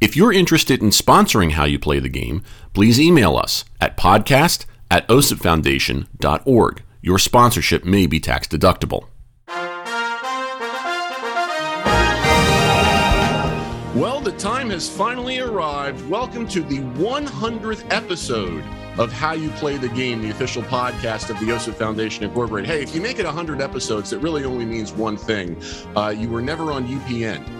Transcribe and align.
If 0.00 0.14
you're 0.14 0.32
interested 0.32 0.80
in 0.80 0.90
sponsoring 0.90 1.52
How 1.52 1.64
You 1.64 1.76
Play 1.76 1.98
the 1.98 2.08
Game, 2.08 2.44
please 2.72 3.00
email 3.00 3.36
us 3.36 3.64
at 3.80 3.96
podcast 3.96 4.64
at 4.92 5.08
osipfoundation.org. 5.08 6.82
Your 7.02 7.18
sponsorship 7.18 7.84
may 7.84 8.06
be 8.06 8.20
tax 8.20 8.46
deductible. 8.46 9.08
Well, 13.96 14.20
the 14.20 14.36
time 14.38 14.70
has 14.70 14.88
finally 14.88 15.40
arrived. 15.40 16.08
Welcome 16.08 16.46
to 16.48 16.60
the 16.60 16.78
100th 16.78 17.84
episode 17.92 18.62
of 19.00 19.12
How 19.12 19.32
You 19.32 19.50
Play 19.50 19.78
the 19.78 19.88
Game, 19.88 20.22
the 20.22 20.30
official 20.30 20.62
podcast 20.62 21.28
of 21.28 21.40
the 21.40 21.46
OSIP 21.46 21.74
Foundation 21.74 22.22
Incorporated. 22.22 22.70
Hey, 22.70 22.84
if 22.84 22.94
you 22.94 23.00
make 23.00 23.18
it 23.18 23.24
100 23.24 23.60
episodes, 23.60 24.12
it 24.12 24.20
really 24.20 24.44
only 24.44 24.64
means 24.64 24.92
one 24.92 25.16
thing. 25.16 25.60
Uh, 25.96 26.10
you 26.16 26.28
were 26.28 26.40
never 26.40 26.70
on 26.70 26.86
UPN 26.86 27.57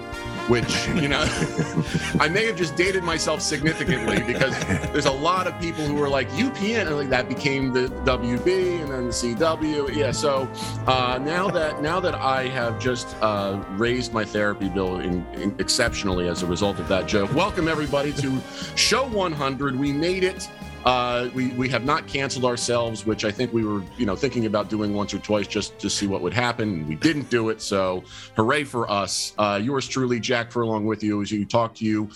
which 0.48 0.88
you 0.88 1.08
know 1.08 1.20
I 2.20 2.28
may 2.28 2.46
have 2.46 2.56
just 2.56 2.74
dated 2.76 3.04
myself 3.04 3.42
significantly 3.42 4.22
because 4.22 4.58
there's 4.92 5.06
a 5.06 5.12
lot 5.12 5.46
of 5.46 5.58
people 5.60 5.84
who 5.84 6.02
are 6.02 6.08
like 6.08 6.28
UPN 6.30 6.86
and 6.86 6.96
like 6.96 7.10
that 7.10 7.28
became 7.28 7.72
the 7.72 7.88
WB 8.04 8.82
and 8.82 8.90
then 8.90 9.04
the 9.06 9.12
CW. 9.12 9.94
Yeah, 9.94 10.10
so 10.10 10.48
uh, 10.86 11.18
now 11.22 11.48
that 11.50 11.82
now 11.82 12.00
that 12.00 12.14
I 12.14 12.48
have 12.48 12.80
just 12.80 13.14
uh, 13.20 13.62
raised 13.72 14.12
my 14.12 14.24
therapy 14.24 14.68
bill 14.68 15.00
in, 15.00 15.26
in 15.34 15.54
exceptionally 15.58 16.28
as 16.28 16.42
a 16.42 16.46
result 16.46 16.78
of 16.78 16.88
that 16.88 17.06
joke, 17.06 17.32
welcome 17.34 17.68
everybody 17.68 18.12
to 18.14 18.40
show 18.74 19.06
100. 19.08 19.78
We 19.78 19.92
made 19.92 20.24
it. 20.24 20.48
Uh, 20.84 21.28
we 21.34 21.48
we 21.50 21.68
have 21.68 21.84
not 21.84 22.06
canceled 22.06 22.44
ourselves, 22.44 23.04
which 23.04 23.24
I 23.24 23.30
think 23.30 23.52
we 23.52 23.64
were 23.64 23.82
you 23.96 24.06
know 24.06 24.16
thinking 24.16 24.46
about 24.46 24.70
doing 24.70 24.94
once 24.94 25.12
or 25.12 25.18
twice 25.18 25.46
just 25.46 25.78
to 25.80 25.90
see 25.90 26.06
what 26.06 26.22
would 26.22 26.34
happen. 26.34 26.86
We 26.86 26.94
didn't 26.94 27.30
do 27.30 27.48
it, 27.50 27.60
so 27.60 28.04
hooray 28.36 28.64
for 28.64 28.90
us! 28.90 29.34
Uh, 29.38 29.60
yours 29.62 29.88
truly, 29.88 30.20
Jack 30.20 30.52
Furlong, 30.52 30.86
with 30.86 31.02
you 31.02 31.20
as 31.20 31.30
you 31.30 31.44
talk 31.44 31.74
to 31.76 31.84
you 31.84 32.08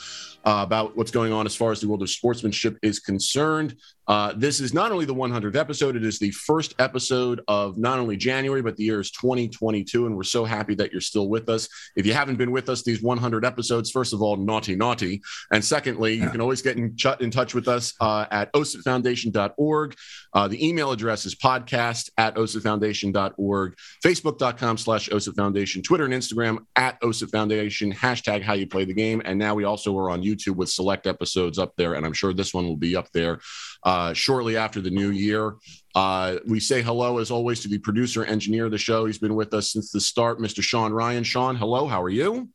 uh, 0.45 0.63
about 0.65 0.97
what's 0.97 1.11
going 1.11 1.33
on 1.33 1.47
as 1.47 1.55
far 1.55 1.73
as 1.73 1.81
the 1.81 1.89
world 1.89 2.03
of 2.03 2.11
sportsmanship 2.11 2.79
is 2.83 2.99
concerned. 2.99 3.77
Uh, 4.09 4.33
this 4.37 4.61
is 4.61 4.75
not 4.75 4.93
only 4.93 5.05
the 5.05 5.15
100th 5.15 5.57
episode, 5.57 5.97
it 5.97 6.05
is 6.05 6.19
the 6.19 6.31
first 6.33 6.75
episode 6.79 7.41
of 7.49 7.79
not 7.79 7.99
only 7.99 8.17
January, 8.17 8.63
but 8.63 8.77
the 8.77 8.85
year 8.85 9.01
is 9.01 9.11
2022. 9.13 10.07
And 10.07 10.17
we're 10.17 10.23
so 10.23 10.45
happy 10.45 10.75
that 10.75 10.93
you're 10.93 11.01
still 11.01 11.29
with 11.29 11.49
us. 11.49 11.69
If 11.97 12.07
you 12.07 12.13
haven't 12.13 12.37
been 12.37 12.51
with 12.51 12.69
us 12.69 12.83
these 12.83 13.03
100 13.03 13.45
episodes, 13.45 13.91
first 13.91 14.13
of 14.13 14.23
all, 14.23 14.37
naughty, 14.37 14.75
naughty. 14.75 15.23
And 15.53 15.65
secondly, 15.65 16.15
you 16.15 16.29
can 16.31 16.41
always 16.41 16.63
get 16.63 16.77
in, 16.77 16.97
in 17.21 17.31
touch 17.31 17.55
with 17.55 17.69
us 17.69 17.95
uh, 18.01 18.27
at 18.31 18.53
osipfoundation.org. 18.53 19.97
Uh, 20.33 20.49
the 20.49 20.67
email 20.67 20.93
address 20.93 21.27
is 21.27 21.35
podcast 21.35 22.11
at 22.17 22.35
osipfoundation.org, 22.37 23.77
facebook.com 24.05 24.79
slash 24.79 25.09
osipfoundation, 25.11 25.85
Twitter 25.85 26.05
and 26.05 26.15
Instagram 26.15 26.59
at 26.77 27.01
osipfoundation, 27.03 27.95
hashtag 27.95 28.43
how 28.43 28.55
you 28.55 28.67
play 28.67 28.85
the 28.85 28.95
game. 28.95 29.23
And 29.25 29.39
now 29.39 29.55
we 29.55 29.65
also 29.65 29.97
are 29.99 30.11
on 30.11 30.23
YouTube 30.23 30.57
with 30.57 30.71
select 30.71 31.07
episodes 31.07 31.59
up 31.59 31.75
there. 31.77 31.95
And 31.95 32.05
I'm 32.05 32.13
sure 32.13 32.33
this 32.33 32.55
one 32.55 32.67
will 32.67 32.77
be 32.77 32.97
up 32.97 33.11
there 33.13 33.41
uh, 33.85 34.13
shortly 34.13 34.57
after 34.57 34.81
the 34.81 34.91
new 34.91 35.11
year. 35.11 35.57
Uh, 35.95 36.37
we 36.47 36.61
say 36.61 36.83
hello, 36.83 37.19
as 37.19 37.31
always, 37.31 37.61
to 37.61 37.69
the 37.69 37.79
producer 37.79 38.25
engineer 38.25 38.67
of 38.67 38.71
the 38.71 38.79
show. 38.79 39.05
He's 39.05 39.19
been 39.19 39.35
with 39.35 39.53
us 39.55 39.73
since 39.73 39.91
the 39.91 40.01
start, 40.01 40.39
Mr. 40.39 40.63
Sean 40.63 40.93
Ryan. 40.93 41.25
Sean, 41.25 41.57
hello. 41.57 41.87
How 41.87 42.03
are 42.03 42.09
you? 42.11 42.49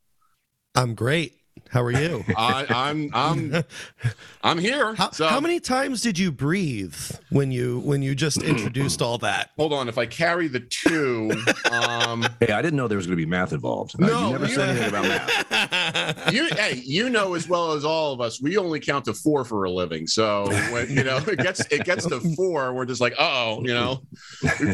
I'm 0.74 0.94
great. 0.94 1.37
How 1.70 1.82
are 1.82 1.90
you? 1.90 2.24
I, 2.36 2.64
am 2.68 3.10
I'm, 3.14 3.54
I'm 3.54 3.64
I'm 4.42 4.58
here. 4.58 4.94
How, 4.94 5.10
so. 5.10 5.26
how, 5.26 5.40
many 5.40 5.60
times 5.60 6.00
did 6.00 6.18
you 6.18 6.30
breathe 6.30 6.96
when 7.30 7.50
you 7.50 7.80
when 7.80 8.02
you 8.02 8.14
just 8.14 8.42
introduced 8.42 9.02
all 9.02 9.18
that? 9.18 9.50
Hold 9.56 9.72
on, 9.72 9.88
if 9.88 9.98
I 9.98 10.06
carry 10.06 10.48
the 10.48 10.60
two, 10.60 11.30
um, 11.70 12.22
hey, 12.40 12.52
I 12.52 12.62
didn't 12.62 12.76
know 12.76 12.88
there 12.88 12.96
was 12.96 13.06
going 13.06 13.16
to 13.16 13.22
be 13.22 13.28
math 13.28 13.52
involved. 13.52 13.98
No, 13.98 14.06
uh, 14.06 14.26
you 14.26 14.32
never 14.32 14.46
you, 14.46 14.54
said 14.54 14.68
anything 14.70 14.88
about 14.88 15.04
math. 15.04 16.32
You, 16.32 16.46
hey, 16.46 16.82
you 16.84 17.10
know 17.10 17.34
as 17.34 17.48
well 17.48 17.72
as 17.72 17.84
all 17.84 18.12
of 18.12 18.20
us, 18.20 18.40
we 18.40 18.56
only 18.56 18.80
count 18.80 19.04
to 19.06 19.14
four 19.14 19.44
for 19.44 19.64
a 19.64 19.70
living. 19.70 20.06
So 20.06 20.48
when 20.72 20.90
you 20.90 21.04
know 21.04 21.18
it 21.18 21.38
gets 21.38 21.60
it 21.70 21.84
gets 21.84 22.06
to 22.06 22.20
four, 22.36 22.72
we're 22.72 22.86
just 22.86 23.00
like, 23.00 23.14
oh, 23.18 23.60
you 23.62 23.74
know, 23.74 24.02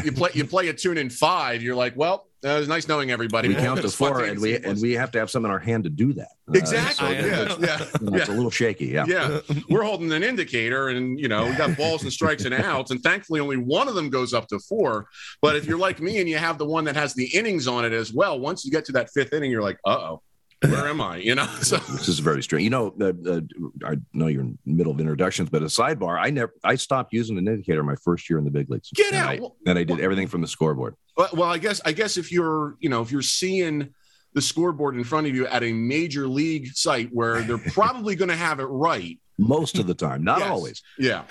you 0.03 0.11
play 0.11 0.29
you 0.33 0.45
play 0.45 0.67
a 0.69 0.73
tune 0.73 0.97
in 0.97 1.09
five, 1.09 1.61
you're 1.61 1.75
like, 1.75 1.93
well 1.95 2.27
uh, 2.45 2.49
it 2.49 2.59
was 2.59 2.67
nice 2.67 2.87
knowing 2.87 3.11
everybody. 3.11 3.47
We 3.47 3.55
count 3.55 3.81
to 3.81 3.89
four, 3.89 4.23
and 4.23 4.39
we 4.39 4.57
and 4.57 4.79
we 4.81 4.93
have 4.93 5.11
to 5.11 5.19
have 5.19 5.31
something 5.31 5.49
in 5.49 5.51
our 5.53 5.59
hand 5.59 5.85
to 5.85 5.89
do 5.89 6.13
that. 6.13 6.29
Uh, 6.47 6.53
exactly. 6.53 7.17
Uh, 7.17 7.21
so, 7.21 7.27
yeah. 7.27 7.57
Yeah. 7.59 7.85
yeah. 8.01 8.17
It's 8.17 8.29
a 8.29 8.33
little 8.33 8.51
shaky. 8.51 8.87
Yeah. 8.87 9.05
Yeah. 9.07 9.39
We're 9.69 9.83
holding 9.83 10.11
an 10.11 10.23
indicator, 10.23 10.89
and 10.89 11.19
you 11.19 11.27
know 11.27 11.45
we 11.47 11.55
got 11.55 11.75
balls 11.75 12.03
and 12.03 12.13
strikes 12.13 12.45
and 12.45 12.53
outs, 12.53 12.91
and 12.91 13.01
thankfully 13.01 13.39
only 13.39 13.57
one 13.57 13.87
of 13.87 13.95
them 13.95 14.09
goes 14.09 14.33
up 14.33 14.47
to 14.49 14.59
four. 14.59 15.07
But 15.41 15.55
if 15.55 15.65
you're 15.65 15.79
like 15.79 15.99
me 15.99 16.19
and 16.19 16.29
you 16.29 16.37
have 16.37 16.57
the 16.57 16.65
one 16.65 16.85
that 16.85 16.95
has 16.95 17.13
the 17.15 17.25
innings 17.35 17.67
on 17.67 17.83
it 17.85 17.93
as 17.93 18.13
well, 18.13 18.39
once 18.39 18.63
you 18.63 18.71
get 18.71 18.85
to 18.85 18.91
that 18.93 19.09
fifth 19.11 19.33
inning, 19.33 19.51
you're 19.51 19.63
like, 19.63 19.79
uh 19.85 19.97
oh 19.97 20.21
where 20.61 20.87
am 20.87 21.01
I? 21.01 21.17
You 21.17 21.35
know, 21.35 21.45
so 21.61 21.77
this 21.77 22.07
is 22.07 22.19
very 22.19 22.43
strange. 22.43 22.63
You 22.63 22.69
know, 22.69 22.93
uh, 22.99 23.13
uh, 23.29 23.41
I 23.85 23.97
know 24.13 24.27
you're 24.27 24.41
in 24.41 24.57
the 24.65 24.73
middle 24.73 24.91
of 24.91 24.99
introductions, 24.99 25.49
but 25.49 25.61
a 25.61 25.65
sidebar, 25.65 26.19
I 26.19 26.29
never, 26.29 26.53
I 26.63 26.75
stopped 26.75 27.13
using 27.13 27.37
an 27.37 27.47
indicator 27.47 27.83
my 27.83 27.95
first 27.95 28.29
year 28.29 28.39
in 28.39 28.45
the 28.45 28.51
big 28.51 28.69
leagues. 28.69 28.89
Get 28.93 29.13
and 29.13 29.41
out! 29.41 29.51
I, 29.67 29.69
and 29.69 29.79
I 29.79 29.83
did 29.83 29.99
everything 29.99 30.27
from 30.27 30.41
the 30.41 30.47
scoreboard. 30.47 30.95
Well, 31.17 31.29
well, 31.33 31.49
I 31.49 31.57
guess, 31.57 31.81
I 31.85 31.91
guess 31.91 32.17
if 32.17 32.31
you're, 32.31 32.75
you 32.79 32.89
know, 32.89 33.01
if 33.01 33.11
you're 33.11 33.21
seeing 33.21 33.93
the 34.33 34.41
scoreboard 34.41 34.95
in 34.95 35.03
front 35.03 35.27
of 35.27 35.35
you 35.35 35.47
at 35.47 35.63
a 35.63 35.71
major 35.71 36.27
league 36.27 36.67
site 36.75 37.09
where 37.11 37.41
they're 37.41 37.57
probably 37.73 38.15
going 38.15 38.29
to 38.29 38.35
have 38.35 38.59
it 38.59 38.65
right 38.65 39.19
most 39.37 39.77
of 39.77 39.87
the 39.87 39.93
time, 39.93 40.23
not 40.23 40.39
yes. 40.39 40.49
always. 40.49 40.83
Yeah 40.97 41.23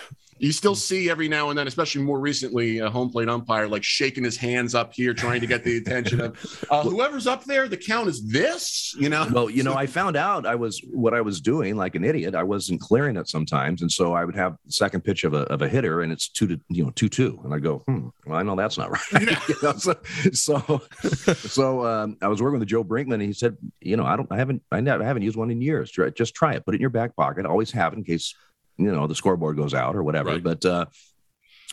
you 0.45 0.53
still 0.53 0.75
see 0.75 1.09
every 1.09 1.27
now 1.27 1.49
and 1.49 1.59
then, 1.59 1.67
especially 1.67 2.03
more 2.03 2.21
recently, 2.21 2.79
a 2.79 2.91
home 2.91 3.11
plate 3.11 3.31
umpire 3.31 3.67
like 3.67 3.83
shaking 3.83 4.23
his 4.23 4.37
hands 4.37 4.75
up 4.75 4.93
here, 4.93 5.15
trying 5.15 5.41
to 5.41 5.47
get 5.47 5.65
the 5.65 5.79
attention 5.79 6.21
of 6.21 6.67
uh, 6.71 6.83
whoever's 6.83 7.27
up 7.27 7.45
there. 7.45 7.67
The 7.67 7.79
count 7.79 8.09
is 8.09 8.23
this, 8.27 8.95
you 8.99 9.09
know. 9.09 9.27
Well, 9.33 9.49
you 9.49 9.63
know, 9.63 9.75
I 9.75 9.87
found 9.87 10.17
out 10.17 10.45
I 10.45 10.55
was 10.55 10.83
what 10.93 11.15
I 11.15 11.23
was 11.23 11.41
doing 11.41 11.77
like 11.77 11.95
an 11.95 12.05
idiot. 12.05 12.35
I 12.35 12.43
wasn't 12.43 12.83
clearing 12.83 13.17
it 13.17 13.27
sometimes, 13.27 13.81
and 13.81 13.91
so 13.91 14.13
I 14.13 14.27
would 14.27 14.37
have 14.37 14.57
the 14.67 14.73
second 14.73 15.01
pitch 15.01 15.25
of 15.25 15.33
a 15.33 15.45
of 15.45 15.63
a 15.63 15.69
hitter, 15.69 16.03
and 16.03 16.13
it's 16.13 16.29
two 16.29 16.47
to 16.49 16.61
you 16.69 16.85
know 16.85 16.91
two 16.91 17.09
two, 17.09 17.41
and 17.43 17.55
I 17.55 17.59
go, 17.59 17.79
hmm, 17.87 18.09
well, 18.27 18.39
I 18.39 18.43
know 18.43 18.55
that's 18.55 18.77
not 18.77 18.91
right. 19.13 19.23
Yeah. 19.23 19.41
you 19.49 19.57
know, 19.63 19.73
so 19.73 19.97
so, 20.33 20.83
so 21.37 21.87
um, 21.87 22.19
I 22.21 22.29
was 22.29 22.43
working 22.43 22.59
with 22.61 22.69
Joe 22.69 22.85
Brinkman, 22.85 23.15
and 23.15 23.23
he 23.23 23.33
said, 23.33 23.57
you 23.81 23.97
know, 23.97 24.05
I 24.05 24.15
don't, 24.15 24.31
I 24.31 24.37
haven't, 24.37 24.63
I, 24.71 24.81
never, 24.81 25.03
I 25.03 25.07
haven't 25.07 25.23
used 25.23 25.37
one 25.37 25.51
in 25.51 25.63
years. 25.63 25.91
Just 26.15 26.35
try 26.35 26.53
it, 26.53 26.67
put 26.67 26.75
it 26.75 26.79
in 26.79 26.81
your 26.83 26.91
back 26.91 27.17
pocket. 27.17 27.47
Always 27.47 27.71
have 27.71 27.95
it 27.95 27.97
in 27.97 28.05
case 28.05 28.35
you 28.77 28.93
know 28.93 29.07
the 29.07 29.15
scoreboard 29.15 29.57
goes 29.57 29.75
out 29.75 29.97
or 29.97 30.03
whatever. 30.03 30.31
Right. 30.31 30.43
But 30.43 30.65
uh, 30.65 30.87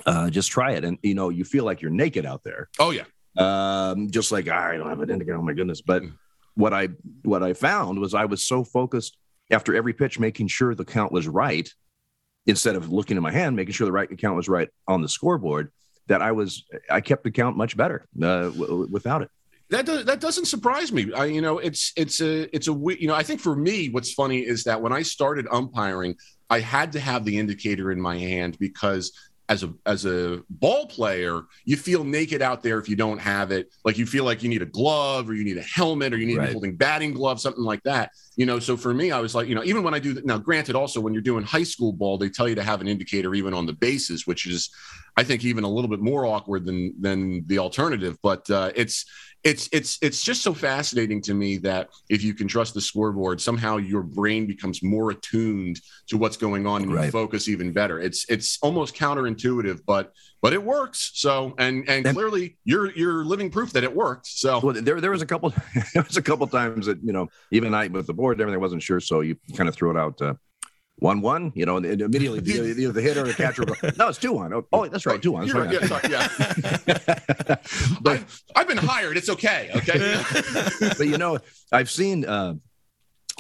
uh, 0.06 0.29
just 0.29 0.51
try 0.51 0.73
it, 0.73 0.84
and 0.84 0.97
you 1.01 1.13
know 1.13 1.29
you 1.29 1.44
feel 1.44 1.66
like 1.66 1.81
you're 1.81 1.91
naked 1.91 2.25
out 2.25 2.44
there. 2.44 2.69
Oh 2.79 2.91
yeah. 2.91 3.03
Um, 3.38 4.09
just 4.09 4.31
like 4.31 4.47
I 4.47 4.78
don't 4.78 4.89
have 4.89 5.01
an 5.01 5.09
indicator. 5.09 5.38
Oh 5.38 5.41
my 5.41 5.53
goodness! 5.53 5.81
But 5.81 6.03
mm. 6.03 6.13
what 6.56 6.73
I 6.73 6.90
what 7.23 7.44
I 7.44 7.53
found 7.53 8.00
was 8.00 8.13
I 8.13 8.25
was 8.25 8.45
so 8.45 8.63
focused 8.63 9.17
after 9.50 9.75
every 9.75 9.94
pitch, 9.94 10.19
making 10.19 10.47
sure 10.47 10.75
the 10.75 10.85
count 10.85 11.11
was 11.11 11.28
right, 11.28 11.69
instead 12.45 12.75
of 12.75 12.91
looking 12.91 13.17
at 13.17 13.23
my 13.23 13.31
hand, 13.31 13.56
making 13.56 13.73
sure 13.73 13.85
the 13.85 13.91
right 13.91 14.09
count 14.17 14.35
was 14.35 14.50
right 14.50 14.69
on 14.88 15.01
the 15.01 15.09
scoreboard. 15.09 15.72
That 16.07 16.22
I 16.22 16.34
was 16.34 16.66
I 16.90 17.00
kept 17.00 17.23
the 17.23 17.31
count 17.31 17.56
much 17.56 17.78
better 17.78 18.06
uh, 18.22 18.50
w- 18.50 18.88
without 18.91 19.22
it 19.22 19.29
that 19.72 19.85
does, 19.85 20.06
that 20.06 20.19
doesn't 20.19 20.45
surprise 20.45 20.91
me. 20.91 21.11
I, 21.13 21.25
you 21.25 21.41
know, 21.41 21.57
it's 21.57 21.94
it's 21.95 22.22
a 22.22 22.53
it's 22.53 22.67
a 22.67 22.73
you 23.00 23.07
know 23.07 23.16
I 23.16 23.23
think 23.23 23.40
for 23.40 23.56
me, 23.56 23.88
what's 23.88 24.13
funny 24.13 24.40
is 24.40 24.66
that 24.66 24.81
when 24.81 24.91
I 24.91 25.01
started 25.01 25.47
umpiring, 25.50 26.16
I 26.51 26.59
had 26.59 26.91
to 26.91 27.00
have 27.00 27.23
the 27.23 27.39
indicator 27.39 27.91
in 27.91 28.00
my 28.00 28.17
hand 28.17 28.59
because 28.59 29.14
as 29.47 29.64
a 29.64 29.73
as 29.85 30.05
a 30.05 30.43
ball 30.49 30.85
player, 30.85 31.43
you 31.66 31.78
feel 31.78 32.03
naked 32.03 32.41
out 32.41 32.61
there 32.61 32.78
if 32.78 32.87
you 32.87 32.96
don't 32.97 33.20
have 33.20 33.52
it. 33.52 33.73
Like 33.85 33.97
you 33.97 34.05
feel 34.05 34.26
like 34.26 34.43
you 34.43 34.49
need 34.49 34.61
a 34.61 34.66
glove 34.66 35.29
or 35.29 35.34
you 35.34 35.46
need 35.46 35.58
a 35.58 35.61
helmet 35.61 36.14
or 36.14 36.17
you 36.17 36.26
need 36.26 36.37
right. 36.37 36.46
to 36.46 36.47
be 36.49 36.53
holding 36.53 36.76
batting 36.76 37.14
gloves, 37.14 37.41
something 37.41 37.64
like 37.64 37.81
that. 37.84 38.11
You 38.35 38.46
know, 38.46 38.59
so 38.59 38.76
for 38.76 38.93
me, 38.93 39.11
I 39.11 39.20
was 39.20 39.34
like, 39.34 39.47
you 39.47 39.55
know, 39.55 39.64
even 39.64 39.81
when 39.84 39.93
I 39.93 39.99
do 39.99 40.14
that 40.14 40.26
now, 40.26 40.37
granted, 40.37 40.76
also 40.76 41.02
when 41.02 41.14
you're 41.14 41.22
doing 41.22 41.43
high 41.43 41.64
school 41.64 41.93
ball, 41.93 42.17
they 42.17 42.29
tell 42.29 42.47
you 42.47 42.55
to 42.55 42.64
have 42.64 42.81
an 42.81 42.87
indicator 42.87 43.34
even 43.34 43.53
on 43.53 43.66
the 43.66 43.73
bases, 43.73 44.28
which 44.28 44.46
is 44.46 44.70
I 45.17 45.23
think 45.23 45.43
even 45.43 45.64
a 45.64 45.70
little 45.70 45.90
bit 45.90 45.99
more 45.99 46.26
awkward 46.26 46.66
than 46.66 46.93
than 46.99 47.46
the 47.47 47.59
alternative. 47.59 48.17
But 48.22 48.49
uh, 48.49 48.72
it's 48.76 49.05
it's 49.43 49.67
it's 49.72 49.97
it's 50.02 50.23
just 50.23 50.43
so 50.43 50.53
fascinating 50.53 51.22
to 51.22 51.34
me 51.34 51.58
that 51.58 51.90
if 52.09 52.23
you 52.23 52.34
can 52.34 52.47
trust 52.47 52.73
the 52.73 52.82
scoreboard, 52.82 53.41
somehow 53.41 53.78
your 53.78 54.03
brain 54.03 54.46
becomes 54.46 54.84
more 54.84 55.11
attuned 55.11 55.79
to 56.08 56.17
what's 56.17 56.38
going 56.38 56.67
on 56.67 56.84
and 56.84 56.93
right. 56.93 57.05
you 57.05 57.11
focus 57.11 57.47
even 57.47 57.72
better. 57.72 57.99
It's 57.99 58.26
it's 58.29 58.59
almost 58.61 58.96
counterintuitive, 58.96 59.82
but 59.85 60.14
but 60.41 60.53
it 60.53 60.61
works. 60.64 61.11
So 61.16 61.55
and 61.58 61.90
and, 61.90 62.05
and 62.05 62.16
clearly 62.16 62.58
you're 62.66 62.91
you're 62.91 63.26
living 63.26 63.49
proof 63.49 63.73
that 63.73 63.84
it 63.84 63.96
worked. 63.96 64.28
So 64.28 64.59
well, 64.59 64.76
there 64.79 65.02
there 65.02 65.11
was 65.11 65.23
a 65.23 65.28
couple 65.28 65.49
there 65.93 66.03
was 66.03 66.17
a 66.17 66.22
couple 66.22 66.46
times 66.47 66.85
that 66.85 67.02
you 67.03 67.11
know 67.11 67.28
even 67.52 67.73
I 67.73 67.88
with 67.88 68.08
the 68.08 68.14
board 68.14 68.38
and 68.38 68.41
everything 68.41 68.59
I 68.59 68.61
wasn't 68.61 68.84
sure, 68.84 68.99
so 68.99 69.22
you 69.22 69.38
kind 69.55 69.67
of 69.67 69.76
threw 69.76 69.90
it 69.90 69.97
out. 69.97 70.22
Uh, 70.22 70.35
one 71.02 71.20
one, 71.22 71.52
you 71.56 71.66
know, 71.66 71.78
immediately 71.78 72.40
the, 72.42 72.74
the, 72.74 72.86
the 72.92 73.02
hitter 73.02 73.24
or 73.24 73.28
the 73.28 73.34
catcher 73.34 73.66
go, 73.66 73.74
no, 73.98 74.09
it's 74.09 74.20
two 74.20 74.34
one. 74.34 74.53
Oh, 74.53 74.68
oh, 74.72 74.88
that's 74.88 75.08
right, 75.08 75.20
two 75.20 75.32
one. 75.32 75.48
You're 75.48 75.64
right, 75.64 75.74
yeah, 75.74 75.88
sorry, 75.88 76.09
yeah. 76.09 76.28
I've, 78.06 78.44
I've 78.56 78.68
been 78.68 78.78
hired. 78.78 79.18
It's 79.18 79.30
okay. 79.30 79.72
Okay. 79.78 80.22
but 80.80 81.08
you 81.08 81.18
know, 81.18 81.40
I've 81.72 81.90
seen 81.90 82.24
uh, 82.24 82.53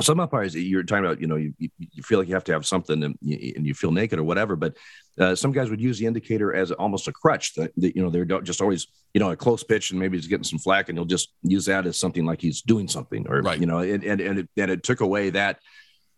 some 0.01 0.19
umpires. 0.19 0.55
You're 0.55 0.81
talking 0.81 1.05
about, 1.05 1.21
you 1.21 1.27
know, 1.27 1.35
you, 1.35 1.53
you 1.59 2.01
feel 2.01 2.17
like 2.17 2.27
you 2.27 2.33
have 2.33 2.43
to 2.45 2.51
have 2.53 2.65
something, 2.65 3.03
and 3.03 3.15
you, 3.21 3.53
and 3.55 3.67
you 3.67 3.75
feel 3.75 3.91
naked 3.91 4.17
or 4.17 4.23
whatever. 4.23 4.55
But 4.55 4.75
uh, 5.19 5.35
some 5.35 5.51
guys 5.51 5.69
would 5.69 5.81
use 5.81 5.99
the 5.99 6.07
indicator 6.07 6.55
as 6.55 6.71
almost 6.71 7.07
a 7.07 7.11
crutch. 7.11 7.53
That, 7.53 7.73
that 7.77 7.95
you 7.95 8.01
know 8.01 8.09
they're 8.09 8.25
just 8.41 8.61
always, 8.61 8.87
you 9.13 9.19
know, 9.19 9.29
a 9.29 9.35
close 9.35 9.63
pitch, 9.63 9.91
and 9.91 9.99
maybe 9.99 10.17
he's 10.17 10.25
getting 10.25 10.43
some 10.45 10.57
flack, 10.57 10.89
and 10.89 10.97
he'll 10.97 11.05
just 11.05 11.29
use 11.43 11.65
that 11.65 11.85
as 11.85 11.99
something 11.99 12.25
like 12.25 12.41
he's 12.41 12.63
doing 12.63 12.87
something, 12.87 13.27
or 13.27 13.43
Right. 13.43 13.59
you 13.59 13.67
know, 13.67 13.79
and 13.79 14.03
and 14.03 14.19
and 14.19 14.39
it, 14.39 14.49
and 14.57 14.71
it 14.71 14.81
took 14.81 15.01
away 15.01 15.29
that 15.29 15.59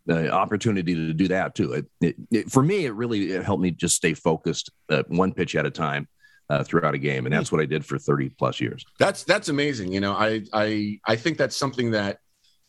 uh, 0.10 0.28
opportunity 0.30 0.94
to 0.94 1.14
do 1.14 1.28
that 1.30 1.56
too. 1.56 1.74
It, 1.74 1.86
it, 2.02 2.16
it, 2.32 2.52
for 2.52 2.64
me, 2.64 2.86
it 2.86 2.94
really 2.94 3.32
helped 3.42 3.62
me 3.62 3.72
just 3.72 3.96
stay 3.96 4.14
focused, 4.14 4.72
uh, 4.90 5.04
one 5.08 5.34
pitch 5.34 5.56
at 5.56 5.66
a 5.66 5.72
time. 5.72 6.08
Uh, 6.50 6.62
throughout 6.62 6.94
a 6.94 6.98
game, 6.98 7.26
and 7.26 7.34
that's 7.34 7.54
what 7.54 7.62
I 7.62 7.66
did 7.66 7.86
for 7.86 7.98
30 7.98 8.30
plus 8.38 8.60
years. 8.60 8.86
That's 9.00 9.24
that's 9.24 9.48
amazing. 9.48 9.94
You 9.94 10.02
know, 10.02 10.12
I 10.12 10.44
I 10.52 11.00
I 11.08 11.16
think 11.16 11.38
that's 11.38 11.56
something 11.56 11.92
that 11.92 12.20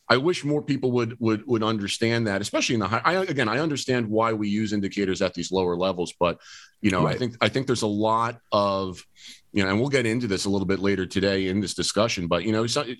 I 0.08 0.18
wish 0.18 0.44
more 0.44 0.62
people 0.62 0.92
would 0.92 1.18
would 1.18 1.44
would 1.46 1.62
understand 1.62 2.26
that, 2.26 2.40
especially 2.40 2.74
in 2.74 2.80
the 2.80 2.88
high. 2.88 3.02
I, 3.04 3.14
again, 3.24 3.48
I 3.48 3.58
understand 3.58 4.08
why 4.08 4.32
we 4.32 4.48
use 4.48 4.72
indicators 4.72 5.22
at 5.22 5.34
these 5.34 5.50
lower 5.50 5.76
levels, 5.76 6.14
but 6.18 6.38
you 6.82 6.90
know, 6.90 7.06
I 7.06 7.16
think 7.16 7.36
I 7.40 7.48
think 7.48 7.66
there's 7.66 7.82
a 7.82 7.86
lot 7.86 8.38
of 8.52 9.04
you 9.52 9.62
know, 9.62 9.70
and 9.70 9.80
we'll 9.80 9.88
get 9.88 10.04
into 10.04 10.26
this 10.26 10.44
a 10.44 10.50
little 10.50 10.66
bit 10.66 10.80
later 10.80 11.06
today 11.06 11.48
in 11.48 11.60
this 11.60 11.74
discussion. 11.74 12.26
But 12.26 12.44
you 12.44 12.52
know, 12.52 12.66
so 12.66 12.82
it, 12.82 12.98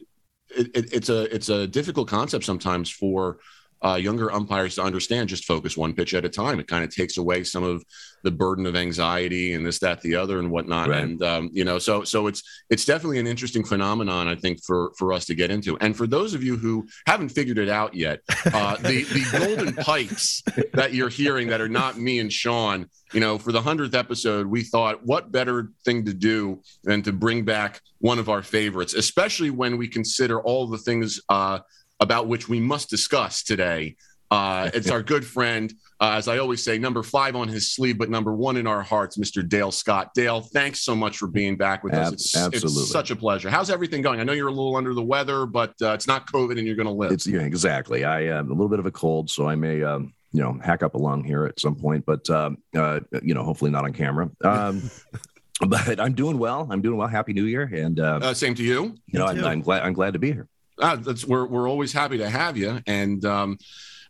it, 0.49 0.93
it's 0.93 1.09
a 1.11 1.35
it's 1.35 1.51
a 1.51 1.67
difficult 1.67 2.09
concept 2.09 2.45
sometimes 2.45 2.91
for 2.91 3.39
uh, 3.85 3.97
younger 3.97 4.33
umpires 4.33 4.77
to 4.77 4.83
understand. 4.83 5.29
Just 5.29 5.45
focus 5.45 5.77
one 5.77 5.93
pitch 5.93 6.15
at 6.15 6.25
a 6.25 6.29
time. 6.29 6.59
It 6.59 6.67
kind 6.67 6.85
of 6.85 6.95
takes 6.95 7.19
away 7.19 7.45
some 7.45 7.63
of 7.63 7.85
the 8.23 8.31
burden 8.31 8.65
of 8.67 8.75
anxiety 8.75 9.53
and 9.53 9.67
this, 9.67 9.79
that, 9.81 10.01
the 10.01 10.17
other, 10.17 10.39
and 10.39 10.51
whatnot. 10.51 10.89
Right. 10.89 11.03
And 11.03 11.23
um, 11.23 11.51
you 11.53 11.65
know, 11.65 11.79
so 11.79 12.05
so 12.05 12.27
it's 12.27 12.43
it's 12.71 12.85
definitely 12.85 13.19
an 13.19 13.27
interesting 13.27 13.65
phenomenon, 13.65 14.27
I 14.27 14.37
think, 14.37 14.65
for 14.65 14.93
for 14.97 15.13
us 15.13 15.27
to 15.27 15.35
get 15.35 15.51
into. 15.51 15.77
And 15.79 15.97
for 15.97 16.07
those 16.07 16.35
of 16.35 16.43
you 16.43 16.57
who 16.57 16.87
haven't 17.07 17.29
figured 17.29 17.59
it 17.59 17.69
out 17.69 17.95
yet, 17.95 18.21
uh, 18.47 18.77
the 18.77 19.05
the 19.05 19.39
golden 19.39 19.75
pipes 19.75 20.43
that 20.73 20.95
you're 20.95 21.11
hearing 21.11 21.49
that 21.49 21.61
are 21.61 21.69
not 21.69 21.99
me 21.99 22.21
and 22.21 22.33
Sean, 22.33 22.89
you 23.13 23.21
know, 23.21 23.37
for 23.37 23.53
the 23.53 23.61
hundredth 23.61 23.95
episode, 23.95 24.47
we 24.47 24.63
thought 24.63 25.05
what 25.05 25.31
better 25.31 25.71
thing 25.85 26.07
to 26.07 26.15
do 26.15 26.63
than 26.85 27.03
to 27.03 27.13
bring 27.13 27.45
back 27.45 27.81
one 27.99 28.19
of 28.19 28.29
our 28.29 28.43
favorites, 28.43 28.95
especially 28.95 29.51
when 29.51 29.77
we 29.77 29.89
consider 29.89 30.41
all 30.41 30.67
the 30.67 30.79
things 30.79 31.21
uh, 31.29 31.59
about 32.01 32.27
which 32.27 32.49
we 32.49 32.61
must 32.61 32.91
discuss 32.91 33.43
today. 33.43 33.97
Uh, 34.31 34.71
it's 34.75 34.91
our 34.91 35.03
good 35.03 35.25
friend, 35.25 35.73
uh, 36.01 36.15
as 36.17 36.27
I 36.27 36.39
always 36.39 36.65
say, 36.65 36.77
number 36.77 37.03
five 37.05 37.37
on 37.37 37.47
his 37.47 37.71
sleeve, 37.71 37.99
but 37.99 38.11
number 38.11 38.35
one 38.35 38.57
in 38.57 38.67
our 38.67 38.83
hearts, 38.83 39.17
Mr. 39.17 39.47
Dale 39.47 39.71
Scott. 39.71 40.11
Dale, 40.15 40.41
thanks 40.41 40.81
so 40.81 40.97
much 40.97 41.19
for 41.19 41.29
being 41.29 41.57
back 41.57 41.85
with 41.85 41.95
us. 41.95 42.13
It's, 42.13 42.37
absolutely. 42.37 42.83
it's 42.83 42.91
such 42.91 43.11
a 43.13 43.17
pleasure. 43.17 43.49
How's 43.49 43.71
everything 43.71 44.03
going? 44.03 44.21
I 44.21 44.25
know 44.25 44.33
you're 44.33 44.49
a 44.49 44.53
little 44.53 44.75
under 44.77 44.93
the 44.93 45.03
weather, 45.03 45.47
but 45.47 45.75
uh, 45.81 45.93
it's 45.93 46.09
not 46.09 46.27
COVID 46.33 46.59
and 46.59 46.67
you're 46.67 46.75
going 46.75 46.89
to 46.89 46.93
live. 46.93 47.13
It's 47.13 47.27
yeah, 47.27 47.43
exactly. 47.43 48.05
I 48.05 48.23
am 48.23 48.47
a 48.49 48.55
little 48.55 48.69
bit 48.69 48.81
of 48.81 48.87
a 48.87 48.91
cold, 48.91 49.31
so 49.31 49.47
I 49.47 49.55
may, 49.55 49.85
um, 49.85 50.13
you 50.33 50.43
know, 50.43 50.59
hack 50.65 50.83
up 50.83 50.95
a 50.95 50.99
lung 50.99 51.23
here 51.23 51.45
at 51.45 51.61
some 51.61 51.77
point, 51.77 52.05
but 52.05 52.29
um, 52.29 52.59
uh, 52.75 53.01
you 53.23 53.35
know, 53.35 53.45
hopefully 53.45 53.71
not 53.71 53.85
on 53.85 53.93
camera. 53.93 54.29
Um, 54.43 54.91
but 55.69 56.01
I'm 56.01 56.15
doing 56.15 56.39
well. 56.39 56.67
I'm 56.71 56.83
doing 56.83 56.97
well. 56.97 57.09
Happy 57.09 57.35
New 57.35 57.45
Year, 57.45 57.71
and 57.73 58.01
uh, 58.01 58.19
uh, 58.21 58.35
same 58.35 58.57
to 58.57 58.65
you. 58.65 58.97
you 59.07 59.21
know, 59.21 59.27
me 59.27 59.41
I'm. 59.41 59.45
I'm 59.45 59.61
glad. 59.61 59.83
I'm 59.83 59.93
glad 59.93 60.15
to 60.15 60.19
be 60.19 60.33
here. 60.33 60.49
Uh, 60.81 60.97
that's 60.97 61.25
we're 61.25 61.47
we're 61.47 61.69
always 61.69 61.93
happy 61.93 62.19
to 62.19 62.29
have 62.29 62.57
you. 62.57 62.81
And 62.87 63.25
um, 63.25 63.59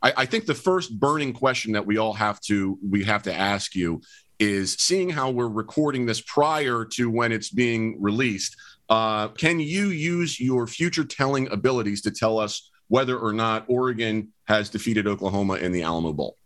I, 0.02 0.12
I 0.18 0.26
think 0.26 0.46
the 0.46 0.54
first 0.54 0.98
burning 0.98 1.32
question 1.32 1.72
that 1.72 1.86
we 1.86 1.98
all 1.98 2.14
have 2.14 2.40
to 2.42 2.78
we 2.88 3.04
have 3.04 3.22
to 3.24 3.34
ask 3.34 3.74
you 3.74 4.00
is 4.38 4.74
seeing 4.74 5.10
how 5.10 5.30
we're 5.30 5.48
recording 5.48 6.06
this 6.06 6.20
prior 6.20 6.84
to 6.84 7.10
when 7.10 7.32
it's 7.32 7.50
being 7.50 8.00
released. 8.00 8.56
Uh, 8.88 9.28
can 9.28 9.60
you 9.60 9.88
use 9.88 10.40
your 10.40 10.66
future 10.66 11.04
telling 11.04 11.50
abilities 11.50 12.02
to 12.02 12.10
tell 12.10 12.38
us 12.38 12.70
whether 12.88 13.18
or 13.18 13.32
not 13.32 13.64
Oregon 13.68 14.32
has 14.44 14.68
defeated 14.68 15.06
Oklahoma 15.06 15.54
in 15.54 15.72
the 15.72 15.82
Alamo 15.82 16.12
Bowl? 16.12 16.36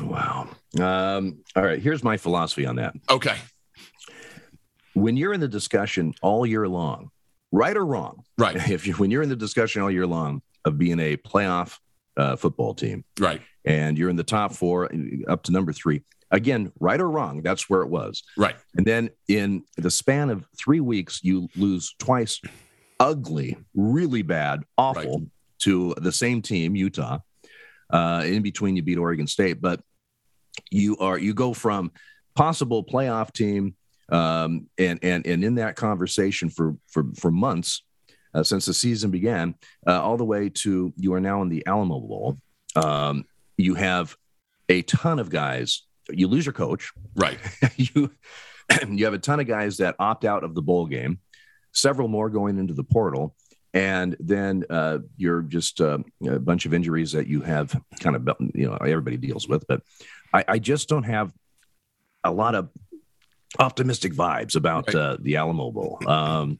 Wow. 0.00 0.48
Um, 0.80 1.38
all 1.54 1.62
right. 1.62 1.80
Here's 1.80 2.02
my 2.02 2.16
philosophy 2.16 2.66
on 2.66 2.76
that. 2.76 2.94
Okay. 3.10 3.36
When 4.94 5.16
you're 5.16 5.32
in 5.32 5.40
the 5.40 5.48
discussion 5.48 6.14
all 6.22 6.44
year 6.44 6.66
long, 6.66 7.10
right 7.52 7.76
or 7.76 7.84
wrong, 7.84 8.22
Right. 8.36 8.56
if 8.70 8.86
you 8.86 8.94
when 8.94 9.10
you're 9.10 9.22
in 9.22 9.28
the 9.28 9.36
discussion 9.36 9.82
all 9.82 9.90
year 9.90 10.06
long 10.06 10.42
of 10.64 10.78
being 10.78 11.00
a 11.00 11.16
playoff 11.16 11.78
uh, 12.16 12.36
football 12.36 12.74
team, 12.74 13.04
Right. 13.18 13.40
and 13.64 13.96
you're 13.96 14.10
in 14.10 14.16
the 14.16 14.24
top 14.24 14.52
four 14.52 14.90
up 15.28 15.42
to 15.44 15.52
number 15.52 15.72
three. 15.72 16.02
Again, 16.30 16.72
right 16.78 17.00
or 17.00 17.08
wrong, 17.10 17.40
that's 17.42 17.70
where 17.70 17.80
it 17.82 17.88
was. 17.88 18.22
Right. 18.36 18.56
And 18.76 18.84
then 18.84 19.08
in 19.28 19.62
the 19.78 19.90
span 19.90 20.28
of 20.28 20.46
three 20.58 20.80
weeks, 20.80 21.20
you 21.22 21.48
lose 21.56 21.94
twice, 21.98 22.38
ugly, 23.00 23.56
really 23.74 24.20
bad, 24.22 24.62
awful 24.76 25.22
to 25.60 25.94
the 25.96 26.12
same 26.12 26.42
team, 26.42 26.76
Utah. 26.76 27.20
Uh, 27.90 28.22
in 28.26 28.42
between, 28.42 28.76
you 28.76 28.82
beat 28.82 28.98
Oregon 28.98 29.26
State, 29.26 29.62
but 29.62 29.80
you 30.70 30.98
are 30.98 31.16
you 31.18 31.32
go 31.32 31.54
from 31.54 31.92
possible 32.34 32.84
playoff 32.84 33.32
team, 33.32 33.74
um, 34.10 34.68
and 34.78 34.98
and 35.02 35.26
and 35.26 35.44
in 35.44 35.56
that 35.56 35.76
conversation 35.76 36.50
for 36.50 36.76
for 36.88 37.04
for 37.14 37.30
months 37.30 37.82
uh, 38.34 38.42
since 38.42 38.66
the 38.66 38.74
season 38.74 39.10
began, 39.10 39.54
uh, 39.86 40.00
all 40.02 40.16
the 40.16 40.24
way 40.24 40.48
to 40.48 40.92
you 40.96 41.14
are 41.14 41.20
now 41.20 41.42
in 41.42 41.48
the 41.48 41.66
Alamo 41.66 42.00
Bowl. 42.00 42.38
Um, 42.76 43.24
you 43.56 43.74
have 43.74 44.16
a 44.68 44.82
ton 44.82 45.18
of 45.18 45.30
guys. 45.30 45.84
You 46.10 46.28
lose 46.28 46.46
your 46.46 46.52
coach. 46.52 46.92
Right. 47.16 47.38
you 47.76 48.10
you 48.88 49.04
have 49.04 49.14
a 49.14 49.18
ton 49.18 49.40
of 49.40 49.46
guys 49.46 49.78
that 49.78 49.96
opt 49.98 50.24
out 50.24 50.44
of 50.44 50.54
the 50.54 50.62
bowl 50.62 50.86
game, 50.86 51.18
several 51.72 52.08
more 52.08 52.30
going 52.30 52.58
into 52.58 52.74
the 52.74 52.84
portal, 52.84 53.34
and 53.74 54.16
then 54.20 54.64
uh, 54.70 54.98
you're 55.16 55.42
just 55.42 55.80
uh, 55.80 55.98
a 56.26 56.38
bunch 56.38 56.66
of 56.66 56.74
injuries 56.74 57.12
that 57.12 57.26
you 57.26 57.40
have 57.42 57.78
kind 58.00 58.16
of 58.16 58.28
you 58.54 58.66
know 58.66 58.76
everybody 58.76 59.16
deals 59.16 59.48
with. 59.48 59.66
But 59.66 59.82
I, 60.32 60.44
I 60.48 60.58
just 60.58 60.88
don't 60.88 61.04
have 61.04 61.32
a 62.24 62.30
lot 62.30 62.54
of 62.54 62.68
optimistic 63.58 64.12
vibes 64.12 64.56
about 64.56 64.86
Right. 64.88 64.96
uh, 64.96 65.16
the 65.20 65.36
Alamo 65.36 65.70
Bowl. 65.70 65.98
Um, 66.06 66.58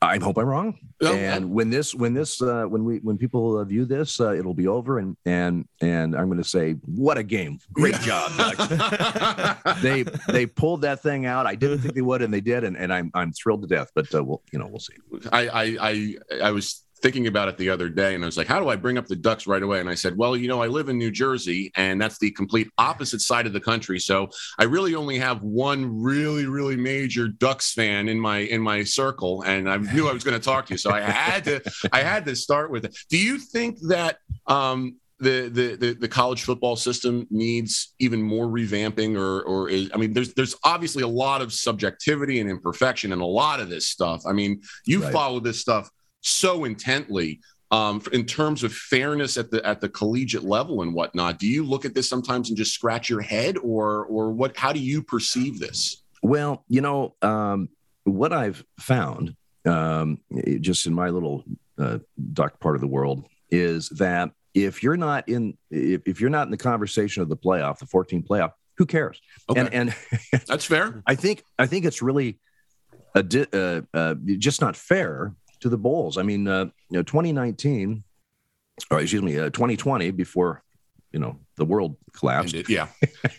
I 0.00 0.18
hope 0.18 0.36
I'm 0.36 0.46
wrong. 0.46 0.78
Well, 1.00 1.14
and 1.14 1.52
when 1.52 1.70
this, 1.70 1.94
when 1.94 2.12
this, 2.12 2.42
uh, 2.42 2.64
when 2.64 2.84
we, 2.84 2.98
when 2.98 3.16
people 3.18 3.56
uh, 3.58 3.64
view 3.64 3.84
this, 3.84 4.20
uh, 4.20 4.32
it'll 4.34 4.52
be 4.52 4.66
over, 4.66 4.98
and 4.98 5.16
and 5.24 5.64
and 5.80 6.16
I'm 6.16 6.26
going 6.26 6.42
to 6.42 6.48
say, 6.48 6.72
what 6.86 7.18
a 7.18 7.22
game! 7.22 7.60
Great 7.72 7.94
job, 8.00 8.32
they 9.82 10.02
they 10.28 10.46
pulled 10.46 10.82
that 10.82 11.02
thing 11.02 11.24
out. 11.26 11.46
I 11.46 11.54
didn't 11.54 11.78
think 11.78 11.94
they 11.94 12.02
would, 12.02 12.20
and 12.20 12.34
they 12.34 12.40
did, 12.40 12.64
and, 12.64 12.76
and 12.76 12.92
I'm 12.92 13.12
I'm 13.14 13.32
thrilled 13.32 13.62
to 13.62 13.68
death. 13.68 13.90
But 13.94 14.12
uh, 14.12 14.24
we'll 14.24 14.42
you 14.52 14.58
know 14.58 14.66
we'll 14.66 14.80
see. 14.80 14.94
I, 15.30 15.48
I 15.48 15.76
I 15.80 16.14
I 16.42 16.50
was 16.50 16.82
thinking 17.02 17.26
about 17.26 17.48
it 17.48 17.58
the 17.58 17.68
other 17.68 17.88
day, 17.88 18.14
and 18.14 18.24
I 18.24 18.26
was 18.26 18.36
like, 18.36 18.46
"How 18.46 18.60
do 18.60 18.68
I 18.68 18.76
bring 18.76 18.96
up 18.96 19.06
the 19.06 19.16
Ducks 19.16 19.46
right 19.46 19.62
away?" 19.62 19.80
And 19.80 19.88
I 19.88 19.94
said, 19.94 20.16
"Well, 20.16 20.36
you 20.36 20.48
know, 20.48 20.62
I 20.62 20.68
live 20.68 20.88
in 20.88 20.96
New 20.96 21.10
Jersey, 21.10 21.72
and 21.76 22.00
that's 22.00 22.18
the 22.18 22.30
complete 22.30 22.68
opposite 22.78 23.20
side 23.20 23.46
of 23.46 23.52
the 23.52 23.60
country. 23.60 23.98
So 23.98 24.30
I 24.58 24.64
really 24.64 24.94
only 24.94 25.18
have 25.18 25.42
one 25.42 26.00
really, 26.00 26.46
really 26.46 26.76
major 26.76 27.28
Ducks 27.28 27.72
fan 27.72 28.08
in 28.08 28.18
my 28.18 28.38
in 28.38 28.60
my 28.62 28.84
circle, 28.84 29.42
and 29.42 29.68
I 29.68 29.76
knew 29.76 30.08
I 30.08 30.12
was 30.12 30.24
going 30.24 30.38
to 30.38 30.44
talk 30.44 30.66
to 30.66 30.74
you, 30.74 30.78
so 30.78 30.90
I 30.90 31.00
had 31.00 31.44
to 31.44 31.60
I 31.92 32.00
had 32.02 32.24
to 32.26 32.36
start 32.36 32.70
with 32.70 32.84
it. 32.84 32.96
Do 33.10 33.18
you 33.18 33.38
think 33.38 33.78
that?" 33.88 34.18
Um, 34.46 34.96
the, 35.20 35.48
the, 35.48 35.76
the, 35.76 35.92
the 35.92 36.08
college 36.08 36.42
football 36.42 36.74
system 36.74 37.28
needs 37.30 37.94
even 38.00 38.20
more 38.20 38.46
revamping 38.48 39.16
or 39.16 39.42
or 39.42 39.68
is 39.68 39.88
I 39.94 39.96
mean 39.96 40.12
there's 40.14 40.34
there's 40.34 40.56
obviously 40.64 41.04
a 41.04 41.08
lot 41.08 41.42
of 41.42 41.52
subjectivity 41.52 42.40
and 42.40 42.50
imperfection 42.50 43.12
in 43.12 43.20
a 43.20 43.26
lot 43.26 43.60
of 43.60 43.70
this 43.70 43.86
stuff. 43.86 44.22
I 44.28 44.32
mean, 44.32 44.62
you 44.84 45.00
Right. 45.00 45.12
follow 45.12 45.38
this 45.38 45.60
stuff 45.60 45.88
so 46.22 46.64
intently 46.64 47.40
um, 47.72 48.02
in 48.12 48.26
terms 48.26 48.62
of 48.62 48.72
fairness 48.72 49.36
at 49.36 49.50
the 49.50 49.64
at 49.66 49.80
the 49.80 49.88
collegiate 49.88 50.44
level 50.44 50.82
and 50.82 50.94
whatnot. 50.94 51.38
Do 51.38 51.48
you 51.48 51.64
look 51.64 51.84
at 51.84 51.94
this 51.94 52.08
sometimes 52.08 52.48
and 52.48 52.56
just 52.56 52.74
scratch 52.74 53.08
your 53.08 53.22
head, 53.22 53.56
or 53.58 54.04
or 54.04 54.30
what? 54.30 54.56
How 54.56 54.72
do 54.72 54.78
you 54.78 55.02
perceive 55.02 55.58
this? 55.58 56.04
Well, 56.22 56.64
you 56.68 56.82
know 56.82 57.16
um, 57.22 57.70
what 58.04 58.32
I've 58.32 58.62
found, 58.78 59.34
um, 59.64 60.20
just 60.60 60.86
in 60.86 60.94
my 60.94 61.08
little 61.08 61.44
uh, 61.78 61.98
duck 62.32 62.60
part 62.60 62.74
of 62.74 62.82
the 62.82 62.86
world, 62.86 63.24
is 63.50 63.88
that 63.90 64.30
if 64.54 64.82
you're 64.82 64.98
not 64.98 65.26
in 65.28 65.56
if, 65.70 66.02
if 66.06 66.20
you're 66.20 66.30
not 66.30 66.46
in 66.46 66.50
the 66.50 66.58
conversation 66.58 67.22
of 67.22 67.30
the 67.30 67.36
playoff, 67.36 67.78
the 67.78 67.86
14 67.86 68.22
playoff, 68.22 68.52
who 68.76 68.84
cares? 68.84 69.18
Okay, 69.48 69.60
And 69.60 69.72
and 69.72 69.96
that's 70.46 70.66
fair. 70.66 71.02
I 71.06 71.14
think 71.14 71.42
I 71.58 71.66
think 71.66 71.86
it's 71.86 72.02
really 72.02 72.38
a 73.14 73.22
di- 73.22 73.46
uh, 73.52 73.80
uh, 73.94 74.14
just 74.38 74.60
not 74.60 74.76
fair 74.76 75.34
to 75.62 75.68
the 75.68 75.78
bowls. 75.78 76.18
I 76.18 76.22
mean, 76.22 76.46
uh, 76.46 76.66
you 76.90 76.98
know, 76.98 77.02
2019, 77.02 78.04
or 78.90 79.00
excuse 79.00 79.22
me, 79.22 79.38
uh, 79.38 79.50
2020, 79.50 80.10
before 80.10 80.62
you 81.12 81.18
know 81.18 81.38
the 81.56 81.64
world 81.64 81.96
collapsed. 82.12 82.54
It, 82.54 82.68
yeah, 82.68 82.88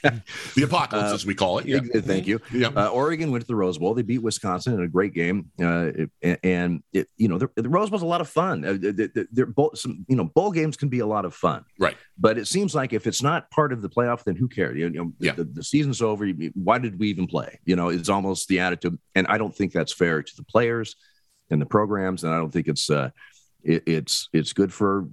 the 0.04 0.64
apocalypse 0.64 1.12
uh, 1.12 1.16
as 1.16 1.26
we 1.26 1.34
call 1.34 1.58
it. 1.58 1.66
Yeah, 1.66 1.80
thank 2.02 2.28
you. 2.28 2.40
Yeah, 2.54 2.68
uh, 2.68 2.88
Oregon 2.90 3.32
went 3.32 3.42
to 3.42 3.48
the 3.48 3.56
Rose 3.56 3.80
Bowl. 3.80 3.94
They 3.94 4.04
beat 4.04 4.20
Wisconsin 4.20 4.74
in 4.76 4.84
a 4.84 4.88
great 4.88 5.14
game, 5.14 5.50
uh, 5.60 5.92
it, 6.22 6.40
and 6.44 6.84
it, 6.94 7.08
you 7.18 7.28
know 7.28 7.40
the, 7.40 7.50
the, 7.56 7.68
Rose 7.68 7.90
Bowl's 7.90 8.04
a 8.04 8.08
lot 8.08 8.22
of 8.22 8.30
fun. 8.30 8.64
Uh, 8.64 8.78
they're 9.32 9.46
both 9.48 9.80
some, 9.80 10.06
you 10.08 10.16
know 10.16 10.26
bowl 10.26 10.52
games 10.52 10.78
can 10.78 10.90
be 10.90 11.00
a 11.00 11.08
lot 11.08 11.26
of 11.26 11.34
fun, 11.34 11.66
right? 11.80 11.98
But 12.18 12.38
it 12.38 12.48
seems 12.48 12.76
like 12.76 12.94
if 12.94 13.08
it's 13.08 13.24
not 13.24 13.50
part 13.50 13.74
of 13.74 13.82
the 13.82 13.90
playoff, 13.90 14.24
then 14.24 14.36
who 14.36 14.48
cares? 14.48 14.78
You 14.78 14.90
know, 14.90 15.12
yeah. 15.20 15.34
the, 15.34 15.46
the 15.46 15.64
season's 15.64 16.02
over. 16.02 16.28
Why 16.54 16.78
did 16.78 17.00
we 17.00 17.10
even 17.10 17.26
play? 17.26 17.60
You 17.66 17.76
know, 17.76 17.90
it's 17.90 18.10
almost 18.10 18.48
the 18.48 18.60
attitude, 18.60 19.00
and 19.16 19.26
I 19.28 19.40
don't 19.40 19.56
think 19.56 19.74
that's 19.74 19.94
fair 19.94 20.22
to 20.22 20.36
the 20.36 20.44
players 20.44 20.96
and 21.50 21.62
the 21.62 21.66
programs, 21.66 22.24
and 22.24 22.34
I 22.34 22.38
don't 22.38 22.52
think 22.52 22.68
it's 22.68 22.90
uh, 22.90 23.10
it, 23.64 23.84
it's 23.86 24.30
it's 24.34 24.54
good 24.54 24.74
for 24.74 25.08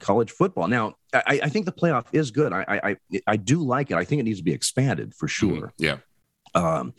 college 0.00 0.30
football. 0.30 0.68
Now, 0.68 0.94
I, 1.12 1.40
I 1.44 1.48
think 1.48 1.66
the 1.66 1.72
playoff 1.72 2.06
is 2.12 2.30
good. 2.30 2.52
I, 2.52 2.96
I 3.12 3.20
I 3.26 3.36
do 3.36 3.62
like 3.62 3.90
it. 3.90 3.96
I 3.96 4.04
think 4.04 4.20
it 4.20 4.24
needs 4.24 4.38
to 4.38 4.44
be 4.44 4.52
expanded 4.52 5.14
for 5.14 5.26
mm-hmm. 5.26 5.48
sure. 5.48 5.66
Mm-hmm. 5.68 5.84
Yeah. 5.84 5.96
Um, 6.54 6.92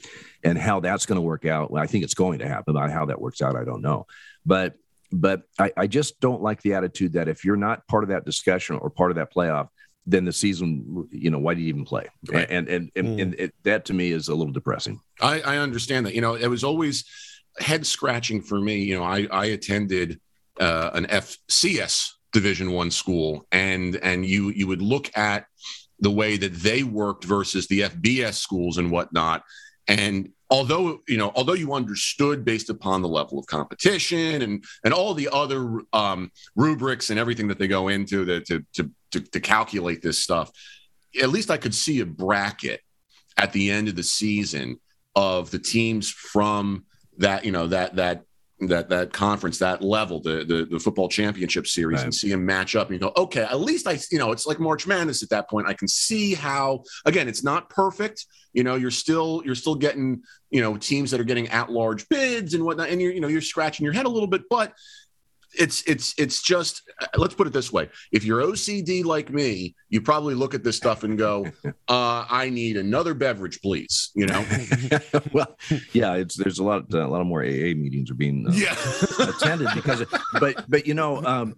and 0.43 0.58
how 0.58 0.79
that's 0.79 1.05
going 1.05 1.17
to 1.17 1.22
work 1.22 1.46
out, 1.46 1.70
well, 1.70 1.84
I 1.84 1.86
think 1.86 2.03
it's 2.03 2.15
going 2.15 2.39
to 2.39 2.48
happen. 2.48 2.75
About 2.75 2.89
how 2.89 3.05
that 3.05 3.22
works 3.22 3.41
out, 3.41 3.55
I 3.55 3.63
don't 3.63 3.82
know. 3.82 4.08
But 4.46 4.74
but 5.12 5.43
I, 5.60 5.72
I 5.77 5.88
just 5.88 6.20
don't 6.20 6.41
like 6.41 6.62
the 6.63 6.74
attitude 6.74 7.13
that 7.13 7.27
if 7.27 7.46
you're 7.46 7.55
not 7.55 7.86
part 7.88 8.03
of 8.03 8.10
that 8.10 8.25
discussion 8.25 8.77
or 8.77 8.89
part 8.89 9.12
of 9.12 9.17
that 9.17 9.32
playoff, 9.32 9.67
then 10.08 10.25
the 10.25 10.34
season, 10.34 11.08
you 11.12 11.29
know, 11.29 11.38
why 11.38 11.53
do 11.53 11.62
you 11.62 11.67
even 11.67 11.86
play? 11.86 12.08
Right. 12.27 12.48
And 12.50 12.67
and 12.67 12.91
and, 12.96 13.08
mm. 13.08 13.22
and 13.22 13.36
it, 13.36 13.53
that 13.63 13.86
to 13.86 13.93
me 13.93 14.12
is 14.12 14.27
a 14.27 14.36
little 14.36 14.53
depressing. 14.53 15.00
I, 15.22 15.41
I 15.41 15.58
understand 15.58 16.08
that. 16.08 16.15
You 16.15 16.22
know, 16.22 16.34
it 16.34 16.48
was 16.48 16.63
always 16.63 17.05
head 17.60 17.86
scratching 17.86 18.41
for 18.41 18.60
me. 18.60 18.83
You 18.83 18.98
know, 18.98 19.03
I 19.03 19.27
I 19.31 19.45
attended 19.48 20.19
uh, 20.60 20.91
an 20.93 21.05
FCS 21.05 22.10
Division 22.31 22.72
One 22.72 22.91
school, 22.91 23.48
and 23.51 23.95
and 23.98 24.25
you 24.25 24.50
you 24.50 24.67
would 24.67 24.81
look 24.81 25.15
at 25.17 25.45
the 26.00 26.12
way 26.12 26.38
that 26.38 26.53
they 26.53 26.83
worked 26.83 27.24
versus 27.24 27.67
the 27.67 27.81
FBS 27.81 28.36
schools 28.36 28.77
and 28.77 28.91
whatnot, 28.91 29.43
and 29.88 30.29
although 30.53 31.01
you 31.07 31.17
know 31.17 31.31
although 31.36 31.53
you 31.53 31.74
understood 31.74 32.45
based 32.45 32.69
upon 32.69 33.01
the 33.01 33.07
level 33.07 33.39
of 33.39 33.45
competition 33.48 34.41
and 34.43 34.63
and 34.86 34.93
all 34.93 35.13
the 35.13 35.27
other 35.31 35.81
um, 35.93 36.31
rubrics 36.55 37.10
and 37.10 37.19
everything 37.19 37.48
that 37.48 37.57
they 37.57 37.67
go 37.67 37.88
into 37.88 38.24
to, 38.25 38.41
to 38.41 38.65
to 38.74 38.91
to 39.12 39.19
to 39.19 39.39
calculate 39.39 40.01
this 40.01 40.22
stuff 40.22 40.51
at 41.22 41.29
least 41.29 41.50
i 41.50 41.57
could 41.57 41.74
see 41.74 42.00
a 42.01 42.05
bracket 42.05 42.81
at 43.38 43.51
the 43.51 43.72
end 43.72 43.88
of 43.88 43.95
the 43.95 44.03
season 44.03 44.79
of 45.15 45.50
the 45.50 45.60
teams 45.60 46.10
from 46.10 46.86
that 47.17 47.46
you 47.46 47.51
know 47.51 47.67
that 47.67 47.96
that 47.96 48.24
that 48.67 48.89
that 48.89 49.13
conference, 49.13 49.60
that 49.60 49.82
level, 49.82 50.20
the 50.22 50.43
the, 50.43 50.67
the 50.70 50.79
football 50.79 51.10
championship 51.10 51.67
series, 51.67 51.98
right. 51.98 52.05
and 52.05 52.13
see 52.13 52.29
them 52.29 52.46
match 52.46 52.75
up, 52.75 52.88
and 52.89 52.96
you 52.96 53.00
go, 53.00 53.13
okay, 53.17 53.43
at 53.43 53.60
least 53.60 53.88
I, 53.88 54.00
you 54.12 54.20
know, 54.20 54.32
it's 54.32 54.46
like 54.46 54.60
March 54.60 54.88
Madness 54.88 55.24
at 55.24 55.29
that 55.29 55.50
point. 55.50 55.67
I 55.67 55.74
can 55.74 55.88
see 55.88 56.34
how, 56.34 56.84
again, 57.05 57.27
it's 57.27 57.43
not 57.43 57.70
perfect. 57.70 58.25
You 58.53 58.63
know, 58.63 58.75
you're 58.75 58.91
still 58.91 59.41
you're 59.46 59.55
still 59.55 59.75
getting, 59.75 60.22
you 60.50 60.62
know, 60.62 60.77
teams 60.77 61.12
that 61.12 61.20
are 61.20 61.25
getting 61.25 61.50
at 61.50 61.72
large 61.72 62.08
bids 62.10 62.53
and 62.53 62.63
whatnot, 62.63 62.89
and 62.89 63.01
you're 63.01 63.12
you 63.12 63.22
know 63.22 63.27
you're 63.27 63.41
scratching 63.41 63.84
your 63.84 63.93
head 63.93 64.05
a 64.05 64.10
little 64.10 64.27
bit, 64.27 64.43
but 64.50 64.74
it's 65.57 65.83
it's 65.83 66.13
it's 66.17 66.41
just 66.41 66.81
uh, 67.01 67.07
let's 67.17 67.33
put 67.33 67.48
it 67.48 67.53
this 67.53 67.72
way 67.72 67.89
if 68.12 68.24
you're 68.24 68.41
ocd 68.41 69.03
like 69.05 69.31
me 69.31 69.75
you 69.89 70.01
probably 70.01 70.36
look 70.36 70.53
at 70.53 70.63
this 70.63 70.77
stuff 70.77 71.03
and 71.03 71.17
go 71.17 71.45
uh, 71.88 72.25
i 72.29 72.50
need 72.50 72.77
another 72.77 73.13
beverage 73.13 73.62
please 73.62 74.12
you 74.15 74.25
know 74.25 74.45
well 75.33 75.57
yeah 75.93 76.15
it's 76.15 76.36
there's 76.36 76.60
a 76.60 76.63
lot 76.63 76.83
uh, 76.93 77.05
a 77.05 77.10
lot 77.10 77.22
of 77.22 77.27
more 77.27 77.43
aa 77.43 77.74
meetings 77.75 78.10
are 78.10 78.15
being 78.15 78.45
uh, 78.48 78.51
yeah. 78.53 78.75
attended 79.19 79.67
because 79.75 80.03
but 80.39 80.65
but 80.69 80.88
you 80.88 80.93
know 80.93 81.24
um, 81.24 81.55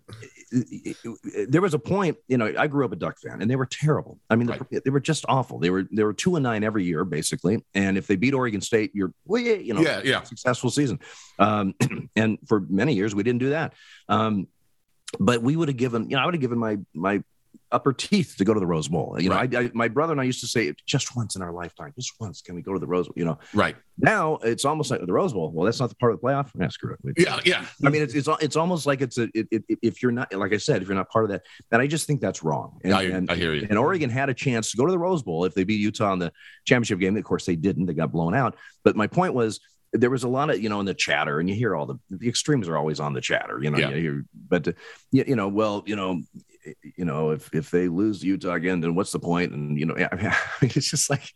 there 0.52 1.62
was 1.62 1.74
a 1.74 1.80
point, 1.80 2.18
you 2.28 2.38
know, 2.38 2.54
I 2.58 2.68
grew 2.68 2.86
up 2.86 2.92
a 2.92 2.96
Duck 2.96 3.20
fan, 3.20 3.42
and 3.42 3.50
they 3.50 3.56
were 3.56 3.66
terrible. 3.66 4.20
I 4.30 4.36
mean, 4.36 4.48
right. 4.48 4.62
they, 4.70 4.80
they, 4.86 4.90
were 4.92 5.00
just 5.00 5.26
awful. 5.28 5.60
They 5.60 5.70
were 5.70 5.88
they 5.92 6.04
were 6.04 6.14
two 6.14 6.36
and 6.36 6.44
nine 6.44 6.64
every 6.64 6.86
year, 6.86 7.04
basically. 7.04 7.64
And 7.74 7.98
if 7.98 8.08
they 8.08 8.16
beat 8.16 8.34
Oregon 8.34 8.62
State, 8.62 8.92
you're 8.94 9.12
well, 9.26 9.42
yeah, 9.42 9.56
you 9.56 9.74
know, 9.74 9.82
yeah, 9.82 10.02
yeah, 10.04 10.24
successful 10.24 10.70
season. 10.70 11.00
Um, 11.40 11.74
and 12.16 12.38
for 12.48 12.60
many 12.60 12.94
years, 12.94 13.16
we 13.16 13.24
didn't 13.24 13.40
do 13.40 13.50
that. 13.50 13.74
Um, 14.08 14.48
but 15.20 15.42
we 15.42 15.56
would 15.56 15.68
have 15.68 15.78
given, 15.78 16.10
you 16.10 16.16
know, 16.16 16.22
I 16.22 16.26
would 16.26 16.36
have 16.36 16.42
given 16.42 16.60
my 16.60 16.78
my 16.94 17.24
upper 17.76 17.92
teeth 17.92 18.36
to 18.38 18.46
go 18.46 18.54
to 18.54 18.60
the 18.60 18.66
Rose 18.66 18.88
Bowl. 18.88 19.18
You 19.20 19.30
know, 19.30 19.36
right. 19.36 19.54
I, 19.54 19.60
I, 19.64 19.72
my 19.74 19.90
brother 19.90 20.14
and 20.14 20.22
I 20.22 20.24
used 20.24 20.40
to 20.40 20.48
say, 20.48 20.74
just 20.86 21.16
once 21.16 21.36
in 21.36 21.42
our 21.42 21.52
lifetime, 21.52 21.94
just 21.96 22.14
once, 22.22 22.42
can 22.42 22.56
we 22.56 22.62
go 22.62 22.72
to 22.72 22.80
the 22.80 22.88
Rose 22.88 23.08
Bowl? 23.08 23.14
You 23.18 23.26
know, 23.26 23.38
right 23.54 23.76
now 23.98 24.38
it's 24.38 24.64
almost 24.64 24.90
like 24.90 25.06
the 25.06 25.12
Rose 25.12 25.34
Bowl. 25.34 25.52
Well, 25.52 25.66
that's 25.66 25.82
not 25.82 25.90
the 25.90 25.96
part 25.96 26.14
of 26.14 26.22
the 26.22 26.26
playoff. 26.26 26.50
Yeah, 26.58 26.70
screw 26.70 26.96
it. 27.04 27.14
Yeah, 27.18 27.40
yeah. 27.44 27.66
I 27.84 27.90
mean, 27.90 28.02
it's 28.02 28.16
it's, 28.16 28.30
it's 28.40 28.56
almost 28.56 28.86
like 28.86 29.02
it's 29.02 29.18
a 29.18 29.28
it, 29.34 29.48
it, 29.52 29.64
if 29.82 30.02
you're 30.02 30.14
not 30.14 30.34
like 30.34 30.54
I 30.54 30.58
said, 30.58 30.82
if 30.82 30.88
you're 30.88 30.96
not 30.96 31.10
part 31.10 31.26
of 31.26 31.32
that, 31.32 31.44
and 31.72 31.82
I 31.82 31.88
just 31.88 32.08
think 32.08 32.22
that's 32.22 32.42
wrong. 32.42 32.80
And, 32.84 32.94
I, 32.94 33.04
and, 33.04 33.30
I 33.30 33.36
hear 33.36 33.54
you. 33.54 33.68
And 33.70 33.78
Oregon 33.78 34.10
had 34.10 34.30
a 34.30 34.34
chance 34.34 34.72
to 34.72 34.78
go 34.78 34.86
to 34.86 34.92
the 34.92 35.00
Rose 35.00 35.22
Bowl 35.22 35.44
if 35.44 35.54
they 35.54 35.66
beat 35.66 35.82
Utah 35.82 36.14
in 36.14 36.20
the 36.20 36.32
championship 36.64 37.00
game. 37.00 37.18
Of 37.18 37.24
course, 37.26 37.46
they 37.46 37.58
didn't. 37.58 37.88
They 37.88 37.94
got 37.94 38.12
blown 38.12 38.34
out. 38.34 38.56
But 38.86 38.96
my 38.96 39.08
point 39.08 39.34
was 39.34 39.60
there 39.98 40.10
was 40.10 40.24
a 40.24 40.28
lot 40.28 40.50
of 40.50 40.62
you 40.62 40.70
know 40.70 40.80
in 40.80 40.86
the 40.86 40.94
chatter 40.94 41.40
and 41.40 41.50
you 41.50 41.56
hear 41.56 41.76
all 41.76 41.86
the 41.86 41.98
the 42.10 42.28
extremes 42.28 42.68
are 42.68 42.78
always 42.78 43.00
on 43.00 43.14
the 43.14 43.22
chatter 43.22 43.60
you 43.62 43.70
know 43.70 43.78
yeah. 43.78 43.90
you 43.90 44.26
but 44.50 44.68
uh, 44.68 44.72
you, 45.12 45.24
you 45.28 45.36
know 45.36 45.48
well 45.48 45.84
you 45.86 45.96
know 45.96 46.22
you 46.96 47.06
know, 47.06 47.32
if 47.32 47.54
if 47.54 47.72
they 47.72 47.88
lose 47.88 48.24
Utah 48.24 48.54
again, 48.54 48.82
then 48.82 48.96
what's 48.96 49.12
the 49.12 49.20
point? 49.20 49.54
And 49.54 49.80
you 49.80 49.86
know, 49.86 49.96
I 50.12 50.16
mean, 50.62 50.72
it's 50.76 50.90
just 50.90 51.10
like, 51.10 51.32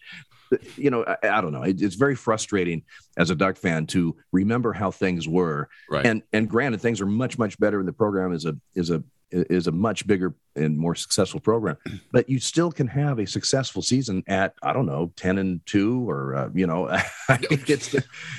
you 0.76 0.90
know, 0.90 1.06
I, 1.06 1.38
I 1.38 1.42
don't 1.42 1.52
know. 1.52 1.64
It, 1.64 1.82
it's 1.82 1.96
very 1.96 2.16
frustrating 2.16 2.84
as 3.18 3.30
a 3.30 3.36
Duck 3.36 3.58
fan 3.58 3.88
to 3.88 4.16
remember 4.32 4.74
how 4.74 4.92
things 4.92 5.28
were. 5.28 5.70
Right. 5.90 6.06
And 6.06 6.24
and 6.34 6.50
granted, 6.50 6.82
things 6.82 7.02
are 7.02 7.06
much 7.06 7.38
much 7.38 7.60
better, 7.60 7.80
and 7.80 7.88
the 7.88 7.94
program 7.94 8.34
is 8.34 8.46
a 8.46 8.58
is 8.76 8.90
a 8.90 9.04
is 9.32 9.68
a 9.68 9.72
much 9.72 10.08
bigger 10.08 10.34
and 10.56 10.78
more 10.78 10.96
successful 10.96 11.40
program. 11.40 11.78
But 12.12 12.30
you 12.30 12.40
still 12.40 12.72
can 12.72 12.88
have 12.88 13.20
a 13.20 13.28
successful 13.28 13.82
season 13.82 14.24
at 14.28 14.54
I 14.64 14.74
don't 14.74 14.86
know 14.86 15.12
ten 15.16 15.38
and 15.38 15.66
two 15.66 16.10
or 16.10 16.36
uh, 16.36 16.50
you 16.54 16.68
know, 16.68 16.90
I 17.30 17.38
think 17.38 17.70
it's 17.70 17.96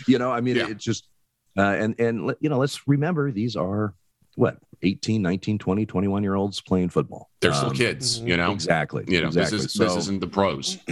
you 0.07 0.19
know, 0.19 0.31
I 0.31 0.41
mean, 0.41 0.57
yeah. 0.57 0.69
it's 0.69 0.85
just 0.85 1.09
uh, 1.57 1.63
and 1.63 1.99
and 2.01 2.35
you 2.41 2.49
know, 2.49 2.59
let's 2.59 2.87
remember 2.89 3.31
these 3.31 3.57
are 3.57 3.95
what 4.37 4.59
18 4.83 5.23
19 5.23 5.59
20 5.59 5.87
21 5.87 6.23
year 6.23 6.35
olds 6.35 6.61
playing 6.61 6.89
football. 6.89 7.31
They're 7.41 7.53
still 7.53 7.71
um, 7.71 7.77
kids 7.77 8.21
you 8.21 8.37
know? 8.37 8.53
Exactly 8.53 9.05
you 9.09 9.21
know 9.21 9.29
exactly. 9.29 9.59
this, 9.59 9.67
is, 9.67 9.73
so, 9.73 9.85
this 9.85 9.97
isn't 9.97 10.21
the 10.21 10.27
pros. 10.27 10.79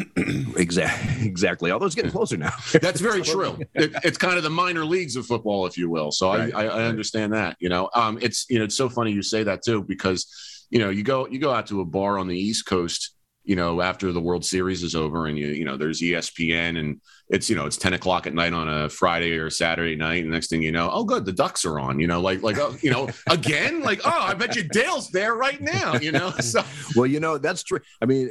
Exactly 0.57 1.27
exactly 1.27 1.71
although 1.71 1.87
it's 1.87 1.95
getting 1.95 2.11
closer 2.11 2.37
now. 2.37 2.53
That's 2.83 3.01
very 3.01 3.23
true. 3.23 3.59
it, 3.75 3.93
it's 4.05 4.19
kind 4.19 4.37
of 4.37 4.43
the 4.43 4.51
minor 4.51 4.85
leagues 4.85 5.17
of 5.17 5.27
football 5.27 5.67
if 5.67 5.77
you 5.79 5.89
will. 5.89 6.11
So 6.11 6.29
right. 6.29 6.55
I, 6.55 6.65
I, 6.65 6.67
I 6.67 6.85
understand 6.85 7.33
that 7.33 7.57
you 7.61 7.69
know? 7.69 7.91
Um 7.95 8.19
it's 8.21 8.47
you 8.49 8.59
know 8.59 8.65
it's 8.65 8.77
so 8.77 8.89
funny 8.89 9.13
you 9.13 9.23
say 9.23 9.43
that 9.43 9.63
too 9.63 9.83
because 9.83 10.27
you 10.71 10.79
know 10.79 10.91
you 10.91 11.03
go 11.03 11.27
you 11.29 11.39
go 11.39 11.53
out 11.53 11.67
to 11.69 11.81
a 11.81 11.85
bar 11.85 12.19
on 12.19 12.29
the 12.29 12.39
east 12.39 12.67
coast 12.67 13.15
you 13.49 13.57
know, 13.57 13.81
after 13.81 14.13
the 14.13 14.21
World 14.21 14.45
Series 14.45 14.83
is 14.83 14.95
over 14.95 15.25
and 15.25 15.39
you, 15.39 15.47
you 15.47 15.65
know, 15.65 15.79
there's 15.79 16.03
ESPN 16.03 16.79
and 16.79 17.01
it's, 17.31 17.49
you 17.49 17.57
know, 17.57 17.65
it's 17.65 17.79
10 17.79 17.95
o'clock 17.95 18.27
at 18.27 18.35
night 18.35 18.53
on 18.53 18.69
a 18.69 18.91
Friday 18.91 19.39
or 19.39 19.49
Saturday 19.49 19.97
night. 19.97 20.23
And 20.23 20.31
next 20.31 20.49
thing 20.49 20.61
you 20.61 20.71
know, 20.71 20.91
oh, 20.93 21.03
good, 21.03 21.25
the 21.25 21.33
Ducks 21.33 21.65
are 21.65 21.81
on, 21.81 21.99
you 21.99 22.07
know, 22.07 22.21
like, 22.21 22.43
like, 22.43 22.59
oh, 22.59 22.77
you 22.83 22.91
know, 22.91 23.09
again, 23.31 23.81
like, 23.81 24.03
oh, 24.05 24.21
I 24.21 24.35
bet 24.35 24.55
you 24.55 24.65
Dale's 24.65 25.11
there 25.11 25.35
right 25.35 25.63
now, 25.63 25.95
you 25.97 26.13
know? 26.13 26.31
So, 26.41 26.63
well, 26.95 27.07
you 27.07 27.21
know, 27.21 27.39
that's 27.39 27.63
true. 27.63 27.81
I 28.03 28.05
mean, 28.05 28.29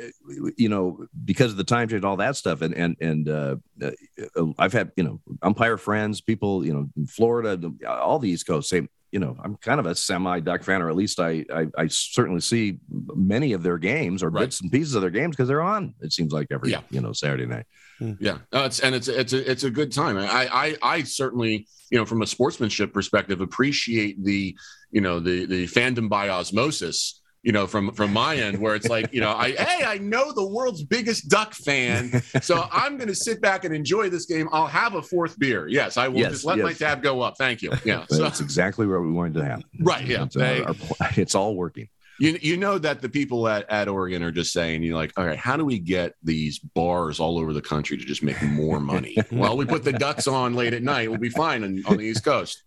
you 0.56 0.70
know, 0.70 1.08
because 1.26 1.52
of 1.52 1.58
the 1.58 1.64
time 1.64 1.88
change, 1.88 1.98
and 1.98 2.06
all 2.06 2.18
that 2.18 2.36
stuff. 2.36 2.62
And, 2.62 2.76
and, 2.76 2.96
and, 3.02 3.28
uh, 3.28 3.56
uh 3.82 4.46
I've 4.60 4.74
had, 4.74 4.92
you 4.96 5.04
know, 5.04 5.20
umpire 5.42 5.78
friends, 5.78 6.22
people, 6.22 6.64
you 6.64 6.74
know, 6.74 6.90
in 6.96 7.08
Florida, 7.08 7.72
all 7.88 8.20
the 8.20 8.30
East 8.30 8.46
Coast 8.46 8.70
say, 8.70 8.88
you 9.12 9.20
know, 9.20 9.38
I'm 9.42 9.56
kind 9.56 9.80
of 9.80 9.86
a 9.86 9.96
semi 9.96 10.40
duck 10.42 10.64
fan, 10.64 10.82
or 10.82 10.90
at 10.90 10.96
least 10.96 11.20
I, 11.20 11.46
I, 11.54 11.68
I 11.78 11.88
certainly 11.88 12.42
see 12.42 12.80
many 12.90 13.54
of 13.54 13.64
their 13.64 13.78
games 13.78 14.22
or 14.22 14.30
right. 14.30 14.42
bits 14.42 14.62
and 14.62 14.72
pieces 14.72 14.96
of 14.96 15.02
their 15.02 15.12
games 15.12 15.36
because 15.36 15.48
they're 15.48 15.62
on. 15.62 15.94
It 16.02 16.12
seems 16.12 16.34
like 16.34 16.48
every 16.52 16.72
yeah. 16.72 16.82
you 16.90 17.02
know 17.02 17.14
Saturday 17.14 17.46
night. 17.46 17.66
Hmm. 18.00 18.14
Yeah, 18.20 18.40
no, 18.52 18.66
it's 18.66 18.80
and 18.80 18.94
it's 18.94 19.08
it's 19.08 19.34
a 19.34 19.50
it's 19.50 19.64
a 19.64 19.72
good 19.72 19.92
time. 19.92 20.18
I 20.18 20.50
I 20.52 20.78
I 20.82 21.04
certainly 21.04 21.68
you 21.90 21.98
know 21.98 22.06
from 22.06 22.22
a 22.22 22.28
sportsmanship 22.28 22.94
perspective 22.94 23.40
appreciate 23.42 24.24
the 24.24 24.56
you 24.92 25.02
know 25.02 25.20
the 25.20 25.46
the 25.46 25.68
fandom 25.68 26.10
by 26.10 26.30
osmosis 26.30 27.22
you 27.48 27.54
know, 27.54 27.66
from 27.66 27.94
from 27.94 28.12
my 28.12 28.36
end, 28.36 28.58
where 28.58 28.76
it's 28.76 28.90
like, 28.90 29.14
you 29.14 29.22
know, 29.22 29.32
I 29.32 29.52
hey, 29.52 29.86
I 29.86 30.00
know 30.00 30.34
the 30.34 30.46
world's 30.46 30.84
biggest 30.84 31.30
duck 31.30 31.54
fan, 31.54 32.22
so 32.42 32.68
I'm 32.74 32.98
going 32.98 33.08
to 33.08 33.16
sit 33.16 33.40
back 33.40 33.64
and 33.64 33.74
enjoy 33.74 34.10
this 34.10 34.26
game. 34.26 34.50
I'll 34.52 34.68
have 34.68 34.96
a 34.96 35.02
fourth 35.02 35.40
beer. 35.40 35.66
Yes, 35.66 35.96
I 35.96 36.10
will 36.10 36.20
yes, 36.20 36.32
just 36.32 36.46
let 36.46 36.58
yes. 36.58 36.66
my 36.66 36.74
tab 36.74 37.02
go 37.02 37.22
up. 37.22 37.38
Thank 37.38 37.62
you. 37.62 37.72
Yeah, 37.86 38.06
so, 38.10 38.22
that's 38.22 38.42
exactly 38.42 38.86
what 38.86 39.00
we 39.00 39.14
wanted 39.14 39.36
to 39.36 39.46
happen. 39.46 39.64
Right. 39.80 40.06
Yeah, 40.06 40.24
it's, 40.24 40.36
uh, 40.36 40.74
our, 41.00 41.10
it's 41.16 41.36
all 41.36 41.56
working. 41.56 41.88
You, 42.20 42.38
you 42.42 42.58
know 42.58 42.78
that 42.80 43.02
the 43.02 43.08
people 43.08 43.48
at, 43.48 43.70
at 43.70 43.88
Oregon 43.88 44.24
are 44.24 44.32
just 44.32 44.52
saying, 44.52 44.84
you're 44.84 44.98
like, 44.98 45.14
all 45.16 45.26
right, 45.26 45.40
how 45.40 45.56
do 45.56 45.64
we 45.64 45.80
get 45.80 46.16
these 46.24 46.60
bars 46.60 47.22
all 47.22 47.40
over 47.40 47.54
the 47.54 47.62
country 47.62 47.96
to 47.96 48.04
just 48.04 48.24
make 48.24 48.42
more 48.42 48.82
money? 48.82 49.16
well, 49.32 49.56
we 49.56 49.64
put 49.64 49.86
the 49.86 49.94
ducks 49.94 50.28
on 50.28 50.54
late 50.54 50.74
at 50.74 50.84
night. 50.84 51.10
We'll 51.10 51.20
be 51.20 51.30
fine 51.30 51.64
on, 51.64 51.82
on 51.88 51.96
the 51.96 52.04
East 52.04 52.26
Coast. 52.26 52.64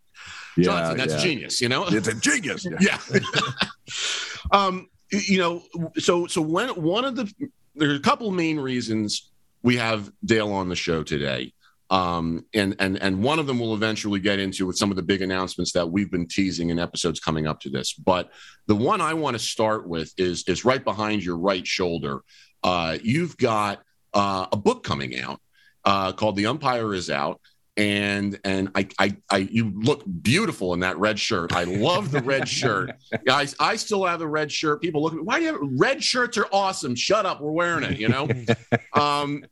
Yeah, 0.56 0.64
Johnson, 0.64 0.96
that's 0.96 1.12
yeah. 1.14 1.20
genius, 1.20 1.60
you 1.60 1.68
know? 1.68 1.84
It's 1.86 2.08
a 2.08 2.14
genius. 2.14 2.66
yeah. 2.80 2.98
yeah. 3.12 3.20
Um, 4.52 4.88
you 5.10 5.38
know, 5.38 5.62
so 5.98 6.26
so 6.26 6.40
when 6.40 6.68
one 6.70 7.04
of 7.04 7.16
the 7.16 7.32
there's 7.74 7.98
a 7.98 8.02
couple 8.02 8.30
main 8.30 8.58
reasons 8.58 9.30
we 9.62 9.76
have 9.76 10.10
Dale 10.24 10.52
on 10.52 10.68
the 10.68 10.76
show 10.76 11.02
today. 11.02 11.52
Um, 11.90 12.44
and 12.54 12.76
and 12.78 13.02
and 13.02 13.20
one 13.20 13.40
of 13.40 13.48
them 13.48 13.58
we'll 13.58 13.74
eventually 13.74 14.20
get 14.20 14.38
into 14.38 14.64
with 14.64 14.76
some 14.78 14.90
of 14.90 14.96
the 14.96 15.02
big 15.02 15.22
announcements 15.22 15.72
that 15.72 15.90
we've 15.90 16.10
been 16.10 16.28
teasing 16.28 16.70
in 16.70 16.78
episodes 16.78 17.18
coming 17.18 17.48
up 17.48 17.60
to 17.62 17.70
this. 17.70 17.92
But 17.94 18.30
the 18.68 18.76
one 18.76 19.00
I 19.00 19.14
want 19.14 19.34
to 19.34 19.40
start 19.40 19.88
with 19.88 20.12
is 20.16 20.44
is 20.46 20.64
right 20.64 20.82
behind 20.84 21.24
your 21.24 21.36
right 21.36 21.66
shoulder. 21.66 22.20
Uh, 22.62 22.98
you've 23.02 23.36
got 23.36 23.82
uh, 24.14 24.46
a 24.52 24.56
book 24.56 24.84
coming 24.84 25.18
out 25.18 25.40
uh, 25.84 26.12
called 26.12 26.36
"The 26.36 26.46
Umpire 26.46 26.94
Is 26.94 27.10
Out." 27.10 27.40
And 27.76 28.38
and 28.44 28.70
I, 28.74 28.88
I 28.98 29.16
I 29.30 29.36
you 29.38 29.72
look 29.74 30.02
beautiful 30.22 30.74
in 30.74 30.80
that 30.80 30.98
red 30.98 31.18
shirt. 31.18 31.54
I 31.54 31.64
love 31.64 32.10
the 32.10 32.20
red 32.20 32.48
shirt, 32.60 32.92
guys. 33.24 33.54
I 33.58 33.76
still 33.76 34.04
have 34.04 34.18
the 34.18 34.28
red 34.28 34.50
shirt. 34.50 34.82
People 34.82 35.02
look 35.02 35.12
at 35.12 35.18
me. 35.18 35.22
Why 35.22 35.38
do 35.38 35.44
you 35.46 35.52
have 35.52 35.60
red 35.78 36.02
shirts? 36.02 36.36
Are 36.36 36.48
awesome. 36.52 36.94
Shut 36.94 37.26
up. 37.26 37.40
We're 37.40 37.52
wearing 37.52 37.84
it. 37.84 37.98
You 37.98 38.08
know. 38.08 38.28
um, 38.92 39.44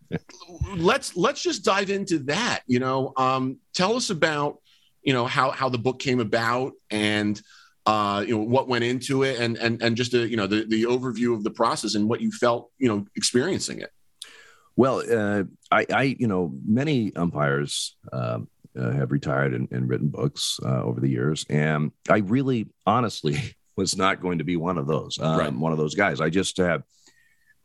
let's 0.77 1.17
let's 1.17 1.43
just 1.43 1.65
dive 1.65 1.91
into 1.91 2.19
that. 2.21 2.61
You 2.67 2.81
know, 2.81 3.13
um, 3.17 3.59
tell 3.75 3.97
us 3.97 4.11
about 4.11 4.59
you 5.03 5.13
know 5.13 5.27
how 5.27 5.51
how 5.51 5.69
the 5.69 5.79
book 5.79 5.99
came 5.99 6.21
about 6.21 6.73
and 6.91 7.41
uh, 7.87 8.23
you 8.27 8.37
know 8.37 8.43
what 8.43 8.69
went 8.69 8.85
into 8.85 9.23
it 9.23 9.41
and 9.41 9.57
and 9.57 9.81
and 9.83 9.97
just 9.97 10.13
a, 10.13 10.29
you 10.29 10.37
know 10.37 10.47
the 10.47 10.67
the 10.67 10.83
overview 10.83 11.35
of 11.35 11.45
the 11.45 11.51
process 11.51 11.95
and 11.95 12.09
what 12.09 12.21
you 12.21 12.31
felt 12.31 12.71
you 12.79 12.89
know 12.89 13.07
experiencing 13.17 13.81
it. 13.81 13.91
Well, 14.79 15.03
uh, 15.11 15.43
I, 15.73 15.87
I, 15.93 16.03
you 16.21 16.29
know, 16.29 16.55
many 16.65 17.13
umpires 17.17 17.97
uh, 18.13 18.39
uh, 18.79 18.93
have 18.93 19.11
retired 19.11 19.53
and, 19.53 19.67
and 19.73 19.89
written 19.89 20.07
books 20.07 20.61
uh, 20.65 20.85
over 20.85 21.01
the 21.01 21.09
years, 21.09 21.45
and 21.51 21.91
I 22.09 22.19
really, 22.19 22.69
honestly, 22.87 23.57
was 23.77 23.97
not 23.97 24.23
going 24.23 24.39
to 24.39 24.45
be 24.45 24.57
one 24.57 24.79
of 24.79 24.87
those. 24.87 25.19
Um, 25.21 25.37
right. 25.37 25.53
One 25.53 25.73
of 25.73 25.79
those 25.79 25.97
guys. 25.97 26.21
I 26.21 26.31
just 26.31 26.57
have. 26.59 26.85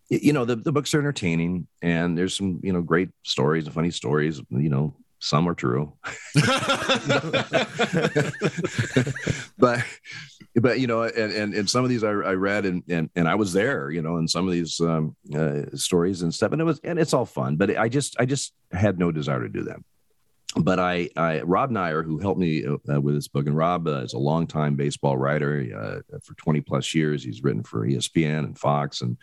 You 0.10 0.34
know 0.34 0.44
the, 0.44 0.58
the 0.58 0.72
books 0.72 0.94
are 0.94 1.00
entertaining 1.00 1.66
and 1.82 2.16
there's 2.16 2.38
some 2.38 2.60
you 2.62 2.74
know 2.74 2.82
great 2.82 3.10
stories 3.24 3.66
and 3.66 3.74
funny 3.74 3.90
stories 3.90 4.40
you 4.52 4.70
know 4.70 4.94
some 5.24 5.48
are 5.48 5.56
true 5.56 5.94
but 9.58 9.84
but 10.56 10.80
you 10.80 10.88
know 10.88 11.04
and, 11.04 11.32
and 11.32 11.54
and 11.54 11.70
some 11.70 11.84
of 11.84 11.90
these 11.90 12.04
i, 12.04 12.10
I 12.10 12.34
read 12.34 12.66
and, 12.66 12.84
and 12.90 13.10
and 13.16 13.28
i 13.28 13.36
was 13.36 13.54
there 13.54 13.90
you 13.90 14.02
know 14.02 14.18
in 14.18 14.28
some 14.28 14.46
of 14.46 14.52
these 14.52 14.80
um, 14.82 15.16
uh, 15.34 15.62
stories 15.76 16.22
and 16.22 16.34
stuff 16.34 16.52
and 16.52 16.62
it 16.62 16.66
was 16.66 16.80
and 16.84 17.00
it's 17.00 17.14
all 17.14 17.26
fun 17.26 17.56
but 17.56 17.78
i 17.78 17.88
just 17.88 18.16
i 18.20 18.26
just 18.26 18.54
had 18.72 19.00
no 19.00 19.12
desire 19.12 19.42
to 19.42 19.50
do 19.50 19.64
that 19.64 19.78
but 20.56 20.78
I, 20.78 21.10
I 21.18 21.42
Rob 21.42 21.72
Neyer, 21.72 22.06
who 22.06 22.20
helped 22.20 22.40
me 22.40 22.64
uh, 22.64 23.02
with 23.02 23.16
this 23.16 23.28
book, 23.28 23.48
and 23.48 23.58
Rob 23.58 23.88
uh, 23.88 24.02
is 24.02 24.14
a 24.14 24.20
longtime 24.20 24.76
baseball 24.76 25.18
writer 25.18 25.66
uh, 25.76 26.20
for 26.20 26.36
20 26.36 26.62
plus 26.62 26.94
years. 26.94 27.24
He's 27.24 27.44
written 27.44 27.64
for 27.64 27.88
ESPN 27.88 28.46
and 28.46 28.56
Fox, 28.56 29.02
and 29.02 29.18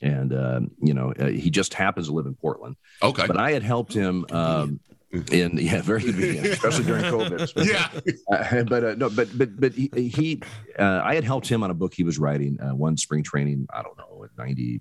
and 0.00 0.34
um, 0.34 0.70
you 0.82 0.94
know 0.94 1.12
uh, 1.18 1.26
he 1.26 1.50
just 1.50 1.74
happens 1.74 2.06
to 2.06 2.14
live 2.14 2.24
in 2.24 2.34
Portland. 2.34 2.76
Okay, 3.02 3.26
but 3.26 3.36
I 3.36 3.52
had 3.52 3.62
helped 3.62 3.92
him 3.92 4.24
um, 4.30 4.80
in 5.12 5.58
yeah, 5.58 5.80
very 5.82 6.02
convenient, 6.02 6.46
especially 6.46 6.84
during 6.84 7.04
COVID. 7.04 7.52
yeah, 7.66 7.90
uh, 8.30 8.62
but 8.64 8.84
uh, 8.84 8.94
no, 8.94 9.10
but 9.10 9.28
but 9.36 9.60
but 9.60 9.72
he, 9.72 9.90
he 9.94 10.42
uh, 10.78 11.02
I 11.04 11.14
had 11.14 11.24
helped 11.24 11.48
him 11.48 11.62
on 11.62 11.70
a 11.70 11.74
book 11.74 11.92
he 11.94 12.02
was 12.02 12.18
writing 12.18 12.58
uh, 12.60 12.74
one 12.74 12.96
spring 12.96 13.22
training. 13.22 13.66
I 13.72 13.82
don't 13.82 13.98
know, 13.98 14.26
ninety. 14.38 14.80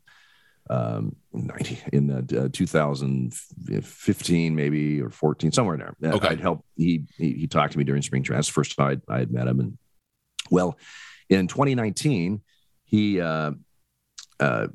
Um, 0.70 1.16
90 1.34 1.80
in 1.92 2.12
uh, 2.12 2.22
2015 2.54 4.56
maybe 4.56 5.02
or 5.02 5.10
14 5.10 5.52
somewhere 5.52 5.74
in 5.76 5.82
there 6.00 6.14
okay. 6.14 6.28
i'd 6.30 6.40
help 6.40 6.64
he, 6.78 7.04
he, 7.18 7.34
he 7.34 7.48
talked 7.48 7.74
to 7.74 7.80
me 7.80 7.84
during 7.84 8.04
spring 8.04 8.24
training 8.24 8.38
that's 8.38 8.48
the 8.48 8.54
first 8.54 8.78
time 8.78 9.02
i 9.10 9.18
had 9.18 9.32
met 9.32 9.48
him 9.48 9.60
and 9.60 9.78
well 10.52 10.78
in 11.30 11.48
2019 11.48 12.42
he 12.86 13.20
uh, 13.20 13.52
uh, 14.40 14.68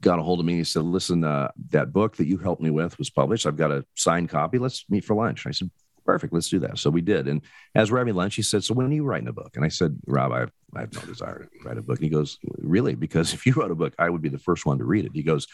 got 0.00 0.18
a 0.18 0.22
hold 0.22 0.40
of 0.40 0.46
me. 0.46 0.54
He 0.54 0.64
said, 0.64 0.84
"Listen, 0.84 1.24
uh, 1.24 1.50
that 1.70 1.92
book 1.92 2.16
that 2.16 2.26
you 2.26 2.38
helped 2.38 2.62
me 2.62 2.70
with 2.70 2.98
was 2.98 3.10
published. 3.10 3.46
I've 3.46 3.56
got 3.56 3.72
a 3.72 3.84
signed 3.94 4.28
copy. 4.28 4.58
Let's 4.58 4.84
meet 4.88 5.04
for 5.04 5.14
lunch." 5.14 5.46
I 5.46 5.50
said, 5.50 5.70
"Perfect. 6.04 6.32
Let's 6.32 6.48
do 6.48 6.60
that." 6.60 6.78
So 6.78 6.90
we 6.90 7.00
did. 7.00 7.28
And 7.28 7.42
as 7.74 7.90
we're 7.90 7.98
having 7.98 8.14
lunch, 8.14 8.36
he 8.36 8.42
said, 8.42 8.62
"So 8.62 8.74
when 8.74 8.86
are 8.86 8.92
you 8.92 9.04
writing 9.04 9.28
a 9.28 9.32
book?" 9.32 9.56
And 9.56 9.64
I 9.64 9.68
said, 9.68 9.98
"Rob, 10.06 10.32
I 10.32 10.40
have, 10.40 10.52
I 10.74 10.80
have 10.80 10.94
no 10.94 11.00
desire 11.02 11.40
to 11.40 11.68
write 11.68 11.78
a 11.78 11.82
book." 11.82 11.98
And 11.98 12.04
he 12.04 12.10
goes, 12.10 12.38
"Really? 12.58 12.94
Because 12.94 13.32
if 13.34 13.46
you 13.46 13.52
wrote 13.54 13.70
a 13.70 13.76
book, 13.76 13.94
I 13.98 14.10
would 14.10 14.22
be 14.22 14.28
the 14.28 14.38
first 14.38 14.64
one 14.66 14.78
to 14.78 14.84
read 14.84 15.04
it." 15.04 15.12
He 15.14 15.22
goes, 15.22 15.46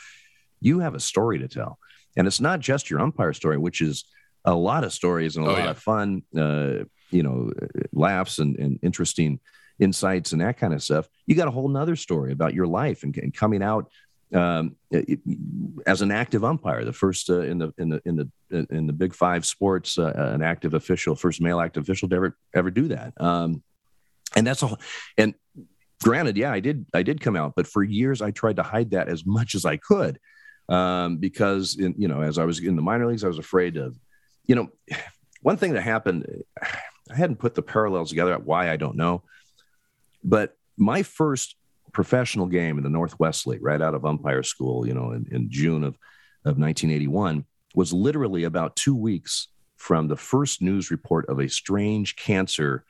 "You 0.61 0.81
have 0.81 0.95
a 0.95 1.01
story 1.01 1.39
to 1.39 1.49
tell, 1.49 1.79
and 2.17 2.27
it's 2.27 2.41
not 2.41 2.61
just 2.61 2.91
your 2.91 3.01
umpire 3.01 3.33
story, 3.33 3.59
which 3.59 3.81
is 3.81 4.05
a 4.45 4.55
lot 4.55 4.85
of 4.85 4.93
stories 4.93 5.37
and 5.37 5.47
a 5.47 5.49
oh, 5.49 5.53
lot 5.53 5.65
yeah. 5.65 5.71
of 5.71 5.79
fun, 5.79 6.23
uh, 6.37 6.85
you 7.11 7.23
know, 7.23 7.53
laughs 7.93 8.39
and, 8.39 8.57
and 8.57 8.79
interesting." 8.83 9.41
insights 9.81 10.33
and 10.33 10.43
that 10.43 10.59
kind 10.59 10.75
of 10.75 10.83
stuff. 10.83 11.09
You 11.27 11.35
got 11.35 11.49
a 11.49 11.51
whole 11.51 11.69
nother 11.69 11.97
story 11.97 12.33
about 12.33 12.53
your 12.55 12.67
life 12.67 13.03
and, 13.03 13.17
and 13.17 13.35
coming 13.35 13.63
out 13.63 13.91
um, 14.35 14.77
it, 14.91 15.21
as 15.87 16.03
an 16.03 16.13
active 16.13 16.45
umpire, 16.45 16.85
the 16.85 16.93
first 16.93 17.31
uh, 17.31 17.41
in 17.41 17.59
the 17.59 17.73
in 17.79 17.89
the 17.89 18.03
in 18.05 18.17
the 18.17 18.67
in 18.71 18.87
the 18.87 18.93
Big 18.93 19.15
Five 19.15 19.45
sports, 19.45 19.99
uh, 19.99 20.13
an 20.17 20.43
active 20.43 20.75
official, 20.75 21.15
first 21.15 21.41
male 21.41 21.61
active 21.61 21.83
official 21.83 22.09
to 22.09 22.17
ever 22.17 22.37
ever 22.55 22.71
do 22.71 22.89
that. 22.89 23.13
Um, 23.21 23.63
and 24.37 24.47
that's 24.47 24.63
all. 24.63 24.79
And 25.19 25.35
granted, 26.03 26.37
yeah, 26.37 26.53
I 26.53 26.61
did 26.61 26.87
I 26.95 27.03
did 27.03 27.21
come 27.21 27.37
out, 27.37 27.55
but 27.57 27.67
for 27.67 27.83
years 27.83 28.23
I 28.23 28.31
tried 28.31 28.57
to 28.57 28.63
hide 28.63 28.91
that 28.91 29.09
as 29.09 29.27
much 29.27 29.55
as 29.55 29.65
I 29.65 29.77
could 29.77 30.19
um, 30.71 31.17
because 31.17 31.77
in, 31.77 31.95
you 31.99 32.09
know 32.09 32.23
as 32.23 32.39
I 32.39 32.45
was 32.45 32.61
in 32.61 32.77
the 32.77 32.83
minor 32.83 33.07
leagues, 33.07 33.25
I 33.25 33.29
was 33.29 33.39
afraid 33.39 33.77
of, 33.77 33.99
you 34.47 34.55
know, 34.55 34.69
one 35.43 35.57
thing 35.57 35.75
that 35.75 35.83
happened. 35.83 36.27
I 37.11 37.17
hadn't 37.17 37.41
put 37.41 37.55
the 37.55 37.63
parallels 37.63 38.11
together. 38.11 38.39
Why 38.39 38.71
I 38.71 38.77
don't 38.77 38.97
know, 38.97 39.25
but 40.23 40.57
my 40.79 41.03
first 41.03 41.57
professional 41.93 42.47
game 42.47 42.79
in 42.79 42.85
the 42.85 42.91
Northwest 42.91 43.47
League, 43.47 43.63
right 43.63 43.81
out 43.81 43.95
of 43.95 44.05
umpire 44.05 44.43
school, 44.43 44.87
you 44.87 44.95
know, 44.95 45.13
in, 45.13 45.27
in 45.31 45.51
June 45.51 45.85
of, 45.85 45.95
of 46.45 46.59
1981, 46.59 47.45
was 47.75 47.93
literally 47.93 48.45
about 48.45 48.77
two 48.77 48.95
weeks 48.95 49.49
from 49.77 50.09
the 50.09 50.17
first 50.17 50.61
news 50.61 50.91
report 50.91 51.29
of 51.29 51.39
a 51.39 51.49
strange 51.49 52.17
cancer 52.17 52.85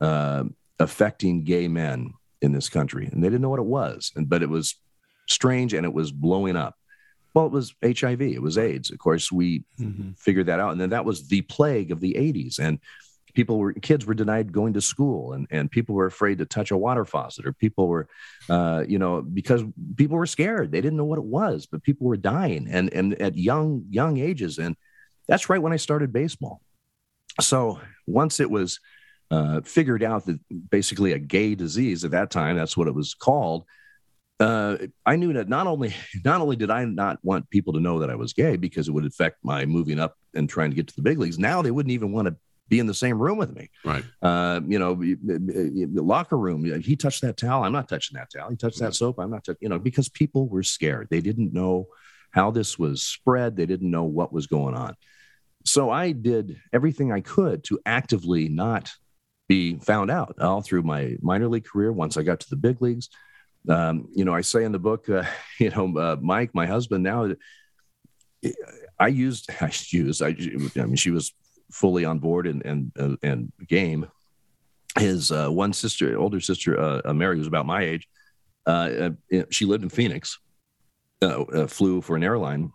uh, 0.00 0.44
affecting 0.78 1.44
gay 1.44 1.68
men 1.68 2.12
in 2.40 2.52
this 2.52 2.68
country. 2.68 3.08
And 3.10 3.22
they 3.22 3.28
didn't 3.28 3.42
know 3.42 3.50
what 3.50 3.60
it 3.60 3.66
was, 3.66 4.12
and, 4.16 4.28
but 4.28 4.42
it 4.42 4.48
was 4.48 4.76
strange 5.28 5.74
and 5.74 5.84
it 5.84 5.92
was 5.92 6.12
blowing 6.12 6.56
up. 6.56 6.76
Well, 7.34 7.46
it 7.46 7.52
was 7.52 7.74
HIV, 7.82 8.22
it 8.22 8.42
was 8.42 8.58
AIDS. 8.58 8.90
Of 8.90 8.98
course, 8.98 9.32
we 9.32 9.64
mm-hmm. 9.78 10.12
figured 10.16 10.46
that 10.46 10.60
out. 10.60 10.72
And 10.72 10.80
then 10.80 10.90
that 10.90 11.04
was 11.04 11.26
the 11.26 11.42
plague 11.42 11.90
of 11.90 12.00
the 12.00 12.14
80s. 12.14 12.58
And 12.60 12.78
people 13.34 13.58
were 13.58 13.72
kids 13.72 14.06
were 14.06 14.14
denied 14.14 14.52
going 14.52 14.72
to 14.72 14.80
school 14.80 15.32
and, 15.32 15.46
and 15.50 15.70
people 15.70 15.94
were 15.94 16.06
afraid 16.06 16.38
to 16.38 16.46
touch 16.46 16.70
a 16.70 16.76
water 16.76 17.04
faucet 17.04 17.46
or 17.46 17.52
people 17.52 17.88
were 17.88 18.08
uh, 18.48 18.84
you 18.88 18.98
know 18.98 19.20
because 19.22 19.62
people 19.96 20.16
were 20.16 20.26
scared 20.26 20.70
they 20.70 20.80
didn't 20.80 20.96
know 20.96 21.04
what 21.04 21.18
it 21.18 21.24
was 21.24 21.66
but 21.66 21.82
people 21.82 22.06
were 22.06 22.16
dying 22.16 22.68
and 22.70 22.92
and 22.92 23.14
at 23.20 23.36
young 23.36 23.84
young 23.90 24.18
ages 24.18 24.58
and 24.58 24.76
that's 25.28 25.48
right 25.48 25.62
when 25.62 25.72
i 25.72 25.76
started 25.76 26.12
baseball 26.12 26.60
so 27.40 27.80
once 28.06 28.40
it 28.40 28.50
was 28.50 28.80
uh, 29.30 29.60
figured 29.62 30.02
out 30.02 30.26
that 30.26 30.38
basically 30.70 31.12
a 31.12 31.18
gay 31.18 31.54
disease 31.54 32.04
at 32.04 32.12
that 32.12 32.30
time 32.30 32.56
that's 32.56 32.76
what 32.76 32.88
it 32.88 32.94
was 32.94 33.14
called 33.14 33.64
uh, 34.40 34.76
I 35.06 35.16
knew 35.16 35.32
that 35.34 35.48
not 35.48 35.66
only 35.66 35.94
not 36.24 36.40
only 36.40 36.56
did 36.56 36.70
I 36.70 36.84
not 36.84 37.18
want 37.22 37.48
people 37.50 37.72
to 37.74 37.80
know 37.80 38.00
that 38.00 38.10
I 38.10 38.14
was 38.16 38.32
gay 38.32 38.56
because 38.56 38.88
it 38.88 38.92
would 38.92 39.06
affect 39.06 39.38
my 39.42 39.64
moving 39.64 40.00
up 40.00 40.16
and 40.34 40.48
trying 40.48 40.70
to 40.70 40.76
get 40.76 40.88
to 40.88 40.96
the 40.96 41.02
big 41.02 41.18
leagues. 41.18 41.38
Now 41.38 41.62
they 41.62 41.70
wouldn't 41.70 41.92
even 41.92 42.12
want 42.12 42.26
to 42.26 42.36
be 42.68 42.78
in 42.78 42.86
the 42.86 42.94
same 42.94 43.20
room 43.20 43.36
with 43.36 43.54
me. 43.54 43.70
Right. 43.84 44.04
Uh, 44.22 44.60
you 44.66 44.78
know, 44.78 44.94
the 44.94 46.02
locker 46.02 46.38
room. 46.38 46.64
He 46.80 46.96
touched 46.96 47.22
that 47.22 47.36
towel. 47.36 47.64
I'm 47.64 47.72
not 47.72 47.88
touching 47.88 48.16
that 48.16 48.30
towel. 48.32 48.50
He 48.50 48.56
touched 48.56 48.80
that 48.80 48.94
soap. 48.94 49.18
I'm 49.18 49.30
not 49.30 49.44
touching. 49.44 49.58
You 49.60 49.68
know, 49.68 49.78
because 49.78 50.08
people 50.08 50.48
were 50.48 50.62
scared. 50.62 51.08
They 51.10 51.20
didn't 51.20 51.52
know 51.52 51.88
how 52.30 52.50
this 52.50 52.78
was 52.78 53.02
spread. 53.02 53.56
They 53.56 53.66
didn't 53.66 53.90
know 53.90 54.04
what 54.04 54.32
was 54.32 54.46
going 54.46 54.74
on. 54.74 54.96
So 55.64 55.90
I 55.90 56.12
did 56.12 56.56
everything 56.72 57.12
I 57.12 57.20
could 57.20 57.64
to 57.64 57.80
actively 57.86 58.48
not 58.48 58.90
be 59.48 59.76
found 59.76 60.10
out 60.10 60.40
all 60.40 60.62
through 60.62 60.82
my 60.82 61.16
minor 61.20 61.48
league 61.48 61.64
career. 61.64 61.92
Once 61.92 62.16
I 62.16 62.22
got 62.22 62.40
to 62.40 62.50
the 62.50 62.56
big 62.56 62.80
leagues, 62.80 63.08
um, 63.68 64.08
you 64.14 64.24
know, 64.24 64.34
I 64.34 64.40
say 64.40 64.64
in 64.64 64.72
the 64.72 64.78
book, 64.78 65.08
uh, 65.08 65.24
you 65.58 65.70
know, 65.70 65.96
uh, 65.96 66.16
Mike, 66.20 66.54
my 66.54 66.66
husband 66.66 67.04
now. 67.04 67.30
I 68.98 69.08
used, 69.08 69.50
I 69.60 69.70
used, 69.88 70.22
I, 70.22 70.28
I 70.28 70.84
mean, 70.84 70.96
she 70.96 71.10
was 71.10 71.32
fully 71.74 72.04
on 72.04 72.18
board 72.18 72.46
and 72.46 72.64
and 72.64 72.92
uh, 72.98 73.16
and 73.22 73.52
game. 73.66 74.06
His 74.98 75.32
uh, 75.32 75.48
one 75.48 75.72
sister, 75.72 76.16
older 76.16 76.40
sister, 76.40 76.80
uh, 76.80 77.12
Mary, 77.12 77.36
was 77.36 77.48
about 77.48 77.66
my 77.66 77.82
age. 77.82 78.08
Uh, 78.64 79.10
uh, 79.32 79.42
she 79.50 79.66
lived 79.66 79.82
in 79.82 79.90
Phoenix. 79.90 80.38
Uh, 81.20 81.66
flew 81.66 82.02
for 82.02 82.16
an 82.16 82.22
airline 82.22 82.70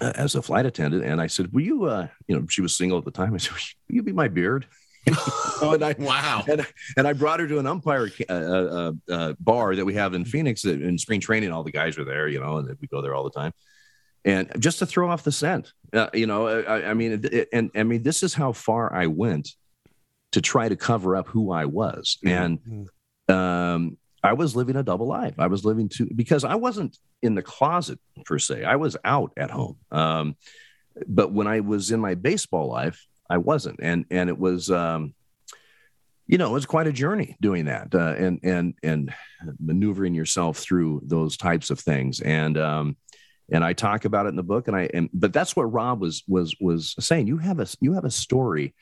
as 0.00 0.34
a 0.34 0.40
flight 0.40 0.64
attendant, 0.64 1.04
and 1.04 1.20
I 1.20 1.26
said, 1.26 1.52
"Will 1.52 1.62
you?" 1.62 2.08
you 2.26 2.36
know, 2.36 2.46
she 2.48 2.62
was 2.62 2.74
single 2.74 2.98
at 2.98 3.04
the 3.04 3.10
time. 3.10 3.34
I 3.34 3.36
said, 3.36 3.52
"Will 3.52 3.96
you 3.96 4.02
be 4.02 4.12
my 4.12 4.28
beard?" 4.28 4.66
and 5.62 5.84
I, 5.84 5.94
wow. 5.98 6.42
And, 6.48 6.66
and, 6.96 7.06
I 7.06 7.12
brought 7.12 7.38
her 7.38 7.46
to 7.46 7.60
an 7.60 7.66
umpire 7.66 8.10
uh, 8.28 8.32
uh, 8.32 8.92
uh, 9.08 9.34
bar 9.38 9.76
that 9.76 9.84
we 9.84 9.94
have 9.94 10.14
in 10.14 10.24
Phoenix 10.24 10.64
in 10.64 10.98
spring 10.98 11.20
training. 11.20 11.52
All 11.52 11.62
the 11.62 11.70
guys 11.70 11.96
were 11.96 12.04
there, 12.04 12.26
you 12.26 12.40
know, 12.40 12.56
and 12.56 12.76
we 12.80 12.88
go 12.88 13.02
there 13.02 13.14
all 13.14 13.22
the 13.22 13.30
time 13.30 13.52
and 14.26 14.50
just 14.58 14.80
to 14.80 14.86
throw 14.86 15.08
off 15.08 15.22
the 15.22 15.32
scent. 15.32 15.72
Uh, 15.92 16.08
you 16.12 16.26
know, 16.26 16.48
I, 16.48 16.90
I 16.90 16.94
mean, 16.94 17.12
it, 17.12 17.24
it, 17.32 17.48
and 17.52 17.70
I 17.74 17.84
mean, 17.84 18.02
this 18.02 18.22
is 18.22 18.34
how 18.34 18.52
far 18.52 18.92
I 18.92 19.06
went 19.06 19.54
to 20.32 20.42
try 20.42 20.68
to 20.68 20.76
cover 20.76 21.16
up 21.16 21.28
who 21.28 21.52
I 21.52 21.64
was, 21.64 22.18
mm-hmm. 22.22 22.86
and 23.28 23.34
um, 23.34 23.96
I 24.22 24.32
was 24.32 24.56
living 24.56 24.76
a 24.76 24.82
double 24.82 25.06
life. 25.06 25.34
I 25.38 25.46
was 25.46 25.64
living 25.64 25.88
to 25.90 26.10
because 26.14 26.44
I 26.44 26.56
wasn't 26.56 26.98
in 27.22 27.36
the 27.36 27.42
closet 27.42 28.00
per 28.24 28.38
se. 28.38 28.64
I 28.64 28.76
was 28.76 28.96
out 29.04 29.32
at 29.36 29.50
home. 29.50 29.78
Um, 29.92 30.36
but 31.06 31.32
when 31.32 31.46
I 31.46 31.60
was 31.60 31.92
in 31.92 32.00
my 32.00 32.14
baseball 32.14 32.68
life, 32.68 33.06
I 33.30 33.38
wasn't, 33.38 33.78
and 33.80 34.04
and 34.10 34.28
it 34.28 34.38
was. 34.38 34.70
Um, 34.70 35.14
you 36.28 36.38
know, 36.38 36.50
it 36.50 36.54
was 36.54 36.66
quite 36.66 36.88
a 36.88 36.92
journey 36.92 37.36
doing 37.40 37.66
that, 37.66 37.94
uh, 37.94 38.14
and 38.18 38.40
and 38.42 38.74
and 38.82 39.14
maneuvering 39.60 40.12
yourself 40.12 40.58
through 40.58 41.02
those 41.04 41.36
types 41.36 41.70
of 41.70 41.78
things, 41.78 42.20
and 42.20 42.58
um, 42.58 42.96
and 43.50 43.64
I 43.64 43.72
talk 43.72 44.04
about 44.04 44.26
it 44.26 44.30
in 44.30 44.36
the 44.36 44.42
book, 44.42 44.68
and 44.68 44.76
I 44.76 44.88
and 44.92 45.08
but 45.12 45.32
that's 45.32 45.54
what 45.54 45.72
Rob 45.72 46.00
was 46.00 46.24
was 46.26 46.54
was 46.60 46.94
saying. 46.98 47.26
You 47.26 47.38
have 47.38 47.60
a 47.60 47.66
you 47.80 47.92
have 47.92 48.04
a 48.04 48.10
story, 48.10 48.74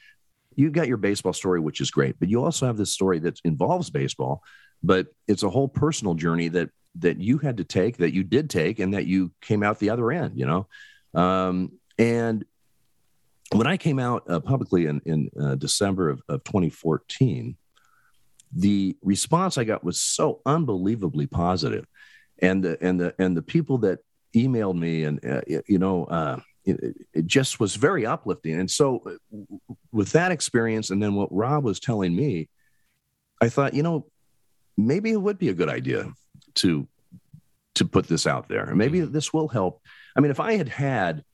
you've 0.57 0.73
got 0.73 0.89
your 0.89 0.97
baseball 0.97 1.33
story, 1.33 1.61
which 1.61 1.81
is 1.81 1.91
great, 1.91 2.17
but 2.19 2.29
you 2.29 2.43
also 2.43 2.67
have 2.67 2.77
this 2.77 2.93
story 2.93 3.19
that 3.21 3.41
involves 3.45 3.91
baseball, 3.91 4.43
but 4.83 5.09
it's 5.29 5.43
a 5.43 5.51
whole 5.51 5.69
personal 5.69 6.15
journey 6.15 6.49
that 6.49 6.71
that 6.97 7.21
you 7.21 7.39
had 7.39 7.57
to 7.59 7.65
take, 7.65 7.99
that 7.99 8.15
you 8.15 8.23
did 8.23 8.49
take, 8.49 8.79
and 8.79 8.95
that 8.95 9.07
you 9.07 9.33
came 9.41 9.63
out 9.63 9.79
the 9.79 9.91
other 9.91 10.11
end. 10.11 10.39
You 10.39 10.47
know, 10.47 11.21
um, 11.21 11.73
and 11.99 12.45
when 13.53 13.67
I 13.67 13.77
came 13.77 13.99
out 13.99 14.29
uh, 14.29 14.41
publicly 14.41 14.87
in, 14.87 15.01
in 15.05 15.31
uh, 15.41 15.55
December 15.57 16.09
of, 16.09 16.23
of 16.29 16.45
2014, 16.45 17.57
the 18.57 18.97
response 19.03 19.59
I 19.59 19.65
got 19.65 19.85
was 19.85 20.01
so 20.01 20.41
unbelievably 20.47 21.27
positive, 21.27 21.87
and 22.41 22.63
the 22.63 22.79
and 22.81 23.01
the 23.01 23.15
and 23.19 23.37
the 23.37 23.43
people 23.43 23.79
that 23.79 23.99
emailed 24.35 24.79
me 24.79 25.05
and 25.05 25.25
uh, 25.25 25.41
you 25.67 25.79
know 25.79 26.05
uh, 26.05 26.41
it, 26.65 26.97
it, 27.13 27.27
just 27.27 27.61
was 27.61 27.77
very 27.77 28.07
uplifting. 28.07 28.59
And 28.59 28.71
so, 28.71 29.03
uh, 29.07 29.39
with 29.93 30.13
that 30.13 30.33
experience, 30.33 30.91
and 30.91 31.03
then 31.03 31.15
what 31.15 31.29
Rob 31.31 31.65
was 31.65 31.79
telling 31.79 32.15
me, 32.15 32.49
I 33.41 33.49
thought, 33.49 33.75
you 33.75 33.83
know, 33.83 34.07
maybe 34.77 35.11
it 35.11 35.21
would 35.21 35.39
be 35.39 35.51
a 35.51 35.55
good 35.55 35.69
idea 35.69 36.13
to 36.57 36.89
to 37.75 37.85
put 37.85 38.07
this 38.07 38.27
out 38.27 38.49
there. 38.49 38.73
Maybe 38.75 39.01
mm-hmm. 39.01 39.13
this 39.13 39.33
will 39.33 39.49
help. 39.49 39.81
I 40.17 40.21
mean, 40.21 40.31
if 40.31 40.41
I 40.41 40.55
had 40.55 40.69
had 40.69 41.25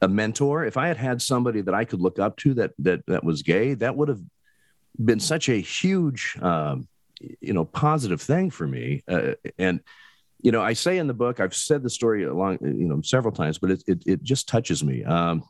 a 0.00 0.08
mentor, 0.08 0.64
if 0.64 0.76
I 0.76 0.86
had 0.86 0.96
had 0.96 1.20
somebody 1.20 1.60
that 1.62 1.74
I 1.74 1.84
could 1.84 2.00
look 2.00 2.18
up 2.18 2.36
to 2.38 2.54
that 2.54 2.72
that 2.78 3.04
that 3.06 3.24
was 3.24 3.42
gay, 3.42 3.74
that 3.74 3.96
would 3.96 4.08
have 4.08 4.22
been 5.02 5.20
such 5.20 5.48
a 5.48 5.60
huge, 5.60 6.36
um, 6.40 6.88
you 7.40 7.52
know, 7.52 7.64
positive 7.64 8.20
thing 8.20 8.50
for 8.50 8.66
me. 8.66 9.02
Uh, 9.06 9.32
and 9.58 9.80
you 10.42 10.52
know, 10.52 10.62
I 10.62 10.72
say 10.72 10.98
in 10.98 11.06
the 11.06 11.14
book, 11.14 11.40
I've 11.40 11.54
said 11.54 11.82
the 11.82 11.90
story 11.90 12.24
along, 12.24 12.58
you 12.62 12.88
know, 12.88 13.00
several 13.02 13.32
times, 13.32 13.58
but 13.58 13.70
it 13.70 13.82
it, 13.86 14.02
it 14.06 14.22
just 14.22 14.48
touches 14.48 14.82
me. 14.82 15.04
Um, 15.04 15.44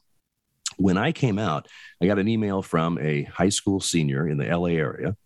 when 0.76 0.96
I 0.96 1.12
came 1.12 1.38
out, 1.38 1.68
I 2.00 2.06
got 2.06 2.18
an 2.18 2.28
email 2.28 2.62
from 2.62 2.98
a 2.98 3.24
high 3.24 3.48
school 3.48 3.80
senior 3.80 4.28
in 4.28 4.38
the 4.38 4.46
LA 4.46 4.70
area 4.70 5.16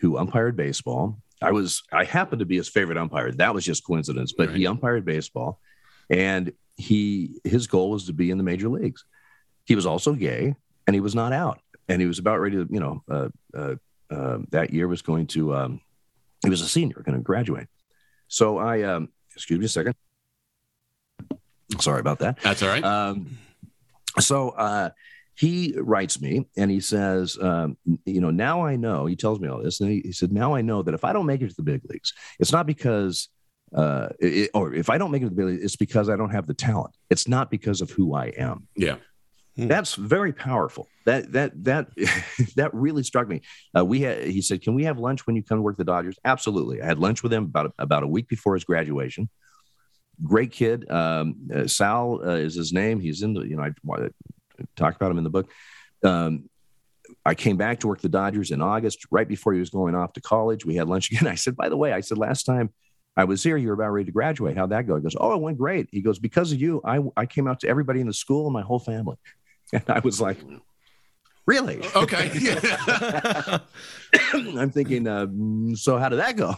who 0.00 0.16
umpired 0.16 0.56
baseball. 0.56 1.18
I 1.40 1.52
was 1.52 1.82
I 1.92 2.04
happened 2.04 2.40
to 2.40 2.46
be 2.46 2.56
his 2.56 2.68
favorite 2.68 2.98
umpire. 2.98 3.30
That 3.32 3.54
was 3.54 3.64
just 3.64 3.86
coincidence, 3.86 4.32
but 4.36 4.48
right. 4.48 4.56
he 4.56 4.66
umpired 4.66 5.04
baseball, 5.04 5.60
and 6.10 6.52
he 6.76 7.40
his 7.44 7.66
goal 7.66 7.90
was 7.90 8.06
to 8.06 8.12
be 8.12 8.30
in 8.30 8.38
the 8.38 8.44
major 8.44 8.68
leagues. 8.68 9.04
He 9.64 9.74
was 9.74 9.86
also 9.86 10.14
gay, 10.14 10.54
and 10.86 10.94
he 10.94 11.00
was 11.00 11.14
not 11.14 11.32
out, 11.32 11.60
and 11.88 12.00
he 12.00 12.08
was 12.08 12.18
about 12.18 12.40
ready 12.40 12.56
to, 12.56 12.66
you 12.70 12.80
know, 12.80 13.02
uh, 13.08 13.28
uh, 13.54 13.74
uh, 14.10 14.38
that 14.50 14.72
year 14.72 14.88
was 14.88 15.02
going 15.02 15.26
to. 15.28 15.54
Um, 15.54 15.80
he 16.42 16.50
was 16.50 16.60
a 16.60 16.68
senior, 16.68 17.02
going 17.04 17.18
to 17.18 17.22
graduate. 17.22 17.68
So 18.28 18.58
I, 18.58 18.82
um, 18.82 19.08
excuse 19.34 19.58
me 19.58 19.66
a 19.66 19.68
second. 19.68 19.94
Sorry 21.80 22.00
about 22.00 22.20
that. 22.20 22.40
That's 22.42 22.62
all 22.62 22.68
right. 22.68 22.84
Um, 22.84 23.38
so 24.18 24.50
uh, 24.50 24.90
he 25.34 25.74
writes 25.76 26.20
me 26.20 26.46
and 26.56 26.70
he 26.70 26.80
says, 26.80 27.38
um, 27.40 27.76
you 28.04 28.20
know, 28.20 28.30
now 28.30 28.64
I 28.64 28.76
know. 28.76 29.06
He 29.06 29.16
tells 29.16 29.38
me 29.38 29.48
all 29.48 29.62
this, 29.62 29.80
and 29.80 29.90
he, 29.90 30.00
he 30.00 30.12
said, 30.12 30.32
now 30.32 30.54
I 30.54 30.62
know 30.62 30.82
that 30.82 30.94
if 30.94 31.04
I 31.04 31.12
don't 31.12 31.26
make 31.26 31.42
it 31.42 31.48
to 31.48 31.54
the 31.56 31.62
big 31.62 31.82
leagues, 31.88 32.12
it's 32.38 32.52
not 32.52 32.66
because 32.66 33.28
uh, 33.74 34.08
it, 34.18 34.50
or 34.54 34.74
if 34.74 34.90
I 34.90 34.98
don't 34.98 35.10
make 35.10 35.22
it 35.22 35.26
to 35.26 35.30
the 35.30 35.36
big 35.36 35.46
leagues, 35.46 35.64
it's 35.64 35.76
because 35.76 36.08
I 36.08 36.16
don't 36.16 36.30
have 36.30 36.46
the 36.46 36.54
talent. 36.54 36.96
It's 37.10 37.28
not 37.28 37.50
because 37.50 37.80
of 37.80 37.90
who 37.90 38.14
I 38.14 38.26
am. 38.38 38.66
Yeah. 38.76 38.96
Hmm. 39.58 39.66
That's 39.66 39.96
very 39.96 40.32
powerful. 40.32 40.88
That 41.04 41.32
that 41.32 41.64
that 41.64 41.88
that 42.56 42.72
really 42.72 43.02
struck 43.02 43.26
me. 43.26 43.42
Uh, 43.76 43.84
we 43.84 44.02
had 44.02 44.24
he 44.24 44.40
said, 44.40 44.62
"Can 44.62 44.74
we 44.74 44.84
have 44.84 44.98
lunch 44.98 45.26
when 45.26 45.34
you 45.34 45.42
come 45.42 45.62
work 45.62 45.76
the 45.76 45.84
Dodgers?" 45.84 46.16
Absolutely. 46.24 46.80
I 46.80 46.86
had 46.86 47.00
lunch 47.00 47.24
with 47.24 47.32
him 47.32 47.44
about 47.44 47.74
about 47.76 48.04
a 48.04 48.06
week 48.06 48.28
before 48.28 48.54
his 48.54 48.62
graduation. 48.62 49.28
Great 50.22 50.52
kid. 50.52 50.88
Um, 50.88 51.34
uh, 51.52 51.66
Sal 51.66 52.20
uh, 52.24 52.36
is 52.36 52.54
his 52.54 52.72
name. 52.72 53.00
He's 53.00 53.22
in 53.22 53.34
the 53.34 53.42
you 53.42 53.56
know 53.56 53.64
I, 53.64 53.72
I 54.00 54.08
talked 54.76 54.96
about 54.96 55.10
him 55.10 55.18
in 55.18 55.24
the 55.24 55.30
book. 55.30 55.50
Um, 56.04 56.48
I 57.24 57.34
came 57.34 57.56
back 57.56 57.80
to 57.80 57.88
work 57.88 58.00
the 58.00 58.08
Dodgers 58.08 58.52
in 58.52 58.62
August, 58.62 59.06
right 59.10 59.26
before 59.26 59.54
he 59.54 59.60
was 59.60 59.70
going 59.70 59.96
off 59.96 60.12
to 60.12 60.20
college. 60.20 60.64
We 60.64 60.76
had 60.76 60.88
lunch 60.88 61.10
again. 61.10 61.26
I 61.26 61.34
said, 61.34 61.56
by 61.56 61.68
the 61.68 61.76
way, 61.76 61.92
I 61.92 62.00
said 62.00 62.18
last 62.18 62.44
time 62.44 62.72
I 63.16 63.24
was 63.24 63.42
here. 63.42 63.56
You 63.56 63.68
were 63.68 63.74
about 63.74 63.90
ready 63.90 64.04
to 64.04 64.12
graduate. 64.12 64.56
How'd 64.56 64.70
that 64.70 64.86
go? 64.86 64.94
He 64.94 65.02
goes, 65.02 65.16
Oh, 65.18 65.34
it 65.34 65.40
went 65.40 65.58
great. 65.58 65.88
He 65.90 66.00
goes, 66.00 66.20
Because 66.20 66.52
of 66.52 66.60
you, 66.60 66.80
I, 66.84 67.00
I 67.16 67.26
came 67.26 67.48
out 67.48 67.58
to 67.60 67.68
everybody 67.68 68.00
in 68.00 68.06
the 68.06 68.14
school 68.14 68.46
and 68.46 68.52
my 68.52 68.62
whole 68.62 68.78
family. 68.78 69.16
And 69.72 69.84
I 69.88 69.98
was 69.98 70.18
like, 70.18 70.38
Really? 71.48 71.80
Okay. 71.96 72.30
I'm 74.34 74.70
thinking, 74.70 75.08
uh, 75.08 75.26
so 75.76 75.96
how 75.96 76.10
did 76.10 76.18
that 76.18 76.36
go? 76.36 76.54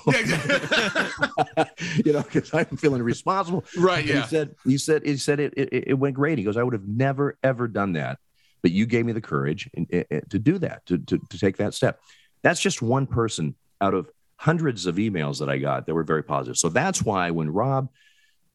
you 2.04 2.12
know, 2.12 2.22
because 2.22 2.52
I'm 2.52 2.76
feeling 2.76 3.00
responsible. 3.00 3.64
Right. 3.78 4.04
Yeah. 4.04 4.22
He 4.22 4.26
said, 4.26 4.56
he 4.64 4.78
said, 4.78 5.06
he 5.06 5.16
said 5.16 5.38
it, 5.38 5.54
it, 5.56 5.68
it, 5.90 5.94
went 5.94 6.16
great. 6.16 6.38
He 6.38 6.44
goes, 6.44 6.56
I 6.56 6.64
would 6.64 6.72
have 6.72 6.88
never, 6.88 7.38
ever 7.44 7.68
done 7.68 7.92
that. 7.92 8.18
But 8.62 8.72
you 8.72 8.84
gave 8.84 9.06
me 9.06 9.12
the 9.12 9.20
courage 9.20 9.70
to 9.72 10.38
do 10.40 10.58
that, 10.58 10.84
to, 10.86 10.98
to, 10.98 11.18
to 11.18 11.38
take 11.38 11.58
that 11.58 11.72
step. 11.72 12.00
That's 12.42 12.60
just 12.60 12.82
one 12.82 13.06
person 13.06 13.54
out 13.80 13.94
of 13.94 14.10
hundreds 14.38 14.86
of 14.86 14.96
emails 14.96 15.38
that 15.38 15.48
I 15.48 15.58
got 15.58 15.86
that 15.86 15.94
were 15.94 16.02
very 16.02 16.24
positive. 16.24 16.56
So 16.56 16.68
that's 16.68 17.00
why 17.00 17.30
when 17.30 17.48
Rob 17.48 17.90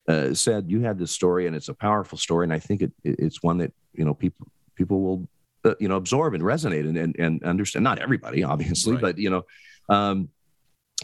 uh, 0.08 0.34
said 0.34 0.70
you 0.70 0.82
had 0.82 1.00
this 1.00 1.12
story 1.12 1.48
and 1.48 1.56
it's 1.56 1.70
a 1.70 1.74
powerful 1.74 2.18
story, 2.18 2.46
and 2.46 2.54
I 2.54 2.60
think 2.60 2.82
it, 2.82 2.92
it's 3.04 3.42
one 3.42 3.58
that 3.60 3.74
you 3.94 4.06
know 4.06 4.14
people 4.14 4.48
people 4.76 5.02
will 5.02 5.28
uh, 5.64 5.76
you 5.80 5.88
know 5.88 5.96
absorb 5.96 6.34
and 6.34 6.44
resonate 6.44 6.88
and 6.88 6.98
and, 6.98 7.16
and 7.18 7.44
understand. 7.44 7.84
Not 7.84 8.00
everybody, 8.00 8.44
obviously, 8.44 8.94
right. 8.94 9.02
but 9.02 9.18
you 9.18 9.30
know, 9.30 9.46
um, 9.90 10.30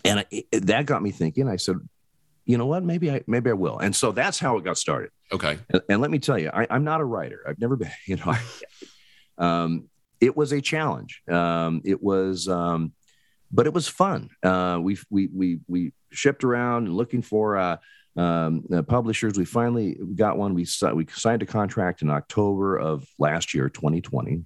and 0.05 0.19
I, 0.19 0.25
it, 0.31 0.65
that 0.67 0.85
got 0.85 1.01
me 1.01 1.11
thinking. 1.11 1.47
I 1.47 1.55
said, 1.55 1.77
you 2.45 2.57
know 2.57 2.65
what? 2.65 2.83
Maybe 2.83 3.11
I 3.11 3.21
maybe 3.27 3.49
I 3.49 3.53
will. 3.53 3.79
And 3.79 3.95
so 3.95 4.11
that's 4.11 4.39
how 4.39 4.57
it 4.57 4.63
got 4.63 4.77
started. 4.77 5.11
Okay. 5.31 5.57
And, 5.69 5.81
and 5.89 6.01
let 6.01 6.11
me 6.11 6.19
tell 6.19 6.37
you, 6.37 6.49
I, 6.53 6.67
am 6.69 6.83
not 6.83 7.01
a 7.01 7.05
writer. 7.05 7.43
I've 7.47 7.59
never 7.59 7.75
been. 7.75 7.91
You 8.05 8.17
know, 8.17 8.25
I, 8.27 8.41
um, 9.37 9.89
it 10.19 10.35
was 10.35 10.51
a 10.51 10.61
challenge. 10.61 11.21
Um, 11.29 11.81
it 11.85 12.01
was. 12.01 12.47
Um, 12.47 12.93
but 13.53 13.67
it 13.67 13.73
was 13.73 13.87
fun. 13.87 14.29
Uh, 14.41 14.79
we 14.81 14.97
we 15.09 15.27
we 15.27 15.59
we 15.67 15.91
shipped 16.11 16.43
around 16.43 16.89
looking 16.89 17.21
for 17.21 17.57
uh, 17.57 17.77
um, 18.15 18.65
uh, 18.73 18.81
publishers. 18.81 19.37
We 19.37 19.45
finally 19.45 19.97
got 20.15 20.37
one. 20.37 20.53
We 20.53 20.67
we 20.93 21.07
signed 21.09 21.41
a 21.41 21.45
contract 21.45 22.01
in 22.01 22.09
October 22.09 22.77
of 22.77 23.07
last 23.17 23.53
year, 23.53 23.69
2020. 23.69 24.45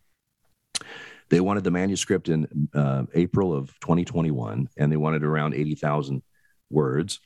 They 1.30 1.40
wanted 1.40 1.64
the 1.64 1.72
manuscript 1.72 2.30
in 2.30 2.70
uh, 2.74 3.04
April 3.14 3.54
of 3.54 3.68
2021, 3.80 4.70
and 4.78 4.92
they 4.92 4.98
wanted 4.98 5.24
around 5.24 5.56
80,000 5.56 6.22
words. 6.70 7.20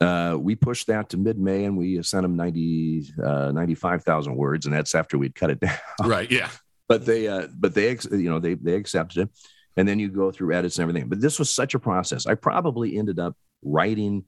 Uh, 0.00 0.36
we 0.38 0.54
pushed 0.54 0.86
that 0.86 1.08
to 1.08 1.16
mid-May, 1.16 1.64
and 1.64 1.76
we 1.76 2.00
sent 2.02 2.22
them 2.22 2.36
90, 2.36 3.12
uh, 3.24 3.50
95,000 3.52 4.36
words, 4.36 4.66
and 4.66 4.74
that's 4.74 4.94
after 4.94 5.18
we'd 5.18 5.34
cut 5.34 5.50
it 5.50 5.60
down. 5.60 5.78
Right. 6.04 6.30
Yeah. 6.30 6.50
But 6.88 7.04
they, 7.04 7.26
uh, 7.26 7.48
but 7.56 7.74
they, 7.74 7.98
you 8.12 8.30
know, 8.30 8.38
they 8.38 8.54
they 8.54 8.74
accepted 8.74 9.22
it 9.22 9.30
and 9.76 9.86
then 9.86 9.98
you 9.98 10.08
go 10.08 10.30
through 10.30 10.54
edits 10.54 10.78
and 10.78 10.88
everything. 10.88 11.08
But 11.08 11.20
this 11.20 11.38
was 11.38 11.50
such 11.50 11.74
a 11.74 11.78
process. 11.78 12.26
I 12.26 12.34
probably 12.34 12.96
ended 12.96 13.18
up 13.18 13.36
writing, 13.62 14.24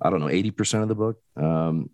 I 0.00 0.10
don't 0.10 0.20
know, 0.20 0.26
80% 0.26 0.82
of 0.82 0.88
the 0.88 0.94
book. 0.94 1.20
Um, 1.36 1.90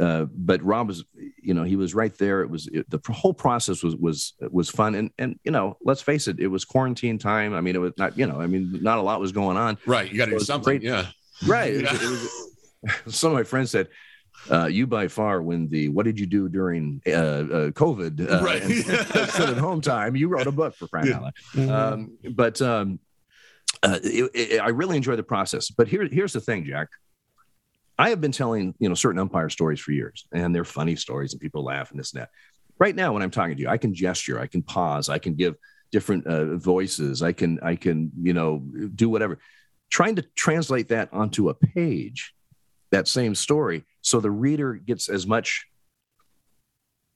uh, 0.00 0.26
but 0.32 0.62
Rob 0.62 0.88
was, 0.88 1.04
you 1.42 1.52
know, 1.52 1.64
he 1.64 1.76
was 1.76 1.94
right 1.94 2.16
there. 2.18 2.42
It 2.42 2.50
was 2.50 2.68
it, 2.68 2.88
the 2.88 3.00
whole 3.12 3.34
process 3.34 3.82
was 3.82 3.96
was 3.96 4.34
was 4.50 4.70
fun, 4.70 4.94
and 4.94 5.10
and 5.18 5.40
you 5.42 5.50
know, 5.50 5.76
let's 5.82 6.02
face 6.02 6.28
it, 6.28 6.38
it 6.38 6.46
was 6.46 6.64
quarantine 6.64 7.18
time. 7.18 7.52
I 7.52 7.60
mean, 7.60 7.74
it 7.74 7.80
was 7.80 7.92
not, 7.98 8.16
you 8.16 8.26
know, 8.26 8.40
I 8.40 8.46
mean, 8.46 8.78
not 8.80 8.98
a 8.98 9.02
lot 9.02 9.20
was 9.20 9.32
going 9.32 9.56
on. 9.56 9.76
Right, 9.84 10.10
you 10.10 10.18
got 10.18 10.26
to 10.26 10.32
do 10.32 10.38
something. 10.38 10.78
Great. 10.78 10.82
Yeah, 10.82 11.06
right. 11.46 11.74
Yeah. 11.74 11.94
It, 11.94 12.02
it 12.02 12.10
was, 12.10 12.52
some 13.08 13.32
of 13.32 13.36
my 13.36 13.42
friends 13.42 13.72
said, 13.72 13.88
uh, 14.50 14.66
you 14.66 14.86
by 14.86 15.08
far 15.08 15.42
win 15.42 15.68
the 15.68 15.88
what 15.88 16.04
did 16.04 16.20
you 16.20 16.26
do 16.26 16.48
during 16.48 17.02
uh, 17.06 17.10
uh, 17.10 17.70
COVID 17.70 18.30
uh, 18.30 18.44
right. 18.44 18.62
instead 18.62 19.48
of 19.48 19.58
home 19.58 19.80
time. 19.80 20.14
You 20.14 20.28
wrote 20.28 20.46
a 20.46 20.52
book 20.52 20.76
for 20.76 20.86
crying 20.86 21.08
yeah. 21.08 21.30
Mm-hmm. 21.54 21.70
Um, 21.70 22.18
but 22.30 22.62
um, 22.62 23.00
uh, 23.82 23.98
it, 24.02 24.30
it, 24.34 24.60
I 24.60 24.68
really 24.68 24.96
enjoy 24.96 25.16
the 25.16 25.22
process. 25.22 25.70
But 25.70 25.88
here, 25.88 26.06
here's 26.06 26.32
the 26.32 26.40
thing, 26.40 26.64
Jack. 26.64 26.88
I 27.98 28.10
have 28.10 28.20
been 28.20 28.32
telling 28.32 28.74
you 28.78 28.88
know 28.88 28.94
certain 28.94 29.18
umpire 29.18 29.48
stories 29.48 29.80
for 29.80 29.92
years, 29.92 30.26
and 30.32 30.54
they're 30.54 30.64
funny 30.64 30.96
stories, 30.96 31.32
and 31.32 31.40
people 31.40 31.64
laugh 31.64 31.90
and 31.90 31.98
this 31.98 32.12
and 32.12 32.22
that. 32.22 32.30
Right 32.78 32.94
now, 32.94 33.12
when 33.12 33.22
I'm 33.22 33.30
talking 33.30 33.56
to 33.56 33.62
you, 33.62 33.68
I 33.68 33.78
can 33.78 33.94
gesture, 33.94 34.38
I 34.38 34.46
can 34.46 34.62
pause, 34.62 35.08
I 35.08 35.18
can 35.18 35.34
give 35.34 35.54
different 35.92 36.26
uh, 36.26 36.56
voices, 36.56 37.22
I 37.22 37.32
can 37.32 37.58
I 37.62 37.76
can 37.76 38.12
you 38.20 38.34
know 38.34 38.58
do 38.94 39.08
whatever. 39.08 39.38
Trying 39.90 40.16
to 40.16 40.22
translate 40.34 40.88
that 40.88 41.08
onto 41.12 41.48
a 41.48 41.54
page 41.54 42.34
that 42.90 43.08
same 43.08 43.34
story 43.34 43.84
so 44.02 44.20
the 44.20 44.30
reader 44.30 44.74
gets 44.74 45.08
as 45.08 45.26
much 45.26 45.66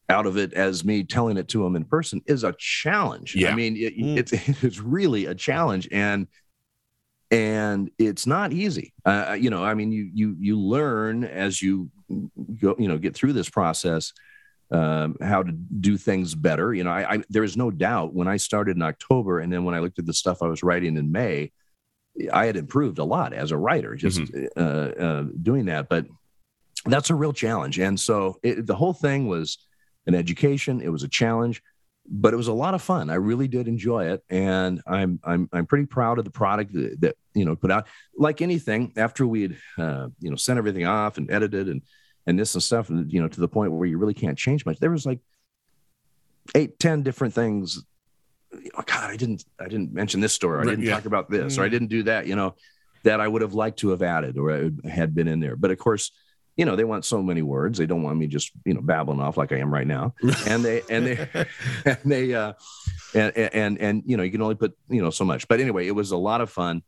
out 0.09 0.27
of 0.27 0.37
it 0.37 0.53
as 0.53 0.85
me 0.85 1.05
telling 1.05 1.37
it 1.37 1.47
to 1.47 1.63
them 1.63 1.77
in 1.77 1.85
person 1.85 2.21
is 2.27 2.43
a 2.43 2.53
challenge. 2.59 3.37
Yeah. 3.37 3.53
I 3.53 3.55
mean, 3.55 3.77
it, 3.77 3.97
mm. 3.97 4.17
it's 4.19 4.33
it's 4.65 4.81
really 4.81 5.27
a 5.27 5.35
challenge, 5.35 5.89
and 5.93 6.27
and 7.31 7.91
it's 7.99 8.27
not 8.27 8.53
easy. 8.53 8.93
Uh, 9.05 9.37
you 9.39 9.51
know, 9.51 9.63
I 9.63 9.75
mean, 9.75 9.93
you 9.93 10.11
you 10.13 10.37
you 10.39 10.59
learn 10.61 11.25
as 11.25 11.63
you 11.63 11.91
go, 12.61 12.75
you 12.79 12.89
know, 12.89 12.99
get 12.99 13.15
through 13.15 13.35
this 13.35 13.49
process. 13.49 14.13
um, 14.71 15.17
how 15.21 15.43
to 15.43 15.53
do 15.53 15.97
things 15.97 16.35
better. 16.35 16.73
You 16.73 16.85
know, 16.85 16.91
I, 16.91 17.15
I 17.15 17.23
there 17.29 17.45
is 17.45 17.57
no 17.57 17.71
doubt 17.71 18.15
when 18.15 18.29
I 18.29 18.37
started 18.37 18.77
in 18.77 18.83
October, 18.83 19.41
and 19.41 19.53
then 19.53 19.65
when 19.65 19.75
I 19.75 19.81
looked 19.81 19.99
at 19.99 20.07
the 20.07 20.15
stuff 20.15 20.43
I 20.43 20.47
was 20.47 20.63
writing 20.63 20.97
in 20.97 21.11
May, 21.11 21.51
I 22.33 22.47
had 22.47 22.57
improved 22.57 22.99
a 22.99 23.05
lot 23.05 23.33
as 23.33 23.51
a 23.51 23.57
writer, 23.57 23.95
just 23.97 24.21
mm-hmm. 24.21 24.47
uh, 24.57 25.05
uh, 25.05 25.25
doing 25.43 25.67
that. 25.67 25.89
But 25.89 26.07
that's 26.87 27.11
a 27.11 27.15
real 27.15 27.33
challenge, 27.33 27.79
and 27.79 27.99
so 27.99 28.39
it, 28.43 28.67
the 28.67 28.77
whole 28.77 28.95
thing 28.95 29.27
was 29.27 29.59
an 30.07 30.15
education. 30.15 30.81
It 30.81 30.89
was 30.91 31.03
a 31.03 31.09
challenge, 31.09 31.63
but 32.09 32.35
it 32.35 32.37
was 32.37 32.49
a 32.49 32.53
lot 32.53 32.75
of 32.75 32.83
fun. 32.83 33.11
I 33.11 33.15
really 33.15 33.49
did 33.49 33.69
enjoy 33.69 34.11
it, 34.11 34.25
and 34.29 34.81
I'm 34.87 35.21
I'm 35.25 35.49
I'm 35.53 35.67
pretty 35.67 35.87
proud 35.87 36.19
of 36.19 36.25
the 36.25 36.31
product 36.31 36.73
that, 36.73 37.01
that 37.01 37.17
you 37.35 37.45
know 37.45 37.57
put 37.57 37.71
out. 37.71 37.87
Like 38.17 38.43
anything, 38.43 38.93
after 38.97 39.27
we'd 39.27 39.57
uh, 39.79 40.09
you 40.19 40.31
know 40.31 40.37
sent 40.37 40.59
everything 40.59 40.87
off 40.87 41.19
and 41.19 41.31
edited 41.31 41.69
and 41.69 41.83
and 42.27 42.39
this 42.39 42.55
and 42.55 42.63
stuff, 42.63 42.91
you 42.91 43.21
know, 43.21 43.29
to 43.29 43.41
the 43.41 43.49
point 43.49 43.73
where 43.73 43.87
you 43.87 43.99
really 43.99 44.15
can't 44.15 44.39
change 44.39 44.67
much. 44.67 44.79
There 44.79 44.91
was 44.91 45.07
like 45.07 45.21
eight, 46.55 46.79
ten 46.79 47.03
different 47.03 47.35
things. 47.35 47.83
Oh 48.53 48.83
God, 48.85 49.11
I 49.11 49.17
didn't, 49.17 49.45
I 49.61 49.69
didn't 49.69 49.93
mention 49.93 50.21
this 50.21 50.33
story. 50.33 50.61
I 50.61 50.65
didn't 50.65 50.85
yeah. 50.85 50.95
talk 50.95 51.05
about 51.05 51.31
this, 51.31 51.59
or 51.59 51.63
I 51.63 51.69
mm. 51.69 51.73
didn't 51.73 51.89
do 51.89 52.03
that. 52.05 52.27
You 52.27 52.37
know, 52.37 52.55
that 53.05 53.21
I 53.21 53.29
would 53.29 53.43
have 53.43 53.55
liked 53.55 53.79
to 53.81 53.91
have 53.91 54.03
added 54.03 54.39
or 54.39 54.71
had 54.89 55.15
been 55.15 55.29
in 55.29 55.41
there. 55.41 55.57
But 55.57 55.71
of 55.71 55.79
course, 55.79 56.11
you 56.61 56.67
know, 56.67 56.77
they 56.77 56.85
want 56.85 57.07
so 57.07 57.23
many 57.23 57.41
words. 57.41 57.79
They 57.79 57.87
don't 57.87 58.03
want 58.03 58.19
me 58.19 58.27
just, 58.27 58.51
you 58.67 58.75
know, 58.75 58.83
babbling 58.83 59.19
off 59.19 59.39
like 59.39 59.51
I 59.51 59.57
am 59.57 59.73
right 59.73 59.87
now. 59.87 60.15
And 60.47 60.63
they, 60.63 60.83
and 60.91 61.07
they, 61.07 61.29
and 61.87 61.99
they, 62.05 62.35
uh, 62.35 62.53
and, 63.15 63.35
and, 63.35 63.79
and, 63.79 64.03
you 64.05 64.19
know, 64.19 64.23
you 64.23 64.31
can 64.31 64.43
only 64.43 64.57
put, 64.57 64.77
you 64.91 65.01
know, 65.01 65.09
so 65.09 65.25
much. 65.25 65.49
But 65.49 65.61
anyway, 65.61 65.87
it 65.87 65.93
was 65.93 66.11
a 66.11 66.19
lot 66.19 66.43
of 66.43 66.51
fun. 66.51 66.83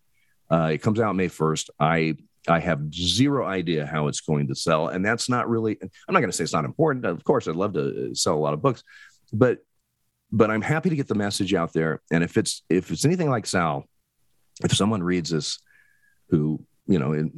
Uh, 0.50 0.72
it 0.74 0.82
comes 0.82 1.00
out 1.00 1.16
May 1.16 1.28
1st. 1.28 1.70
I 1.80 2.16
I 2.46 2.60
have 2.60 2.92
zero 2.92 3.46
idea 3.46 3.86
how 3.86 4.08
it's 4.08 4.20
going 4.20 4.48
to 4.48 4.54
sell. 4.54 4.88
And 4.88 5.02
that's 5.02 5.30
not 5.30 5.48
really, 5.48 5.78
I'm 5.80 6.12
not 6.12 6.20
going 6.20 6.30
to 6.30 6.36
say 6.36 6.44
it's 6.44 6.52
not 6.52 6.66
important. 6.66 7.06
Of 7.06 7.24
course, 7.24 7.48
I'd 7.48 7.56
love 7.56 7.72
to 7.72 8.10
uh, 8.10 8.14
sell 8.14 8.34
a 8.34 8.44
lot 8.44 8.52
of 8.52 8.60
books, 8.60 8.82
but, 9.32 9.60
but 10.30 10.50
I'm 10.50 10.60
happy 10.60 10.90
to 10.90 10.96
get 10.96 11.08
the 11.08 11.14
message 11.14 11.54
out 11.54 11.72
there. 11.72 12.02
And 12.10 12.22
if 12.22 12.36
it's, 12.36 12.62
if 12.68 12.90
it's 12.90 13.06
anything 13.06 13.30
like 13.30 13.46
Sal, 13.46 13.86
if 14.62 14.76
someone 14.76 15.02
reads 15.02 15.30
this 15.30 15.60
who, 16.28 16.62
you 16.86 16.98
know, 16.98 17.30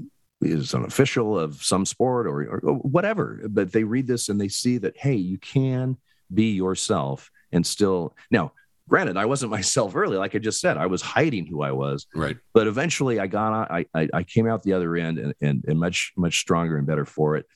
is 0.45 0.75
an 0.75 0.85
official 0.85 1.39
of 1.39 1.63
some 1.63 1.87
sport 1.87 2.27
or, 2.27 2.61
or 2.63 2.75
whatever, 2.75 3.41
but 3.49 3.73
they 3.73 3.85
read 3.85 4.07
this 4.07 4.29
and 4.29 4.41
they 4.41 4.49
see 4.49 4.79
that, 4.79 4.97
hey, 4.97 5.15
you 5.15 5.39
can 5.39 5.97
be 6.33 6.53
yourself 6.53 7.31
and 7.53 7.67
still, 7.67 8.15
now, 8.31 8.53
granted 8.89 9.17
i 9.17 9.25
wasn't 9.25 9.51
myself 9.59 9.97
early 9.97 10.17
like 10.17 10.35
i 10.35 10.39
just 10.39 10.61
said 10.61 10.77
i 10.77 10.87
was 10.87 11.03
hiding 11.03 11.47
who 11.47 11.63
i 11.63 11.73
was 11.73 12.07
right. 12.15 12.37
but 12.53 12.67
eventually 12.67 13.19
i 13.19 13.27
got 13.27 13.53
on 13.53 13.67
i 13.71 13.87
i, 13.95 14.09
I 14.13 14.23
came 14.23 14.47
out 14.47 14.63
the 14.63 14.75
other 14.75 14.95
end 14.97 15.19
and, 15.19 15.35
and, 15.41 15.65
and 15.67 15.79
much 15.79 16.13
much 16.17 16.39
stronger 16.39 16.77
and 16.77 16.87
better 16.87 17.05
for 17.05 17.37
it. 17.37 17.47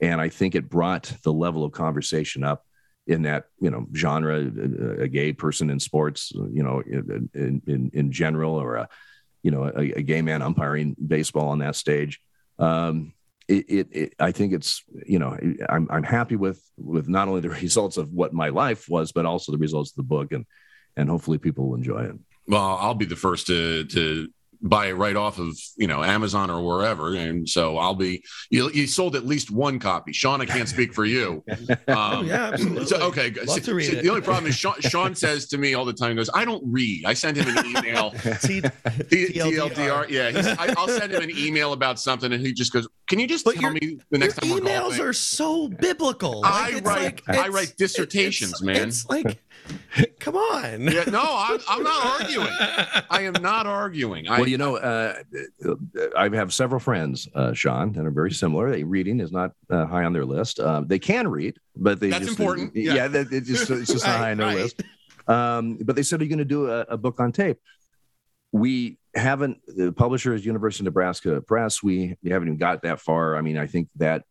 And 0.00 0.20
i 0.20 0.28
think 0.28 0.54
it 0.54 0.68
brought 0.68 1.10
the 1.22 1.32
level 1.32 1.64
of 1.64 1.72
conversation 1.72 2.44
up 2.44 2.66
in 3.06 3.22
that 3.22 3.44
you 3.60 3.70
know 3.70 3.86
genre 3.94 4.36
a, 4.36 5.02
a 5.02 5.08
gay 5.08 5.32
person 5.32 5.70
in 5.70 5.80
sports 5.80 6.32
you 6.34 6.62
know 6.62 6.80
in 6.80 7.30
in, 7.66 7.90
in 7.92 8.12
general 8.12 8.54
or 8.54 8.76
a 8.76 8.88
you 9.42 9.50
know 9.50 9.64
a, 9.64 9.92
a, 9.92 10.02
gay 10.02 10.22
man 10.22 10.42
umpiring 10.42 10.96
baseball 11.06 11.48
on 11.48 11.60
that 11.60 11.76
stage 11.76 12.20
um 12.58 13.12
it, 13.48 13.64
it, 13.68 13.88
it, 13.92 14.14
I 14.18 14.32
think 14.32 14.52
it's 14.52 14.82
you 15.06 15.18
know 15.18 15.36
I'm 15.68 15.86
I'm 15.90 16.02
happy 16.02 16.36
with 16.36 16.60
with 16.76 17.08
not 17.08 17.28
only 17.28 17.40
the 17.40 17.48
results 17.62 17.96
of 17.96 18.12
what 18.12 18.32
my 18.32 18.48
life 18.48 18.88
was, 18.88 19.12
but 19.12 19.26
also 19.26 19.52
the 19.52 19.58
results 19.58 19.92
of 19.92 19.96
the 19.96 20.02
book, 20.02 20.32
and 20.32 20.44
and 20.96 21.08
hopefully 21.08 21.38
people 21.38 21.68
will 21.68 21.76
enjoy 21.76 22.04
it. 22.04 22.16
Well, 22.48 22.78
I'll 22.80 22.94
be 22.94 23.06
the 23.06 23.16
first 23.16 23.46
to 23.48 23.84
to 23.84 24.28
buy 24.68 24.86
it 24.86 24.94
right 24.94 25.16
off 25.16 25.38
of 25.38 25.58
you 25.76 25.86
know 25.86 26.02
Amazon 26.02 26.50
or 26.50 26.60
wherever, 26.62 27.14
and 27.14 27.48
so 27.48 27.78
I'll 27.78 27.94
be. 27.94 28.22
You, 28.50 28.70
you 28.70 28.86
sold 28.86 29.16
at 29.16 29.26
least 29.26 29.50
one 29.50 29.78
copy. 29.78 30.12
Sean, 30.12 30.40
I 30.40 30.46
can't 30.46 30.68
speak 30.68 30.92
for 30.92 31.04
you. 31.04 31.44
Um, 31.88 32.26
yeah, 32.26 32.50
absolutely. 32.52 32.86
So, 32.86 32.96
okay, 33.08 33.30
read 33.30 33.92
it. 33.92 34.02
the 34.02 34.08
only 34.08 34.20
problem 34.20 34.46
is 34.46 34.56
Sean, 34.56 34.80
Sean, 34.80 35.14
says 35.14 35.46
to 35.48 35.58
me 35.58 35.74
all 35.74 35.84
the 35.84 35.92
time, 35.92 36.16
"Goes, 36.16 36.30
I 36.34 36.44
don't 36.44 36.62
read. 36.66 37.04
I 37.04 37.14
send 37.14 37.36
him 37.36 37.56
an 37.56 37.64
email. 37.64 38.10
T- 38.42 38.60
TLDR. 38.60 40.08
Yeah, 40.08 40.56
I, 40.58 40.74
will 40.74 40.88
send 40.88 41.12
him 41.12 41.22
an 41.22 41.30
email 41.30 41.72
about 41.72 42.00
something, 42.00 42.32
and 42.32 42.44
he 42.44 42.52
just 42.52 42.72
goes, 42.72 42.88
"Can 43.08 43.18
you 43.18 43.26
just 43.26 43.44
but 43.44 43.56
tell 43.56 43.70
me 43.70 43.98
the 44.10 44.18
next 44.18 44.34
time?" 44.34 44.50
Emails 44.50 44.98
are 45.00 45.12
so 45.12 45.68
biblical. 45.68 46.40
Like, 46.40 46.74
I 46.74 46.80
write. 46.80 47.28
Like, 47.28 47.38
I 47.38 47.48
write 47.48 47.74
dissertations, 47.76 48.52
it's, 48.52 48.62
man. 48.62 48.88
It's 48.88 49.08
like 49.08 49.38
Come 50.20 50.36
on. 50.36 50.82
Yeah, 50.82 51.04
no, 51.04 51.22
I'm, 51.22 51.60
I'm, 51.68 51.82
not 51.82 52.20
arguing. 52.20 52.48
I 53.10 53.22
am 53.22 53.34
not 53.40 53.66
arguing. 53.66 54.28
I, 54.28 54.38
well, 54.38 54.48
you 54.48 54.58
know, 54.58 54.76
uh, 54.76 55.22
I 56.16 56.28
have 56.28 56.52
several 56.52 56.80
friends, 56.80 57.28
uh, 57.34 57.52
Sean, 57.52 57.92
that 57.92 58.04
are 58.04 58.10
very 58.10 58.32
similar. 58.32 58.70
They, 58.70 58.84
reading 58.84 59.20
is 59.20 59.32
not 59.32 59.52
uh, 59.70 59.86
high 59.86 60.04
on 60.04 60.12
their 60.12 60.24
list. 60.24 60.60
Uh, 60.60 60.82
they 60.84 60.98
can 60.98 61.28
read, 61.28 61.58
but 61.76 62.00
they 62.00 62.10
that's 62.10 62.26
just, 62.26 62.38
important. 62.38 62.74
yeah, 62.74 62.94
yeah 62.94 63.08
that, 63.08 63.32
it 63.32 63.44
just, 63.44 63.70
it's 63.70 63.92
just 63.92 64.04
right, 64.04 64.12
not 64.12 64.18
high 64.18 64.30
on 64.32 64.36
their 64.38 64.46
right. 64.46 64.56
list. 64.56 64.82
Um, 65.28 65.78
but 65.82 65.96
they 65.96 66.02
said, 66.02 66.20
"Are 66.20 66.24
you 66.24 66.30
going 66.30 66.38
to 66.38 66.44
do 66.44 66.70
a, 66.70 66.80
a 66.82 66.96
book 66.96 67.20
on 67.20 67.32
tape?" 67.32 67.58
We 68.52 68.98
haven't. 69.14 69.58
The 69.66 69.92
publisher 69.92 70.34
is 70.34 70.46
University 70.46 70.82
of 70.82 70.86
Nebraska 70.86 71.40
Press. 71.40 71.82
We 71.82 72.16
we 72.22 72.30
haven't 72.30 72.48
even 72.48 72.58
got 72.58 72.82
that 72.82 73.00
far. 73.00 73.36
I 73.36 73.40
mean, 73.40 73.58
I 73.58 73.66
think 73.66 73.88
that 73.96 74.24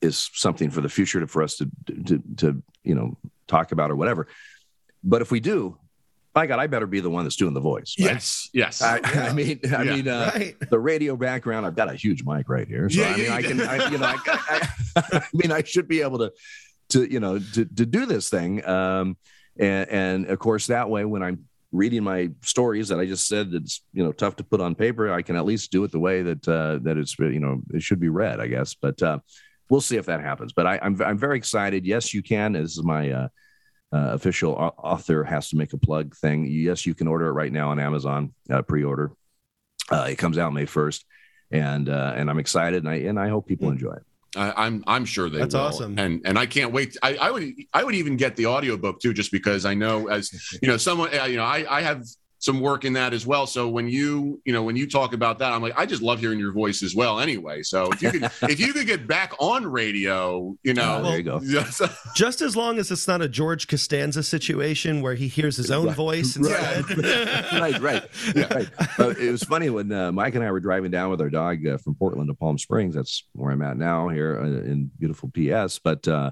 is 0.00 0.30
something 0.34 0.70
for 0.70 0.80
the 0.80 0.88
future 0.88 1.20
to, 1.20 1.26
for 1.26 1.42
us 1.42 1.56
to, 1.56 1.70
to 2.06 2.22
to 2.36 2.62
you 2.84 2.94
know 2.94 3.16
talk 3.46 3.72
about 3.72 3.90
or 3.90 3.96
whatever. 3.96 4.28
But 5.02 5.22
if 5.22 5.30
we 5.30 5.40
do, 5.40 5.78
by 6.34 6.46
God, 6.46 6.58
I 6.58 6.66
better 6.66 6.86
be 6.86 7.00
the 7.00 7.08
one 7.08 7.24
that's 7.24 7.36
doing 7.36 7.54
the 7.54 7.60
voice. 7.60 7.96
Right? 7.98 8.12
Yes, 8.12 8.50
yes. 8.52 8.82
I, 8.82 8.98
yeah. 8.98 9.26
I 9.30 9.32
mean, 9.32 9.60
I 9.64 9.82
yeah. 9.82 9.96
mean, 9.96 10.08
uh, 10.08 10.32
right. 10.34 10.56
the 10.70 10.78
radio 10.78 11.16
background. 11.16 11.64
I've 11.64 11.76
got 11.76 11.90
a 11.90 11.94
huge 11.94 12.24
mic 12.24 12.48
right 12.48 12.68
here, 12.68 12.90
so 12.90 13.00
yeah, 13.00 13.12
I 13.12 13.16
mean, 13.16 13.30
I 13.30 13.42
can, 13.42 13.60
I, 13.62 13.88
you 13.88 13.98
know, 13.98 14.06
I, 14.06 14.18
I, 14.26 14.68
I, 15.12 15.22
mean, 15.32 15.50
I 15.50 15.62
should 15.62 15.88
be 15.88 16.02
able 16.02 16.18
to, 16.18 16.32
to, 16.90 17.10
you 17.10 17.20
know, 17.20 17.38
to 17.38 17.64
to 17.64 17.86
do 17.86 18.04
this 18.04 18.28
thing. 18.28 18.66
Um, 18.68 19.16
and, 19.58 19.88
and 19.88 20.26
of 20.26 20.38
course, 20.38 20.66
that 20.66 20.90
way, 20.90 21.06
when 21.06 21.22
I'm 21.22 21.46
reading 21.72 22.04
my 22.04 22.30
stories 22.42 22.88
that 22.88 22.98
I 22.98 23.06
just 23.06 23.26
said 23.26 23.50
it's 23.52 23.82
you 23.92 24.04
know 24.04 24.12
tough 24.12 24.36
to 24.36 24.44
put 24.44 24.60
on 24.60 24.74
paper, 24.74 25.12
I 25.12 25.22
can 25.22 25.36
at 25.36 25.44
least 25.44 25.72
do 25.72 25.84
it 25.84 25.92
the 25.92 25.98
way 25.98 26.22
that 26.22 26.46
uh, 26.48 26.78
that 26.82 26.96
it's 26.96 27.18
you 27.18 27.40
know 27.40 27.62
it 27.72 27.82
should 27.82 28.00
be 28.00 28.08
read, 28.08 28.40
I 28.40 28.46
guess. 28.48 28.74
But 28.74 29.00
uh, 29.02 29.20
we'll 29.68 29.80
see 29.80 29.96
if 29.96 30.06
that 30.06 30.20
happens. 30.20 30.52
But 30.52 30.66
I, 30.66 30.76
am 30.76 31.00
I'm, 31.00 31.02
I'm 31.02 31.18
very 31.18 31.36
excited. 31.36 31.84
Yes, 31.84 32.14
you 32.14 32.22
can. 32.22 32.52
This 32.52 32.76
is 32.76 32.82
my 32.82 33.10
uh, 33.10 33.28
uh, 33.92 34.12
official 34.14 34.52
author 34.52 35.24
has 35.24 35.50
to 35.50 35.56
make 35.56 35.72
a 35.72 35.78
plug 35.78 36.14
thing. 36.16 36.46
Yes, 36.46 36.86
you 36.86 36.94
can 36.94 37.08
order 37.08 37.26
it 37.26 37.32
right 37.32 37.52
now 37.52 37.70
on 37.70 37.80
Amazon 37.80 38.34
uh, 38.50 38.62
pre-order. 38.62 39.12
Uh, 39.90 40.08
it 40.10 40.16
comes 40.16 40.38
out 40.38 40.52
May 40.52 40.66
first, 40.66 41.04
and 41.50 41.88
uh, 41.88 42.14
and 42.16 42.28
I'm 42.28 42.38
excited, 42.38 42.82
and 42.82 42.88
I 42.88 42.96
and 42.96 43.18
I 43.18 43.28
hope 43.28 43.46
people 43.46 43.68
hmm. 43.68 43.74
enjoy 43.74 43.92
it. 43.92 44.02
I, 44.34 44.66
I'm 44.66 44.82
I'm 44.86 45.04
sure 45.04 45.30
they 45.30 45.38
That's 45.38 45.54
will. 45.54 45.62
awesome. 45.62 45.98
And 45.98 46.22
and 46.24 46.38
I 46.38 46.46
can't 46.46 46.72
wait. 46.72 46.96
I, 47.02 47.16
I 47.16 47.30
would 47.30 47.52
I 47.72 47.84
would 47.84 47.94
even 47.94 48.16
get 48.16 48.36
the 48.36 48.46
audiobook 48.46 49.00
too, 49.00 49.14
just 49.14 49.30
because 49.30 49.64
I 49.64 49.74
know 49.74 50.08
as 50.08 50.32
you 50.60 50.68
know 50.68 50.76
someone 50.76 51.12
you 51.12 51.36
know 51.36 51.44
I 51.44 51.64
I 51.68 51.82
have 51.82 52.04
some 52.46 52.60
work 52.60 52.84
in 52.84 52.92
that 52.92 53.12
as 53.12 53.26
well. 53.26 53.44
So 53.44 53.68
when 53.68 53.88
you, 53.88 54.40
you 54.44 54.52
know, 54.52 54.62
when 54.62 54.76
you 54.76 54.88
talk 54.88 55.12
about 55.12 55.40
that, 55.40 55.52
I'm 55.52 55.60
like, 55.60 55.74
I 55.76 55.84
just 55.84 56.00
love 56.00 56.20
hearing 56.20 56.38
your 56.38 56.52
voice 56.52 56.80
as 56.80 56.94
well. 56.94 57.18
Anyway, 57.18 57.64
so 57.64 57.90
if 57.90 58.00
you 58.00 58.12
could, 58.12 58.22
if 58.48 58.60
you 58.60 58.72
could 58.72 58.86
get 58.86 59.08
back 59.08 59.32
on 59.40 59.66
radio, 59.66 60.56
you 60.62 60.72
know, 60.72 61.02
there 61.02 61.16
you 61.16 61.24
go. 61.24 61.40
just 62.14 62.40
as 62.40 62.56
long 62.56 62.78
as 62.78 62.92
it's 62.92 63.08
not 63.08 63.20
a 63.20 63.28
George 63.28 63.66
Costanza 63.66 64.22
situation 64.22 65.02
where 65.02 65.14
he 65.14 65.26
hears 65.26 65.56
his 65.56 65.72
own 65.72 65.88
right. 65.88 65.96
voice 65.96 66.36
instead. 66.36 66.88
right, 67.52 67.80
right, 67.80 68.04
yeah. 68.34 68.54
right. 68.54 68.68
Uh, 68.98 69.08
it 69.08 69.32
was 69.32 69.42
funny 69.42 69.68
when 69.68 69.90
uh, 69.90 70.12
Mike 70.12 70.36
and 70.36 70.44
I 70.44 70.50
were 70.52 70.60
driving 70.60 70.92
down 70.92 71.10
with 71.10 71.20
our 71.20 71.30
dog 71.30 71.66
uh, 71.66 71.78
from 71.78 71.96
Portland 71.96 72.28
to 72.28 72.34
Palm 72.34 72.58
Springs. 72.58 72.94
That's 72.94 73.24
where 73.32 73.50
I'm 73.50 73.62
at 73.62 73.76
now 73.76 74.08
here 74.08 74.38
uh, 74.40 74.46
in 74.46 74.88
beautiful 74.96 75.32
PS. 75.34 75.80
But 75.80 76.06
uh, 76.06 76.30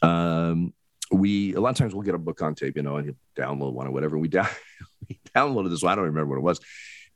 um, 0.00 0.72
we 1.14 1.54
a 1.54 1.60
lot 1.60 1.70
of 1.70 1.76
times 1.76 1.94
we'll 1.94 2.02
get 2.02 2.14
a 2.14 2.18
book 2.18 2.42
on 2.42 2.54
tape, 2.54 2.76
you 2.76 2.82
know, 2.82 2.96
and 2.96 3.06
you 3.06 3.16
download 3.36 3.72
one 3.72 3.86
or 3.86 3.90
whatever. 3.90 4.18
We, 4.18 4.28
down, 4.28 4.48
we 5.08 5.20
downloaded 5.34 5.70
this 5.70 5.82
one. 5.82 5.92
I 5.92 5.96
don't 5.96 6.04
remember 6.04 6.30
what 6.30 6.38
it 6.38 6.42
was. 6.42 6.60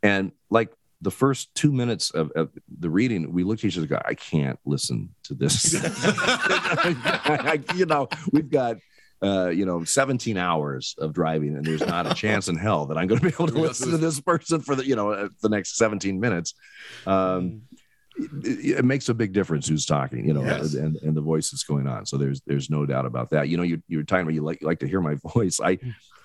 And 0.02 0.32
like 0.50 0.72
the 1.00 1.10
first 1.10 1.54
two 1.54 1.72
minutes 1.72 2.10
of, 2.10 2.30
of 2.32 2.50
the 2.78 2.90
reading, 2.90 3.32
we 3.32 3.44
looked 3.44 3.64
at 3.64 3.68
each 3.68 3.78
other 3.78 3.86
go, 3.86 4.00
I 4.04 4.14
can't 4.14 4.58
listen 4.64 5.10
to 5.24 5.34
this. 5.34 5.72
you 7.74 7.86
know, 7.86 8.08
we've 8.32 8.50
got 8.50 8.78
uh, 9.22 9.48
you 9.48 9.66
know, 9.66 9.82
17 9.82 10.36
hours 10.36 10.94
of 10.98 11.12
driving, 11.12 11.56
and 11.56 11.64
there's 11.64 11.84
not 11.84 12.10
a 12.10 12.14
chance 12.14 12.48
in 12.48 12.56
hell 12.56 12.86
that 12.86 12.96
I'm 12.96 13.08
going 13.08 13.20
to 13.20 13.26
be 13.26 13.32
able 13.32 13.48
to 13.48 13.58
listen 13.58 13.90
to 13.90 13.98
this 13.98 14.20
person 14.20 14.60
for 14.60 14.76
the, 14.76 14.86
you 14.86 14.94
know, 14.94 15.10
uh, 15.10 15.28
the 15.42 15.48
next 15.48 15.76
17 15.76 16.20
minutes. 16.20 16.54
Um, 17.06 17.62
it, 18.18 18.84
makes 18.84 19.08
a 19.08 19.14
big 19.14 19.32
difference 19.32 19.68
who's 19.68 19.86
talking, 19.86 20.26
you 20.26 20.32
know, 20.32 20.42
yes. 20.42 20.74
and, 20.74 20.96
and 20.96 21.16
the 21.16 21.20
voice 21.20 21.50
that's 21.50 21.64
going 21.64 21.86
on. 21.86 22.06
So 22.06 22.16
there's 22.16 22.40
there's 22.46 22.70
no 22.70 22.86
doubt 22.86 23.06
about 23.06 23.30
that. 23.30 23.48
You 23.48 23.56
know, 23.56 23.62
you 23.62 23.82
you're 23.88 24.02
talking 24.02 24.22
about 24.22 24.34
you 24.34 24.42
like 24.42 24.60
you 24.60 24.66
like 24.66 24.80
to 24.80 24.88
hear 24.88 25.00
my 25.00 25.14
voice. 25.34 25.60
I 25.60 25.78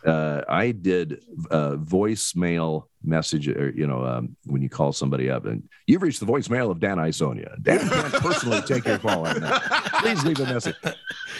uh, 0.05 0.41
I 0.49 0.71
did 0.71 1.23
a 1.49 1.77
voicemail 1.77 2.85
message, 3.03 3.47
or 3.47 3.69
you 3.69 3.87
know, 3.87 4.03
um, 4.05 4.35
when 4.45 4.61
you 4.61 4.69
call 4.69 4.91
somebody 4.91 5.29
up 5.29 5.45
and 5.45 5.67
you've 5.87 6.01
reached 6.01 6.19
the 6.19 6.25
voicemail 6.25 6.71
of 6.71 6.79
Dan 6.79 6.97
Iassogna. 6.97 7.61
Dan 7.61 7.87
can't 7.87 8.13
personally 8.13 8.61
take 8.61 8.85
your 8.85 8.97
call 8.97 9.23
right 9.23 9.39
now. 9.39 9.59
Please 9.99 10.23
leave 10.25 10.39
a 10.39 10.45
message. 10.45 10.75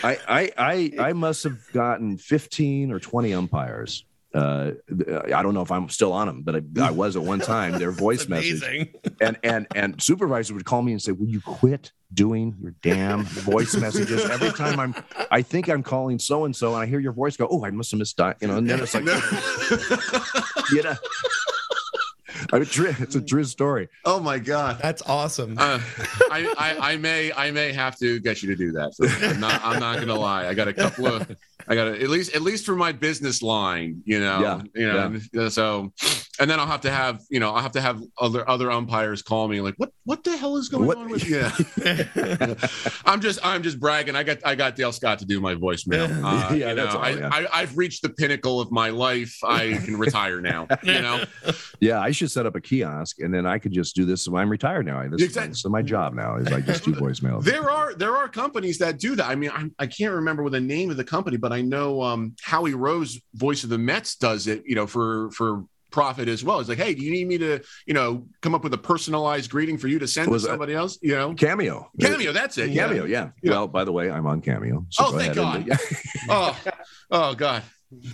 I, 0.04 0.18
I 0.28 0.52
I 0.58 0.92
I 1.10 1.14
must 1.14 1.44
have 1.44 1.60
gotten 1.74 2.18
15 2.18 2.92
or 2.92 3.00
20 3.00 3.34
umpires 3.34 4.06
uh, 4.34 4.72
I 5.34 5.44
don't 5.44 5.54
know 5.54 5.62
if 5.62 5.72
I'm 5.72 5.90
still 5.90 6.12
on 6.12 6.28
them, 6.28 6.42
but 6.42 6.56
I, 6.56 6.88
I 6.88 6.92
was 6.92 7.16
at 7.16 7.22
one 7.22 7.40
time. 7.56 7.74
Their 7.74 7.92
voice 7.92 8.28
message, 8.28 8.64
and 9.22 9.38
and 9.44 9.68
and 9.76 10.02
supervisor 10.02 10.54
would 10.56 10.66
call 10.66 10.82
me 10.82 10.92
and 10.92 11.02
say, 11.02 11.12
"Will 11.12 11.28
you 11.28 11.42
quit 11.42 11.92
doing 12.14 12.56
your 12.60 12.74
damn 12.82 13.24
voice 13.24 13.76
messages 13.76 14.26
every 14.30 14.52
time 14.52 14.80
I'm? 14.80 14.96
I 15.30 15.42
think 15.42 15.70
I'm 15.70 15.84
calling 15.84 16.18
so 16.18 16.46
and 16.46 16.56
so, 16.56 16.74
and 16.74 16.82
I 16.82 16.86
hear 16.88 17.00
your 17.00 17.12
voice 17.12 17.38
go, 17.38 17.48
oh, 17.50 17.64
I 17.64 17.72
must 17.72 17.92
have 17.92 18.00
missed, 18.00 18.20
you 18.42 18.48
know." 18.48 18.58
And 18.58 18.70
then 18.70 18.80
it's 18.80 18.94
like, 18.94 19.06
you 20.72 20.84
know. 20.84 20.96
I 22.52 22.60
mean, 22.60 22.68
it's 23.00 23.16
a 23.16 23.22
true 23.22 23.44
story. 23.46 23.90
Oh 24.06 24.20
my 24.20 24.38
god, 24.38 24.80
that's 24.82 25.02
awesome. 25.04 25.56
Uh, 25.58 25.80
I, 26.30 26.54
I, 26.58 26.92
I 26.94 26.98
may 26.98 27.32
I 27.32 27.52
may 27.52 27.72
have 27.72 27.98
to 28.00 28.20
get 28.20 28.44
you 28.44 28.50
to 28.50 28.56
do 28.56 28.72
that. 28.74 28.94
I'm 29.22 29.40
not 29.40 29.62
I'm 29.64 29.80
not 29.80 30.00
gonna 30.00 30.16
lie. 30.16 30.48
I 30.48 30.54
got 30.54 30.68
a 30.68 30.74
couple 30.74 31.08
of 31.08 31.30
I 31.68 31.76
got 31.76 31.86
to, 31.86 32.02
at 32.02 32.10
least 32.10 32.36
at 32.36 32.42
least 32.42 32.66
for 32.66 32.76
my 32.76 32.92
business 32.92 33.42
line, 33.42 34.02
you 34.06 34.20
know, 34.20 34.42
yeah, 34.42 34.62
you 34.76 34.88
know. 34.88 35.20
Yeah. 35.32 35.50
So, 35.50 35.94
and 36.40 36.50
then 36.50 36.60
I'll 36.60 36.68
have 36.68 36.82
to 36.82 36.92
have 36.92 37.22
you 37.30 37.40
know 37.40 37.54
I'll 37.54 37.62
have 37.62 37.72
to 37.74 37.82
have 37.82 38.02
other 38.18 38.48
other 38.50 38.72
umpires 38.72 39.22
call 39.22 39.48
me 39.48 39.62
like 39.62 39.76
what 39.78 39.92
what 40.06 40.24
the 40.24 40.36
hell 40.36 40.58
is 40.58 40.70
going 40.70 40.88
what? 40.88 40.98
on 40.98 41.10
with 41.10 41.28
you? 41.30 41.38
Yeah. 41.84 42.56
I'm 43.06 43.22
just 43.22 43.40
I'm 43.44 43.64
just 43.64 43.80
bragging. 43.80 44.16
I 44.16 44.24
got 44.24 44.40
I 44.46 44.56
got 44.56 44.76
Dale 44.76 44.92
Scott 44.92 45.20
to 45.20 45.26
do 45.26 45.40
my 45.40 45.56
voicemail. 45.56 46.04
Uh, 46.24 46.54
yeah, 46.54 46.70
you 46.70 46.76
know, 46.76 46.88
all, 46.88 46.98
I, 47.00 47.10
yeah. 47.10 47.30
I, 47.32 47.48
I've 47.52 47.78
reached 47.78 48.02
the 48.02 48.10
pinnacle 48.10 48.62
of 48.62 48.72
my 48.72 48.90
life. 48.90 49.38
I 49.44 49.74
can 49.84 49.98
retire 49.98 50.42
now. 50.42 50.68
You 50.82 51.02
know. 51.02 51.24
Yeah, 51.80 52.00
I 52.00 52.12
should 52.12 52.32
set 52.32 52.46
up 52.46 52.56
a 52.56 52.62
kiosk 52.62 53.20
and 53.20 53.34
then 53.34 53.46
I 53.46 53.60
could 53.60 53.72
just 53.72 53.96
do 53.96 54.06
this. 54.06 54.24
So 54.24 54.36
I'm 54.38 54.50
retired 54.50 54.86
now. 54.86 55.06
This, 55.10 55.22
exactly. 55.22 55.52
is 55.52 55.66
my 55.66 55.82
job 55.82 56.14
now. 56.14 56.38
Is 56.38 56.48
I 56.48 56.62
just 56.62 56.86
do 56.86 56.94
voicemail. 56.94 57.44
There 57.44 57.70
are 57.70 57.94
there 57.94 58.16
are 58.16 58.28
companies 58.28 58.78
that 58.80 59.00
do 59.00 59.16
that. 59.16 59.28
I 59.28 59.36
mean, 59.36 59.52
I, 59.52 59.70
I 59.80 59.88
can't 59.88 60.14
remember 60.14 60.44
what 60.44 60.54
the 60.54 60.62
name 60.62 60.90
of 60.90 60.98
the 60.98 61.04
company, 61.04 61.38
but 61.38 61.53
I 61.54 61.62
know 61.62 62.02
um, 62.02 62.36
Howie 62.42 62.74
Rose, 62.74 63.20
voice 63.34 63.64
of 63.64 63.70
the 63.70 63.78
Mets, 63.78 64.16
does 64.16 64.48
it. 64.48 64.64
You 64.66 64.76
know, 64.76 64.88
for 64.88 65.32
for 65.32 65.66
profit 65.94 66.28
as 66.28 66.44
well. 66.44 66.60
It's 66.60 66.68
like, 66.68 66.80
hey, 66.80 66.94
do 66.94 67.02
you 67.02 67.12
need 67.12 67.28
me 67.28 67.38
to, 67.38 67.62
you 67.86 67.94
know, 67.94 68.26
come 68.42 68.54
up 68.54 68.64
with 68.64 68.74
a 68.74 68.78
personalized 68.78 69.50
greeting 69.50 69.78
for 69.78 69.88
you 69.88 70.00
to 70.00 70.08
send 70.08 70.30
to 70.30 70.40
somebody 70.40 70.74
else? 70.74 70.98
You 71.02 71.16
know, 71.16 71.34
Cameo. 71.36 71.90
Cameo, 72.02 72.34
that's 72.34 72.58
it. 72.58 72.74
Cameo, 72.74 73.06
yeah. 73.06 73.30
yeah. 73.42 73.52
Well, 73.52 73.68
by 73.68 73.86
the 73.86 73.94
way, 73.94 74.12
I'm 74.12 74.28
on 74.28 74.42
Cameo. 74.42 74.86
So 74.90 75.06
oh, 75.06 75.12
go 75.12 75.18
thank 75.20 75.36
God. 75.36 75.70
And, 75.70 75.80
oh, 76.30 76.60
oh 77.12 77.36
God. 77.36 77.64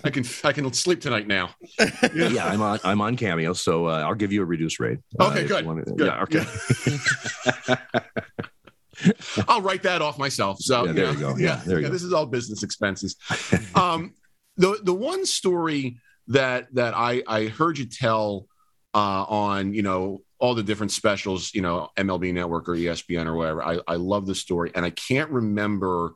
I 0.03 0.09
can 0.09 0.25
I 0.43 0.51
can 0.51 0.73
sleep 0.73 0.99
tonight 0.99 1.25
now. 1.25 1.51
Yeah, 1.79 2.09
yeah 2.13 2.45
I'm 2.47 2.61
on 2.61 2.79
I'm 2.83 2.99
on 2.99 3.15
Cameo, 3.15 3.53
so 3.53 3.87
uh, 3.87 4.03
I'll 4.05 4.13
give 4.13 4.33
you 4.33 4.41
a 4.41 4.45
reduced 4.45 4.77
rate. 4.77 4.99
Okay, 5.17 5.45
uh, 5.45 5.47
good. 5.47 5.95
good. 5.95 6.05
Yeah, 6.05 6.23
okay. 6.23 6.43
I'll 9.47 9.61
write 9.61 9.83
that 9.83 10.01
off 10.01 10.17
myself. 10.17 10.57
So 10.59 10.85
yeah, 10.85 10.91
there 10.91 11.13
you, 11.13 11.19
know, 11.19 11.29
you 11.29 11.35
go. 11.35 11.37
Yeah, 11.37 11.61
there 11.65 11.79
you 11.79 11.87
go. 11.87 11.91
This 11.91 12.03
is 12.03 12.13
all 12.13 12.25
business 12.25 12.63
expenses. 12.63 13.15
um, 13.75 14.13
the 14.57 14.79
the 14.83 14.93
one 14.93 15.25
story 15.25 15.97
that 16.27 16.73
that 16.73 16.93
I 16.95 17.23
I 17.27 17.45
heard 17.47 17.77
you 17.77 17.85
tell 17.85 18.47
uh, 18.93 19.25
on 19.27 19.73
you 19.73 19.81
know 19.81 20.21
all 20.39 20.55
the 20.55 20.63
different 20.63 20.91
specials, 20.91 21.53
you 21.53 21.61
know 21.61 21.89
MLB 21.97 22.33
Network 22.33 22.69
or 22.69 22.73
ESPN 22.73 23.25
or 23.25 23.35
whatever. 23.35 23.63
I 23.63 23.79
I 23.87 23.95
love 23.95 24.25
the 24.25 24.35
story, 24.35 24.71
and 24.75 24.85
I 24.85 24.89
can't 24.89 25.29
remember 25.29 26.13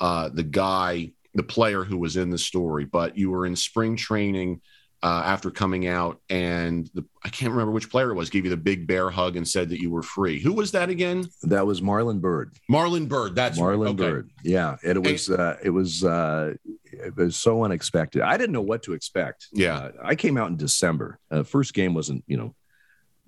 uh, 0.00 0.30
the 0.32 0.42
guy, 0.42 1.12
the 1.34 1.42
player 1.42 1.84
who 1.84 1.98
was 1.98 2.16
in 2.16 2.30
the 2.30 2.38
story, 2.38 2.84
but 2.84 3.16
you 3.16 3.30
were 3.30 3.46
in 3.46 3.56
spring 3.56 3.96
training 3.96 4.60
uh, 5.02 5.22
after 5.24 5.50
coming 5.50 5.88
out, 5.88 6.20
and 6.30 6.88
the, 6.94 7.04
I 7.24 7.28
can't 7.28 7.50
remember 7.50 7.72
which 7.72 7.90
player 7.90 8.10
it 8.10 8.14
was, 8.14 8.30
gave 8.30 8.44
you 8.44 8.50
the 8.50 8.56
big 8.56 8.86
bear 8.86 9.10
hug 9.10 9.36
and 9.36 9.46
said 9.46 9.68
that 9.70 9.80
you 9.80 9.90
were 9.90 10.02
free. 10.02 10.40
Who 10.40 10.52
was 10.52 10.70
that 10.72 10.90
again? 10.90 11.26
That 11.42 11.66
was 11.66 11.80
Marlon 11.80 12.20
Byrd. 12.20 12.54
Marlon 12.70 13.08
Byrd. 13.08 13.34
That's 13.34 13.58
Marlon 13.58 13.88
okay. 13.88 13.94
Byrd. 13.94 14.30
Yeah, 14.44 14.76
and 14.84 14.96
it 14.96 15.10
was 15.10 15.28
uh, 15.28 15.56
it 15.62 15.70
was 15.70 16.04
uh, 16.04 16.54
it 16.84 17.16
was 17.16 17.36
so 17.36 17.64
unexpected. 17.64 18.22
I 18.22 18.36
didn't 18.36 18.52
know 18.52 18.62
what 18.62 18.84
to 18.84 18.92
expect. 18.92 19.48
Yeah, 19.52 19.76
uh, 19.76 19.90
I 20.04 20.14
came 20.14 20.36
out 20.36 20.50
in 20.50 20.56
December. 20.56 21.18
Uh, 21.30 21.42
first 21.42 21.74
game 21.74 21.94
wasn't 21.94 22.22
you 22.28 22.36
know 22.36 22.54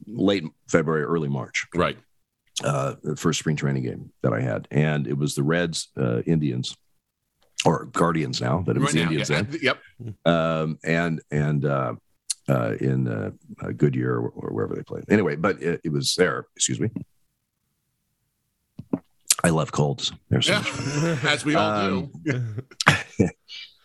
late 0.07 0.45
February, 0.69 1.03
early 1.03 1.29
March. 1.29 1.67
Right. 1.75 1.99
Uh, 2.63 2.95
the 3.03 3.17
first 3.17 3.41
spring 3.41 3.57
training 3.57 3.83
game 3.83 4.13
that 4.23 4.33
I 4.33 4.41
had, 4.41 4.69
and 4.71 5.09
it 5.09 5.19
was 5.19 5.35
the 5.35 5.43
Reds 5.43 5.89
uh, 5.97 6.23
Indians 6.23 6.77
or 7.65 7.87
Guardians 7.87 8.41
now, 8.41 8.63
that 8.63 8.77
it 8.77 8.81
was 8.81 8.95
right 8.95 8.95
the 8.95 9.03
Indians 9.03 9.31
yeah. 9.31 9.43
then. 9.43 9.59
Yep. 9.63 9.79
Um, 10.27 10.79
and 10.85 11.21
and 11.31 11.65
uh, 11.65 11.95
uh, 12.49 12.75
in 12.81 13.09
uh, 13.09 13.31
Goodyear 13.77 14.17
or, 14.17 14.29
or, 14.29 14.53
wherever 14.53 14.75
they 14.75 14.83
played. 14.83 15.05
Anyway, 15.09 15.37
but 15.37 15.63
it, 15.63 15.81
it, 15.85 15.93
was 15.93 16.15
there. 16.15 16.47
Excuse 16.57 16.81
me. 16.81 16.91
I 19.43 19.51
love 19.51 19.73
colds. 19.73 20.13
There's 20.29 20.49
yeah, 20.49 20.63
as 21.25 21.45
we 21.45 21.55
all 21.55 21.71
um, 21.71 22.11
do. 22.25 23.29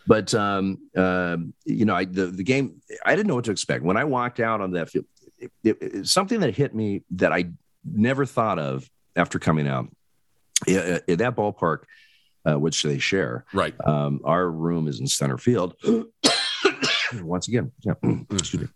but 0.08 0.34
um, 0.34 0.78
uh, 0.96 1.38
you 1.65 1.86
know, 1.86 1.96
I, 1.96 2.06
the 2.06 2.28
the 2.28 2.44
game. 2.44 2.82
I 3.06 3.15
didn't 3.15 3.28
know 3.28 3.36
what 3.36 3.46
to 3.46 3.52
expect 3.52 3.84
when 3.84 3.98
I 3.98 4.04
walked 4.04 4.39
out 4.39 4.62
on 4.62 4.72
that 4.72 4.89
field. 4.89 5.06
It, 5.38 5.52
it, 5.63 6.08
something 6.08 6.42
that 6.42 6.56
hit 6.56 6.76
me 6.76 7.04
that 7.12 7.32
I 7.32 7.52
never 7.86 8.26
thought 8.26 8.60
of 8.60 8.89
after 9.15 9.39
coming 9.39 9.68
out. 9.68 9.88
In 10.68 11.18
that 11.20 11.38
ballpark, 11.38 11.84
uh, 12.49 12.59
which 12.59 12.83
they 12.83 12.97
share. 12.97 13.45
Right. 13.53 13.75
Um, 13.85 14.21
our 14.23 14.49
room 14.49 14.88
is 14.88 14.99
in 14.99 15.07
center 15.07 15.38
field. 15.38 15.75
Once 17.21 17.47
again, 17.47 17.71
yeah, 17.81 17.93
excuse 18.31 18.63
me. 18.63 18.67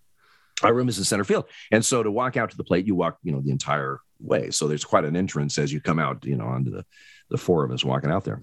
Our 0.62 0.74
room 0.74 0.88
is 0.88 0.98
in 0.98 1.04
center 1.04 1.24
field, 1.24 1.46
and 1.72 1.84
so 1.84 2.04
to 2.04 2.12
walk 2.12 2.38
out 2.38 2.52
to 2.52 2.58
the 2.58 2.64
plate, 2.64 2.86
you 2.88 2.96
walk, 2.96 3.18
you 3.24 3.32
know, 3.32 3.42
the 3.42 3.52
entire 3.52 4.00
way. 4.20 4.50
So 4.52 4.68
there's 4.68 4.86
quite 4.86 5.04
an 5.04 5.16
entrance 5.16 5.58
as 5.58 5.74
you 5.74 5.82
come 5.82 6.00
out, 6.00 6.24
you 6.26 6.38
know, 6.38 6.46
onto 6.46 6.72
the 6.72 6.86
the 7.30 7.38
four 7.38 7.64
of 7.64 7.72
us 7.72 7.84
walking 7.84 8.12
out 8.12 8.24
there. 8.24 8.42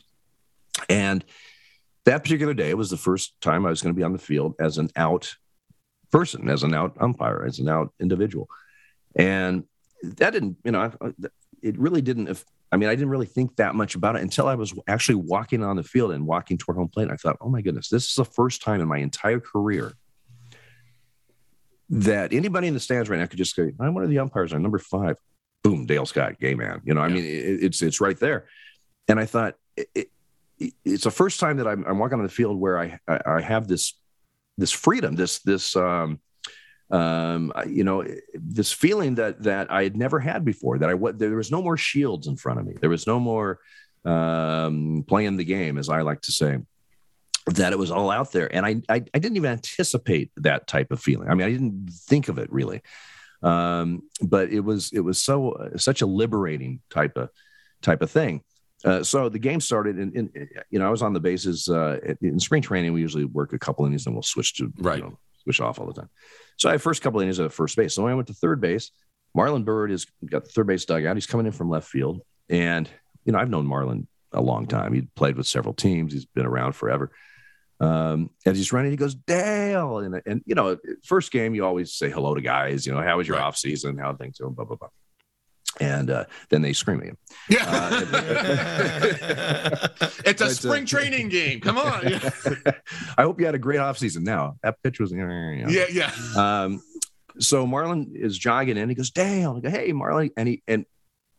And 0.88 1.24
that 2.04 2.22
particular 2.22 2.54
day 2.54 2.74
was 2.74 2.90
the 2.90 2.96
first 2.96 3.40
time 3.40 3.64
I 3.64 3.70
was 3.70 3.80
going 3.80 3.94
to 3.94 3.98
be 3.98 4.02
on 4.02 4.12
the 4.12 4.18
field 4.18 4.54
as 4.58 4.78
an 4.78 4.90
out 4.96 5.34
person, 6.10 6.48
as 6.48 6.62
an 6.62 6.74
out 6.74 6.96
umpire, 7.00 7.44
as 7.46 7.58
an 7.58 7.68
out 7.68 7.92
individual, 8.00 8.48
and 9.14 9.64
that 10.02 10.30
didn't, 10.30 10.56
you 10.64 10.72
know, 10.72 10.92
it 11.62 11.78
really 11.78 12.02
didn't 12.02 12.28
I 12.72 12.76
mean, 12.76 12.88
I 12.88 12.94
didn't 12.94 13.10
really 13.10 13.26
think 13.26 13.56
that 13.56 13.74
much 13.74 13.94
about 13.94 14.16
it 14.16 14.22
until 14.22 14.46
I 14.46 14.54
was 14.54 14.72
actually 14.86 15.16
walking 15.16 15.64
on 15.64 15.76
the 15.76 15.82
field 15.82 16.12
and 16.12 16.24
walking 16.26 16.56
toward 16.56 16.76
home 16.76 16.88
plate. 16.88 17.04
And 17.04 17.12
I 17.12 17.16
thought, 17.16 17.36
oh 17.40 17.48
my 17.48 17.62
goodness, 17.62 17.88
this 17.88 18.08
is 18.08 18.14
the 18.14 18.24
first 18.24 18.62
time 18.62 18.80
in 18.80 18.86
my 18.86 18.98
entire 18.98 19.40
career 19.40 19.92
that 21.88 22.32
anybody 22.32 22.68
in 22.68 22.74
the 22.74 22.80
stands 22.80 23.10
right 23.10 23.18
now 23.18 23.26
could 23.26 23.38
just 23.38 23.56
say, 23.56 23.72
I'm 23.80 23.94
one 23.94 24.04
of 24.04 24.10
the 24.10 24.20
umpires 24.20 24.52
on 24.52 24.62
number 24.62 24.78
five. 24.78 25.16
Boom, 25.64 25.84
Dale 25.84 26.06
Scott, 26.06 26.38
gay 26.38 26.54
man. 26.54 26.80
You 26.84 26.94
know, 26.94 27.00
I 27.00 27.08
mean, 27.08 27.24
it, 27.24 27.64
it's 27.64 27.82
it's 27.82 28.00
right 28.00 28.18
there. 28.18 28.46
And 29.08 29.18
I 29.18 29.26
thought 29.26 29.56
it, 29.76 29.88
it, 29.94 30.72
it's 30.84 31.04
the 31.04 31.10
first 31.10 31.40
time 31.40 31.56
that 31.56 31.66
I'm, 31.66 31.84
I'm, 31.84 31.98
walking 31.98 32.18
on 32.18 32.24
the 32.24 32.30
field 32.30 32.58
where 32.58 32.78
I, 32.78 32.98
I, 33.08 33.20
I 33.26 33.40
have 33.40 33.66
this 33.66 33.94
this 34.56 34.70
freedom, 34.70 35.16
this 35.16 35.40
this 35.40 35.74
um, 35.74 36.20
um, 36.90 37.52
you 37.68 37.84
know, 37.84 38.04
this 38.34 38.72
feeling 38.72 39.14
that 39.16 39.42
that 39.44 39.70
I 39.70 39.84
had 39.84 39.96
never 39.96 40.18
had 40.18 40.44
before. 40.44 40.78
That 40.78 40.90
I 40.90 41.12
there 41.12 41.36
was 41.36 41.50
no 41.50 41.62
more 41.62 41.76
shields 41.76 42.26
in 42.26 42.36
front 42.36 42.58
of 42.58 42.66
me. 42.66 42.74
There 42.80 42.90
was 42.90 43.06
no 43.06 43.20
more 43.20 43.60
um, 44.04 45.04
playing 45.06 45.36
the 45.36 45.44
game, 45.44 45.78
as 45.78 45.88
I 45.88 46.02
like 46.02 46.22
to 46.22 46.32
say. 46.32 46.58
That 47.46 47.72
it 47.72 47.78
was 47.78 47.90
all 47.90 48.10
out 48.10 48.32
there, 48.32 48.54
and 48.54 48.66
I, 48.66 48.82
I 48.88 48.96
I 49.14 49.18
didn't 49.18 49.36
even 49.36 49.52
anticipate 49.52 50.30
that 50.36 50.66
type 50.66 50.90
of 50.90 51.00
feeling. 51.00 51.28
I 51.28 51.34
mean, 51.34 51.46
I 51.46 51.50
didn't 51.50 51.90
think 51.90 52.28
of 52.28 52.38
it 52.38 52.52
really, 52.52 52.82
um, 53.42 54.02
but 54.20 54.50
it 54.50 54.60
was 54.60 54.90
it 54.92 55.00
was 55.00 55.18
so 55.18 55.52
uh, 55.52 55.78
such 55.78 56.02
a 56.02 56.06
liberating 56.06 56.80
type 56.90 57.16
of 57.16 57.30
type 57.82 58.02
of 58.02 58.10
thing. 58.10 58.42
Uh, 58.84 59.02
so 59.02 59.28
the 59.28 59.38
game 59.38 59.60
started, 59.60 59.96
and, 59.96 60.14
and, 60.16 60.48
you 60.70 60.78
know 60.78 60.86
I 60.86 60.90
was 60.90 61.02
on 61.02 61.12
the 61.12 61.20
bases 61.20 61.68
uh, 61.68 61.98
in 62.20 62.38
spring 62.40 62.62
training. 62.62 62.92
We 62.92 63.00
usually 63.00 63.24
work 63.24 63.52
a 63.52 63.58
couple 63.58 63.86
innings, 63.86 64.06
and 64.06 64.14
we'll 64.14 64.22
switch 64.22 64.54
to 64.56 64.72
right. 64.78 64.98
You 64.98 65.04
know, 65.04 65.18
switch 65.42 65.60
off 65.60 65.78
all 65.78 65.86
the 65.86 65.94
time. 65.94 66.10
So 66.58 66.68
I 66.68 66.72
had 66.72 66.82
first 66.82 67.02
couple 67.02 67.20
innings 67.20 67.40
at 67.40 67.52
first 67.52 67.76
base. 67.76 67.94
So 67.94 68.02
when 68.02 68.12
I 68.12 68.14
went 68.14 68.28
to 68.28 68.34
third 68.34 68.60
base, 68.60 68.90
Marlon 69.36 69.64
Byrd 69.64 69.90
has 69.90 70.06
got 70.24 70.44
the 70.44 70.50
third 70.50 70.66
base 70.66 70.84
dugout. 70.84 71.16
He's 71.16 71.26
coming 71.26 71.46
in 71.46 71.52
from 71.52 71.70
left 71.70 71.88
field. 71.88 72.20
And, 72.48 72.88
you 73.24 73.32
know, 73.32 73.38
I've 73.38 73.50
known 73.50 73.66
Marlon 73.66 74.06
a 74.32 74.40
long 74.40 74.66
time. 74.66 74.92
He 74.92 75.02
played 75.14 75.36
with 75.36 75.46
several 75.46 75.74
teams. 75.74 76.12
He's 76.12 76.26
been 76.26 76.46
around 76.46 76.72
forever. 76.72 77.10
Um, 77.80 78.30
as 78.44 78.56
he's 78.56 78.72
running, 78.72 78.90
he 78.90 78.96
goes, 78.96 79.14
Dale. 79.14 79.98
And, 79.98 80.20
and, 80.26 80.42
you 80.44 80.54
know, 80.54 80.76
first 81.04 81.32
game, 81.32 81.54
you 81.54 81.64
always 81.64 81.94
say 81.94 82.10
hello 82.10 82.34
to 82.34 82.40
guys, 82.40 82.86
you 82.86 82.92
know, 82.92 83.00
how 83.00 83.16
was 83.16 83.26
your 83.26 83.38
right. 83.38 83.44
off 83.44 83.56
season? 83.56 83.96
How 83.96 84.14
things 84.14 84.38
going? 84.38 84.54
Blah, 84.54 84.66
blah, 84.66 84.76
blah 84.76 84.88
and 85.78 86.10
uh, 86.10 86.24
then 86.48 86.62
they 86.62 86.72
scream 86.72 87.00
at 87.00 87.06
him. 87.06 87.18
Yeah, 87.48 87.64
uh, 87.66 88.00
it's 90.24 90.40
a 90.40 90.46
but, 90.46 90.56
spring 90.56 90.82
uh, 90.84 90.86
training 90.86 91.28
game. 91.28 91.60
Come 91.60 91.78
on. 91.78 92.02
I 93.16 93.22
hope 93.22 93.38
you 93.38 93.46
had 93.46 93.54
a 93.54 93.58
great 93.58 93.78
off 93.78 93.98
season. 93.98 94.24
Now 94.24 94.56
that 94.62 94.82
pitch 94.82 94.98
was, 94.98 95.12
you 95.12 95.18
know. 95.18 95.68
yeah, 95.68 95.86
yeah. 95.90 96.12
Um, 96.36 96.82
so 97.38 97.66
Marlon 97.66 98.14
is 98.14 98.36
jogging 98.36 98.76
in. 98.76 98.88
He 98.88 98.94
goes, 98.94 99.10
"Damn!" 99.10 99.56
I 99.56 99.60
go, 99.60 99.70
"Hey, 99.70 99.92
Marlon," 99.92 100.30
and 100.36 100.48
he 100.48 100.62
and 100.66 100.84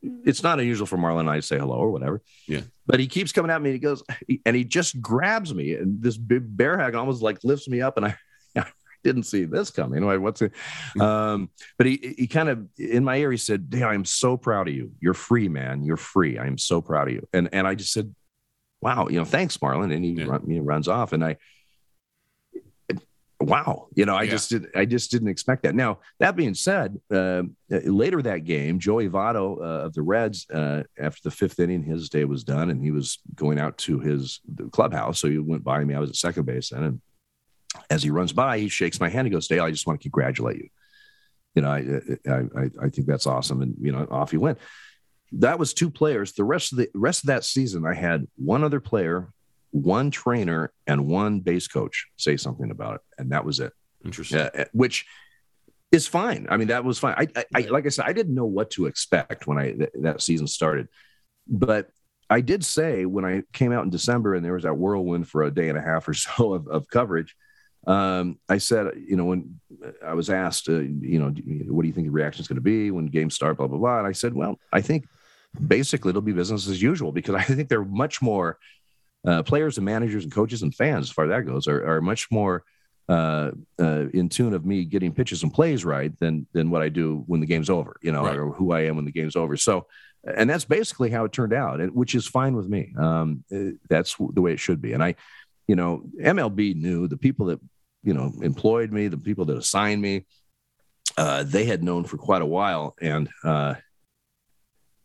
it's 0.01 0.43
not 0.43 0.59
unusual 0.59 0.87
for 0.87 0.97
Marlon 0.97 1.21
and 1.21 1.29
I 1.29 1.35
to 1.37 1.41
say 1.41 1.59
hello 1.59 1.75
or 1.75 1.91
whatever. 1.91 2.21
Yeah. 2.47 2.61
But 2.87 2.99
he 2.99 3.07
keeps 3.07 3.31
coming 3.31 3.51
at 3.51 3.61
me. 3.61 3.69
And 3.69 3.75
he 3.75 3.79
goes, 3.79 4.03
and 4.45 4.55
he 4.55 4.63
just 4.63 4.99
grabs 4.99 5.53
me, 5.53 5.75
and 5.75 6.01
this 6.01 6.17
big 6.17 6.57
bear 6.57 6.77
hug 6.77 6.95
almost 6.95 7.21
like 7.21 7.43
lifts 7.43 7.67
me 7.67 7.81
up, 7.81 7.97
and 7.97 8.05
I 8.07 8.17
didn't 9.03 9.23
see 9.23 9.45
this 9.45 9.71
coming. 9.71 10.05
What's 10.21 10.41
it? 10.41 10.51
Mm. 10.97 11.01
Um, 11.01 11.49
but 11.77 11.87
he 11.87 12.15
he 12.17 12.27
kind 12.27 12.49
of 12.49 12.67
in 12.77 13.03
my 13.03 13.17
ear 13.17 13.31
he 13.31 13.37
said, 13.37 13.67
"Hey, 13.71 13.83
I'm 13.83 14.05
so 14.05 14.37
proud 14.37 14.67
of 14.67 14.73
you. 14.73 14.91
You're 14.99 15.13
free, 15.13 15.49
man. 15.49 15.83
You're 15.83 15.97
free. 15.97 16.37
I 16.37 16.47
am 16.47 16.57
so 16.57 16.81
proud 16.81 17.07
of 17.07 17.13
you." 17.13 17.27
And 17.33 17.49
and 17.51 17.67
I 17.67 17.75
just 17.75 17.93
said, 17.93 18.13
"Wow, 18.81 19.07
you 19.09 19.17
know, 19.17 19.25
thanks, 19.25 19.57
Marlon." 19.57 19.93
And 19.93 20.03
he, 20.05 20.11
yeah. 20.11 20.25
run, 20.25 20.45
he 20.47 20.59
runs 20.59 20.87
off, 20.87 21.13
and 21.13 21.23
I 21.23 21.37
wow, 23.39 23.87
you 23.95 24.05
know, 24.05 24.15
I 24.15 24.23
Yeah. 24.23 24.31
just 24.31 24.49
did, 24.51 24.67
I 24.75 24.85
just 24.85 25.09
didn't 25.11 25.29
expect 25.29 25.63
that. 25.63 25.73
Now 25.75 25.99
that 26.19 26.35
being 26.35 26.53
said, 26.53 26.99
uh, 27.11 27.43
later 27.69 28.21
that 28.21 28.39
game, 28.43 28.77
Joey 28.79 29.09
Votto 29.09 29.57
uh, 29.57 29.85
of 29.85 29.93
the 29.93 30.03
Reds, 30.03 30.45
uh, 30.53 30.83
after 30.99 31.21
the 31.23 31.31
fifth 31.31 31.59
inning, 31.59 31.83
his 31.83 32.09
day 32.09 32.25
was 32.25 32.43
done, 32.43 32.69
and 32.69 32.83
he 32.83 32.91
was 32.91 33.19
going 33.35 33.59
out 33.59 33.77
to 33.79 33.99
his 33.99 34.41
the 34.53 34.65
clubhouse. 34.69 35.19
So 35.19 35.27
he 35.27 35.39
went 35.39 35.63
by 35.63 35.83
me. 35.83 35.95
I 35.95 35.99
was 35.99 36.11
at 36.11 36.15
second 36.17 36.45
base 36.45 36.69
then, 36.69 36.83
and 36.83 37.01
as 37.89 38.03
he 38.03 38.09
runs 38.09 38.33
by, 38.33 38.59
he 38.59 38.69
shakes 38.69 38.99
my 38.99 39.09
hand. 39.09 39.27
He 39.27 39.31
goes, 39.31 39.47
"Dale, 39.47 39.63
I 39.63 39.71
just 39.71 39.87
want 39.87 39.99
to 39.99 40.03
congratulate 40.03 40.57
you. 40.57 40.69
You 41.55 41.61
know, 41.63 41.69
I, 41.69 42.29
I, 42.29 42.61
I, 42.63 42.69
I 42.83 42.89
think 42.89 43.07
that's 43.07 43.27
awesome." 43.27 43.61
And 43.61 43.75
you 43.79 43.91
know, 43.91 44.07
off 44.09 44.31
he 44.31 44.37
went. 44.37 44.59
That 45.33 45.59
was 45.59 45.73
two 45.73 45.89
players. 45.89 46.33
The 46.33 46.43
rest 46.43 46.73
of 46.73 46.79
the 46.79 46.89
rest 46.93 47.23
of 47.23 47.27
that 47.27 47.45
season, 47.45 47.85
I 47.85 47.93
had 47.93 48.27
one 48.35 48.63
other 48.63 48.79
player, 48.79 49.31
one 49.71 50.11
trainer, 50.11 50.73
and 50.87 51.07
one 51.07 51.39
base 51.39 51.67
coach 51.67 52.07
say 52.17 52.37
something 52.37 52.71
about 52.71 52.95
it, 52.95 53.01
and 53.17 53.31
that 53.31 53.45
was 53.45 53.59
it. 53.59 53.73
Interesting. 54.03 54.39
Uh, 54.39 54.65
which 54.73 55.05
is 55.91 56.07
fine. 56.07 56.47
I 56.49 56.57
mean, 56.57 56.69
that 56.69 56.83
was 56.83 56.99
fine. 56.99 57.15
I, 57.17 57.27
I, 57.35 57.45
I 57.55 57.61
like 57.67 57.85
I 57.85 57.89
said, 57.89 58.05
I 58.05 58.13
didn't 58.13 58.35
know 58.35 58.45
what 58.45 58.71
to 58.71 58.85
expect 58.85 59.47
when 59.47 59.57
I 59.57 59.71
th- 59.73 59.91
that 60.01 60.21
season 60.21 60.47
started, 60.47 60.87
but 61.47 61.89
I 62.29 62.39
did 62.39 62.63
say 62.63 63.05
when 63.05 63.25
I 63.25 63.43
came 63.51 63.73
out 63.73 63.83
in 63.83 63.89
December 63.89 64.35
and 64.35 64.43
there 64.43 64.53
was 64.53 64.63
that 64.63 64.77
whirlwind 64.77 65.27
for 65.27 65.43
a 65.43 65.51
day 65.51 65.67
and 65.67 65.77
a 65.77 65.81
half 65.81 66.07
or 66.07 66.13
so 66.13 66.53
of, 66.53 66.67
of 66.67 66.87
coverage. 66.87 67.35
Um, 67.87 68.39
I 68.47 68.59
said, 68.59 68.91
you 68.95 69.15
know, 69.15 69.25
when 69.25 69.59
I 70.05 70.13
was 70.13 70.29
asked, 70.29 70.69
uh, 70.69 70.79
you 70.79 71.19
know, 71.19 71.29
what 71.73 71.81
do 71.81 71.87
you 71.87 71.93
think 71.93 72.07
the 72.07 72.11
reaction 72.11 72.41
is 72.41 72.47
going 72.47 72.55
to 72.55 72.61
be 72.61 72.91
when 72.91 73.07
games 73.07 73.33
start, 73.33 73.57
blah 73.57 73.67
blah 73.67 73.79
blah, 73.79 73.97
and 73.99 74.07
I 74.07 74.11
said, 74.11 74.33
well, 74.33 74.59
I 74.71 74.81
think 74.81 75.07
basically 75.67 76.09
it'll 76.09 76.21
be 76.21 76.31
business 76.31 76.67
as 76.67 76.81
usual 76.81 77.11
because 77.11 77.35
I 77.41 77.43
think 77.43 77.69
they're 77.69 77.83
much 77.83 78.21
more 78.21 78.57
uh, 79.25 79.43
players 79.43 79.77
and 79.77 79.85
managers 79.85 80.23
and 80.23 80.33
coaches 80.33 80.61
and 80.61 80.73
fans, 80.73 81.07
as 81.07 81.11
far 81.11 81.25
as 81.25 81.29
that 81.29 81.49
goes, 81.49 81.67
are, 81.67 81.85
are 81.95 82.01
much 82.01 82.29
more 82.31 82.63
uh, 83.09 83.51
uh, 83.79 84.05
in 84.13 84.29
tune 84.29 84.53
of 84.53 84.65
me 84.65 84.85
getting 84.85 85.11
pitches 85.11 85.43
and 85.43 85.53
plays 85.53 85.83
right 85.83 86.17
than 86.19 86.45
than 86.53 86.69
what 86.69 86.81
I 86.81 86.89
do 86.89 87.23
when 87.27 87.39
the 87.39 87.47
game's 87.47 87.69
over, 87.69 87.97
you 88.01 88.11
know, 88.11 88.23
Right. 88.23 88.37
or 88.37 88.51
who 88.51 88.71
I 88.71 88.81
am 88.81 88.95
when 88.95 89.05
the 89.05 89.11
game's 89.11 89.35
over. 89.35 89.57
So, 89.57 89.87
and 90.23 90.49
that's 90.49 90.65
basically 90.65 91.09
how 91.09 91.25
it 91.25 91.31
turned 91.31 91.51
out, 91.53 91.81
and 91.81 91.93
which 91.95 92.13
is 92.15 92.27
fine 92.27 92.55
with 92.55 92.69
me. 92.69 92.93
Um, 92.97 93.43
uh, 93.53 93.71
that's 93.89 94.15
the 94.17 94.41
way 94.41 94.53
it 94.53 94.59
should 94.59 94.81
be. 94.81 94.93
And 94.93 95.03
I, 95.03 95.15
you 95.67 95.75
know, 95.75 96.03
MLB 96.21 96.75
knew 96.75 97.07
the 97.07 97.17
people 97.17 97.47
that 97.47 97.59
you 98.03 98.13
know 98.13 98.31
employed 98.41 98.91
me, 98.91 99.07
the 99.07 99.17
people 99.17 99.45
that 99.45 99.57
assigned 99.57 100.01
me, 100.01 100.25
uh, 101.17 101.43
they 101.43 101.65
had 101.65 101.83
known 101.83 102.03
for 102.03 102.17
quite 102.17 102.41
a 102.41 102.45
while, 102.45 102.95
and 103.01 103.29
uh, 103.43 103.75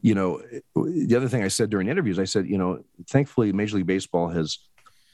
you 0.02 0.14
know, 0.14 0.40
the 0.74 1.16
other 1.16 1.28
thing 1.28 1.42
I 1.42 1.48
said 1.48 1.70
during 1.70 1.88
interviews, 1.88 2.18
I 2.18 2.24
said, 2.24 2.46
you 2.48 2.58
know, 2.58 2.84
thankfully 3.08 3.52
Major 3.52 3.76
League 3.76 3.86
Baseball 3.86 4.28
has 4.28 4.58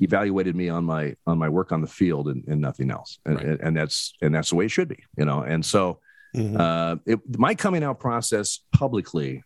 evaluated 0.00 0.54
me 0.56 0.68
on 0.68 0.84
my 0.84 1.14
on 1.26 1.38
my 1.38 1.48
work 1.48 1.72
on 1.72 1.80
the 1.80 1.86
field 1.86 2.28
and, 2.28 2.44
and 2.48 2.60
nothing 2.60 2.90
else, 2.90 3.18
and, 3.24 3.36
Right. 3.36 3.46
and, 3.46 3.60
and 3.60 3.76
that's 3.76 4.12
and 4.20 4.34
that's 4.34 4.50
the 4.50 4.56
way 4.56 4.66
it 4.66 4.70
should 4.70 4.88
be, 4.88 4.98
you 5.16 5.24
know. 5.24 5.42
And 5.42 5.64
so, 5.64 6.00
Mhm. 6.36 6.58
uh, 6.58 6.96
it, 7.06 7.20
my 7.38 7.54
coming 7.54 7.82
out 7.84 8.00
process 8.00 8.60
publicly 8.72 9.42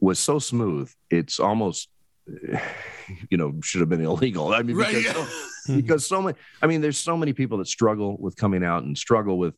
was 0.00 0.18
so 0.18 0.38
smooth. 0.38 0.90
It's 1.10 1.40
almost, 1.40 1.88
you 3.30 3.36
know, 3.36 3.54
should 3.62 3.80
have 3.80 3.88
been 3.88 4.04
illegal. 4.04 4.54
I 4.54 4.62
mean, 4.62 4.76
Right. 4.76 4.94
because, 4.94 5.04
yeah. 5.16 5.26
So, 5.68 5.76
because 5.76 6.06
so 6.06 6.20
many. 6.22 6.36
I 6.62 6.66
mean, 6.66 6.80
there's 6.80 6.98
so 6.98 7.16
many 7.16 7.32
people 7.32 7.58
that 7.58 7.68
struggle 7.68 8.16
with 8.18 8.36
coming 8.36 8.64
out 8.64 8.82
and 8.84 8.96
struggle 8.96 9.38
with, 9.38 9.54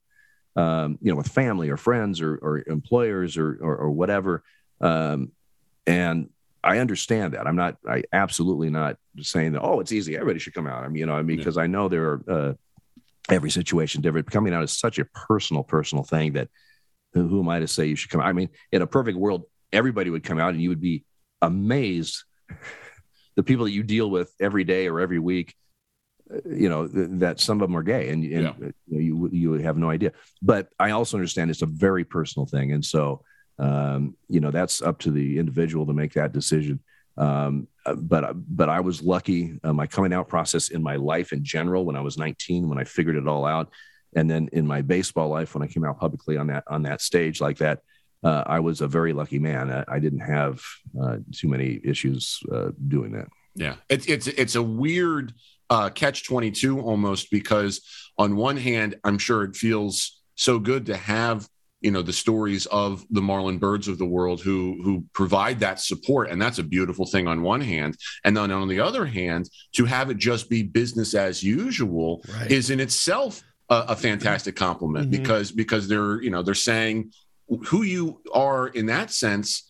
um, 0.56 0.98
you 1.00 1.10
know, 1.10 1.16
with 1.16 1.28
family 1.28 1.70
or 1.70 1.76
friends 1.76 2.20
or, 2.20 2.34
or 2.36 2.62
employers 2.66 3.36
or, 3.36 3.58
or 3.60 3.76
or 3.76 3.90
whatever. 3.90 4.42
Um, 4.80 5.32
and 5.86 6.28
I 6.62 6.78
understand 6.78 7.34
that. 7.34 7.46
I'm 7.46 7.56
not. 7.56 7.76
I 7.88 8.02
absolutely 8.12 8.70
not 8.70 8.96
saying 9.20 9.52
that. 9.52 9.62
Oh, 9.62 9.80
it's 9.80 9.92
easy. 9.92 10.14
Everybody 10.16 10.38
should 10.38 10.54
come 10.54 10.66
out. 10.66 10.84
I 10.84 10.88
mean, 10.88 10.96
you 11.00 11.06
know, 11.06 11.14
I 11.14 11.22
mean, 11.22 11.38
Yeah. 11.38 11.44
because 11.44 11.58
I 11.58 11.66
know 11.66 11.88
there 11.88 12.04
are. 12.04 12.24
Uh, 12.28 12.52
every 13.30 13.50
situation 13.50 14.00
different. 14.00 14.28
Coming 14.30 14.52
out 14.52 14.64
is 14.64 14.72
such 14.72 14.98
a 14.98 15.04
personal, 15.04 15.62
personal 15.62 16.02
thing 16.02 16.32
that 16.32 16.48
who 17.12 17.40
am 17.40 17.48
I 17.48 17.60
to 17.60 17.68
say 17.68 17.86
you 17.86 17.94
should 17.94 18.10
come? 18.10 18.20
out? 18.20 18.26
I 18.26 18.32
mean, 18.32 18.48
in 18.72 18.82
a 18.82 18.86
perfect 18.88 19.16
world, 19.18 19.44
everybody 19.72 20.10
would 20.10 20.24
come 20.24 20.40
out 20.40 20.52
and 20.52 20.60
you 20.60 20.68
would 20.70 20.80
be 20.80 21.04
amazed. 21.40 22.24
The 23.36 23.44
people 23.44 23.64
that 23.66 23.70
you 23.70 23.84
deal 23.84 24.10
with 24.10 24.34
every 24.40 24.64
day 24.64 24.88
or 24.88 25.00
every 25.00 25.20
week, 25.20 25.54
you 26.46 26.68
know, 26.68 26.86
th- 26.86 27.08
that 27.12 27.40
some 27.40 27.60
of 27.60 27.68
them 27.68 27.76
are 27.76 27.82
gay 27.82 28.10
and, 28.10 28.22
and 28.24 28.42
Yeah. 28.42 28.50
uh, 28.50 28.70
you, 28.88 29.14
know, 29.14 29.28
you 29.32 29.52
you 29.54 29.62
have 29.64 29.76
no 29.76 29.90
idea. 29.90 30.12
But 30.42 30.68
I 30.78 30.90
also 30.90 31.16
understand 31.16 31.50
it's 31.50 31.62
a 31.62 31.66
very 31.66 32.04
personal 32.04 32.46
thing, 32.46 32.72
and 32.72 32.84
so 32.84 33.22
um, 33.58 34.16
you 34.28 34.40
know 34.40 34.50
that's 34.50 34.80
up 34.82 34.98
to 35.00 35.10
the 35.10 35.38
individual 35.38 35.86
to 35.86 35.92
make 35.92 36.12
that 36.14 36.32
decision. 36.32 36.80
Um, 37.16 37.68
uh, 37.84 37.94
but 37.94 38.32
but 38.34 38.68
I 38.68 38.80
was 38.80 39.02
lucky. 39.02 39.58
Uh, 39.64 39.72
my 39.72 39.86
coming 39.86 40.12
out 40.12 40.28
process 40.28 40.68
in 40.68 40.82
my 40.82 40.96
life 40.96 41.32
in 41.32 41.44
general, 41.44 41.84
when 41.84 41.96
I 41.96 42.00
was 42.00 42.16
19, 42.16 42.68
when 42.68 42.78
I 42.78 42.84
figured 42.84 43.16
it 43.16 43.26
all 43.28 43.44
out, 43.44 43.70
and 44.14 44.30
then 44.30 44.48
in 44.52 44.66
my 44.66 44.82
baseball 44.82 45.28
life, 45.28 45.54
when 45.54 45.62
I 45.62 45.66
came 45.66 45.84
out 45.84 45.98
publicly 45.98 46.36
on 46.36 46.46
that 46.48 46.64
on 46.68 46.82
that 46.84 47.00
stage 47.00 47.40
like 47.40 47.58
that, 47.58 47.80
uh, 48.22 48.44
I 48.46 48.60
was 48.60 48.80
a 48.80 48.86
very 48.88 49.12
lucky 49.12 49.38
man. 49.38 49.70
I, 49.70 49.84
I 49.88 49.98
didn't 49.98 50.20
have 50.20 50.62
uh, 51.00 51.16
too 51.32 51.48
many 51.48 51.80
issues 51.84 52.40
uh, 52.52 52.70
doing 52.88 53.12
that. 53.12 53.28
Yeah, 53.56 53.74
it's 53.88 54.06
it's 54.06 54.26
it's 54.28 54.54
a 54.54 54.62
weird 54.62 55.34
uh, 55.70 55.88
catch 55.88 56.24
twenty 56.24 56.50
two 56.50 56.80
almost 56.80 57.30
because 57.30 57.80
on 58.18 58.36
one 58.36 58.56
hand, 58.56 58.96
I'm 59.04 59.18
sure 59.18 59.44
it 59.44 59.56
feels 59.56 60.20
so 60.34 60.58
good 60.58 60.86
to 60.86 60.96
have 60.96 61.48
you 61.80 61.90
know 61.90 62.02
the 62.02 62.12
stories 62.12 62.66
of 62.66 63.04
the 63.10 63.22
Marlon 63.22 63.58
Byrds 63.58 63.88
of 63.88 63.96
the 63.96 64.04
world 64.04 64.42
who 64.42 64.78
who 64.82 65.04
provide 65.14 65.60
that 65.60 65.80
support, 65.80 66.28
and 66.30 66.42
that's 66.42 66.58
a 66.58 66.62
beautiful 66.64 67.06
thing 67.06 67.26
on 67.26 67.40
one 67.42 67.60
hand, 67.62 67.96
and 68.24 68.36
then 68.36 68.50
on 68.50 68.68
the 68.68 68.80
other 68.80 69.06
hand, 69.06 69.48
to 69.72 69.84
have 69.86 70.10
it 70.10 70.18
just 70.18 70.50
be 70.50 70.62
business 70.62 71.14
as 71.14 71.42
usual 71.42 72.22
Right. 72.34 72.50
is 72.50 72.68
in 72.70 72.80
itself 72.80 73.42
a, 73.70 73.84
a 73.88 73.96
fantastic 73.96 74.56
compliment 74.56 75.08
Mhm. 75.08 75.12
because 75.12 75.52
because 75.52 75.88
they're 75.88 76.20
you 76.22 76.30
know 76.30 76.42
they're 76.42 76.54
saying 76.54 77.12
who 77.66 77.82
you 77.82 78.20
are 78.34 78.68
in 78.68 78.86
that 78.86 79.10
sense 79.12 79.68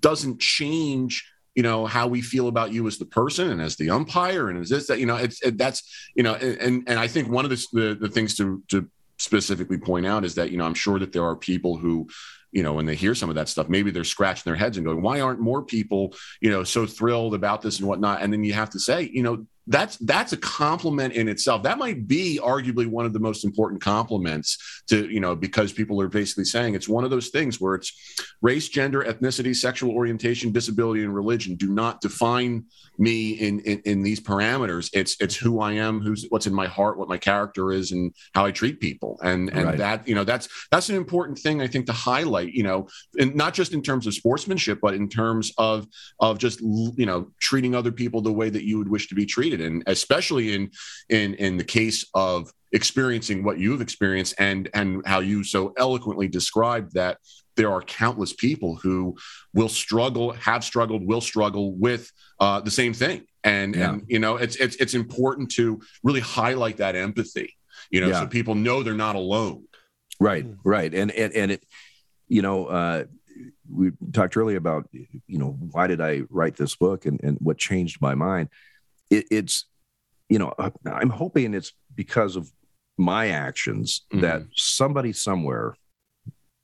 doesn't 0.00 0.40
change 0.40 1.24
you 1.54 1.62
know 1.62 1.86
how 1.86 2.06
we 2.06 2.22
feel 2.22 2.48
about 2.48 2.72
you 2.72 2.86
as 2.86 2.98
the 2.98 3.04
person 3.04 3.50
and 3.50 3.60
as 3.60 3.76
the 3.76 3.90
umpire 3.90 4.48
and 4.48 4.58
as 4.58 4.68
this 4.68 4.86
that 4.86 4.98
you 4.98 5.06
know 5.06 5.16
it's 5.16 5.42
it, 5.42 5.58
that's 5.58 6.10
you 6.14 6.22
know 6.22 6.34
and 6.34 6.84
and 6.86 6.98
I 6.98 7.08
think 7.08 7.28
one 7.28 7.44
of 7.44 7.50
the 7.50 7.66
the, 7.72 7.94
the 8.00 8.08
things 8.08 8.36
to 8.36 8.62
to 8.68 8.88
specifically 9.18 9.78
point 9.78 10.06
out 10.06 10.24
is 10.24 10.34
that 10.36 10.50
you 10.50 10.56
know 10.56 10.64
I'm 10.64 10.74
sure 10.74 10.98
that 10.98 11.12
there 11.12 11.24
are 11.24 11.36
people 11.36 11.76
who 11.76 12.08
you 12.50 12.62
know 12.62 12.72
when 12.72 12.86
they 12.86 12.94
hear 12.94 13.14
some 13.14 13.28
of 13.28 13.34
that 13.36 13.48
stuff 13.48 13.68
maybe 13.68 13.90
they're 13.90 14.04
scratching 14.04 14.44
their 14.44 14.56
heads 14.56 14.76
and 14.76 14.86
going 14.86 15.02
why 15.02 15.20
aren't 15.20 15.40
more 15.40 15.62
people 15.62 16.14
you 16.40 16.50
know 16.50 16.64
so 16.64 16.86
thrilled 16.86 17.34
about 17.34 17.62
this 17.62 17.78
and 17.78 17.88
whatnot? 17.88 18.22
And 18.22 18.32
then 18.32 18.44
you 18.44 18.52
have 18.54 18.70
to 18.70 18.80
say 18.80 19.10
you 19.12 19.22
know 19.22 19.46
that's 19.66 19.96
that's 19.98 20.32
a 20.32 20.36
compliment 20.36 21.14
in 21.14 21.28
itself. 21.28 21.62
That 21.62 21.78
might 21.78 22.08
be 22.08 22.40
arguably 22.42 22.86
one 22.86 23.06
of 23.06 23.12
the 23.12 23.20
most 23.20 23.44
important 23.44 23.80
compliments 23.80 24.82
to 24.88 25.08
you 25.08 25.20
know 25.20 25.36
because 25.36 25.72
people 25.72 26.00
are 26.00 26.08
basically 26.08 26.44
saying 26.44 26.74
it's 26.74 26.88
one 26.88 27.04
of 27.04 27.10
those 27.10 27.28
things 27.28 27.60
where 27.60 27.74
it's 27.74 27.92
race 28.40 28.68
gender 28.68 29.02
ethnicity 29.04 29.54
sexual 29.54 29.92
orientation 29.92 30.50
disability 30.52 31.02
and 31.04 31.14
religion 31.14 31.54
do 31.56 31.72
not 31.72 32.00
define 32.00 32.64
me 32.98 33.32
in, 33.32 33.60
in 33.60 33.80
in 33.84 34.02
these 34.02 34.20
parameters. 34.20 34.90
It's 34.92 35.16
it's 35.20 35.36
who 35.36 35.60
i 35.60 35.72
am 35.72 36.00
who's 36.00 36.26
what's 36.28 36.46
in 36.46 36.54
my 36.54 36.66
heart 36.66 36.98
what 36.98 37.08
my 37.08 37.18
character 37.18 37.72
is 37.72 37.92
and 37.92 38.12
how 38.34 38.44
i 38.44 38.50
treat 38.50 38.80
people. 38.80 39.18
And 39.22 39.48
and 39.50 39.64
Right. 39.64 39.78
that 39.78 40.08
you 40.08 40.14
know 40.14 40.24
that's 40.24 40.48
that's 40.70 40.88
an 40.88 40.96
important 40.96 41.38
thing 41.38 41.62
i 41.62 41.66
think 41.68 41.86
to 41.86 41.92
highlight 41.92 42.52
you 42.52 42.62
know 42.64 42.88
and 43.18 43.34
not 43.34 43.54
just 43.54 43.72
in 43.72 43.82
terms 43.82 44.06
of 44.06 44.14
sportsmanship 44.14 44.78
but 44.82 44.94
in 44.94 45.08
terms 45.08 45.52
of 45.56 45.86
of 46.20 46.38
just 46.38 46.60
you 46.60 47.06
know 47.06 47.30
treating 47.40 47.74
other 47.74 47.92
people 47.92 48.20
the 48.20 48.32
way 48.32 48.50
that 48.50 48.64
you 48.64 48.76
would 48.78 48.88
wish 48.88 49.08
to 49.08 49.14
be 49.14 49.24
treated 49.24 49.51
and 49.60 49.82
especially 49.86 50.54
in 50.54 50.70
in 51.08 51.34
in 51.34 51.56
the 51.56 51.64
case 51.64 52.06
of 52.14 52.50
experiencing 52.72 53.44
what 53.44 53.58
you've 53.58 53.80
experienced 53.80 54.34
and 54.38 54.68
and 54.74 55.02
how 55.06 55.20
you 55.20 55.44
so 55.44 55.72
eloquently 55.76 56.28
described 56.28 56.94
that 56.94 57.18
there 57.56 57.70
are 57.70 57.82
countless 57.82 58.32
people 58.32 58.76
who 58.76 59.14
will 59.52 59.68
struggle 59.68 60.32
have 60.32 60.64
struggled 60.64 61.06
will 61.06 61.20
struggle 61.20 61.74
with 61.74 62.10
uh, 62.40 62.60
the 62.60 62.70
same 62.70 62.94
thing 62.94 63.22
and 63.44 63.74
Yeah. 63.74 63.90
and 63.90 64.04
you 64.08 64.18
know 64.18 64.36
it's 64.36 64.56
it's 64.56 64.76
it's 64.76 64.94
important 64.94 65.50
to 65.52 65.80
really 66.02 66.20
highlight 66.20 66.78
that 66.78 66.96
empathy 66.96 67.54
you 67.90 68.00
know 68.00 68.08
Yeah. 68.08 68.20
so 68.20 68.26
people 68.26 68.54
know 68.54 68.82
they're 68.82 68.94
not 68.94 69.16
alone 69.16 69.64
Right, 70.20 70.46
right, 70.64 70.94
and 70.94 71.10
and 71.10 71.32
and 71.34 71.50
it, 71.50 71.64
you 72.28 72.42
know, 72.42 72.66
uh, 72.66 73.04
we 73.68 73.90
talked 74.12 74.36
earlier 74.36 74.56
about, 74.56 74.88
you 74.92 75.38
know, 75.38 75.56
why 75.72 75.88
did 75.88 76.00
I 76.00 76.22
write 76.30 76.54
this 76.56 76.76
book 76.76 77.06
and 77.06 77.18
and 77.24 77.38
what 77.40 77.58
changed 77.58 78.00
my 78.00 78.14
mind. 78.14 78.48
It, 79.12 79.26
it's, 79.30 79.66
you 80.28 80.38
know, 80.38 80.54
uh, 80.58 80.70
I'm 80.86 81.10
hoping 81.10 81.52
it's 81.54 81.72
because 81.94 82.34
of 82.36 82.50
my 82.96 83.28
actions 83.28 84.06
Mhm. 84.12 84.20
that 84.22 84.42
somebody 84.56 85.12
somewhere 85.12 85.74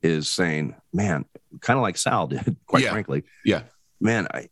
is 0.02 0.28
saying, 0.28 0.74
"Man," 0.92 1.24
kind 1.60 1.76
of 1.78 1.82
like 1.82 1.96
Sal 1.98 2.26
did, 2.28 2.56
quite 2.66 2.84
Yeah. 2.84 2.90
frankly. 2.92 3.22
Yeah. 3.44 3.62
man, 4.00 4.26
I. 4.32 4.48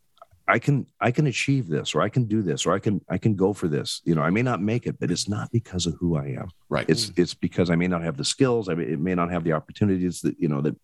I 0.49 0.59
can 0.59 0.87
I 1.01 1.11
can 1.11 1.27
achieve 1.27 1.67
this 1.67 1.93
or 1.93 2.01
I 2.01 2.07
can 2.07 2.23
do 2.23 2.41
this 2.41 2.65
or 2.65 2.71
I 2.71 2.79
can 2.79 3.01
I 3.09 3.17
can 3.17 3.35
go 3.35 3.51
for 3.51 3.67
this. 3.67 4.01
You 4.05 4.15
know, 4.15 4.21
I 4.21 4.29
may 4.29 4.41
not 4.41 4.61
make 4.61 4.87
it, 4.87 4.97
but 4.97 5.11
it's 5.11 5.27
not 5.27 5.51
because 5.51 5.85
of 5.87 5.95
who 5.99 6.15
I 6.15 6.27
am 6.41 6.47
right 6.69 6.85
it's 6.87 7.11
it's 7.17 7.33
because 7.33 7.69
I 7.69 7.75
may 7.75 7.89
not 7.89 8.01
have 8.01 8.15
the 8.15 8.23
skills, 8.23 8.69
I 8.69 8.73
may, 8.75 8.85
it 8.85 8.97
may 9.09 9.13
not 9.13 9.29
have 9.29 9.43
the 9.43 9.51
opportunities 9.51 10.21
that 10.21 10.35
you 10.39 10.47
know 10.47 10.61
that 10.61 10.75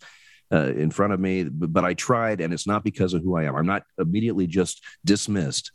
uh, 0.52 0.74
in 0.84 0.92
front 0.92 1.14
of 1.14 1.22
me, 1.22 1.46
but, 1.46 1.72
but 1.72 1.86
I 1.86 1.94
tried, 1.94 2.42
and 2.42 2.54
it's 2.54 2.68
not 2.68 2.84
because 2.84 3.14
of 3.14 3.22
who 3.24 3.38
I 3.38 3.44
am. 3.46 3.56
I'm 3.56 3.66
not 3.66 3.84
immediately 3.98 4.48
just 4.48 4.84
dismissed 5.06 5.72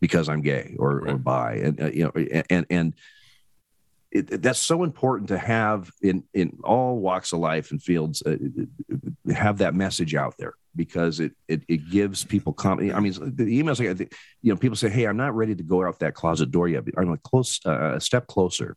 because 0.00 0.28
I'm 0.28 0.40
gay 0.42 0.74
or 0.78 1.08
or 1.08 1.18
bi, 1.18 1.54
and 1.56 1.80
uh, 1.80 1.90
you 1.90 2.04
know, 2.04 2.42
and 2.50 2.66
and 2.70 2.94
it, 4.10 4.32
it- 4.32 4.42
that's 4.42 4.58
so 4.60 4.82
important 4.82 5.28
to 5.28 5.38
have 5.38 5.90
in 6.02 6.24
in 6.34 6.58
all 6.64 6.98
walks 6.98 7.32
of 7.32 7.38
life 7.40 7.70
and 7.70 7.82
fields 7.82 8.22
uh, 8.26 8.36
have 9.32 9.58
that 9.58 9.74
message 9.74 10.14
out 10.14 10.34
there 10.38 10.54
because 10.74 11.20
it 11.20 11.32
it, 11.48 11.62
it 11.68 11.90
gives 11.90 12.24
people 12.24 12.52
confidence. 12.52 12.94
I 12.96 13.00
mean, 13.00 13.12
the 13.36 13.62
emails 13.62 13.80
I 13.80 13.92
get, 13.92 14.12
you 14.42 14.52
know, 14.52 14.56
people 14.56 14.76
say, 14.76 14.88
"Hey, 14.88 15.06
I'm 15.06 15.16
not 15.16 15.34
ready 15.36 15.54
to 15.54 15.62
go 15.62 15.84
out 15.86 15.98
that 16.00 16.14
closet 16.14 16.50
door 16.50 16.68
yet. 16.68 16.84
I'm 16.96 17.10
a 17.12 17.18
close 17.18 17.60
uh, 17.66 17.94
a 17.96 18.00
step 18.00 18.26
closer." 18.26 18.76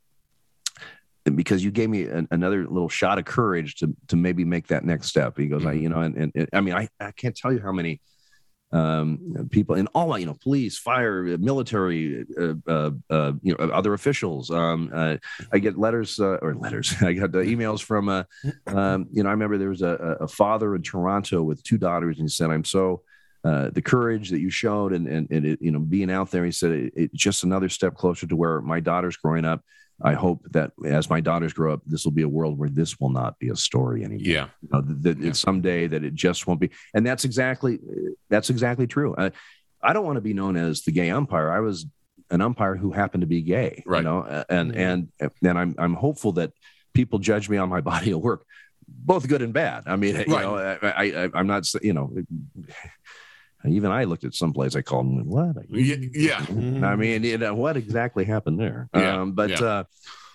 Because 1.36 1.64
you 1.64 1.72
gave 1.72 1.90
me 1.90 2.04
an, 2.04 2.28
another 2.32 2.68
little 2.68 2.90
shot 2.90 3.18
of 3.18 3.24
courage 3.24 3.76
to 3.76 3.96
to 4.10 4.18
maybe 4.18 4.44
make 4.44 4.68
that 4.68 4.84
next 4.84 5.08
step. 5.08 5.38
He 5.38 5.48
goes, 5.48 5.66
I, 5.66 5.72
you 5.72 5.88
know, 5.88 6.02
and, 6.02 6.16
and, 6.18 6.32
and 6.36 6.50
I 6.52 6.60
mean, 6.60 6.74
I, 6.74 6.90
I 7.00 7.12
can't 7.12 7.34
tell 7.34 7.54
you 7.54 7.62
how 7.62 7.72
many 7.72 8.02
um, 8.74 9.48
people 9.52 9.76
in 9.76 9.88
all, 9.88 10.18
you 10.18 10.26
know, 10.26 10.36
police, 10.42 10.78
fire, 10.78 11.24
military, 11.38 12.26
uh, 12.40 12.54
uh, 12.68 12.92
uh, 13.10 13.34
you 13.42 13.56
know, 13.58 13.66
other 13.70 13.94
officials. 13.94 14.50
Um, 14.50 14.90
uh, 14.94 15.18
I 15.52 15.60
get 15.60 15.78
letters 15.78 16.20
uh, 16.20 16.40
or 16.42 16.56
letters. 16.56 16.96
I 17.02 17.14
got 17.14 17.32
emails 17.32 17.82
from, 17.82 18.10
uh, 18.10 18.24
um, 18.68 19.08
you 19.12 19.24
know, 19.24 19.30
I 19.30 19.34
remember 19.34 19.58
there 19.58 19.70
was 19.70 19.84
a, 19.84 20.18
a 20.22 20.28
father 20.28 20.76
in 20.76 20.82
Toronto 20.82 21.44
with 21.44 21.64
two 21.64 21.78
daughters, 21.78 22.18
and 22.18 22.28
he 22.28 22.32
said, 22.32 22.50
"I'm 22.50 22.66
so." 22.66 23.04
The 23.44 23.82
courage 23.84 24.30
that 24.30 24.40
you 24.40 24.50
showed 24.50 24.94
and, 24.94 25.06
and, 25.06 25.30
and 25.30 25.46
it, 25.46 25.62
you 25.62 25.70
know 25.70 25.80
being 25.80 26.10
out 26.10 26.32
there 26.32 26.46
he 26.46 26.52
said 26.52 26.72
it, 26.72 26.94
it's 26.96 27.14
just 27.14 27.44
another 27.44 27.68
step 27.68 27.94
closer 27.94 28.26
to 28.26 28.38
where 28.38 28.62
my 28.62 28.80
daughter's 28.80 29.18
growing 29.18 29.44
up 29.44 29.62
i 30.02 30.14
hope 30.14 30.42
that 30.52 30.72
as 30.86 31.10
my 31.10 31.22
daughters 31.22 31.54
grow 31.54 31.74
up 31.74 31.82
this 31.86 32.04
will 32.04 32.12
be 32.12 32.24
a 32.24 32.30
world 32.30 32.58
where 32.58 32.70
this 32.70 33.00
will 33.00 33.10
not 33.12 33.38
be 33.40 33.50
a 33.50 33.56
story 33.56 34.04
anymore 34.04 34.26
Yeah. 34.26 34.48
you 34.62 34.70
know, 34.72 34.82
that 34.82 35.18
Yeah. 35.20 35.32
someday 35.34 35.88
that 35.88 36.04
it 36.04 36.14
just 36.14 36.48
won't 36.48 36.60
be. 36.60 36.72
And 36.94 37.06
that's 37.06 37.26
exactly 37.26 37.80
that's 38.30 38.50
exactly 38.50 38.88
true. 38.88 39.14
Uh, 39.16 39.30
I 39.82 39.94
don't 39.94 40.06
want 40.06 40.18
to 40.18 40.22
be 40.22 40.34
known 40.34 40.56
as 40.58 40.82
the 40.84 40.92
gay 40.92 41.10
umpire. 41.10 41.52
I 41.52 41.60
was 41.60 41.86
an 42.32 42.42
umpire 42.42 42.76
who 42.76 42.92
happened 42.92 43.22
to 43.22 43.28
be 43.28 43.42
gay. 43.42 43.84
Right. 43.86 44.00
You 44.00 44.04
know, 44.06 44.46
and 44.50 44.72
Mhm. 44.74 44.78
and 44.78 45.32
and 45.44 45.60
I'm 45.60 45.76
I'm 45.78 45.94
hopeful 45.94 46.32
that 46.34 46.52
people 46.94 47.20
judge 47.20 47.50
me 47.50 47.58
on 47.58 47.70
my 47.70 47.82
body 47.92 48.12
of 48.12 48.22
work, 48.22 48.46
both 48.88 49.28
good 49.28 49.42
and 49.42 49.54
bad. 49.54 49.84
I 49.86 49.96
mean, 49.98 50.16
you 50.16 50.34
Right. 50.34 50.44
know, 50.44 50.56
I, 50.58 50.88
I, 50.90 51.04
I 51.26 51.30
I'm 51.34 51.48
not 51.48 51.64
you 51.84 51.94
know. 51.94 52.12
Even 53.66 53.92
I 53.92 54.04
looked 54.04 54.24
at 54.24 54.34
some 54.34 54.52
place. 54.54 54.76
I 54.76 54.82
called 54.82 55.06
them 55.08 55.26
what? 55.30 55.56
Yeah. 55.70 55.96
yeah. 56.14 56.46
I 56.88 56.96
mean, 56.96 57.24
you 57.24 57.38
know, 57.38 57.54
what 57.54 57.78
exactly 57.78 58.26
happened 58.26 58.60
there? 58.60 58.90
Yeah, 58.94 59.22
Um, 59.22 59.32
but 59.34 59.50
yeah. 59.52 59.62
uh, 59.64 59.84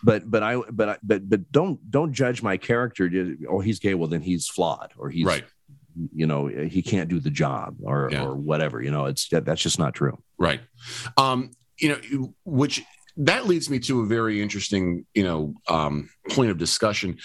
but 0.02 0.30
but 0.30 0.42
I 0.42 0.56
but 0.70 0.88
I, 0.88 0.96
but 1.02 1.28
but 1.28 1.50
don't 1.52 1.90
don't 1.90 2.12
judge 2.12 2.42
my 2.42 2.56
character. 2.56 3.08
to- 3.10 3.36
Oh, 3.48 3.60
he's 3.60 3.78
gay. 3.80 3.94
Well, 3.94 4.08
then 4.08 4.22
he's 4.22 4.48
flawed, 4.48 4.92
or 4.96 5.10
he's 5.10 5.26
Right. 5.26 5.44
you 6.14 6.26
know 6.26 6.46
he 6.46 6.80
can't 6.82 7.08
do 7.08 7.20
the 7.20 7.30
job, 7.30 7.76
or 7.82 8.08
Yeah. 8.12 8.24
or 8.24 8.34
whatever. 8.34 8.80
You 8.82 8.90
know, 8.90 9.06
it's 9.06 9.28
that's 9.28 9.60
just 9.60 9.78
not 9.78 9.94
true. 9.94 10.16
Right. 10.38 10.60
Um, 11.16 11.50
you 11.78 11.88
know, 11.90 12.34
which 12.44 12.82
that 13.18 13.46
leads 13.46 13.68
me 13.68 13.80
to 13.80 14.00
a 14.02 14.06
very 14.06 14.40
interesting, 14.40 15.04
you 15.14 15.24
know, 15.24 15.54
um, 15.68 16.08
point 16.30 16.50
of 16.50 16.58
discussion. 16.58 17.18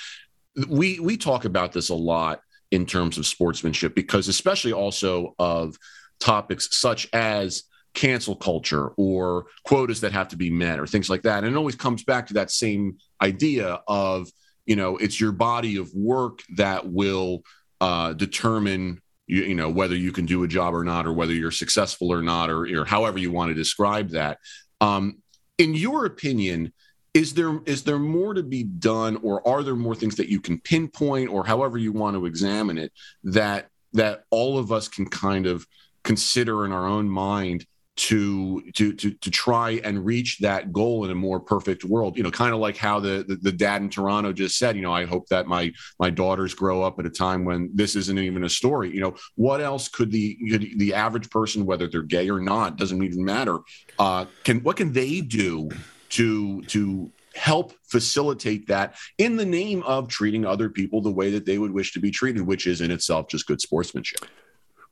We 0.67 0.99
we 0.99 1.17
talk 1.17 1.45
about 1.45 1.71
this 1.73 1.89
a 1.89 1.95
lot 1.95 2.41
in 2.73 2.87
terms 2.87 3.19
of 3.19 3.27
sportsmanship 3.27 3.93
because, 3.93 4.27
especially 4.27 4.73
also 4.73 5.35
of 5.37 5.77
topics 6.19 6.75
such 6.75 7.07
as 7.13 7.65
cancel 7.93 8.35
culture 8.35 8.87
or 8.97 9.45
quotas 9.63 10.01
that 10.01 10.11
have 10.11 10.27
to 10.27 10.35
be 10.35 10.49
met 10.49 10.79
or 10.79 10.87
things 10.87 11.07
like 11.07 11.21
that. 11.21 11.43
And 11.43 11.53
it 11.53 11.57
always 11.57 11.75
comes 11.75 12.03
back 12.03 12.25
to 12.27 12.33
that 12.33 12.49
same 12.49 12.97
idea 13.21 13.79
of, 13.87 14.27
you 14.65 14.75
know, 14.75 14.97
it's 14.97 15.21
your 15.21 15.31
body 15.31 15.77
of 15.77 15.93
work 15.93 16.39
that 16.55 16.87
will 16.91 17.43
uh, 17.79 18.13
determine 18.13 18.99
you, 19.27 19.43
you 19.43 19.55
know 19.55 19.69
whether 19.69 19.95
you 19.95 20.11
can 20.11 20.25
do 20.25 20.43
a 20.43 20.47
job 20.47 20.73
or 20.73 20.83
not 20.83 21.05
or 21.05 21.13
whether 21.13 21.31
you're 21.31 21.51
successful 21.51 22.11
or 22.11 22.23
not 22.23 22.49
or, 22.49 22.65
or 22.75 22.85
however 22.85 23.19
you 23.19 23.31
want 23.31 23.49
to 23.49 23.53
describe 23.53 24.09
that 24.09 24.37
um, 24.81 25.21
in 25.57 25.75
your 25.75 26.05
opinion 26.05 26.73
is 27.13 27.33
there 27.33 27.59
is 27.65 27.83
there 27.83 27.99
more 27.99 28.33
to 28.33 28.43
be 28.43 28.63
done 28.63 29.17
or 29.21 29.45
are 29.47 29.63
there 29.63 29.75
more 29.75 29.95
things 29.95 30.15
that 30.15 30.29
you 30.29 30.39
can 30.39 30.59
pinpoint 30.59 31.29
or 31.29 31.45
however 31.45 31.77
you 31.77 31.91
want 31.91 32.15
to 32.15 32.25
examine 32.25 32.77
it 32.77 32.91
that 33.23 33.69
that 33.93 34.23
all 34.31 34.57
of 34.57 34.71
us 34.71 34.87
can 34.87 35.05
kind 35.05 35.45
of 35.45 35.65
consider 36.03 36.65
in 36.65 36.71
our 36.71 36.87
own 36.87 37.07
mind 37.07 37.65
to 37.95 38.63
to 38.73 38.91
to 38.93 39.11
to 39.11 39.29
try 39.29 39.79
and 39.83 40.03
reach 40.03 40.39
that 40.39 40.73
goal 40.73 41.05
in 41.05 41.11
a 41.11 41.15
more 41.15 41.39
perfect 41.39 41.85
world? 41.85 42.17
You 42.17 42.23
know 42.23 42.31
kind 42.31 42.51
of 42.51 42.59
like 42.59 42.75
how 42.75 42.99
the, 42.99 43.23
the 43.27 43.35
the 43.35 43.51
dad 43.51 43.83
in 43.83 43.89
toronto 43.89 44.33
just 44.33 44.57
said 44.57 44.75
you 44.75 44.81
know 44.81 44.91
i 44.91 45.05
hope 45.05 45.27
that 45.27 45.45
my 45.45 45.71
my 45.99 46.09
daughters 46.09 46.55
grow 46.55 46.81
up 46.81 46.97
at 46.97 47.05
a 47.05 47.09
time 47.11 47.45
when 47.45 47.69
this 47.71 47.95
isn't 47.95 48.17
even 48.17 48.45
a 48.45 48.49
story. 48.49 48.91
You 48.91 49.01
know 49.01 49.15
what 49.35 49.61
else 49.61 49.87
could 49.87 50.11
the 50.11 50.35
could 50.49 50.79
the 50.79 50.95
average 50.95 51.29
person 51.29 51.67
whether 51.67 51.87
they're 51.87 52.01
gay 52.01 52.31
or 52.31 52.39
not 52.39 52.77
doesn't 52.77 53.03
even 53.03 53.23
matter 53.23 53.59
uh 53.99 54.25
can 54.43 54.63
what 54.63 54.77
can 54.77 54.91
they 54.91 55.21
do 55.21 55.69
to 56.13 56.61
to 56.63 57.11
help 57.35 57.73
facilitate 57.83 58.67
that 58.67 58.95
in 59.17 59.35
the 59.37 59.45
name 59.45 59.81
of 59.83 60.07
treating 60.07 60.45
other 60.45 60.69
people 60.69 61.01
the 61.01 61.11
way 61.11 61.31
that 61.31 61.45
they 61.45 61.57
would 61.57 61.71
wish 61.71 61.91
to 61.93 61.99
be 61.99 62.11
treated 62.11 62.41
which 62.43 62.67
is 62.67 62.79
in 62.81 62.91
itself 62.91 63.27
just 63.27 63.47
good 63.47 63.59
sportsmanship 63.61 64.25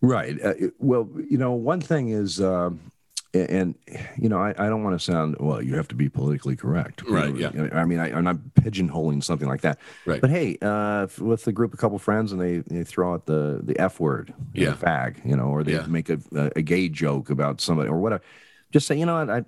Right. 0.03 0.41
Uh, 0.43 0.53
well, 0.79 1.07
you 1.29 1.37
know, 1.37 1.51
one 1.51 1.79
thing 1.79 2.09
is, 2.09 2.41
uh, 2.41 2.71
and 3.35 3.75
you 4.17 4.29
know, 4.29 4.39
I, 4.39 4.49
I 4.57 4.67
don't 4.67 4.83
want 4.83 4.99
to 4.99 5.05
sound 5.11 5.35
well. 5.39 5.61
You 5.61 5.75
have 5.75 5.87
to 5.89 5.95
be 5.95 6.09
politically 6.09 6.55
correct, 6.55 7.03
Right, 7.07 7.31
You 7.35 7.51
know, 7.51 7.65
yeah. 7.65 7.79
I 7.79 7.85
mean, 7.85 7.99
I, 7.99 8.11
I'm 8.11 8.23
not 8.23 8.37
pigeonholing 8.59 9.23
something 9.23 9.47
like 9.47 9.61
that. 9.61 9.77
Right. 10.07 10.19
But 10.19 10.31
hey, 10.31 10.57
uh, 10.59 11.05
with 11.19 11.45
a 11.45 11.51
group, 11.51 11.75
a 11.75 11.77
couple 11.77 11.99
friends, 11.99 12.31
and 12.31 12.41
they, 12.41 12.57
they 12.65 12.83
throw 12.83 13.13
out 13.13 13.27
the 13.27 13.59
the 13.61 13.79
f 13.79 13.99
word, 13.99 14.33
Yeah. 14.55 14.73
fag, 14.73 15.23
you 15.23 15.35
know, 15.37 15.45
or 15.53 15.63
they 15.63 15.73
Yeah. 15.73 15.85
make 15.85 16.09
a, 16.09 16.19
a 16.35 16.51
a 16.55 16.61
gay 16.63 16.89
joke 16.89 17.29
about 17.29 17.61
somebody 17.61 17.87
or 17.87 17.99
whatever. 17.99 18.23
Just 18.71 18.87
say, 18.87 18.97
you 18.97 19.05
know 19.05 19.23
what, 19.23 19.29
I, 19.29 19.45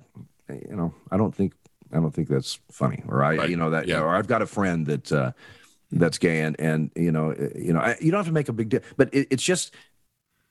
you 0.70 0.76
know, 0.76 0.94
I 1.10 1.18
don't 1.18 1.34
think 1.34 1.54
I 1.94 1.98
don't 1.98 2.12
think 2.12 2.28
that's 2.28 2.60
funny, 2.72 3.04
or 3.08 3.24
I, 3.24 3.38
Right. 3.38 3.50
you 3.50 3.58
know, 3.58 3.70
that, 3.70 3.88
Yeah. 3.88 4.02
or 4.02 4.10
I've 4.16 4.28
got 4.28 4.42
a 4.42 4.48
friend 4.48 4.86
that. 4.88 5.12
Uh, 5.12 5.32
that's 5.96 6.18
gay 6.18 6.42
and 6.42 6.56
and 6.60 6.90
you 6.96 7.12
know 7.12 7.34
uh, 7.34 7.50
you 7.56 7.72
know 7.72 7.80
I, 7.80 7.96
you 8.02 8.10
don't 8.10 8.18
have 8.18 8.26
to 8.26 8.32
make 8.32 8.50
a 8.50 8.54
big 8.54 8.70
deal 8.70 8.80
but 8.98 9.14
it, 9.14 9.28
it's 9.30 9.44
just 9.44 9.76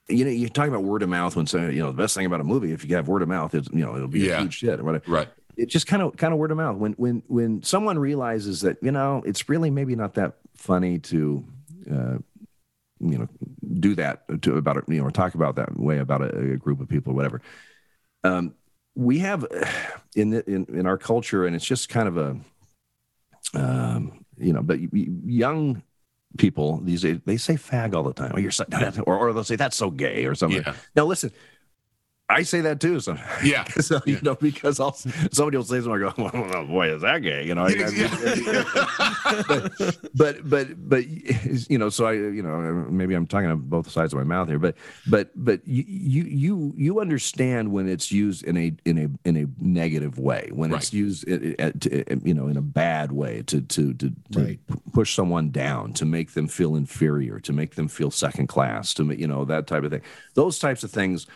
you 0.07 0.23
know, 0.23 0.31
you're 0.31 0.47
talking 0.49 0.71
about 0.73 0.83
word 0.85 1.01
of 1.03 1.09
mouth 1.09 1.35
when 1.35 1.47
saying, 1.47 1.73
you 1.73 1.81
know, 1.81 1.87
the 1.91 1.97
best 1.97 2.13
thing 2.15 2.25
about 2.25 2.41
a 2.41 2.43
movie, 2.43 2.71
if 2.71 2.85
you 2.85 2.95
have 2.95 3.07
word 3.07 3.21
of 3.21 3.29
mouth, 3.29 3.55
it's, 3.55 3.69
you 3.71 3.85
know, 3.85 3.95
it'll 3.95 4.07
be 4.07 4.19
Yeah. 4.19 4.37
a 4.37 4.41
huge 4.41 4.59
hit 4.61 4.79
or 4.79 4.83
whatever. 4.83 5.03
right 5.11 5.29
It's 5.55 5.71
just 5.71 5.87
kind 5.87 6.01
of, 6.01 6.17
kind 6.17 6.33
of 6.33 6.39
word 6.39 6.51
of 6.51 6.57
mouth. 6.57 6.77
When, 6.77 6.91
when, 6.93 7.23
when 7.27 7.63
someone 7.63 7.97
realizes 7.97 8.61
that, 8.61 8.77
you 8.81 8.91
know, 8.91 9.21
it's 9.25 9.47
really 9.47 9.69
maybe 9.69 9.95
not 9.95 10.13
that 10.15 10.33
funny 10.55 10.99
to, 10.99 11.45
uh, 11.89 12.17
you 12.99 13.17
know, 13.17 13.27
do 13.79 13.95
that 13.95 14.23
to 14.43 14.57
about 14.57 14.77
it, 14.77 14.83
you 14.89 14.99
know, 14.99 15.07
or 15.07 15.11
talk 15.11 15.35
about 15.35 15.55
that 15.55 15.77
way 15.79 15.99
about 15.99 16.21
a, 16.21 16.37
a 16.53 16.57
group 16.57 16.81
of 16.81 16.89
people 16.89 17.13
or 17.13 17.15
whatever. 17.15 17.41
Um, 18.23 18.55
we 18.95 19.19
have 19.19 19.45
in, 20.15 20.31
the, 20.31 20.49
in, 20.49 20.65
in 20.65 20.85
our 20.85 20.97
culture, 20.97 21.45
and 21.45 21.55
it's 21.55 21.65
just 21.65 21.89
kind 21.89 22.07
of 22.07 22.17
a, 22.17 22.37
um, 23.53 24.25
you 24.37 24.53
know, 24.53 24.61
but 24.61 24.79
young 24.93 25.83
people 26.37 26.79
these 26.79 27.03
days 27.03 27.19
they 27.25 27.37
say 27.37 27.53
fag 27.53 27.93
all 27.93 28.03
the 28.03 28.13
time. 28.13 28.31
Oh, 28.33 28.39
you're 28.39 28.51
so, 28.51 28.65
or, 29.05 29.17
or 29.17 29.33
they'll 29.33 29.43
say 29.43 29.55
that's 29.55 29.75
so 29.75 29.91
gay 29.91 30.25
or 30.25 30.35
something. 30.35 30.63
yeah 30.65 30.73
Now 30.95 31.05
listen, 31.05 31.31
I 32.33 32.43
say 32.43 32.61
that 32.61 32.79
too. 32.79 32.99
So, 32.99 33.17
yeah 33.43 33.63
so 33.79 34.01
you 34.05 34.15
Yeah. 34.15 34.19
know, 34.23 34.35
because 34.35 34.79
I'll, 34.79 34.93
somebody 34.93 35.57
will 35.57 35.63
say 35.63 35.81
something, 35.81 35.93
I 35.93 35.97
go, 35.99 36.13
well, 36.33 36.65
boy, 36.67 36.93
is 36.93 37.01
that 37.01 37.19
gay? 37.21 37.45
You 37.45 37.55
know, 37.55 37.65
I- 37.67 38.63
I- 38.87 39.91
but 40.15 40.47
but 40.49 40.89
but 40.89 41.05
you 41.69 41.77
know, 41.77 41.89
so 41.89 42.05
I 42.05 42.13
you 42.13 42.41
know 42.41 42.59
maybe 42.89 43.13
I'm 43.13 43.27
talking 43.27 43.49
on 43.49 43.59
both 43.59 43.89
sides 43.89 44.13
of 44.13 44.17
my 44.19 44.23
mouth 44.23 44.47
here, 44.47 44.59
but 44.59 44.75
but 45.07 45.31
but 45.35 45.65
you 45.67 45.83
you 45.87 46.23
you 46.23 46.73
you 46.77 46.99
understand 46.99 47.71
when 47.71 47.87
it's 47.87 48.11
used 48.11 48.43
in 48.43 48.57
a 48.57 48.73
in 48.85 48.97
a 48.97 49.27
in 49.27 49.37
a 49.37 49.45
negative 49.63 50.17
way, 50.19 50.49
when 50.53 50.73
it's 50.73 50.93
used 50.93 51.27
i- 51.29 51.55
i- 51.59 51.71
to, 51.71 52.19
you 52.27 52.33
know 52.33 52.47
in 52.47 52.57
a 52.57 52.61
bad 52.61 53.11
way 53.11 53.43
to 53.47 53.61
to 53.61 53.93
to, 53.93 54.09
to 54.31 54.39
Right. 54.39 54.59
push 54.93 55.15
someone 55.15 55.51
down, 55.51 55.93
to 55.93 56.05
make 56.05 56.31
them 56.33 56.47
feel 56.47 56.75
inferior, 56.75 57.39
to 57.41 57.53
make 57.53 57.75
them 57.75 57.87
feel 57.87 58.11
second 58.11 58.47
class, 58.47 58.93
to 58.95 59.03
ma- 59.03 59.13
you 59.13 59.27
know 59.27 59.45
that 59.45 59.67
type 59.67 59.83
of 59.83 59.91
thing. 59.91 60.01
Those 60.33 60.59
types 60.59 60.83
of 60.83 60.91
things 60.91 61.27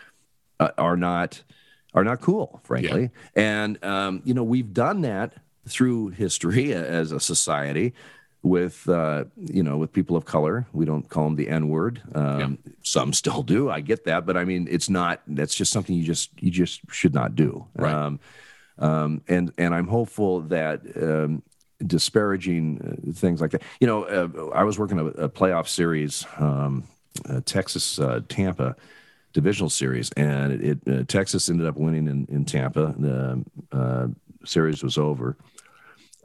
uh, 0.60 0.70
are 0.78 0.96
not 0.96 1.42
are 1.94 2.04
not 2.04 2.20
cool, 2.20 2.60
frankly. 2.64 3.10
And 3.34 3.82
um, 3.84 4.22
you 4.24 4.34
know, 4.34 4.44
we've 4.44 4.72
done 4.72 5.02
that 5.02 5.34
through 5.66 6.08
history 6.08 6.72
as 6.74 7.12
a 7.12 7.20
society 7.20 7.94
with 8.42 8.88
uh, 8.88 9.24
you 9.36 9.62
know 9.62 9.76
with 9.76 9.92
people 9.92 10.16
of 10.16 10.24
color. 10.24 10.66
We 10.72 10.84
don't 10.84 11.08
call 11.08 11.24
them 11.24 11.36
the 11.36 11.48
N 11.48 11.68
word. 11.68 12.02
Um, 12.14 12.58
Some 12.82 13.12
still 13.12 13.42
do. 13.42 13.70
I 13.70 13.80
get 13.80 14.04
that, 14.04 14.26
but 14.26 14.36
I 14.36 14.44
mean, 14.44 14.68
it's 14.70 14.88
not. 14.88 15.22
That's 15.26 15.54
just 15.54 15.72
something 15.72 15.94
you 15.94 16.04
just 16.04 16.30
you 16.40 16.50
just 16.50 16.80
should 16.90 17.14
not 17.14 17.34
do. 17.34 17.66
Right. 17.74 17.92
Um, 17.92 18.20
um, 18.78 19.22
and 19.28 19.52
and 19.58 19.74
I'm 19.74 19.88
hopeful 19.88 20.42
that. 20.42 20.82
Um, 20.96 21.42
disparaging 21.86 22.80
uh, 22.82 23.12
things 23.12 23.40
like 23.40 23.52
that 23.52 23.62
you 23.78 23.86
know 23.86 24.02
uh, 24.02 24.50
i 24.52 24.64
was 24.64 24.80
working 24.80 24.98
a, 24.98 25.04
a 25.04 25.28
playoff 25.28 25.68
series 25.68 26.26
um, 26.38 26.82
uh, 27.28 27.40
texas 27.44 28.00
uh, 28.00 28.20
tampa 28.28 28.74
divisional 29.38 29.70
series, 29.70 30.10
and 30.16 30.52
it, 30.52 30.80
it 30.86 31.00
uh, 31.00 31.04
Texas 31.04 31.48
ended 31.48 31.64
up 31.64 31.76
winning 31.76 32.08
in, 32.08 32.26
in 32.28 32.44
Tampa. 32.44 32.92
The 32.98 33.44
uh, 33.70 34.08
series 34.44 34.82
was 34.82 34.98
over, 34.98 35.36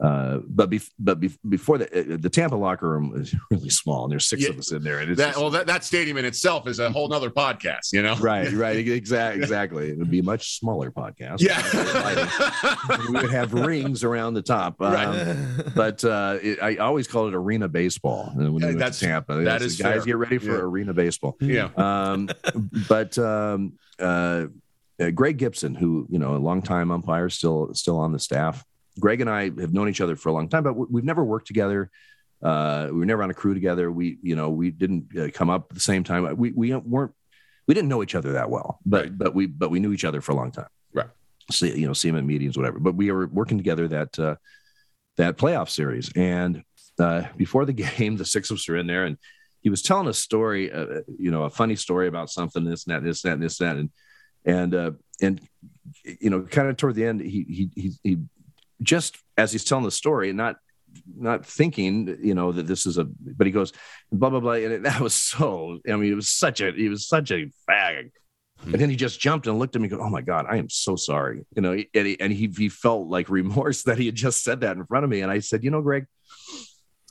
uh, 0.00 0.38
but 0.48 0.70
but 0.98 1.20
bef- 1.20 1.38
before 1.48 1.78
the 1.78 2.14
uh, 2.14 2.16
the 2.20 2.28
Tampa 2.30 2.56
locker 2.56 2.88
room 2.88 3.12
is 3.16 3.34
really 3.50 3.70
small, 3.70 4.04
and 4.04 4.12
there's 4.12 4.26
six 4.26 4.42
Yeah. 4.42 4.50
of 4.50 4.58
us 4.58 4.72
in 4.72 4.82
there, 4.82 4.98
and 4.98 5.10
it's 5.10 5.18
That, 5.18 5.28
just- 5.28 5.38
well, 5.40 5.50
that, 5.50 5.66
that 5.68 5.84
stadium 5.84 6.16
in 6.16 6.24
itself 6.24 6.66
is 6.66 6.78
a 6.80 6.90
whole 6.90 7.08
nother 7.08 7.30
podcast, 7.30 7.92
you 7.92 8.02
know? 8.02 8.16
right, 8.16 8.50
right, 8.52 8.76
exactly, 8.76 9.42
exactly. 9.42 9.90
It 9.90 9.98
would 9.98 10.10
be 10.10 10.18
a 10.18 10.22
much 10.24 10.58
smaller 10.58 10.90
podcast. 10.90 11.40
Yeah. 11.40 11.60
we 13.08 13.20
would 13.20 13.30
have 13.30 13.52
rings 13.52 14.02
around 14.04 14.34
the 14.34 14.42
top. 14.42 14.80
Um, 14.80 14.92
Right. 14.92 15.36
But 15.74 16.04
uh, 16.04 16.38
it, 16.42 16.62
I 16.62 16.76
always 16.76 17.06
called 17.08 17.32
it 17.32 17.36
arena 17.36 17.68
baseball. 17.68 18.32
And 18.36 18.52
when 18.54 18.62
Yeah, 18.62 18.72
that's- 18.72 19.00
Tampa, 19.00 19.34
that 19.44 19.62
is 19.62 19.76
guys 19.80 19.96
fair. 19.98 20.04
get 20.06 20.16
ready 20.16 20.38
for 20.38 20.46
Yeah. 20.52 20.58
arena 20.62 20.92
baseball. 20.94 21.36
yeah. 21.40 21.70
Um, 21.76 22.28
but 22.88 23.16
um, 23.18 23.74
uh, 23.98 24.46
uh, 25.00 25.10
Greg 25.10 25.38
Gibson, 25.38 25.74
who 25.74 26.06
you 26.10 26.18
know, 26.18 26.36
a 26.36 26.38
longtime 26.38 26.90
umpire, 26.90 27.28
still 27.28 27.72
still 27.74 27.98
on 27.98 28.12
the 28.12 28.18
staff. 28.18 28.64
Greg 29.00 29.20
and 29.20 29.28
I 29.30 29.44
have 29.44 29.72
known 29.72 29.88
each 29.88 30.00
other 30.00 30.16
for 30.16 30.28
a 30.28 30.32
long 30.32 30.48
time, 30.48 30.62
but 30.62 30.74
we- 30.74 30.86
we've 30.90 31.04
never 31.04 31.24
worked 31.24 31.46
together. 31.46 31.90
Uh, 32.42 32.88
we 32.92 32.98
were 32.98 33.06
never 33.06 33.22
on 33.22 33.30
a 33.30 33.34
crew 33.34 33.54
together. 33.54 33.90
We, 33.90 34.18
you 34.22 34.36
know, 34.36 34.50
we 34.50 34.70
didn't 34.70 35.16
uh, 35.18 35.28
come 35.32 35.48
up 35.50 35.66
at 35.70 35.74
the 35.74 35.80
same 35.80 36.04
time. 36.04 36.36
We 36.36 36.52
we 36.52 36.74
weren't 36.74 37.12
we 37.66 37.72
didn't 37.74 37.88
know 37.88 38.02
each 38.02 38.14
other 38.14 38.32
that 38.32 38.50
well, 38.50 38.78
but 38.84 39.04
Right. 39.04 39.18
but 39.18 39.34
we 39.34 39.46
but 39.46 39.70
we 39.70 39.80
knew 39.80 39.92
each 39.92 40.04
other 40.04 40.20
for 40.20 40.32
a 40.32 40.34
long 40.34 40.50
time. 40.52 40.68
Right. 40.92 41.08
See, 41.50 41.74
you 41.78 41.86
know, 41.86 41.92
see 41.94 42.08
him 42.08 42.16
at 42.16 42.24
meetings, 42.24 42.56
whatever. 42.56 42.78
But 42.78 42.94
we 42.94 43.10
were 43.10 43.26
working 43.26 43.56
together 43.56 43.88
that 43.88 44.18
uh, 44.18 44.36
that 45.16 45.38
playoff 45.38 45.70
series, 45.70 46.10
and 46.14 46.62
uh, 46.98 47.22
before 47.36 47.64
the 47.64 47.72
game, 47.98 48.16
the 48.16 48.24
six 48.26 48.50
of 48.50 48.56
us 48.58 48.68
are 48.68 48.76
in 48.76 48.86
there, 48.86 49.04
and 49.04 49.16
he 49.62 49.70
was 49.70 49.80
telling 49.80 50.08
a 50.08 50.12
story, 50.12 50.70
uh, 50.70 51.00
you 51.18 51.30
know, 51.30 51.44
a 51.44 51.50
funny 51.50 51.76
story 51.76 52.06
about 52.08 52.28
something, 52.28 52.64
this 52.64 52.84
and 52.86 52.94
that, 52.94 53.02
this 53.02 53.24
and 53.24 53.30
that, 53.30 53.34
and 53.34 53.42
this 53.42 53.60
and 53.60 53.68
that, 53.70 53.76
and 53.76 53.90
and 54.44 54.74
uh, 54.74 54.90
and 55.22 55.40
you 56.20 56.28
know, 56.28 56.42
kind 56.42 56.68
of 56.68 56.76
toward 56.76 56.94
the 56.96 57.06
end, 57.06 57.20
he 57.22 57.44
he 57.48 57.70
he 57.74 57.92
he 58.02 58.18
just 58.84 59.16
as 59.36 59.52
he's 59.52 59.64
telling 59.64 59.84
the 59.84 59.90
story, 59.90 60.28
and 60.28 60.36
not 60.36 60.56
not 61.16 61.44
thinking, 61.44 62.18
you 62.22 62.34
know, 62.34 62.52
that 62.52 62.68
this 62.68 62.86
is 62.86 62.98
a, 62.98 63.04
but 63.04 63.46
he 63.46 63.52
goes 63.52 63.72
blah 64.12 64.30
blah 64.30 64.40
blah, 64.40 64.52
and 64.52 64.72
it, 64.72 64.82
that 64.84 65.00
was 65.00 65.14
so. 65.14 65.78
I 65.88 65.96
mean, 65.96 66.12
it 66.12 66.16
was 66.16 66.30
such 66.30 66.60
a 66.60 66.72
he 66.72 66.88
was 66.88 67.08
such 67.08 67.30
a 67.30 67.50
fag. 67.68 68.10
Hmm. 68.60 68.72
And 68.72 68.80
then 68.80 68.90
he 68.90 68.96
just 68.96 69.18
jumped 69.18 69.48
and 69.48 69.58
looked 69.58 69.74
at 69.74 69.82
me 69.82 69.88
and 69.88 69.98
go, 69.98 70.04
Oh 70.04 70.08
my 70.08 70.22
God, 70.22 70.46
I 70.48 70.58
am 70.58 70.70
so 70.70 70.94
sorry. 70.94 71.44
You 71.56 71.62
know, 71.62 71.72
and 71.72 72.06
he, 72.06 72.20
and 72.20 72.32
he, 72.32 72.46
he 72.56 72.68
felt 72.68 73.08
like 73.08 73.28
remorse 73.28 73.82
that 73.84 73.98
he 73.98 74.06
had 74.06 74.14
just 74.14 74.44
said 74.44 74.60
that 74.60 74.76
in 74.76 74.86
front 74.86 75.02
of 75.02 75.10
me. 75.10 75.22
And 75.22 75.30
I 75.30 75.40
said, 75.40 75.64
You 75.64 75.72
know, 75.72 75.82
Greg, 75.82 76.06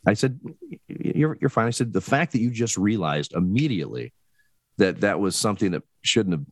I 0.05 0.13
said, 0.13 0.39
you're, 0.87 1.37
you're 1.39 1.49
fine. 1.49 1.67
I 1.67 1.71
said, 1.71 1.93
the 1.93 2.01
fact 2.01 2.33
that 2.33 2.39
you 2.39 2.51
just 2.51 2.77
realized 2.77 3.33
immediately 3.33 4.13
that 4.77 5.01
that 5.01 5.19
was 5.19 5.35
something 5.35 5.71
that 5.71 5.83
shouldn't 6.01 6.33
have 6.33 6.45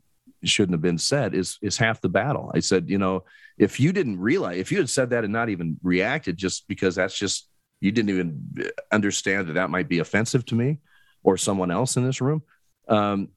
shouldn't 0.48 0.74
have 0.74 0.82
been 0.82 0.98
said 0.98 1.34
is 1.34 1.58
is 1.62 1.78
half 1.78 2.02
the 2.02 2.10
battle. 2.10 2.52
I 2.54 2.60
said, 2.60 2.90
you 2.90 2.98
know, 2.98 3.26
if 3.58 3.80
you 3.80 3.92
didn't 3.92 4.20
realize, 4.20 4.60
if 4.60 4.72
you 4.72 4.78
had 4.78 4.90
said 4.90 5.12
that 5.12 5.24
and 5.24 5.34
not 5.34 5.50
even 5.50 5.78
reacted, 5.84 6.38
just 6.38 6.68
because 6.68 6.96
that's 6.96 7.18
just 7.18 7.48
you 7.80 7.92
didn't 7.92 8.10
even 8.10 8.72
understand 8.92 9.48
that 9.48 9.54
that 9.54 9.70
might 9.70 9.90
be 9.90 10.00
offensive 10.00 10.46
to 10.48 10.56
me 10.56 10.80
or 11.24 11.38
someone 11.38 11.72
else 11.72 11.98
in 11.98 12.06
this 12.06 12.22
room, 12.22 12.42
um, 12.88 13.30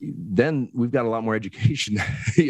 then 0.00 0.70
we've 0.74 0.90
got 0.90 1.06
a 1.06 1.08
lot 1.08 1.24
more 1.24 1.34
education. 1.42 1.96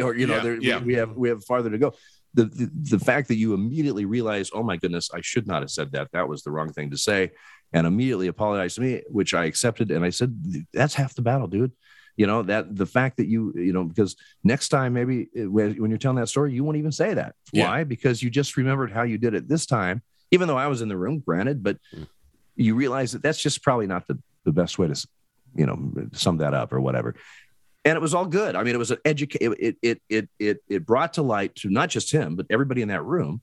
or 0.02 0.14
you 0.14 0.26
know, 0.26 0.36
Yeah, 0.36 0.42
there, 0.42 0.60
yeah. 0.60 0.78
we, 0.78 0.86
we 0.86 0.94
have 0.94 1.16
we 1.16 1.28
have 1.28 1.44
farther 1.44 1.70
to 1.70 1.78
go. 1.78 1.94
The, 2.34 2.46
the 2.46 2.70
the 2.96 2.98
fact 2.98 3.28
that 3.28 3.36
you 3.36 3.54
immediately 3.54 4.06
realize, 4.06 4.50
oh 4.52 4.64
my 4.64 4.76
goodness, 4.76 5.10
I 5.14 5.20
should 5.20 5.46
not 5.46 5.62
have 5.62 5.70
said 5.70 5.92
that. 5.92 6.08
That 6.12 6.28
was 6.28 6.42
the 6.42 6.50
wrong 6.50 6.72
thing 6.72 6.90
to 6.90 6.96
say, 6.96 7.30
and 7.72 7.86
immediately 7.86 8.26
apologized 8.26 8.76
to 8.76 8.80
me, 8.80 9.02
which 9.08 9.34
I 9.34 9.44
accepted. 9.44 9.92
And 9.92 10.04
I 10.04 10.10
said, 10.10 10.66
that's 10.72 10.94
half 10.94 11.14
the 11.14 11.22
battle, 11.22 11.46
dude 11.46 11.72
you 12.16 12.26
know 12.26 12.42
that 12.42 12.74
the 12.76 12.86
fact 12.86 13.16
that 13.16 13.26
you 13.26 13.52
you 13.56 13.72
know 13.72 13.84
because 13.84 14.16
next 14.42 14.68
time 14.68 14.92
maybe 14.92 15.28
when 15.34 15.74
when 15.80 15.90
you're 15.90 15.98
telling 15.98 16.16
that 16.18 16.28
story 16.28 16.52
you 16.52 16.62
won't 16.64 16.76
even 16.76 16.92
say 16.92 17.14
that 17.14 17.34
Yeah. 17.52 17.64
why 17.66 17.84
because 17.84 18.22
you 18.22 18.30
just 18.30 18.56
remembered 18.56 18.92
how 18.92 19.02
you 19.02 19.18
did 19.18 19.34
it 19.34 19.48
this 19.48 19.66
time 19.66 20.02
even 20.30 20.48
though 20.48 20.56
i 20.56 20.66
was 20.66 20.80
in 20.82 20.88
the 20.88 20.96
room 20.96 21.20
granted 21.20 21.62
but 21.62 21.78
Mm. 21.94 22.06
you 22.56 22.74
realize 22.74 23.12
that 23.12 23.22
that's 23.22 23.42
just 23.42 23.62
probably 23.62 23.86
not 23.86 24.06
the, 24.06 24.18
the 24.44 24.52
best 24.52 24.78
way 24.78 24.86
to 24.88 25.06
you 25.56 25.66
know 25.66 25.92
sum 26.12 26.36
that 26.38 26.54
up 26.54 26.72
or 26.72 26.80
whatever 26.80 27.14
and 27.84 27.96
it 27.96 28.00
was 28.00 28.14
all 28.14 28.26
good 28.26 28.54
i 28.56 28.62
mean 28.62 28.74
it 28.74 28.78
was 28.78 28.90
an 28.92 28.98
educate 29.04 29.42
it 29.42 29.76
it 29.82 30.02
it 30.08 30.28
it 30.38 30.58
it 30.68 30.86
brought 30.86 31.14
to 31.14 31.22
light 31.22 31.54
to 31.56 31.68
not 31.68 31.88
just 31.88 32.10
him 32.12 32.36
but 32.36 32.46
everybody 32.50 32.80
in 32.82 32.88
that 32.88 33.04
room 33.04 33.40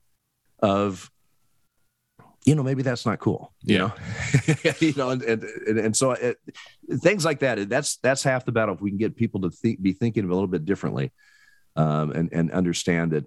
of 0.60 1.10
you 2.44 2.54
know 2.54 2.62
maybe 2.62 2.82
that's 2.82 3.06
not 3.06 3.18
cool 3.20 3.52
you 3.62 3.76
Yeah. 3.76 3.78
know 3.78 4.72
you 4.80 4.92
know 4.96 5.10
and 5.10 5.22
and, 5.22 5.42
and, 5.44 5.78
and 5.78 5.96
so 5.96 6.12
it, 6.12 6.38
things 7.00 7.24
like 7.24 7.38
that 7.40 7.68
that's 7.68 7.96
that's 7.96 8.22
half 8.22 8.44
the 8.44 8.52
battle 8.52 8.74
if 8.74 8.80
we 8.80 8.90
can 8.90 8.98
get 8.98 9.14
people 9.16 9.40
to 9.42 9.50
think 9.50 9.80
be 9.80 9.92
thinking 9.92 10.24
a 10.24 10.28
little 10.28 10.46
bit 10.48 10.64
differently 10.64 11.12
um 11.76 12.10
and 12.12 12.32
and 12.32 12.50
understand 12.52 13.12
that 13.12 13.24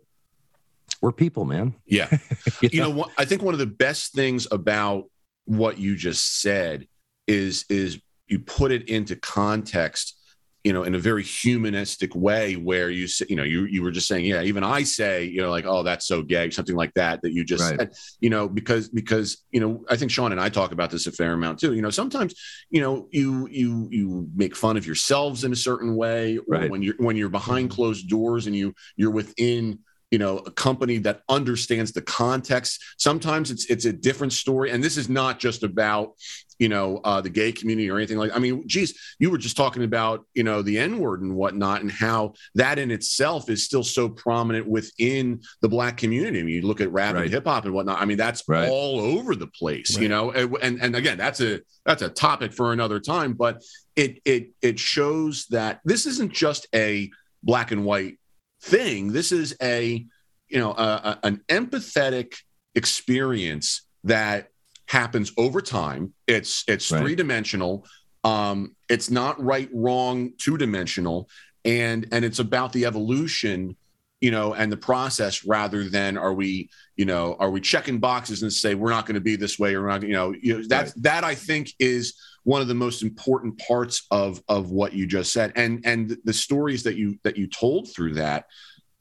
we're 1.01 1.11
people 1.11 1.45
man 1.45 1.74
Yeah. 1.86 2.09
you 2.61 2.82
know 2.82 2.89
what 2.89 3.11
i 3.18 3.26
think 3.26 3.41
one 3.41 3.53
of 3.53 3.59
the 3.59 3.66
best 3.66 4.13
things 4.13 4.47
about 4.51 5.05
what 5.45 5.78
you 5.78 5.95
just 5.95 6.41
said 6.41 6.88
is 7.28 7.66
is 7.70 7.99
you 8.28 8.39
put 8.39 8.72
it 8.72 8.89
into 8.89 9.16
context 9.16 10.18
you 10.66 10.74
know 10.74 10.84
in 10.84 10.95
a 10.95 10.99
very 10.99 11.22
humanistic 11.24 12.16
way 12.16 12.55
where 12.55 12.89
you 12.89 13.07
say 13.07 13.24
you 13.30 13.36
know 13.36 13.43
you 13.43 13.66
you 13.66 13.84
were 13.84 13.91
just 13.91 14.07
saying 14.07 14.26
yeah 14.26 14.41
even 14.41 14.63
i 14.63 14.82
say 14.84 15.24
you 15.24 15.39
know 15.41 15.51
like 15.51 15.66
oh 15.66 15.84
that's 15.84 16.07
so 16.07 16.24
gay 16.24 16.49
something 16.49 16.76
like 16.76 16.91
that 16.95 17.22
that 17.22 17.32
you 17.34 17.45
just 17.45 17.63
Right. 17.70 17.80
said 17.80 17.91
you 18.20 18.32
know 18.32 18.49
because 18.49 18.89
because 18.89 19.45
you 19.51 19.59
know 19.59 19.86
i 19.89 19.95
think 19.95 20.09
sean 20.11 20.32
and 20.32 20.41
i 20.41 20.49
talk 20.49 20.72
about 20.72 20.89
this 20.89 21.05
a 21.05 21.11
fair 21.11 21.34
amount 21.34 21.59
too 21.59 21.74
you 21.76 21.84
know 21.84 21.91
sometimes 21.91 22.34
you 22.72 22.82
know 22.82 23.07
you 23.11 23.47
you 23.51 23.88
you 23.91 24.28
make 24.36 24.55
fun 24.55 24.76
of 24.76 24.86
yourselves 24.88 25.43
in 25.43 25.53
a 25.53 25.55
certain 25.55 25.95
way 25.95 26.38
or 26.38 26.43
Right. 26.47 26.70
when 26.72 26.82
you're 26.82 26.95
when 26.97 27.16
you're 27.16 27.30
behind 27.30 27.70
closed 27.70 28.09
doors 28.09 28.47
and 28.47 28.55
you 28.55 28.74
you're 28.97 29.11
within 29.11 29.80
you 30.11 30.20
know 30.20 30.38
a 30.39 30.51
company 30.51 30.97
that 30.99 31.22
understands 31.30 31.91
the 31.91 32.01
context 32.01 32.80
sometimes 32.97 33.51
it's 33.51 33.66
it's 33.66 33.86
a 33.86 33.93
different 33.93 34.34
story 34.34 34.72
and 34.72 34.84
this 34.84 34.97
is 34.97 35.09
not 35.09 35.39
just 35.39 35.63
about 35.63 36.13
you 36.60 36.70
know 36.70 36.99
uh, 37.03 37.20
the 37.22 37.30
gay 37.30 37.51
community 37.51 37.89
or 37.89 37.97
anything 37.97 38.18
like 38.18 38.32
i 38.36 38.39
mean 38.39 38.68
geez 38.68 38.97
you 39.20 39.30
were 39.30 39.38
just 39.38 39.58
talking 39.58 39.84
about 39.84 40.26
you 40.34 40.43
know 40.43 40.62
the 40.62 40.78
n 40.78 40.99
word 40.99 41.22
and 41.22 41.36
whatnot 41.36 41.82
and 41.82 41.91
how 41.91 42.34
that 42.56 42.80
in 42.80 42.91
itself 42.91 43.49
is 43.49 43.64
still 43.64 43.84
so 43.84 44.08
prominent 44.08 44.68
within 44.68 45.39
the 45.62 45.68
black 45.70 45.97
community 45.97 46.39
i 46.39 46.43
mean 46.43 46.56
you 46.56 46.62
look 46.62 46.82
at 46.82 46.91
rap 46.91 47.16
Right. 47.16 47.24
and 47.24 47.32
hip-hop 47.32 47.66
and 47.66 47.74
whatnot 47.74 47.99
i 48.01 48.06
mean 48.06 48.18
that's 48.18 48.43
Right. 48.47 48.70
all 48.70 48.99
over 48.99 49.36
the 49.36 49.47
place 49.47 49.97
you 49.97 50.08
know 50.10 50.32
and, 50.32 50.56
and 50.62 50.82
and 50.82 50.95
again 50.95 51.18
that's 51.18 51.41
a 51.41 51.60
that's 51.86 52.01
a 52.01 52.10
topic 52.10 52.53
for 52.53 52.72
another 52.74 52.99
time 52.99 53.34
but 53.34 53.62
it 53.95 54.22
it 54.26 54.51
it 54.62 54.80
shows 54.80 55.45
that 55.51 55.80
this 55.86 56.06
isn't 56.06 56.32
just 56.34 56.68
a 56.76 57.10
black 57.43 57.72
and 57.72 57.86
white 57.86 58.18
thing. 58.62 59.14
This 59.14 59.32
is 59.32 59.56
a, 59.62 60.03
you 60.47 60.58
know, 60.60 60.72
a, 60.72 61.20
a- 61.24 61.28
an 61.28 61.41
empathetic 61.47 62.34
experience 62.74 63.82
that 64.03 64.49
happens 64.88 65.32
over 65.38 65.62
time. 65.62 66.14
It's 66.28 66.64
it's 66.68 66.92
Right. 66.92 67.02
three 67.02 67.16
dimensional. 67.16 67.86
Um, 68.24 68.76
it's 68.90 69.10
not 69.10 69.44
right, 69.44 69.70
wrong, 69.74 70.34
two 70.38 70.58
dimensional, 70.58 71.30
and 71.64 72.08
and 72.12 72.26
it's 72.26 72.40
about 72.40 72.74
the 72.74 72.86
evolution, 72.86 73.76
you 74.22 74.32
know, 74.32 74.54
and 74.54 74.72
the 74.72 74.78
process 74.78 75.46
rather 75.46 75.88
than 75.90 76.18
are 76.18 76.34
we, 76.34 76.70
you 76.96 77.06
know, 77.06 77.36
are 77.40 77.50
we 77.50 77.62
checking 77.62 78.00
boxes 78.00 78.42
and 78.42 78.52
say 78.52 78.76
we're 78.76 78.90
not 78.90 79.06
going 79.06 79.16
to 79.16 79.22
be 79.22 79.36
this 79.36 79.60
way 79.60 79.76
or 79.76 79.82
we're 79.84 79.90
not, 79.90 80.04
you 80.04 80.14
know, 80.14 80.34
you 80.40 80.58
know 80.58 80.64
that's 80.68 80.94
that 80.94 81.24
I 81.24 81.36
think 81.36 81.72
is 81.80 82.16
one 82.44 82.62
of 82.62 82.68
the 82.68 82.76
most 82.76 83.02
important 83.02 83.58
parts 83.60 84.06
of 84.12 84.42
of 84.48 84.72
what 84.72 84.94
you 84.94 85.06
just 85.06 85.34
said 85.34 85.52
and 85.56 85.82
and 85.86 86.18
the 86.24 86.34
stories 86.34 86.84
that 86.84 86.96
you 86.96 87.20
that 87.24 87.38
you 87.38 87.48
told 87.48 87.92
through 87.92 88.14
that 88.14 88.46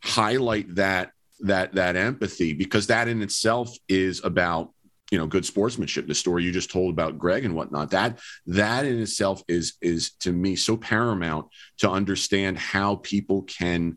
highlight 0.03 0.74
that 0.74 1.12
that 1.41 1.74
that 1.74 1.95
empathy 1.95 2.53
because 2.53 2.87
that 2.87 3.07
in 3.07 3.22
itself 3.22 3.74
is 3.89 4.22
about 4.24 4.73
you 5.11 5.18
know 5.18 5.26
good 5.26 5.44
sportsmanship 5.44 6.07
the 6.07 6.14
story 6.14 6.42
you 6.42 6.50
just 6.50 6.70
told 6.70 6.92
about 6.92 7.18
greg 7.18 7.44
and 7.44 7.55
whatnot 7.55 7.90
that 7.90 8.18
that 8.46 8.84
in 8.84 9.00
itself 9.00 9.42
is 9.48 9.74
is 9.80 10.12
to 10.12 10.32
me 10.32 10.57
so 10.57 10.76
paramount 10.76 11.46
to 11.78 11.90
understand 11.90 12.59
how 12.59 12.96
people 12.96 13.42
can 13.42 13.96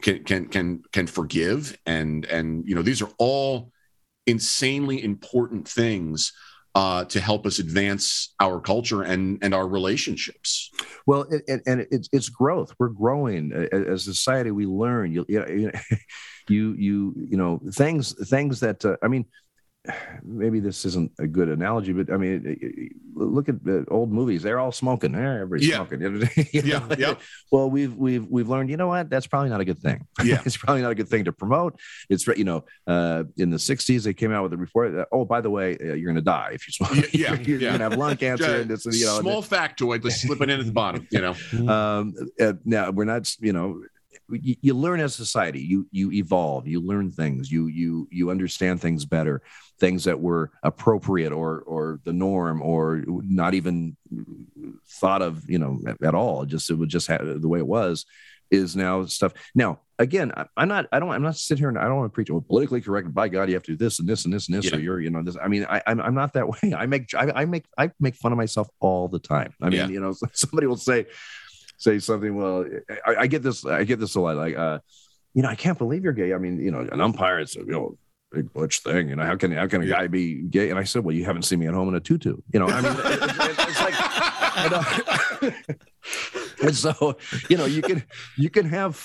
can 0.00 0.22
can 0.24 0.46
can 0.46 0.82
can 0.92 1.06
forgive 1.06 1.76
and 1.86 2.24
and 2.26 2.66
you 2.66 2.74
know 2.74 2.82
these 2.82 3.02
are 3.02 3.10
all 3.18 3.70
insanely 4.26 5.02
important 5.02 5.68
things 5.68 6.32
uh, 6.74 7.04
to 7.04 7.20
help 7.20 7.46
us 7.46 7.60
advance 7.60 8.34
our 8.40 8.60
culture 8.60 9.02
and 9.02 9.38
and 9.42 9.54
our 9.54 9.68
relationships. 9.68 10.70
Well, 11.06 11.22
it, 11.30 11.42
and, 11.46 11.62
and 11.66 11.86
it's 11.90 12.08
it's 12.12 12.28
growth. 12.28 12.74
We're 12.78 12.88
growing 12.88 13.52
as 13.72 14.08
a 14.08 14.14
society. 14.14 14.50
We 14.50 14.66
learn. 14.66 15.12
You 15.12 15.24
you 15.28 15.44
you 15.48 15.70
you 16.48 16.74
you, 16.76 17.14
you 17.30 17.36
know 17.36 17.60
things 17.72 18.12
things 18.28 18.60
that 18.60 18.84
uh, 18.84 18.96
I 19.02 19.08
mean. 19.08 19.26
Maybe 20.22 20.60
this 20.60 20.86
isn't 20.86 21.12
a 21.18 21.26
good 21.26 21.48
analogy, 21.50 21.92
but 21.92 22.10
I 22.10 22.16
mean, 22.16 22.42
it- 22.46 22.58
it- 22.62 22.92
look 23.14 23.48
at 23.50 23.62
the 23.62 23.84
old 23.90 24.10
movies. 24.10 24.42
They're 24.42 24.58
all 24.58 24.72
smoking. 24.72 25.14
Eh, 25.14 25.18
everybody's 25.18 25.68
Yeah. 25.68 25.76
smoking. 25.76 26.00
You 26.00 26.10
know? 26.10 26.26
Yeah, 26.52 26.94
yeah. 26.98 27.14
Well, 27.52 27.70
we've 27.70 27.94
we've 27.94 28.26
we've 28.26 28.48
learned. 28.48 28.70
You 28.70 28.76
know 28.78 28.88
what? 28.88 29.10
That's 29.10 29.26
probably 29.26 29.50
not 29.50 29.60
a 29.60 29.64
good 29.64 29.78
thing. 29.78 30.06
Yeah. 30.24 30.40
it's 30.46 30.56
probably 30.56 30.80
not 30.82 30.90
a 30.92 30.94
good 30.94 31.08
thing 31.08 31.24
to 31.26 31.32
promote. 31.32 31.78
It's 32.08 32.26
you 32.26 32.44
know, 32.44 32.64
uh, 32.86 33.24
in 33.36 33.50
the 33.50 33.58
'60s 33.58 34.04
they 34.04 34.14
came 34.14 34.32
out 34.32 34.42
with 34.44 34.54
a 34.54 34.56
report. 34.56 34.94
That, 34.94 35.08
oh, 35.12 35.24
by 35.26 35.42
the 35.42 35.50
way, 35.50 35.76
uh, 35.78 35.92
you're 35.92 36.06
going 36.12 36.14
to 36.16 36.22
die 36.22 36.52
if 36.54 36.66
you 36.66 36.72
smoke. 36.72 37.12
Yeah, 37.12 37.34
yeah, 37.34 37.40
you're, 37.46 37.58
yeah. 37.60 37.68
going 37.68 37.80
to 37.80 37.84
have 37.90 37.96
lung 37.98 38.16
cancer. 38.16 38.60
and 38.62 38.70
this, 38.70 38.86
you 38.86 39.04
know, 39.04 39.20
Small 39.20 39.42
factoid, 39.42 40.02
let's 40.02 40.22
slip 40.22 40.40
it 40.40 40.48
in 40.48 40.60
at 40.60 40.66
the 40.66 40.72
bottom. 40.72 41.06
You 41.10 41.20
know, 41.20 41.70
um, 41.72 42.14
uh, 42.40 42.54
now 42.64 42.90
we're 42.90 43.04
not, 43.04 43.30
you 43.40 43.52
know, 43.52 43.82
you, 44.30 44.56
you 44.60 44.74
learn 44.74 45.00
as 45.00 45.14
a 45.14 45.16
society. 45.16 45.60
You 45.60 45.86
you 45.90 46.12
evolve. 46.12 46.66
You 46.66 46.80
learn 46.80 47.10
things. 47.10 47.50
You 47.50 47.66
you 47.66 48.08
you 48.10 48.30
understand 48.30 48.80
things 48.80 49.04
better. 49.04 49.42
Things 49.78 50.04
that 50.04 50.20
were 50.20 50.50
appropriate 50.62 51.32
or 51.32 51.60
or 51.60 52.00
the 52.04 52.12
norm 52.12 52.62
or 52.62 53.04
not 53.06 53.54
even 53.54 53.96
thought 54.86 55.22
of, 55.22 55.48
you 55.48 55.58
know, 55.58 55.80
at, 55.86 56.02
at 56.02 56.14
all. 56.14 56.44
Just 56.44 56.70
it 56.70 56.74
would 56.74 56.88
just 56.88 57.08
have 57.08 57.40
the 57.40 57.48
way 57.48 57.58
it 57.58 57.66
was 57.66 58.06
is 58.50 58.76
now 58.76 59.04
stuff. 59.04 59.32
Now, 59.54 59.80
again, 59.98 60.32
I, 60.36 60.46
am 60.56 60.68
not, 60.68 60.86
I 60.92 60.98
don't, 60.98 61.10
I'm 61.10 61.22
not 61.22 61.36
sitting 61.36 61.62
here 61.62 61.68
and 61.68 61.78
I 61.78 61.84
don't 61.84 61.96
want 61.96 62.12
to 62.12 62.14
preach 62.14 62.30
well, 62.30 62.40
politically 62.40 62.80
correct. 62.80 63.12
By 63.12 63.28
God, 63.28 63.48
you 63.48 63.54
have 63.54 63.62
to 63.64 63.72
do 63.72 63.76
this 63.76 63.98
and 63.98 64.08
this 64.08 64.24
and 64.24 64.32
this 64.32 64.48
and 64.48 64.56
this, 64.56 64.70
yeah. 64.70 64.76
or 64.76 64.80
you're, 64.80 65.00
you 65.00 65.10
know, 65.10 65.22
this. 65.22 65.36
I 65.42 65.48
mean, 65.48 65.66
I, 65.68 65.82
I'm, 65.86 66.00
I'm 66.00 66.14
not 66.14 66.32
that 66.34 66.48
way. 66.62 66.74
I 66.74 66.86
make, 66.86 67.14
I, 67.14 67.30
I, 67.34 67.44
make, 67.44 67.64
I 67.76 67.90
make 68.00 68.16
fun 68.16 68.32
of 68.32 68.38
myself 68.38 68.68
all 68.80 69.08
the 69.08 69.18
time. 69.18 69.54
I 69.60 69.70
mean, 69.70 69.80
yeah. 69.80 69.88
you 69.88 70.00
know, 70.00 70.14
somebody 70.32 70.66
will 70.66 70.76
say, 70.76 71.06
say 71.84 71.98
something. 71.98 72.34
Well, 72.34 72.66
I, 73.06 73.16
I, 73.16 73.26
get 73.26 73.42
this, 73.42 73.64
I 73.64 73.84
get 73.84 74.00
this 74.00 74.14
a 74.14 74.20
lot. 74.20 74.36
Like, 74.36 74.56
uh, 74.56 74.78
you 75.34 75.42
know, 75.42 75.48
I 75.48 75.54
can't 75.54 75.78
believe 75.78 76.02
you're 76.02 76.12
gay. 76.12 76.32
I 76.32 76.38
mean, 76.38 76.58
you 76.58 76.70
know, 76.70 76.80
an 76.80 77.00
umpire 77.00 77.40
is, 77.40 77.54
you 77.54 77.66
know, 77.66 77.96
big 78.32 78.52
butch 78.52 78.80
thing. 78.80 79.08
You 79.08 79.16
know, 79.16 79.24
how 79.24 79.36
can 79.36 79.52
how 79.52 79.66
can 79.66 79.82
a 79.82 79.86
guy 79.86 80.06
be 80.06 80.42
gay? 80.42 80.70
And 80.70 80.78
I 80.78 80.84
said, 80.84 81.04
well, 81.04 81.14
you 81.14 81.24
haven't 81.24 81.42
seen 81.42 81.60
me 81.60 81.66
at 81.66 81.74
home 81.74 81.88
in 81.88 81.94
a 81.94 82.00
tutu. 82.00 82.36
You 82.52 82.60
know, 82.60 82.66
I 82.66 82.80
mean, 82.80 82.92
it, 82.92 82.98
it, 82.98 83.68
it's 83.68 83.80
like. 83.80 83.94
and 86.62 86.76
so 86.76 87.16
you 87.50 87.56
know 87.56 87.64
you 87.64 87.82
can 87.82 88.04
you 88.38 88.48
can 88.48 88.66
have 88.66 89.04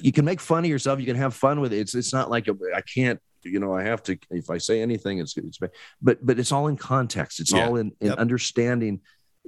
you 0.00 0.12
can 0.12 0.24
make 0.24 0.40
fun 0.40 0.64
of 0.64 0.70
yourself 0.70 1.00
you 1.00 1.06
can 1.06 1.16
have 1.16 1.34
fun 1.34 1.60
with 1.60 1.72
it 1.72 1.80
it's 1.80 1.94
it's 1.94 2.12
not 2.12 2.30
like 2.30 2.48
I 2.74 2.80
can't 2.82 3.20
you 3.42 3.58
know 3.58 3.74
i 3.74 3.82
have 3.82 4.02
to 4.04 4.16
if 4.30 4.50
i 4.50 4.58
say 4.58 4.80
anything 4.80 5.18
it's 5.18 5.36
it's 5.36 5.58
but 6.00 6.24
but 6.24 6.38
it's 6.38 6.52
all 6.52 6.68
in 6.68 6.76
context 6.76 7.40
it's 7.40 7.52
yeah. 7.52 7.66
all 7.66 7.76
in, 7.76 7.92
in 8.00 8.08
yep. 8.08 8.18
understanding 8.18 9.00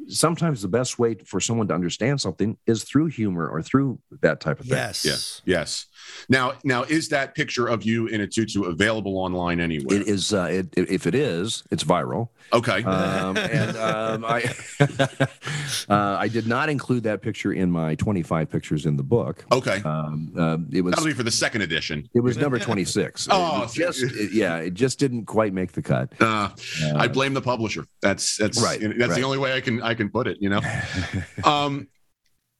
sometimes 0.09 0.63
the 0.63 0.69
best 0.69 0.99
way 0.99 1.15
for 1.15 1.41
someone 1.41 1.69
to 1.69 1.75
understand 1.75 2.21
something 2.21 2.57
is 2.67 2.85
through 2.85 3.07
humor 3.07 3.49
or 3.49 3.63
through 3.63 3.99
that 4.21 4.41
type 4.41 4.61
of 4.61 4.67
thing. 4.67 4.77
Yes. 4.77 5.05
Yes. 5.05 5.43
Yes. 5.45 5.87
Now, 6.29 6.55
now 6.65 6.83
is 6.83 7.09
that 7.09 7.35
picture 7.35 7.67
of 7.67 7.85
you 7.85 8.07
in 8.07 8.21
a 8.21 8.27
tutu 8.27 8.63
available 8.63 9.19
online 9.19 9.61
anywhere? 9.61 10.01
It 10.01 10.09
is. 10.09 10.33
Uh, 10.33 10.45
it, 10.51 10.75
if 10.77 11.07
it 11.07 11.15
is, 11.15 11.63
it's 11.71 11.85
viral. 11.85 12.29
Okay. 12.53 12.83
Um, 12.85 13.37
and 13.37 13.77
um, 13.77 14.25
I, 14.25 14.45
uh, 15.89 16.17
I 16.19 16.29
did 16.29 16.47
not 16.47 16.69
include 16.69 17.05
that 17.05 17.23
picture 17.23 17.53
in 17.53 17.71
my 17.71 17.95
25 17.97 18.51
pictures 18.51 18.87
in 18.87 18.97
the 18.97 19.03
book. 19.03 19.45
Okay. 19.51 19.81
Um, 19.83 20.33
uh, 20.37 20.59
it 20.71 20.83
was. 20.83 20.93
That'll 20.93 21.07
be 21.07 21.13
for 21.13 21.23
the 21.23 21.31
second 21.31 21.63
edition. 21.63 22.09
It 22.15 22.21
was 22.21 22.37
number 22.37 22.59
26. 22.59 23.29
oh, 23.31 23.65
it 23.65 23.73
just 23.73 24.03
it, 24.03 24.33
yeah, 24.33 24.57
it 24.57 24.75
just 24.75 24.99
didn't 24.99 25.25
quite 25.25 25.53
make 25.53 25.73
the 25.73 25.83
cut. 25.83 26.13
Uh, 26.21 26.51
I 26.97 27.09
blame 27.09 27.35
the 27.35 27.43
publisher. 27.43 27.87
That's 28.03 28.37
that's 28.37 28.63
right. 28.63 28.81
That's 28.81 28.99
right. 28.99 29.11
the 29.15 29.23
only 29.23 29.39
way 29.39 29.55
I 29.55 29.61
can 29.61 29.83
I 29.85 29.95
can 29.95 30.11
put 30.11 30.27
it. 30.27 30.39
You 30.41 30.51
know. 30.51 30.61
um, 31.45 31.89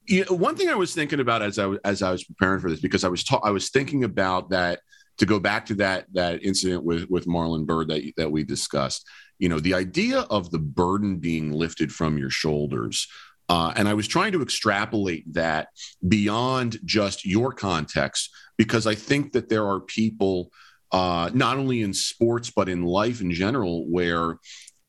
you 0.07 0.25
know, 0.25 0.35
one 0.35 0.55
thing 0.55 0.69
I 0.69 0.75
was 0.75 0.93
thinking 0.93 1.19
about 1.19 1.41
as 1.41 1.57
I 1.57 1.65
was 1.65 1.79
as 1.83 2.01
I 2.01 2.11
was 2.11 2.23
preparing 2.23 2.59
for 2.59 2.69
this 2.69 2.79
because 2.79 3.03
I 3.03 3.09
was 3.09 3.23
ta- 3.23 3.41
I 3.43 3.51
was 3.51 3.69
thinking 3.69 4.03
about 4.03 4.49
that 4.51 4.79
to 5.17 5.25
go 5.25 5.39
back 5.39 5.65
to 5.67 5.75
that 5.75 6.05
that 6.13 6.43
incident 6.43 6.83
with 6.83 7.09
with 7.09 7.25
Marlon 7.25 7.65
Byrd 7.65 7.89
that 7.89 8.03
that 8.17 8.31
we 8.31 8.43
discussed. 8.43 9.07
You 9.39 9.49
know, 9.49 9.59
the 9.59 9.73
idea 9.73 10.21
of 10.21 10.51
the 10.51 10.59
burden 10.59 11.17
being 11.17 11.51
lifted 11.51 11.91
from 11.91 12.17
your 12.17 12.29
shoulders. 12.29 13.07
Uh, 13.47 13.71
and 13.75 13.87
I 13.87 13.93
was 13.93 14.07
trying 14.07 14.31
to 14.31 14.41
extrapolate 14.41 15.31
that 15.33 15.67
beyond 16.07 16.79
just 16.83 17.25
your 17.25 17.51
context 17.51 18.31
because 18.57 18.87
I 18.87 18.95
think 18.95 19.33
that 19.33 19.49
there 19.49 19.67
are 19.67 19.81
people, 19.81 20.49
uh, 20.91 21.29
not 21.31 21.57
only 21.57 21.83
in 21.83 21.93
sports 21.93 22.49
but 22.49 22.69
in 22.69 22.81
life 22.81 23.21
in 23.21 23.31
general, 23.31 23.87
where 23.87 24.39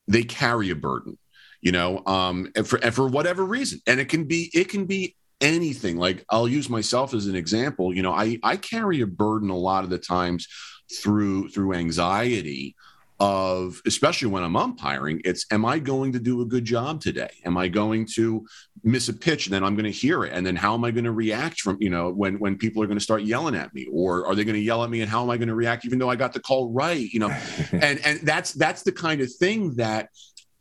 they 0.07 0.23
carry 0.23 0.71
a 0.71 0.75
burden 0.75 1.19
you 1.67 1.73
know 1.73 2.01
um 2.05 2.49
and 2.55 2.65
for, 2.65 2.77
and 2.77 2.95
for 2.95 3.05
whatever 3.09 3.43
reason 3.43 3.81
and 3.87 3.99
it 3.99 4.07
can 4.07 4.23
be 4.23 4.49
it 4.53 4.69
can 4.69 4.85
be 4.85 5.17
anything 5.41 5.97
like 5.97 6.23
i'll 6.29 6.47
use 6.47 6.69
myself 6.69 7.13
as 7.13 7.27
an 7.27 7.35
example 7.35 7.93
you 7.93 8.01
know 8.01 8.13
i 8.13 8.39
i 8.41 8.55
carry 8.55 9.01
a 9.01 9.05
burden 9.05 9.49
a 9.49 9.57
lot 9.57 9.83
of 9.83 9.89
the 9.89 9.97
times 9.97 10.47
through 11.01 11.49
through 11.49 11.73
anxiety 11.73 12.73
of 13.19 13.81
especially 13.87 14.27
when 14.27 14.43
I'm 14.43 14.55
umpiring, 14.55 15.21
it's 15.25 15.45
am 15.51 15.65
I 15.65 15.79
going 15.79 16.13
to 16.13 16.19
do 16.19 16.41
a 16.41 16.45
good 16.45 16.65
job 16.65 17.01
today? 17.01 17.31
Am 17.45 17.57
I 17.57 17.67
going 17.67 18.05
to 18.13 18.45
miss 18.83 19.09
a 19.09 19.13
pitch? 19.13 19.47
And 19.47 19.53
then 19.55 19.63
I'm 19.63 19.75
going 19.75 19.91
to 19.91 19.91
hear 19.91 20.23
it. 20.23 20.33
And 20.33 20.45
then 20.45 20.55
how 20.55 20.75
am 20.75 20.83
I 20.83 20.91
going 20.91 21.03
to 21.05 21.11
react 21.11 21.61
from, 21.61 21.77
you 21.79 21.89
know, 21.89 22.11
when 22.11 22.37
when 22.37 22.57
people 22.57 22.83
are 22.83 22.85
going 22.85 22.99
to 22.99 23.03
start 23.03 23.23
yelling 23.23 23.55
at 23.55 23.73
me? 23.73 23.87
Or 23.91 24.27
are 24.27 24.35
they 24.35 24.43
going 24.43 24.55
to 24.55 24.61
yell 24.61 24.83
at 24.83 24.91
me 24.91 25.01
and 25.01 25.09
how 25.09 25.23
am 25.23 25.31
I 25.31 25.37
going 25.37 25.47
to 25.47 25.55
react 25.55 25.83
even 25.83 25.97
though 25.97 26.11
I 26.11 26.15
got 26.15 26.33
the 26.33 26.39
call 26.39 26.71
right? 26.71 27.09
You 27.11 27.21
know, 27.21 27.29
and 27.71 27.99
and 28.05 28.19
that's 28.21 28.53
that's 28.53 28.83
the 28.83 28.91
kind 28.91 29.19
of 29.21 29.33
thing 29.33 29.75
that 29.77 30.09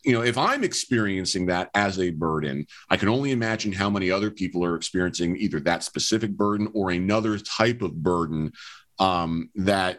you 0.06 0.12
know, 0.12 0.22
if 0.22 0.38
I'm 0.38 0.62
experiencing 0.62 1.46
that 1.46 1.68
as 1.74 1.98
a 1.98 2.10
burden, 2.10 2.66
I 2.88 2.96
can 2.96 3.08
only 3.08 3.32
imagine 3.32 3.72
how 3.72 3.90
many 3.90 4.08
other 4.08 4.30
people 4.30 4.64
are 4.64 4.76
experiencing 4.76 5.36
either 5.36 5.58
that 5.60 5.82
specific 5.82 6.30
burden 6.30 6.68
or 6.74 6.92
another 6.92 7.38
type 7.38 7.82
of 7.82 8.02
burden 8.02 8.52
um, 9.00 9.50
that 9.56 9.98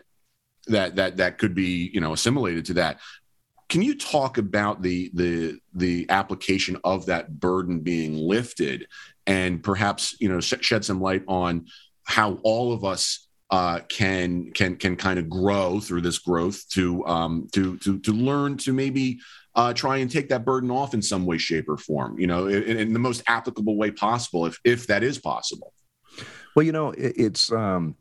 that 0.67 0.95
that 0.95 1.17
that 1.17 1.37
could 1.37 1.53
be 1.53 1.91
you 1.93 1.99
know 1.99 2.13
assimilated 2.13 2.63
to 2.65 2.73
that. 2.75 2.99
Can 3.67 3.81
you 3.81 3.97
talk 3.97 4.37
about 4.37 4.81
the 4.81 5.11
the 5.13 5.59
the 5.73 6.05
application 6.09 6.77
of 6.85 7.07
that 7.07 7.41
burden 7.41 7.81
being 7.81 8.15
lifted, 8.15 8.87
and 9.25 9.61
perhaps 9.61 10.15
you 10.21 10.29
know 10.29 10.39
shed 10.39 10.85
some 10.85 11.01
light 11.01 11.23
on 11.27 11.67
how 12.05 12.39
all 12.43 12.71
of 12.71 12.85
us 12.85 13.27
uh, 13.49 13.79
can 13.89 14.51
can 14.53 14.77
can 14.77 14.95
kind 14.95 15.19
of 15.19 15.29
grow 15.29 15.81
through 15.81 16.01
this 16.01 16.17
growth 16.17 16.67
to 16.69 17.05
um, 17.05 17.47
to 17.51 17.77
to 17.79 17.99
to 17.99 18.13
learn 18.13 18.55
to 18.57 18.71
maybe 18.71 19.19
uh, 19.57 19.73
try 19.73 19.97
and 19.97 20.09
take 20.09 20.29
that 20.29 20.45
burden 20.45 20.71
off 20.71 20.93
in 20.93 21.01
some 21.01 21.25
way, 21.25 21.37
shape, 21.37 21.67
or 21.67 21.77
form. 21.77 22.17
You 22.19 22.27
know, 22.27 22.47
in, 22.47 22.77
in 22.77 22.93
the 22.93 22.99
most 22.99 23.23
applicable 23.27 23.75
way 23.75 23.91
possible, 23.91 24.45
if 24.45 24.59
if 24.63 24.87
that 24.87 25.03
is 25.03 25.17
possible. 25.17 25.73
Well, 26.55 26.65
you 26.65 26.71
know, 26.71 26.91
it, 26.91 27.13
it's 27.17 27.51
um, 27.51 27.95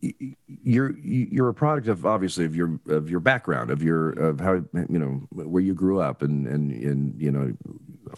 you're 0.00 0.96
you're 0.98 1.48
a 1.48 1.54
product 1.54 1.88
of 1.88 2.04
obviously 2.04 2.44
of 2.44 2.54
your 2.54 2.78
of 2.88 3.10
your 3.10 3.20
background 3.20 3.70
of 3.70 3.82
your 3.82 4.10
of 4.10 4.40
how 4.40 4.54
you 4.54 4.98
know 4.98 5.26
where 5.30 5.62
you 5.62 5.74
grew 5.74 6.00
up 6.00 6.22
and 6.22 6.46
and 6.46 6.72
and 6.72 7.20
you 7.20 7.30
know 7.30 7.52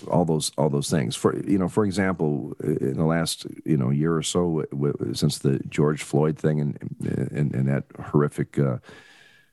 all 0.09 0.25
those 0.25 0.53
all 0.59 0.69
those 0.69 0.91
things 0.91 1.17
for 1.17 1.37
you 1.47 1.59
know 1.59 1.69
for 1.69 1.85
example 1.85 2.55
in 2.63 2.97
the 2.97 3.05
last 3.05 3.47
you 3.65 3.77
know 3.77 3.91
year 3.91 4.15
or 4.15 4.23
so 4.23 4.65
since 5.13 5.39
the 5.39 5.59
George 5.69 6.03
Floyd 6.03 6.39
thing 6.39 6.61
and 6.61 6.79
and, 7.33 7.55
and 7.55 7.69
that 7.69 7.85
horrific 7.99 8.59
uh, 8.59 8.77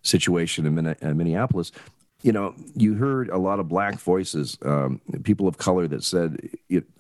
situation 0.08 0.66
in, 0.66 1.18
Minneapolis, 1.18 1.72
you 2.24 2.32
know, 2.32 2.56
you 2.76 2.96
heard 2.96 3.30
a 3.30 3.38
lot 3.38 3.60
of 3.60 3.68
black 3.68 4.00
voices, 4.00 4.58
um, 4.64 5.02
people 5.24 5.48
of 5.48 5.58
color 5.58 5.88
that 5.88 6.04
said, 6.04 6.50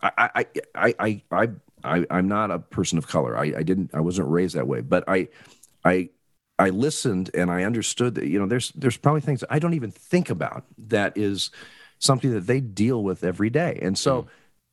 I, 0.01 0.29
I, 0.35 0.45
I, 0.75 1.21
I, 1.31 1.49
I, 1.83 2.05
I'm 2.09 2.27
not 2.27 2.51
a 2.51 2.59
person 2.59 2.97
of 2.97 3.07
color. 3.07 3.37
I, 3.37 3.53
I 3.57 3.63
didn't, 3.63 3.91
I 3.93 3.99
wasn't 3.99 4.29
raised 4.29 4.55
that 4.55 4.67
way, 4.67 4.81
but 4.81 5.03
I, 5.07 5.29
I, 5.83 6.09
I 6.59 6.69
listened 6.69 7.31
and 7.33 7.49
I 7.49 7.63
understood 7.63 8.15
that, 8.15 8.27
you 8.27 8.39
know, 8.39 8.47
there's, 8.47 8.71
there's 8.71 8.97
probably 8.97 9.21
things 9.21 9.43
I 9.49 9.59
don't 9.59 9.73
even 9.73 9.91
think 9.91 10.29
about 10.29 10.65
that 10.77 11.17
is 11.17 11.49
something 11.99 12.31
that 12.33 12.45
they 12.47 12.59
deal 12.59 13.03
with 13.03 13.23
every 13.23 13.49
day. 13.49 13.79
And 13.81 13.97
so, 13.97 14.23
mm. 14.23 14.27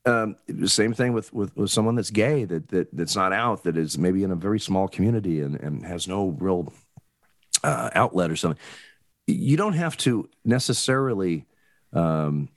Um, 0.07 0.37
the 0.47 0.68
same 0.68 0.93
thing 0.93 1.14
with, 1.14 1.32
with, 1.32 1.57
with 1.57 1.70
someone 1.70 1.95
that's 1.95 2.11
gay 2.11 2.45
that, 2.45 2.68
that 2.68 2.95
that's 2.95 3.16
not 3.16 3.32
out 3.32 3.64
that 3.64 3.78
is 3.78 3.97
maybe 3.97 4.22
in 4.22 4.30
a 4.30 4.35
very 4.37 4.61
small 4.61 4.87
community 4.87 5.41
and, 5.41 5.59
and 5.59 5.82
has 5.87 6.07
no 6.07 6.37
real 6.39 6.70
uh, 7.64 7.90
outlet 7.94 8.30
or 8.30 8.36
something. 8.36 8.60
You 9.26 9.56
don't 9.56 9.72
have 9.72 9.96
to 9.98 10.28
necessarily 10.44 11.46
um, 11.92 12.50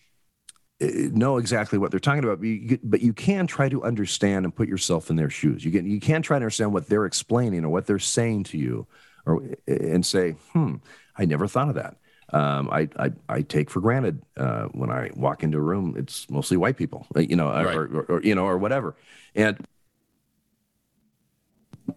know 0.79 1.37
exactly 1.37 1.79
what 1.79 1.91
they're 1.91 1.99
talking 1.99 2.23
about, 2.23 2.39
but 2.39 2.47
you, 2.47 2.79
but 2.83 3.01
you, 3.01 3.13
can 3.13 3.47
try 3.47 3.69
to 3.69 3.83
understand 3.83 4.45
and 4.45 4.53
put 4.53 4.67
yourself 4.67 5.09
in 5.09 5.15
their 5.15 5.29
shoes. 5.29 5.63
You 5.63 5.71
can 5.71 5.89
you 5.89 5.99
can 5.99 6.21
try 6.21 6.37
to 6.37 6.43
understand 6.43 6.73
what 6.73 6.87
they're 6.87 7.05
explaining 7.05 7.63
or 7.63 7.69
what 7.69 7.87
they're 7.87 7.99
saying 7.99 8.43
to 8.45 8.57
you, 8.57 8.85
or 9.25 9.41
and 9.65 10.05
say, 10.05 10.35
"Hmm, 10.51 10.75
I 11.15 11.25
never 11.25 11.47
thought 11.47 11.69
of 11.69 11.75
that." 11.75 11.95
Um, 12.33 12.69
I, 12.69 12.89
I, 12.99 13.11
I 13.29 13.41
take 13.41 13.69
for 13.69 13.79
granted 13.79 14.21
uh, 14.35 14.65
when 14.73 14.89
I 14.89 15.11
walk 15.15 15.43
into 15.43 15.57
a 15.57 15.61
room, 15.61 15.95
it's 15.97 16.29
mostly 16.29 16.57
white 16.57 16.75
people, 16.75 17.07
you 17.15 17.37
know, 17.37 17.49
right. 17.49 17.73
or, 17.73 17.85
or, 17.85 18.03
or, 18.09 18.21
you 18.21 18.35
know, 18.35 18.45
or 18.45 18.57
whatever, 18.57 18.95
and 19.33 19.57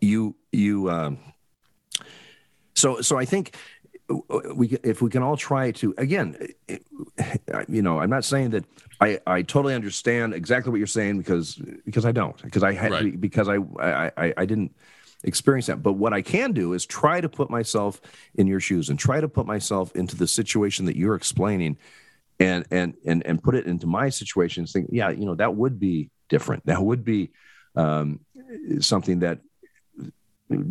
you 0.00 0.36
you 0.52 0.88
um, 0.88 1.18
so, 2.74 3.00
so 3.00 3.18
I 3.18 3.24
think 3.24 3.56
uh, 4.10 4.16
uh, 4.28 4.40
we 4.54 4.68
if 4.82 5.02
we 5.02 5.10
can 5.10 5.22
all 5.22 5.36
try 5.36 5.70
to 5.70 5.94
again 5.98 6.36
uh, 6.68 7.64
you 7.68 7.82
know 7.82 8.00
i'm 8.00 8.10
not 8.10 8.24
saying 8.24 8.50
that 8.50 8.64
i 9.00 9.20
i 9.26 9.42
totally 9.42 9.74
understand 9.74 10.34
exactly 10.34 10.70
what 10.70 10.78
you're 10.78 10.86
saying 10.86 11.18
because 11.18 11.54
because 11.84 12.04
i 12.04 12.12
don't 12.12 12.40
because 12.42 12.62
i 12.62 12.72
had 12.72 12.90
right. 12.90 13.20
because 13.20 13.48
I, 13.48 13.58
I 14.16 14.34
i 14.36 14.44
didn't 14.44 14.74
experience 15.22 15.66
that 15.66 15.82
but 15.82 15.92
what 15.92 16.12
i 16.12 16.22
can 16.22 16.52
do 16.52 16.72
is 16.72 16.86
try 16.86 17.20
to 17.20 17.28
put 17.28 17.50
myself 17.50 18.00
in 18.34 18.46
your 18.46 18.60
shoes 18.60 18.88
and 18.88 18.98
try 18.98 19.20
to 19.20 19.28
put 19.28 19.46
myself 19.46 19.94
into 19.94 20.16
the 20.16 20.26
situation 20.26 20.86
that 20.86 20.96
you're 20.96 21.14
explaining 21.14 21.76
and 22.40 22.64
and 22.70 22.94
and 23.04 23.24
and 23.26 23.42
put 23.42 23.54
it 23.54 23.66
into 23.66 23.86
my 23.86 24.08
situation 24.08 24.62
and 24.62 24.70
think 24.70 24.88
yeah 24.90 25.10
you 25.10 25.24
know 25.24 25.34
that 25.34 25.54
would 25.54 25.78
be 25.78 26.10
different 26.28 26.64
that 26.66 26.82
would 26.82 27.04
be 27.04 27.30
um, 27.76 28.20
something 28.80 29.20
that 29.20 29.40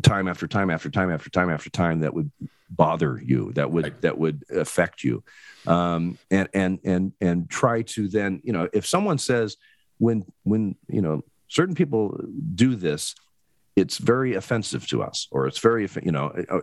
time 0.01 0.27
after 0.27 0.47
time 0.47 0.69
after 0.69 0.89
time 0.89 1.11
after 1.11 1.30
time 1.30 1.49
after 1.49 1.69
time 1.69 1.99
that 2.01 2.13
would 2.13 2.32
bother 2.69 3.19
you 3.23 3.51
that 3.53 3.71
would 3.71 3.84
right. 3.86 4.01
that 4.01 4.17
would 4.17 4.43
affect 4.51 5.03
you 5.03 5.23
um, 5.67 6.17
and 6.30 6.47
and 6.53 6.80
and 6.84 7.13
and 7.19 7.49
try 7.49 7.82
to 7.82 8.07
then 8.07 8.41
you 8.43 8.53
know 8.53 8.69
if 8.73 8.86
someone 8.86 9.17
says 9.17 9.57
when 9.97 10.23
when 10.43 10.75
you 10.88 11.01
know 11.01 11.23
certain 11.49 11.75
people 11.75 12.17
do 12.55 12.75
this, 12.75 13.15
it's 13.75 13.97
very 13.97 14.36
offensive 14.36 14.88
to 14.88 15.03
us, 15.03 15.27
or 15.32 15.47
it's 15.47 15.59
very, 15.59 15.89
you 16.03 16.11
know, 16.11 16.27
uh, 16.49 16.61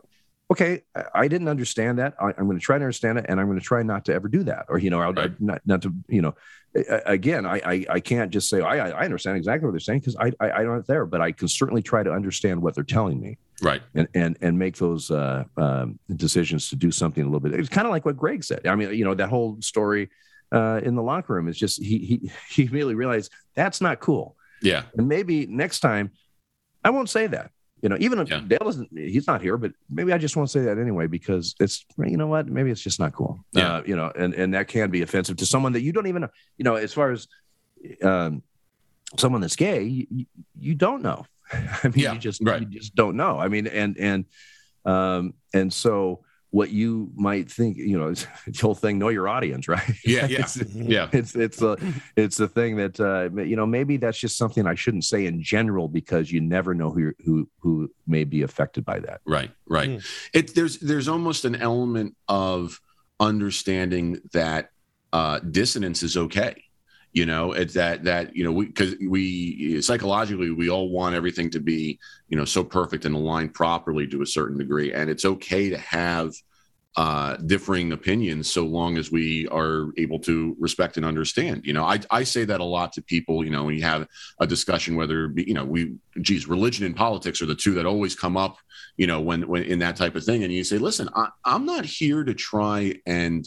okay, 0.51 0.83
I 1.15 1.29
didn't 1.29 1.49
understand 1.49 1.99
that. 1.99 2.15
I, 2.21 2.29
am 2.39 2.47
going 2.47 2.59
to 2.59 2.63
try 2.63 2.79
to 2.79 2.85
understand 2.85 3.19
it, 3.19 3.27
and 3.29 3.41
I'm 3.41 3.47
going 3.47 3.59
to 3.59 3.65
try 3.65 3.83
not 3.83 4.05
to 4.07 4.15
ever 4.15 4.29
do 4.29 4.45
that, 4.45 4.67
or 4.69 4.79
you 4.79 4.91
know, 4.91 5.01
right. 5.01 5.41
not 5.41 5.61
not 5.67 5.83
to, 5.83 5.95
you 6.09 6.23
know, 6.23 6.35
again, 7.05 7.47
I 7.47 7.61
I, 7.65 7.87
I 7.91 8.01
can't 8.01 8.31
just 8.31 8.49
say 8.49 8.61
I 8.61 8.91
I 8.91 9.05
understand 9.05 9.37
exactly 9.37 9.67
what 9.67 9.73
they're 9.73 9.81
saying 9.81 10.01
because 10.01 10.17
I, 10.17 10.33
I 10.41 10.51
I'm 10.51 10.69
not 10.69 10.87
there, 10.87 11.07
but 11.07 11.21
I 11.21 11.33
can 11.33 11.49
certainly 11.49 11.83
try 11.83 12.03
to 12.03 12.13
understand 12.13 12.63
what 12.63 12.75
they're 12.75 12.85
telling 12.85 13.21
me, 13.21 13.39
right, 13.63 13.83
and 13.95 14.09
and 14.15 14.37
and 14.41 14.59
make 14.59 14.77
those 14.77 15.11
uh, 15.11 15.45
um, 15.57 15.99
decisions 16.15 16.69
to 16.71 16.77
do 16.77 16.91
something 16.91 17.23
a 17.23 17.27
little 17.27 17.41
bit. 17.41 17.59
It's 17.59 17.69
kind 17.69 17.87
of 17.87 17.91
like 17.91 18.05
what 18.05 18.17
Greg 18.17 18.45
said. 18.45 18.67
I 18.67 18.75
mean, 18.77 18.95
you 18.95 19.05
know, 19.05 19.15
that 19.15 19.29
whole 19.29 19.61
story 19.61 20.11
uh, 20.53 20.81
in 20.83 20.95
the 20.95 21.03
locker 21.03 21.35
room 21.35 21.49
is 21.49 21.59
just 21.59 21.83
he 21.83 21.99
he 21.99 22.31
he 22.51 22.63
immediately 22.63 22.95
realized 22.95 23.33
that's 23.55 23.81
not 23.81 24.01
cool. 24.01 24.37
Yeah, 24.63 24.85
and 24.97 25.09
maybe 25.09 25.47
next 25.47 25.81
time 25.81 26.13
I 26.85 26.91
won't 26.91 27.11
say 27.11 27.27
that. 27.27 27.51
You 27.83 27.91
know, 27.91 27.97
even 28.01 28.18
if 28.18 28.31
yeah. 28.31 28.41
Dale 28.41 28.68
isn't, 28.68 28.89
he's 28.97 29.27
not 29.27 29.43
here, 29.43 29.59
but 29.59 29.72
maybe 29.91 30.12
I 30.12 30.18
just 30.18 30.35
want 30.35 30.49
to 30.49 30.53
say 30.59 30.64
that 30.64 30.79
anyway 30.79 31.07
because 31.07 31.55
it's, 31.61 31.85
you 31.99 32.16
know 32.16 32.27
what, 32.27 32.47
maybe 32.47 32.70
it's 32.70 32.81
just 32.81 32.99
not 32.99 33.12
cool. 33.12 33.39
Yeah. 33.53 33.77
Uh, 33.77 33.83
you 33.85 33.97
know, 33.97 34.11
and 34.16 34.33
and 34.35 34.55
that 34.55 34.68
can 34.68 34.91
be 34.91 35.03
offensive 35.03 35.37
to 35.37 35.47
someone 35.47 35.72
that 35.72 35.83
you 35.83 35.93
don't 35.93 36.07
even 36.07 36.22
know. 36.22 36.31
You 36.57 36.64
know, 36.64 36.77
as 36.77 36.95
far 36.95 37.12
as 37.12 37.29
um, 38.03 38.43
someone 39.18 39.43
that's 39.43 39.57
gay, 39.57 39.83
you, 39.83 40.27
you 40.59 40.74
don't 40.74 41.03
know. 41.03 41.27
I 41.53 41.89
mean, 41.89 41.93
yeah, 41.97 42.12
you 42.14 42.18
just 42.18 42.43
right. 42.43 42.61
you 42.61 42.66
just 42.66 42.95
don't 42.95 43.16
know. 43.16 43.39
I 43.39 43.49
mean, 43.49 43.66
and 43.66 43.97
and 43.99 44.24
um, 44.85 45.35
and 45.53 45.72
so 45.72 46.24
what 46.51 46.71
you 46.71 47.11
might 47.15 47.51
think, 47.51 47.77
you 47.77 47.99
know, 47.99 48.13
the 48.47 48.59
whole 48.61 48.75
thing, 48.75 48.99
know 48.99 49.09
your 49.09 49.29
audience, 49.29 49.69
right? 49.69 49.83
Yeah, 50.05 50.27
yeah, 50.27 50.41
it's, 50.41 50.57
yeah. 50.75 51.09
It's 51.13 51.35
it's 51.35 51.63
a 51.63 51.77
it's 52.17 52.41
a 52.41 52.49
thing 52.49 52.77
that 52.77 53.01
uh, 53.01 53.43
you 53.43 53.57
know 53.57 53.67
maybe 53.67 53.97
that's 53.97 54.19
just 54.19 54.37
something 54.37 54.67
I 54.67 54.75
shouldn't 54.75 55.05
say 55.05 55.27
in 55.27 55.43
general 55.43 55.89
because 55.89 56.31
you 56.31 56.41
never 56.41 56.75
know 56.75 56.91
who 56.91 57.13
who 57.25 57.49
who 57.61 57.91
may 58.07 58.25
be 58.25 58.43
affected 58.43 58.85
by 58.85 59.01
that. 59.01 59.21
Right, 59.27 59.51
right. 59.67 59.91
Mm. 59.91 60.07
It 60.33 60.55
there's 60.55 60.79
there's 60.79 61.09
almost 61.09 61.45
an 61.45 61.57
element 61.57 62.17
of 62.29 62.81
understanding 63.19 64.21
that 64.33 64.71
uh, 65.13 65.39
dissonance 65.41 66.03
is 66.03 66.17
okay 66.17 66.66
you 67.17 67.25
know 67.25 67.53
it's 67.53 67.73
that 67.73 68.05
that 68.05 68.37
you 68.37 68.45
know 68.45 68.53
we 68.53 68.67
because 68.67 68.95
we 69.09 69.81
psychologically 69.81 70.51
we 70.51 70.69
all 70.69 70.91
want 70.91 71.14
everything 71.14 71.49
to 71.49 71.61
be 71.61 71.99
you 72.29 72.37
know 72.37 72.45
so 72.45 72.62
perfect 72.62 73.07
and 73.07 73.14
aligned 73.14 73.55
properly 73.55 74.07
to 74.07 74.21
a 74.21 74.27
certain 74.27 74.59
degree 74.59 74.93
and 74.93 75.09
it's 75.09 75.25
okay 75.25 75.71
to 75.71 75.79
have 75.79 76.35
uh, 76.97 77.37
differing 77.39 77.93
opinions 77.93 78.51
so 78.51 78.64
long 78.64 78.99
as 78.99 79.11
we 79.11 79.49
are 79.49 79.89
able 79.99 80.19
to 80.19 80.57
respect 80.59 80.97
and 80.97 81.05
understand. 81.05 81.61
You 81.67 81.75
know, 81.75 81.85
I, 81.85 82.01
I 82.11 82.25
say 82.25 82.47
that 82.47 82.61
a 82.61 82.64
lot 82.64 82.95
to 82.95 83.03
people, 83.03 83.45
you 83.45 83.51
know, 83.51 83.64
when 83.64 83.75
you 83.75 83.83
have 83.83 84.09
a 84.41 84.47
discussion, 84.47 84.97
whether, 84.97 85.31
you 85.37 85.53
know, 85.53 85.67
we, 85.67 85.97
geez, 86.23 86.49
religion 86.49 86.87
and 86.87 86.97
politics 86.97 87.43
are 87.43 87.47
the 87.47 87.55
two 87.55 87.75
that 87.75 87.85
always 87.85 88.14
come 88.14 88.39
up, 88.39 88.57
you 88.97 89.07
know, 89.07 89.21
when, 89.21 89.47
when 89.47 89.64
in 89.64 89.81
that 89.81 89.97
type 89.97 90.17
of 90.17 90.25
thing. 90.25 90.43
And 90.43 90.51
you 90.51 90.64
say, 90.64 90.79
listen, 90.79 91.11
I, 91.14 91.29
I'm 91.45 91.67
not 91.67 91.85
here 91.85 92.25
to 92.25 92.33
try 92.33 92.95
and, 93.05 93.47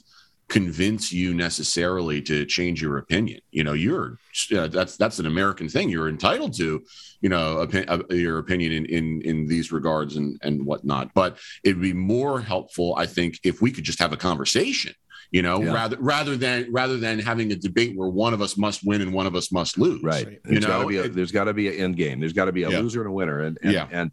convince 0.50 1.14
you 1.14 1.34
necessarily 1.34 2.22
to 2.24 2.46
change 2.46 2.82
your 2.82 2.98
opinion. 2.98 3.40
You 3.52 3.64
know, 3.64 3.74
you're 3.74 4.18
uh, 4.56 4.68
that's 4.68 4.98
that's 4.98 5.20
an 5.20 5.28
American 5.28 5.70
thing. 5.70 5.90
You're 5.90 6.10
entitled 6.10 6.58
to, 6.58 6.84
you 7.22 7.30
know, 7.30 7.66
opi- 7.66 7.90
uh, 7.90 8.14
your 8.14 8.40
opinion 8.40 8.72
in, 8.72 8.86
in 8.86 9.22
in 9.22 9.48
these 9.48 9.72
regards 9.72 10.16
and 10.16 10.40
and 10.42 10.66
whatnot. 10.66 11.14
But 11.14 11.38
it'd 11.64 11.82
be 11.82 11.94
more 11.94 12.42
helpful, 12.42 12.96
I 12.98 13.06
think, 13.06 13.40
if 13.44 13.62
we 13.62 13.72
could 13.72 13.84
just 13.84 14.00
have 14.00 14.12
a 14.12 14.18
conversation. 14.18 14.94
You 15.32 15.44
know, 15.44 15.62
yeah. 15.62 15.74
rather 15.74 15.98
rather 16.00 16.36
than 16.36 16.74
rather 16.74 16.98
than 16.98 17.20
having 17.20 17.52
a 17.52 17.56
debate 17.56 17.96
where 17.96 18.10
one 18.10 18.34
of 18.34 18.42
us 18.42 18.58
must 18.58 18.84
win 18.84 19.02
and 19.02 19.14
one 19.14 19.28
of 19.28 19.36
us 19.36 19.52
must 19.52 19.78
lose. 19.78 20.02
Right. 20.02 20.28
You 20.28 20.40
there's 20.44 20.62
know, 20.64 20.90
gotta 20.90 21.04
a, 21.04 21.08
there's 21.10 21.32
got 21.32 21.44
to 21.44 21.54
be 21.54 21.68
an 21.68 21.76
end 21.76 21.98
game. 21.98 22.20
There's 22.20 22.34
got 22.34 22.46
to 22.46 22.52
be 22.52 22.64
a 22.64 22.70
yeah. 22.72 22.80
loser 22.80 23.02
and 23.02 23.10
a 23.10 23.14
winner. 23.14 23.42
And, 23.42 23.60
and 23.62 23.72
yeah. 23.72 23.88
and 23.92 24.12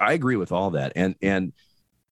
I 0.00 0.12
agree 0.12 0.34
with 0.34 0.50
all 0.50 0.70
that. 0.72 0.92
And 0.96 1.14
and 1.22 1.52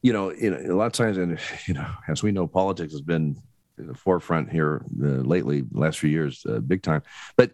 you 0.02 0.12
know, 0.12 0.32
you 0.32 0.50
know, 0.50 0.74
a 0.74 0.76
lot 0.76 0.86
of 0.86 0.92
times, 0.92 1.16
and 1.16 1.38
you 1.66 1.74
know, 1.74 1.88
as 2.08 2.22
we 2.22 2.32
know, 2.32 2.46
politics 2.46 2.92
has 2.92 3.00
been 3.00 3.36
in 3.78 3.86
the 3.86 3.94
forefront 3.94 4.50
here 4.50 4.84
uh, 5.02 5.06
lately, 5.06 5.64
last 5.72 5.98
few 5.98 6.10
years, 6.10 6.44
uh, 6.46 6.58
big 6.58 6.82
time. 6.82 7.02
But 7.36 7.52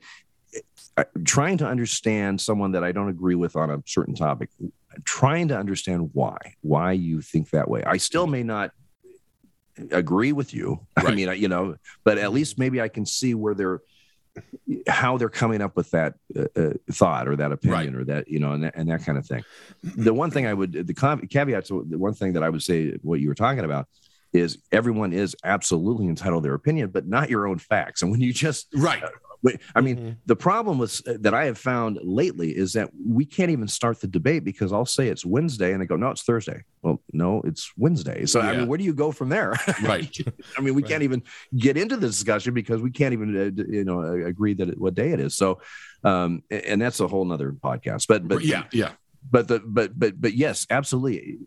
uh, 0.97 1.05
trying 1.25 1.59
to 1.59 1.67
understand 1.67 2.41
someone 2.41 2.73
that 2.73 2.83
I 2.83 2.93
don't 2.93 3.09
agree 3.09 3.35
with 3.35 3.55
on 3.55 3.71
a 3.71 3.83
certain 3.87 4.15
topic, 4.15 4.51
trying 5.05 5.49
to 5.49 5.57
understand 5.57 6.11
why, 6.13 6.39
why 6.63 6.93
you 6.93 7.21
think 7.21 7.51
that 7.51 7.69
way. 7.69 7.85
I 7.85 7.99
still 7.99 8.27
may 8.27 8.43
not 8.43 8.73
agree 9.93 10.33
with 10.33 10.53
you. 10.53 10.81
Right. 10.97 11.13
I 11.13 11.15
mean, 11.15 11.41
you 11.41 11.49
know, 11.49 11.77
but 12.03 12.19
at 12.19 12.33
least 12.33 12.59
maybe 12.59 12.81
I 12.81 12.89
can 12.89 13.07
see 13.07 13.35
where 13.35 13.55
they're 13.55 13.81
how 14.87 15.17
they're 15.19 15.29
coming 15.29 15.61
up 15.61 15.77
with 15.77 15.91
that 15.91 16.15
uh, 16.37 16.45
uh, 16.57 16.73
thought 16.91 17.29
or 17.29 17.37
that 17.37 17.53
opinion 17.53 17.95
right. 17.95 18.03
or 18.03 18.05
that 18.05 18.29
you 18.29 18.39
know 18.39 18.53
and 18.53 18.65
that, 18.65 18.75
and 18.77 18.91
that 18.91 19.05
kind 19.05 19.19
of 19.19 19.27
thing. 19.27 19.45
The 19.83 20.15
one 20.15 20.31
thing 20.31 20.47
i 20.47 20.55
would 20.55 20.73
the 20.73 21.27
caveat 21.29 21.67
to 21.67 21.87
the 21.89 21.99
one 21.99 22.15
thing 22.15 22.33
that 22.35 22.43
i 22.43 22.49
would 22.49 22.63
say 22.63 22.93
what 23.03 23.21
you 23.21 23.29
were 23.29 23.35
talking 23.35 23.65
about 23.65 23.87
is 24.33 24.59
everyone 24.73 25.13
is 25.13 25.37
absolutely 25.45 26.07
entitled 26.07 26.43
to 26.43 26.47
their 26.47 26.55
opinion 26.55 26.91
but 26.91 27.07
not 27.07 27.31
your 27.31 27.47
own 27.47 27.59
facts. 27.59 28.03
And 28.03 28.11
when 28.11 28.21
you 28.21 28.33
just 28.33 28.69
right. 28.75 29.03
uh, 29.03 29.09
I 29.75 29.81
mean, 29.81 29.97
mm-hmm. 29.97 30.11
the 30.27 30.37
problem 30.37 30.79
was 30.79 31.01
uh, 31.07 31.15
that 31.21 31.33
I 31.33 31.45
have 31.45 31.59
found 31.59 31.99
lately 32.03 32.57
is 32.57 32.73
that 32.73 32.91
we 33.07 33.25
can't 33.25 33.51
even 33.51 33.69
start 33.69 34.01
the 34.01 34.09
debate 34.09 34.45
because 34.45 34.73
I'll 34.73 34.85
say 34.85 35.09
it's 35.09 35.25
Wednesday 35.25 35.73
and 35.73 35.81
they 35.81 35.87
go, 35.87 35.97
no, 35.97 36.11
it's 36.11 36.23
Thursday. 36.23 36.65
Well, 36.83 37.01
no, 37.13 37.41
it's 37.43 37.71
Wednesday. 37.77 38.27
So, 38.27 38.41
yeah. 38.41 38.51
I 38.51 38.57
mean, 38.57 38.67
where 38.67 38.79
do 38.79 38.85
you 38.85 38.95
go 38.95 39.13
from 39.13 39.29
there? 39.29 39.55
Right. 39.83 40.15
I 40.57 40.61
mean, 40.61 40.75
we 40.75 40.83
right. 40.83 40.91
can't 40.91 41.03
even 41.03 41.23
get 41.57 41.77
into 41.77 41.97
the 41.97 42.09
discussion 42.09 42.53
because 42.53 42.83
we 42.83 42.91
can't 42.91 43.13
even, 43.13 43.37
uh, 43.37 43.63
you 43.71 43.85
know, 43.85 44.03
agree 44.03 44.55
that 44.55 44.69
it, 44.69 44.79
what 44.79 44.95
day 44.95 45.11
it 45.11 45.21
is. 45.21 45.37
So, 45.37 45.61
um, 46.05 46.43
and 46.51 46.83
that's 46.83 47.01
a 47.01 47.07
whole 47.07 47.25
nother 47.25 47.53
podcast. 47.53 48.07
But, 48.09 48.27
but 48.27 48.45
yeah, 48.45 48.65
yeah. 48.73 48.93
But 49.31 49.49
the, 49.49 49.61
but, 49.61 49.99
but, 49.99 50.21
but 50.21 50.35
yes, 50.35 50.67
absolutely. 50.69 51.39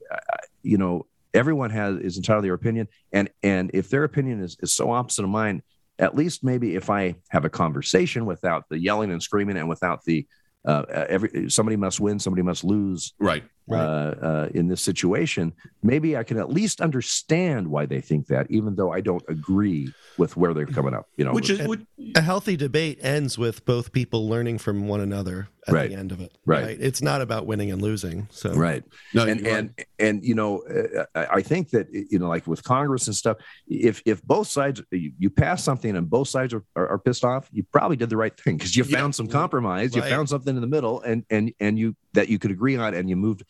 you 0.64 0.78
know, 0.78 1.08
everyone 1.34 1.70
has 1.72 1.98
is 1.98 2.18
entitled 2.18 2.44
to 2.44 2.48
their 2.48 2.54
opinion, 2.54 2.88
and 3.12 3.30
and 3.44 3.72
if 3.74 3.90
their 3.90 4.04
opinion 4.04 4.42
is 4.42 4.58
is 4.62 4.74
so 4.74 4.92
opposite 4.92 5.24
of 5.24 5.30
mine, 5.30 5.62
at 6.02 6.16
least 6.16 6.44
maybe 6.44 6.76
if 6.76 6.90
I 6.90 7.16
have 7.30 7.46
a 7.46 7.50
conversation 7.50 8.26
without 8.26 8.68
the 8.68 8.78
yelling 8.78 9.12
and 9.12 9.22
screaming 9.22 9.56
and 9.56 9.70
without 9.70 10.04
the 10.04 10.28
uh, 10.66 10.84
every 11.10 11.50
somebody 11.50 11.76
must 11.76 12.00
win, 12.00 12.20
somebody 12.20 12.42
must 12.42 12.64
lose. 12.64 13.14
Right. 13.20 13.44
Uh, 13.70 13.74
uh, 13.74 14.50
in 14.54 14.68
this 14.68 14.82
situation, 14.82 15.54
maybe 15.82 16.18
I 16.18 16.24
can 16.24 16.38
at 16.38 16.50
least 16.50 16.82
understand 16.82 17.68
why 17.68 17.86
they 17.86 18.02
think 18.02 18.28
that, 18.28 18.48
even 18.50 18.76
though 18.76 18.92
I 18.92 19.02
don't 19.02 19.24
agree 19.30 19.94
with 20.18 20.36
where 20.36 20.54
they're 20.54 20.66
coming 20.66 20.94
up. 20.94 21.08
You 21.16 21.26
know, 21.26 21.32
which 21.32 21.50
is 21.50 21.66
which, 21.68 21.82
a 22.16 22.22
healthy 22.22 22.58
debate 22.58 23.00
ends 23.02 23.38
with 23.38 23.64
both 23.66 23.92
people 23.92 24.28
learning 24.28 24.58
from 24.58 24.88
one 24.88 25.00
another 25.00 25.48
at 25.68 25.74
right. 25.74 25.90
the 25.90 25.96
end 25.96 26.12
of 26.12 26.20
it. 26.20 26.38
Right. 26.46 26.66
right. 26.66 26.78
It's 26.80 27.02
not 27.02 27.22
about 27.22 27.46
winning 27.46 27.72
and 27.72 27.82
losing. 27.82 28.28
So 28.32 28.54
right. 28.54 28.84
No, 29.14 29.26
and 29.26 29.46
and 29.48 29.86
and 30.00 30.24
you 30.24 30.36
know, 30.36 30.64
uh, 30.64 31.06
I 31.16 31.42
think 31.42 31.70
that 31.70 31.88
you 31.92 32.20
know, 32.20 32.28
like 32.28 32.48
with 32.48 32.64
Congress 32.64 33.08
and 33.08 33.16
stuff, 33.16 33.38
if 33.68 34.02
if 34.06 34.22
both 34.24 34.48
sides 34.48 34.82
you, 34.92 35.12
you 35.18 35.30
pass 35.30 35.64
something 35.64 35.96
and 35.96 36.10
both 36.10 36.28
sides 36.28 36.54
are, 36.54 36.64
are, 36.76 36.90
are, 36.90 37.00
pissed 37.00 37.24
off, 37.24 37.48
you 37.52 37.64
probably 37.72 37.96
did 37.96 38.10
the 38.10 38.18
right 38.18 38.38
thing 38.38 38.58
because 38.58 38.76
you 38.76 38.84
found 38.84 39.14
yeah. 39.14 39.18
some 39.18 39.28
compromise, 39.28 39.96
you 39.96 40.02
found 40.02 40.28
something 40.30 40.56
in 40.56 40.62
the 40.62 40.68
middle, 40.68 41.02
and 41.02 41.26
and 41.30 41.54
and 41.60 41.78
you 41.78 41.96
that 42.14 42.30
you 42.30 42.40
could 42.40 42.52
agree 42.52 42.76
on, 42.76 42.94
and 42.94 43.10
you 43.10 43.16
moved 43.16 43.44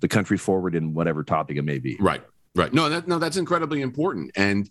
the 0.00 0.08
country 0.08 0.36
forward 0.36 0.74
in 0.74 0.94
whatever 0.94 1.24
topic 1.24 1.56
it 1.56 1.62
may 1.62 1.78
be. 1.78 1.96
Right. 2.00 2.22
Right. 2.54 2.72
No, 2.72 2.88
that 2.88 3.08
no, 3.08 3.18
that's 3.18 3.36
incredibly 3.36 3.82
important. 3.82 4.30
And 4.36 4.68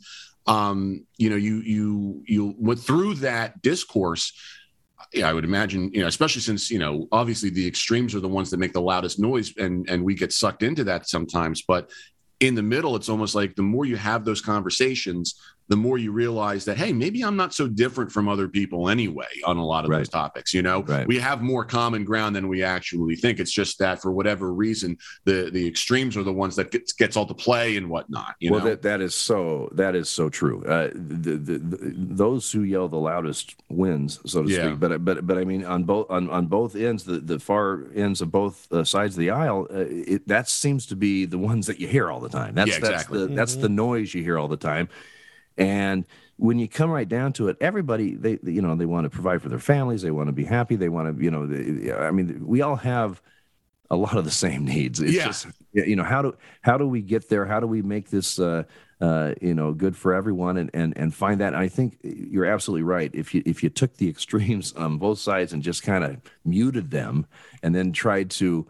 um, 0.47 1.05
you 1.17 1.29
know, 1.29 1.35
you 1.35 1.57
you 1.57 2.23
you 2.25 2.55
went 2.57 2.79
through 2.79 3.15
that 3.15 3.61
discourse. 3.61 4.33
Yeah, 5.13 5.29
I 5.29 5.33
would 5.33 5.43
imagine, 5.43 5.91
you 5.93 6.01
know, 6.01 6.07
especially 6.07 6.41
since, 6.41 6.71
you 6.71 6.79
know, 6.79 7.07
obviously 7.11 7.49
the 7.49 7.67
extremes 7.67 8.15
are 8.15 8.19
the 8.19 8.27
ones 8.27 8.49
that 8.49 8.57
make 8.57 8.73
the 8.73 8.81
loudest 8.81 9.19
noise 9.19 9.53
and 9.57 9.87
and 9.89 10.03
we 10.03 10.15
get 10.15 10.31
sucked 10.31 10.63
into 10.63 10.85
that 10.85 11.09
sometimes. 11.09 11.61
But 11.61 11.91
in 12.39 12.55
the 12.55 12.63
middle, 12.63 12.95
it's 12.95 13.09
almost 13.09 13.35
like 13.35 13.55
the 13.55 13.61
more 13.63 13.85
you 13.85 13.95
have 13.97 14.25
those 14.25 14.41
conversations, 14.41 15.35
the 15.67 15.75
more 15.75 15.97
you 15.97 16.11
realize 16.11 16.65
that 16.65 16.77
hey 16.77 16.91
maybe 16.91 17.23
i'm 17.23 17.35
not 17.35 17.53
so 17.53 17.67
different 17.67 18.11
from 18.11 18.27
other 18.27 18.47
people 18.47 18.89
anyway 18.89 19.27
on 19.45 19.57
a 19.57 19.65
lot 19.65 19.83
of 19.83 19.89
right. 19.89 19.99
those 19.99 20.09
topics 20.09 20.53
you 20.53 20.61
know 20.61 20.83
right. 20.83 21.07
we 21.07 21.17
have 21.19 21.41
more 21.41 21.63
common 21.63 22.03
ground 22.03 22.35
than 22.35 22.47
we 22.47 22.63
actually 22.63 23.15
think 23.15 23.39
it's 23.39 23.51
just 23.51 23.79
that 23.79 24.01
for 24.01 24.11
whatever 24.11 24.53
reason 24.53 24.97
the 25.25 25.49
the 25.51 25.67
extremes 25.67 26.17
are 26.17 26.23
the 26.23 26.33
ones 26.33 26.55
that 26.55 26.71
gets, 26.71 26.93
gets 26.93 27.15
all 27.15 27.25
the 27.25 27.33
play 27.33 27.77
and 27.77 27.89
whatnot 27.89 28.35
you 28.39 28.51
well 28.51 28.59
know? 28.59 28.69
that 28.69 28.81
that 28.81 29.01
is 29.01 29.15
so 29.15 29.69
that 29.73 29.95
is 29.95 30.09
so 30.09 30.29
true 30.29 30.63
uh, 30.65 30.89
the, 30.93 31.37
the, 31.37 31.57
the, 31.57 31.93
those 31.95 32.51
who 32.51 32.63
yell 32.63 32.87
the 32.87 32.97
loudest 32.97 33.55
wins 33.69 34.19
so 34.25 34.43
to 34.43 34.49
yeah. 34.49 34.67
speak 34.67 34.79
but 34.79 35.03
but 35.03 35.25
but 35.25 35.37
i 35.37 35.43
mean 35.43 35.63
on 35.65 35.83
both 35.83 36.09
on, 36.09 36.29
on 36.29 36.45
both 36.47 36.75
ends 36.75 37.03
the, 37.03 37.19
the 37.19 37.39
far 37.39 37.85
ends 37.95 38.21
of 38.21 38.31
both 38.31 38.71
uh, 38.71 38.83
sides 38.83 39.15
of 39.15 39.19
the 39.19 39.29
aisle 39.29 39.67
uh, 39.71 39.85
it, 39.87 40.27
that 40.27 40.49
seems 40.49 40.85
to 40.85 40.95
be 40.95 41.25
the 41.25 41.37
ones 41.37 41.67
that 41.67 41.79
you 41.79 41.87
hear 41.87 42.11
all 42.11 42.19
the 42.19 42.29
time 42.29 42.53
that's 42.53 42.69
yeah, 42.69 42.77
exactly. 42.77 43.19
that's 43.19 43.29
the 43.29 43.35
that's 43.35 43.55
the 43.55 43.69
noise 43.69 44.13
you 44.13 44.23
hear 44.23 44.37
all 44.37 44.47
the 44.47 44.57
time 44.57 44.89
and 45.57 46.05
when 46.37 46.57
you 46.59 46.67
come 46.67 46.89
right 46.89 47.07
down 47.07 47.33
to 47.33 47.47
it, 47.47 47.57
everybody 47.61 48.15
they 48.15 48.39
you 48.43 48.61
know 48.61 48.75
they 48.75 48.85
want 48.85 49.05
to 49.05 49.09
provide 49.09 49.41
for 49.41 49.49
their 49.49 49.59
families, 49.59 50.01
they 50.01 50.11
want 50.11 50.27
to 50.27 50.33
be 50.33 50.45
happy, 50.45 50.75
they 50.75 50.89
want 50.89 51.17
to 51.17 51.23
you 51.23 51.31
know 51.31 51.45
they, 51.45 51.91
I 51.93 52.11
mean 52.11 52.45
we 52.45 52.61
all 52.61 52.75
have 52.77 53.21
a 53.89 53.95
lot 53.95 54.17
of 54.17 54.25
the 54.25 54.31
same 54.31 54.65
needs. 54.75 54.99
It's 54.99 55.13
yeah. 55.13 55.25
just 55.25 55.47
you 55.73 55.95
know 55.95 56.03
how 56.03 56.21
do 56.21 56.35
how 56.61 56.77
do 56.77 56.87
we 56.87 57.01
get 57.01 57.29
there? 57.29 57.45
How 57.45 57.59
do 57.59 57.67
we 57.67 57.81
make 57.81 58.09
this 58.09 58.39
uh, 58.39 58.63
uh, 59.01 59.33
you 59.41 59.53
know, 59.53 59.73
good 59.73 59.97
for 59.97 60.13
everyone, 60.13 60.55
and 60.57 60.69
and 60.73 60.97
and 60.97 61.13
find 61.13 61.41
that. 61.41 61.53
And 61.53 61.57
I 61.57 61.67
think 61.67 61.97
you're 62.03 62.45
absolutely 62.45 62.83
right. 62.83 63.11
If 63.13 63.35
you 63.35 63.43
if 63.45 63.61
you 63.61 63.69
took 63.69 63.97
the 63.97 64.07
extremes 64.13 64.71
on 64.73 64.97
both 64.97 65.19
sides 65.19 65.51
and 65.51 65.61
just 65.61 65.83
kind 65.83 66.03
of 66.05 66.17
muted 66.45 66.89
them, 66.89 67.25
and 67.61 67.75
then 67.75 67.91
tried 67.91 68.29
to 68.31 68.65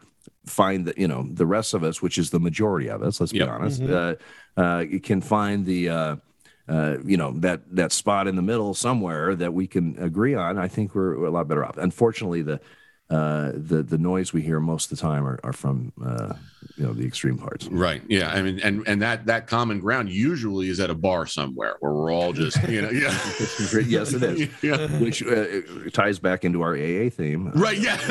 find 0.46 0.86
the 0.88 0.94
you 0.98 1.08
know 1.08 1.28
the 1.32 1.46
rest 1.46 1.74
of 1.76 1.84
us, 1.84 2.02
which 2.02 2.18
is 2.18 2.32
the 2.32 2.40
majority 2.40 2.90
of 2.90 3.04
us, 3.04 3.20
let's 3.20 3.32
be 3.32 3.40
Yep. 3.40 3.50
honest, 3.50 3.82
Mhm. 3.82 4.18
uh, 4.58 4.62
uh, 4.62 4.80
you 4.80 5.00
can 5.00 5.22
find 5.22 5.66
the. 5.66 6.20
Uh, 6.68 6.98
you 7.04 7.18
know 7.18 7.32
that 7.32 7.62
that 7.76 7.92
spot 7.92 8.26
in 8.28 8.38
the 8.38 8.42
middle 8.42 8.74
somewhere 8.74 9.36
that 9.36 9.54
we 9.54 9.68
can 9.68 9.98
agree 10.00 10.34
on. 10.34 10.58
I 10.58 10.70
think 10.70 10.96
we're, 10.96 11.20
we're 11.20 11.28
a 11.28 11.32
lot 11.32 11.48
better 11.48 11.66
off. 11.66 11.78
Unfortunately, 11.78 12.42
the 12.42 12.62
uh, 13.10 13.52
the 13.54 13.84
the 13.84 13.98
noise 13.98 14.34
we 14.34 14.42
hear 14.42 14.60
most 14.60 14.92
of 14.92 14.98
the 14.98 15.02
time 15.02 15.26
are, 15.28 15.40
are 15.44 15.54
from 15.54 15.92
uh, 16.04 16.34
you 16.78 16.84
know 16.86 16.94
the 16.94 17.06
extreme 17.06 17.38
parts. 17.38 17.68
Right. 17.68 18.02
Yeah. 18.08 18.30
I 18.32 18.42
mean, 18.42 18.60
and 18.62 18.84
and 18.88 19.02
that 19.02 19.26
that 19.28 19.46
common 19.48 19.80
ground 19.80 20.10
usually 20.10 20.70
is 20.70 20.80
at 20.80 20.90
a 20.90 20.96
bar 20.96 21.28
somewhere 21.28 21.76
where 21.80 21.94
we're 21.94 22.12
all 22.12 22.34
just 22.34 22.58
you 22.68 22.82
know 22.82 22.90
yeah. 22.90 23.12
yes, 23.86 24.14
it 24.14 24.24
is. 24.24 24.50
yeah. 24.64 24.88
Which 25.00 25.22
uh, 25.22 25.28
it 25.86 25.94
ties 25.94 26.18
back 26.18 26.44
into 26.46 26.62
our 26.62 26.74
AA 26.76 27.10
theme. 27.10 27.52
Right. 27.54 27.78
Yeah. 27.78 27.98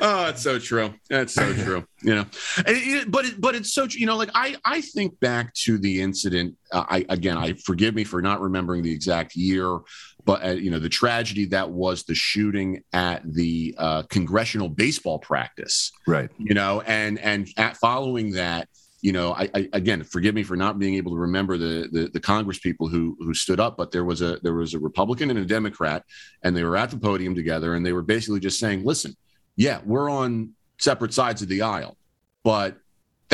oh, 0.00 0.26
it's 0.28 0.42
so 0.42 0.58
true. 0.58 0.94
That's 1.08 1.34
so 1.34 1.52
true. 1.54 1.86
You 2.02 2.14
know, 2.16 2.26
it- 2.66 3.10
but 3.10 3.24
it, 3.24 3.40
but 3.40 3.54
it's 3.54 3.72
so 3.72 3.84
you 3.90 4.06
know, 4.06 4.16
like 4.16 4.30
I 4.34 4.56
I 4.64 4.80
think 4.80 5.18
back 5.20 5.54
to 5.64 5.78
the 5.78 6.00
incident. 6.02 6.56
Uh, 6.72 6.84
I 6.88 7.06
again, 7.08 7.36
I 7.36 7.54
forgive 7.54 7.94
me 7.94 8.04
for 8.04 8.20
not 8.22 8.40
remembering 8.40 8.82
the 8.82 8.92
exact 8.92 9.34
year, 9.36 9.78
but 10.24 10.44
uh, 10.44 10.50
you 10.50 10.70
know, 10.70 10.78
the 10.78 10.88
tragedy 10.88 11.46
that 11.46 11.70
was 11.70 12.04
the 12.04 12.14
shooting 12.14 12.82
at 12.92 13.22
the 13.24 13.74
uh, 13.78 14.02
congressional 14.04 14.68
baseball 14.68 15.18
practice. 15.18 15.92
Right. 16.06 16.30
You 16.38 16.54
know, 16.54 16.80
and 16.82 17.18
and 17.18 17.48
at 17.56 17.76
following 17.76 18.32
that. 18.32 18.68
You 19.00 19.12
know, 19.12 19.34
I, 19.34 19.50
I 19.54 19.68
again 19.74 20.02
forgive 20.02 20.34
me 20.34 20.44
for 20.44 20.56
not 20.56 20.78
being 20.78 20.94
able 20.94 21.12
to 21.12 21.18
remember 21.18 21.58
the, 21.58 21.90
the 21.92 22.08
the 22.10 22.20
Congress 22.20 22.58
people 22.58 22.88
who 22.88 23.14
who 23.20 23.34
stood 23.34 23.60
up, 23.60 23.76
but 23.76 23.90
there 23.90 24.02
was 24.02 24.22
a 24.22 24.38
there 24.42 24.54
was 24.54 24.72
a 24.72 24.78
Republican 24.78 25.28
and 25.28 25.38
a 25.38 25.44
Democrat, 25.44 26.04
and 26.42 26.56
they 26.56 26.64
were 26.64 26.74
at 26.74 26.88
the 26.88 26.96
podium 26.96 27.34
together, 27.34 27.74
and 27.74 27.84
they 27.84 27.92
were 27.92 28.00
basically 28.00 28.40
just 28.40 28.58
saying, 28.58 28.82
"Listen, 28.82 29.14
yeah, 29.56 29.80
we're 29.84 30.08
on 30.08 30.54
separate 30.78 31.12
sides 31.12 31.42
of 31.42 31.48
the 31.48 31.60
aisle, 31.60 31.98
but 32.44 32.78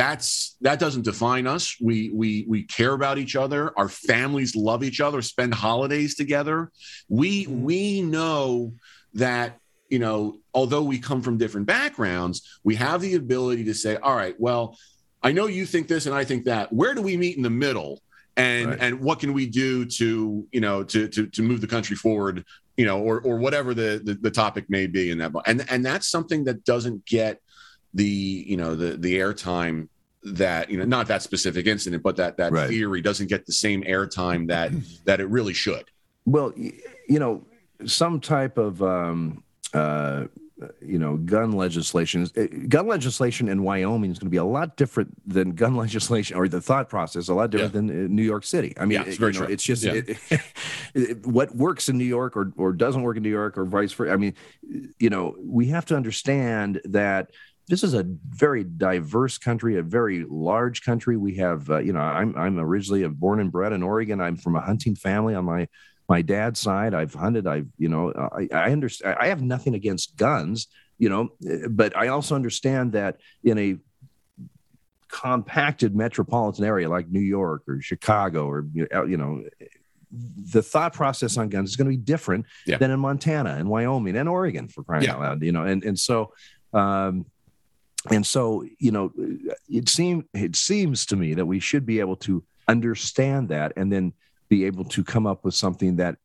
that's 0.01 0.57
that 0.63 0.79
doesn't 0.79 1.03
define 1.03 1.47
us. 1.47 1.77
We 1.79 2.09
we 2.09 2.47
we 2.49 2.63
care 2.63 2.95
about 2.95 3.19
each 3.19 3.37
other. 3.37 3.79
Our 3.79 3.91
families 3.91 4.57
love 4.57 4.83
each 4.83 4.99
other. 4.99 5.21
Spend 5.21 5.53
holidays 5.53 6.15
together. 6.15 6.71
We 7.11 7.45
mm-hmm. 7.45 7.63
we 7.63 8.03
know 8.03 8.73
that." 9.15 9.59
You 9.93 9.99
know, 9.99 10.37
although 10.55 10.85
we 10.85 11.01
come 11.01 11.21
from 11.21 11.37
different 11.37 11.67
backgrounds, 11.67 12.61
we 12.63 12.77
have 12.77 13.01
the 13.01 13.17
ability 13.17 13.65
to 13.65 13.75
say, 13.75 13.97
all 13.97 14.15
right, 14.15 14.37
well, 14.39 14.79
I 15.21 15.33
know 15.33 15.47
you 15.49 15.67
think 15.67 15.89
this 15.89 16.07
and 16.07 16.15
I 16.15 16.23
think 16.23 16.45
that. 16.45 16.73
Where 16.73 16.95
do 16.95 17.03
we 17.03 17.17
meet 17.17 17.37
in 17.37 17.43
the 17.43 17.51
middle? 17.51 18.01
And 18.37 18.69
Right. 18.69 18.79
and 18.81 19.01
what 19.01 19.19
can 19.19 19.33
we 19.33 19.47
do 19.47 19.85
to, 19.85 20.47
you 20.53 20.61
know, 20.61 20.85
to 20.85 21.09
to 21.09 21.27
to 21.27 21.43
move 21.43 21.61
the 21.61 21.67
country 21.67 21.97
forward 21.97 22.45
you 22.77 22.87
know, 22.87 22.99
or 22.99 23.21
or 23.21 23.37
whatever 23.37 23.75
the, 23.75 24.01
the 24.03 24.15
the 24.15 24.31
topic 24.31 24.65
may 24.71 24.87
be 24.87 25.11
in 25.11 25.19
that. 25.19 25.33
And 25.45 25.67
and 25.69 25.85
that's 25.85 26.07
something 26.07 26.45
that 26.45 26.65
doesn't 26.65 27.05
get 27.05 27.41
the 27.95 28.05
you 28.05 28.57
know 28.57 28.75
the 28.75 28.97
the 28.97 29.17
airtime 29.19 29.89
that 30.23 30.71
you 30.71 30.77
know 30.79 30.85
not 30.85 31.09
that 31.09 31.23
specific 31.23 31.67
incident, 31.67 32.03
but 32.03 32.17
that 32.17 32.37
that 32.37 32.53
Right. 32.53 32.69
theory 32.69 33.01
doesn't 33.01 33.29
get 33.29 33.47
the 33.47 33.53
same 33.53 33.83
airtime 33.83 34.49
that 34.49 34.71
that 35.05 35.21
it 35.21 35.27
really 35.29 35.55
should. 35.55 35.85
Well, 36.27 36.53
you 36.57 37.19
know, 37.19 37.47
some 37.87 38.21
type 38.21 38.59
of 38.59 38.83
um, 38.83 39.43
uh, 39.73 40.27
you 40.83 40.99
know 40.99 41.17
gun 41.17 41.53
legislation. 41.53 42.29
uh, 42.37 42.43
Gun 42.69 42.87
legislation 42.87 43.49
in 43.49 43.63
Wyoming 43.63 44.11
is 44.11 44.19
going 44.19 44.27
to 44.27 44.31
be 44.31 44.37
a 44.37 44.45
lot 44.45 44.77
different 44.77 45.11
than 45.27 45.53
gun 45.53 45.75
legislation, 45.85 46.37
or 46.37 46.47
the 46.49 46.61
thought 46.61 46.91
process 46.91 47.29
a 47.29 47.35
lot 47.35 47.49
different 47.51 47.73
than 47.73 47.89
uh, 47.89 48.09
New 48.09 48.23
York 48.23 48.45
City. 48.45 48.75
I 48.79 48.85
mean, 48.85 49.01
Yeah, 49.01 49.05
it's 49.07 49.19
it- 49.19 49.35
know, 49.41 49.47
it's 49.47 49.65
just 49.65 49.83
Yeah. 49.83 49.95
it, 49.95 50.19
it- 50.95 51.27
what 51.27 51.57
works 51.57 51.89
in 51.89 51.97
New 51.97 52.05
York 52.05 52.37
or 52.37 52.53
or 52.59 52.75
doesn't 52.75 53.03
work 53.03 53.17
in 53.17 53.23
New 53.23 53.31
York 53.31 53.57
or 53.57 53.65
vice 53.65 53.93
versa. 53.95 54.13
I 54.13 54.17
mean, 54.17 54.35
you 54.99 55.09
know, 55.09 55.35
we 55.43 55.69
have 55.69 55.87
to 55.87 55.97
understand 55.97 56.83
that 56.85 57.31
this 57.71 57.85
is 57.85 57.95
a 57.95 58.05
very 58.29 58.65
diverse 58.65 59.39
country, 59.39 59.79
a 59.79 59.83
very 59.83 60.27
large 60.29 60.83
country. 60.83 61.17
We 61.17 61.37
have, 61.37 61.71
uh, 61.71 61.79
you 61.79 61.93
know, 61.93 62.01
I'm 62.01 62.37
I'm 62.37 62.59
originally 62.59 63.07
born 63.09 63.39
and 63.41 63.51
bred 63.51 63.73
in 63.73 63.83
Oregon. 63.85 64.21
I'm 64.21 64.37
from 64.37 64.57
a 64.57 64.61
hunting 64.61 64.97
family 64.97 65.35
on 65.37 65.45
my 65.45 65.69
my 66.09 66.21
dad's 66.21 66.59
side. 66.59 66.93
I've 66.95 67.15
hunted. 67.15 67.47
I've, 67.47 67.69
you 67.79 67.89
know, 67.89 68.13
I, 68.13 68.49
I 68.53 68.73
understand. 68.73 69.17
I 69.21 69.29
have 69.29 69.41
nothing 69.41 69.75
against 69.75 70.17
guns, 70.17 70.67
you 70.99 71.09
know, 71.09 71.29
but 71.71 71.97
I 71.97 72.09
also 72.09 72.35
understand 72.35 72.93
that 72.93 73.19
in 73.45 73.57
a 73.57 73.77
compacted 75.09 75.95
metropolitan 75.95 76.65
area 76.65 76.89
like 76.89 77.09
New 77.09 77.21
York 77.21 77.63
or 77.69 77.81
Chicago 77.81 78.47
or 78.47 78.67
you 78.73 78.87
know, 78.93 79.05
you 79.05 79.17
know 79.17 79.43
the 80.53 80.61
thought 80.63 80.93
process 80.93 81.37
on 81.37 81.49
guns 81.49 81.71
is 81.71 81.77
going 81.77 81.87
to 81.89 81.97
be 81.97 82.03
different 82.03 82.45
Yeah. 82.67 82.79
than 82.79 82.91
in 82.91 82.99
Montana 82.99 83.51
and 83.51 83.69
Wyoming 83.69 84.17
and 84.17 84.29
Oregon 84.29 84.67
for 84.67 84.83
crying 84.83 85.05
Yeah. 85.05 85.15
out 85.15 85.21
loud, 85.21 85.43
you 85.43 85.53
know, 85.53 85.65
and 85.65 85.85
and 85.85 85.97
so 85.99 86.33
um, 86.73 87.27
and 88.11 88.27
so 88.27 88.65
you 88.79 88.91
know 88.91 89.13
it 89.69 89.89
seems 89.89 90.25
it 90.35 90.57
seems 90.57 91.07
to 91.07 91.17
me 91.17 91.35
that 91.35 91.47
we 91.47 91.61
should 91.61 91.85
be 91.87 92.01
able 92.01 92.17
to 92.17 92.43
understand 92.69 93.49
that 93.49 93.73
and 93.77 93.93
then 93.93 94.13
be 94.49 94.65
able 94.65 94.85
to 94.85 95.05
come 95.05 95.27
up 95.27 95.45
with 95.45 95.55
something 95.55 95.97
that 95.97 96.17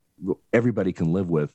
everybody 0.53 0.91
can 0.93 1.11
live 1.13 1.29
with 1.29 1.53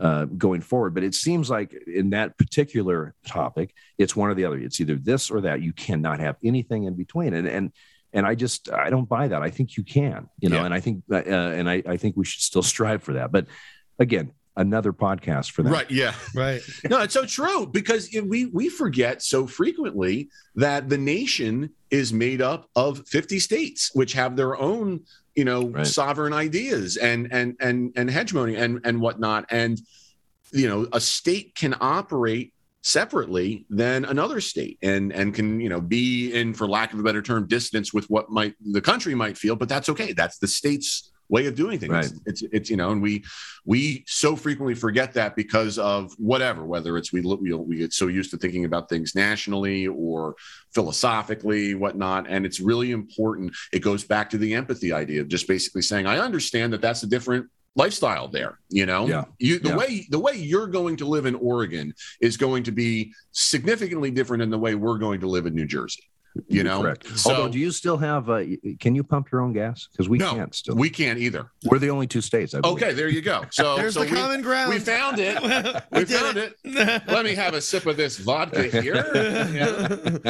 uh, 0.00 0.24
going 0.24 0.60
forward. 0.60 0.94
But 0.94 1.04
it 1.04 1.14
seems 1.14 1.50
like 1.50 1.72
in 1.86 2.10
that 2.10 2.36
particular 2.38 3.14
topic, 3.26 3.74
it's 3.98 4.14
one 4.16 4.30
or 4.30 4.34
the 4.34 4.44
other. 4.44 4.58
It's 4.58 4.80
either 4.80 4.96
this 4.96 5.30
or 5.30 5.40
that. 5.42 5.60
You 5.62 5.72
cannot 5.72 6.20
have 6.20 6.36
anything 6.42 6.84
in 6.84 6.94
between. 6.94 7.34
And 7.34 7.46
and 7.48 7.72
and 8.12 8.26
I 8.26 8.34
just 8.34 8.70
I 8.72 8.90
don't 8.90 9.08
buy 9.08 9.28
that. 9.28 9.42
I 9.42 9.50
think 9.50 9.76
you 9.76 9.82
can, 9.84 10.28
you 10.40 10.48
know, 10.48 10.56
Yeah. 10.56 10.64
and 10.64 10.74
I 10.74 10.80
think 10.80 11.04
uh, 11.10 11.16
and 11.16 11.68
I, 11.68 11.82
I 11.86 11.96
think 11.96 12.16
we 12.16 12.24
should 12.24 12.42
still 12.42 12.62
strive 12.62 13.02
for 13.02 13.14
that. 13.14 13.30
But 13.32 13.46
again, 13.98 14.32
another 14.58 14.92
podcast 14.92 15.52
for 15.52 15.62
that. 15.62 15.70
Right. 15.70 15.90
Yeah. 15.90 16.12
Right. 16.34 16.60
no, 16.90 17.00
it's 17.00 17.14
so 17.14 17.24
true 17.24 17.66
because 17.66 18.10
we 18.26 18.46
we 18.46 18.68
forget 18.68 19.22
so 19.22 19.46
frequently 19.46 20.28
that 20.56 20.88
the 20.90 20.98
nation 20.98 21.70
is 21.90 22.12
made 22.12 22.42
up 22.42 22.68
of 22.76 23.06
50 23.08 23.38
states, 23.38 23.90
which 23.94 24.12
have 24.12 24.36
their 24.36 24.56
own, 24.60 25.00
you 25.34 25.44
know, 25.44 25.68
Right. 25.68 25.86
sovereign 25.86 26.32
ideas 26.34 26.96
and 26.98 27.28
and 27.32 27.56
and 27.60 27.92
and 27.96 28.10
hegemony 28.10 28.56
and 28.56 28.80
and 28.84 29.00
whatnot. 29.00 29.46
And 29.50 29.80
you 30.52 30.68
know, 30.68 30.86
a 30.92 31.00
state 31.00 31.54
can 31.54 31.74
operate 31.80 32.52
separately 32.82 33.66
than 33.70 34.04
another 34.04 34.40
state 34.40 34.78
and 34.82 35.12
and 35.12 35.34
can 35.34 35.60
you 35.60 35.68
know 35.68 35.80
be 35.80 36.32
in 36.32 36.54
for 36.54 36.66
lack 36.66 36.92
of 36.92 37.00
a 37.00 37.02
better 37.02 37.20
term 37.20 37.46
distance 37.46 37.92
with 37.92 38.08
what 38.08 38.30
might 38.30 38.54
the 38.72 38.80
country 38.80 39.16
might 39.16 39.36
feel 39.36 39.56
but 39.56 39.68
that's 39.68 39.88
okay 39.88 40.12
that's 40.12 40.38
the 40.38 40.46
state's 40.46 41.10
way 41.28 41.46
of 41.46 41.54
doing 41.54 41.78
things 41.78 41.90
Right. 41.92 42.10
it's, 42.26 42.42
it's 42.52 42.70
you 42.70 42.76
know 42.76 42.90
and 42.90 43.02
we 43.02 43.24
we 43.64 44.04
so 44.06 44.34
frequently 44.34 44.74
forget 44.74 45.12
that 45.14 45.36
because 45.36 45.78
of 45.78 46.12
whatever 46.18 46.64
whether 46.64 46.96
it's 46.96 47.12
we 47.12 47.20
look 47.22 47.40
we, 47.40 47.52
we 47.52 47.76
get 47.76 47.92
so 47.92 48.06
used 48.06 48.30
to 48.30 48.38
thinking 48.38 48.64
about 48.64 48.88
things 48.88 49.14
nationally 49.14 49.86
or 49.86 50.36
philosophically 50.74 51.74
whatnot 51.74 52.26
and 52.28 52.46
it's 52.46 52.60
really 52.60 52.92
important 52.92 53.52
it 53.72 53.80
goes 53.80 54.04
back 54.04 54.30
to 54.30 54.38
the 54.38 54.54
empathy 54.54 54.92
idea 54.92 55.20
of 55.20 55.28
just 55.28 55.46
basically 55.46 55.82
saying 55.82 56.06
i 56.06 56.18
understand 56.18 56.72
that 56.72 56.80
that's 56.80 57.02
a 57.02 57.06
different 57.06 57.46
lifestyle 57.76 58.26
there 58.28 58.58
you 58.70 58.86
know 58.86 59.06
Yeah. 59.06 59.24
you 59.38 59.58
the 59.58 59.68
Yeah. 59.70 59.76
way 59.76 60.06
the 60.10 60.18
way 60.18 60.32
you're 60.34 60.66
going 60.66 60.96
to 60.96 61.04
live 61.06 61.26
in 61.26 61.34
oregon 61.34 61.92
is 62.20 62.36
going 62.36 62.62
to 62.64 62.72
be 62.72 63.12
significantly 63.32 64.10
different 64.10 64.40
than 64.40 64.50
the 64.50 64.58
way 64.58 64.74
we're 64.74 64.98
going 64.98 65.20
to 65.20 65.28
live 65.28 65.46
in 65.46 65.54
new 65.54 65.66
jersey 65.66 66.02
you 66.46 66.62
know 66.62 66.80
Correct. 66.82 67.18
so 67.18 67.30
Although, 67.34 67.48
do 67.52 67.58
you 67.58 67.70
still 67.72 67.96
have? 67.96 68.30
Uh, 68.30 68.44
can 68.78 68.94
you 68.94 69.02
pump 69.02 69.30
your 69.32 69.40
own 69.40 69.52
gas? 69.52 69.88
Because 69.90 70.08
we 70.08 70.18
No, 70.18 70.30
can't 70.34 70.54
still. 70.54 70.76
we 70.76 70.88
can't 70.90 71.18
either 71.18 71.50
We're 71.64 71.78
the 71.78 71.90
only 71.90 72.06
two 72.06 72.20
states. 72.20 72.54
I 72.54 72.60
okay 72.64 72.92
there 72.92 73.08
you 73.08 73.20
go 73.22 73.44
so 73.50 73.76
There's 73.76 73.94
so 73.94 74.04
the 74.04 74.10
we, 74.10 74.16
common 74.16 74.42
ground. 74.42 74.70
we 74.72 74.78
found 74.78 75.18
it 75.18 75.42
we 75.92 76.04
did 76.04 76.08
found 76.10 76.36
it. 76.36 76.54
let 76.64 77.24
me 77.24 77.34
have 77.34 77.54
a 77.54 77.60
sip 77.60 77.86
of 77.86 77.96
this 77.96 78.18
vodka 78.18 78.62
here 78.82 78.94
Yeah. 79.52 80.22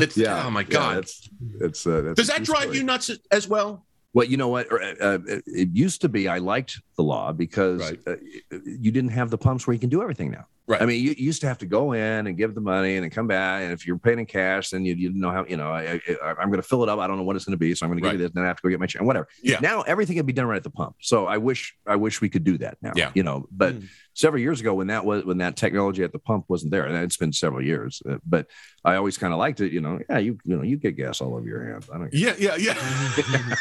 It's- 0.00 0.18
oh 0.18 0.50
my 0.50 0.60
yeah, 0.60 0.66
god 0.68 0.96
that's 0.96 1.28
that's. 1.58 1.86
Uh, 1.86 2.00
that's 2.02 2.16
does 2.16 2.26
that 2.28 2.42
drive 2.44 2.62
story. 2.64 2.76
you 2.78 2.82
nuts 2.84 3.10
as 3.30 3.48
well 3.48 3.84
Well, 4.12 4.26
you 4.26 4.36
know 4.36 4.48
what? 4.48 4.70
Uh, 4.72 4.94
uh, 5.00 5.18
it 5.46 5.68
used 5.72 6.00
to 6.02 6.08
be 6.08 6.28
I 6.28 6.38
liked 6.38 6.80
the 6.96 7.02
law 7.02 7.32
because 7.32 7.80
Right. 7.80 7.98
uh, 8.06 8.16
you 8.64 8.90
didn't 8.90 9.10
have 9.10 9.28
the 9.30 9.38
pumps 9.38 9.66
where 9.66 9.74
you 9.74 9.80
can 9.80 9.90
do 9.90 10.00
everything 10.02 10.30
now. 10.30 10.46
Right. 10.68 10.82
I 10.82 10.86
mean, 10.86 11.00
you, 11.02 11.10
you 11.16 11.26
used 11.26 11.40
to 11.42 11.46
have 11.46 11.58
to 11.58 11.66
go 11.66 11.92
in 11.92 12.26
and 12.26 12.36
give 12.36 12.54
the 12.56 12.60
money 12.60 12.96
and 12.96 13.04
then 13.04 13.10
come 13.10 13.28
back. 13.28 13.62
And 13.62 13.72
if 13.72 13.86
you're 13.86 13.98
paying 13.98 14.18
in 14.18 14.26
cash, 14.26 14.70
then 14.70 14.84
you, 14.84 14.94
you 14.96 15.08
didn't 15.10 15.20
know 15.20 15.30
how, 15.30 15.44
you 15.46 15.56
know, 15.56 15.70
I, 15.70 16.00
I, 16.24 16.28
I'm 16.40 16.48
going 16.48 16.60
to 16.60 16.66
fill 16.66 16.82
it 16.82 16.88
up. 16.88 16.98
I 16.98 17.06
don't 17.06 17.16
know 17.18 17.22
what 17.22 17.36
it's 17.36 17.44
going 17.44 17.52
to 17.52 17.56
be. 17.56 17.72
So 17.74 17.86
I'm 17.86 17.90
going 17.92 18.02
to 18.02 18.08
give 18.08 18.12
you 18.14 18.18
this. 18.18 18.30
And 18.30 18.34
then 18.34 18.44
I 18.44 18.48
have 18.48 18.56
to 18.56 18.62
go 18.62 18.68
get 18.68 18.80
my 18.80 18.86
check, 18.86 19.00
and 19.00 19.06
whatever. 19.06 19.28
Yeah. 19.42 19.60
Now 19.60 19.82
everything 19.82 20.16
can 20.16 20.26
be 20.26 20.32
done 20.32 20.46
right 20.46 20.56
at 20.56 20.64
the 20.64 20.70
pump. 20.70 20.96
So 21.00 21.26
I 21.26 21.38
wish, 21.38 21.76
I 21.86 21.94
wish 21.94 22.20
we 22.20 22.28
could 22.28 22.42
do 22.42 22.58
that 22.58 22.78
now, 22.82 22.92
Yeah. 22.96 23.12
you 23.14 23.22
know, 23.22 23.46
but 23.52 23.76
Mm. 23.76 23.88
several 24.14 24.42
years 24.42 24.60
ago 24.60 24.74
when 24.74 24.88
that 24.88 25.04
was, 25.04 25.24
when 25.24 25.38
that 25.38 25.56
technology 25.56 26.02
at 26.02 26.10
the 26.12 26.18
pump 26.18 26.46
wasn't 26.48 26.72
there, 26.72 26.84
and 26.86 26.96
it's 26.96 27.16
been 27.16 27.32
several 27.32 27.62
years, 27.64 28.02
uh, 28.08 28.16
but 28.26 28.48
I 28.84 28.96
always 28.96 29.18
kind 29.18 29.32
of 29.32 29.38
liked 29.38 29.60
it, 29.60 29.72
you 29.72 29.80
know, 29.80 30.00
yeah, 30.10 30.18
you, 30.18 30.38
you 30.44 30.56
know, 30.56 30.62
you 30.64 30.78
get 30.78 30.96
gas 30.96 31.20
all 31.20 31.34
over 31.36 31.46
your 31.46 31.64
hands. 31.64 31.88
I 31.92 31.98
don't 31.98 32.12
yeah 32.12 32.34
yeah 32.38 32.56
yeah 32.56 32.72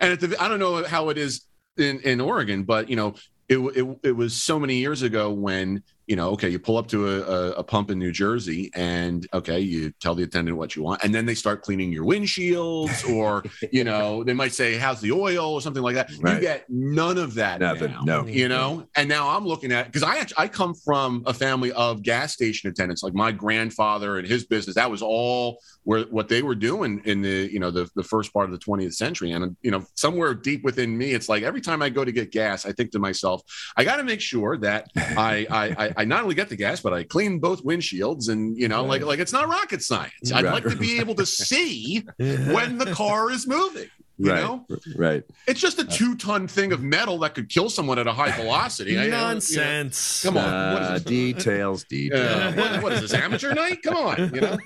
and 0.00 0.12
at 0.12 0.20
the, 0.20 0.36
i 0.40 0.48
don't 0.48 0.58
know 0.60 0.84
how 0.84 1.08
it 1.08 1.18
is 1.18 1.42
in 1.76 2.00
in 2.00 2.20
oregon 2.20 2.62
but 2.64 2.88
you 2.88 2.96
know 2.96 3.14
it, 3.50 3.58
it, 3.58 3.98
it 4.04 4.12
was 4.12 4.40
so 4.40 4.60
many 4.60 4.76
years 4.76 5.02
ago 5.02 5.30
when 5.30 5.82
you 6.06 6.16
know, 6.16 6.30
okay, 6.30 6.48
you 6.48 6.58
pull 6.58 6.76
up 6.76 6.88
to 6.88 7.06
a, 7.06 7.20
a, 7.20 7.50
a, 7.52 7.62
pump 7.62 7.88
in 7.90 7.98
New 7.98 8.10
Jersey 8.10 8.70
and 8.74 9.28
okay, 9.32 9.60
you 9.60 9.92
tell 10.00 10.14
the 10.14 10.24
attendant 10.24 10.56
what 10.56 10.74
you 10.74 10.82
want, 10.82 11.04
and 11.04 11.14
then 11.14 11.24
they 11.24 11.36
start 11.36 11.62
cleaning 11.62 11.92
your 11.92 12.04
windshields, 12.04 13.08
or 13.14 13.44
you 13.70 13.84
know, 13.84 14.24
they 14.24 14.34
might 14.34 14.52
say, 14.52 14.76
"How's 14.76 15.00
the 15.00 15.12
oil?" 15.12 15.54
or 15.54 15.60
something 15.60 15.82
like 15.82 15.94
that. 15.94 16.10
Right. 16.20 16.34
You 16.34 16.40
get 16.40 16.64
none 16.68 17.16
of 17.16 17.34
that. 17.34 17.60
Nothing. 17.60 17.92
Now, 17.92 18.02
no. 18.02 18.26
You 18.26 18.48
know, 18.48 18.88
and 18.96 19.08
now 19.08 19.28
I'm 19.28 19.46
looking 19.46 19.70
at 19.70 19.86
because 19.86 20.02
I 20.02 20.16
actually, 20.16 20.42
I 20.44 20.48
come 20.48 20.74
from 20.74 21.22
a 21.26 21.34
family 21.34 21.70
of 21.72 22.02
gas 22.02 22.32
station 22.32 22.68
attendants. 22.68 23.02
Like 23.02 23.14
my 23.14 23.30
grandfather 23.30 24.18
and 24.18 24.26
his 24.26 24.44
business, 24.44 24.74
that 24.74 24.90
was 24.90 25.02
all 25.02 25.60
where 25.84 26.02
what 26.04 26.28
they 26.28 26.42
were 26.42 26.56
doing 26.56 27.02
in 27.04 27.22
the 27.22 27.48
you 27.52 27.60
know 27.60 27.70
the 27.70 27.88
the 27.94 28.02
first 28.02 28.32
part 28.32 28.46
of 28.46 28.52
the 28.52 28.58
20th 28.58 28.94
century. 28.94 29.30
And 29.30 29.44
um, 29.44 29.56
you 29.62 29.70
know, 29.70 29.84
somewhere 29.94 30.34
deep 30.34 30.64
within 30.64 30.98
me, 30.98 31.12
it's 31.12 31.28
like 31.28 31.44
every 31.44 31.60
time 31.60 31.82
I 31.82 31.88
go 31.88 32.04
to 32.04 32.12
get 32.12 32.32
gas, 32.32 32.66
I 32.66 32.72
think 32.72 32.90
to 32.92 32.98
myself, 32.98 33.42
I 33.76 33.84
got 33.84 33.96
to 33.96 34.04
make 34.04 34.20
sure 34.20 34.56
that 34.58 34.88
I, 34.96 35.46
I 35.50 35.99
I 35.99 35.99
not 36.04 36.22
only 36.22 36.34
get 36.34 36.48
the 36.48 36.56
gas, 36.56 36.80
but 36.80 36.92
I 36.92 37.04
clean 37.04 37.38
both 37.38 37.64
windshields, 37.64 38.28
and 38.28 38.56
you 38.56 38.68
know, 38.68 38.82
right. 38.82 38.88
like 38.88 39.02
like 39.02 39.18
it's 39.18 39.32
not 39.32 39.48
rocket 39.48 39.82
science. 39.82 40.32
I'd 40.32 40.44
right. 40.44 40.54
like 40.54 40.64
to 40.64 40.76
be 40.76 40.98
able 40.98 41.14
to 41.16 41.26
see 41.26 42.04
when 42.18 42.78
the 42.78 42.92
car 42.92 43.30
is 43.30 43.46
moving. 43.46 43.88
You 44.18 44.32
right, 44.32 44.42
know? 44.42 44.66
right. 44.96 45.24
It's 45.48 45.60
just 45.60 45.78
a 45.78 45.82
uh, 45.82 45.90
two-ton 45.90 46.46
thing 46.46 46.72
of 46.72 46.82
metal 46.82 47.18
that 47.20 47.34
could 47.34 47.48
kill 47.48 47.70
someone 47.70 47.98
at 47.98 48.06
a 48.06 48.12
high 48.12 48.32
velocity. 48.32 48.94
Nonsense. 49.08 50.22
You 50.22 50.32
know, 50.32 50.40
come 50.40 50.46
on. 50.46 50.52
Uh, 50.52 50.98
details, 50.98 51.84
details. 51.84 52.20
Uh, 52.20 52.52
what, 52.54 52.82
what 52.82 52.92
is 52.92 53.00
this 53.00 53.14
amateur 53.14 53.54
night? 53.54 53.82
Come 53.82 53.96
on. 53.96 54.34
You 54.34 54.40
know. 54.40 54.58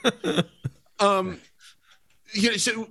Um, 1.01 1.41
you 2.33 2.53
know, 2.53 2.57
so 2.57 2.87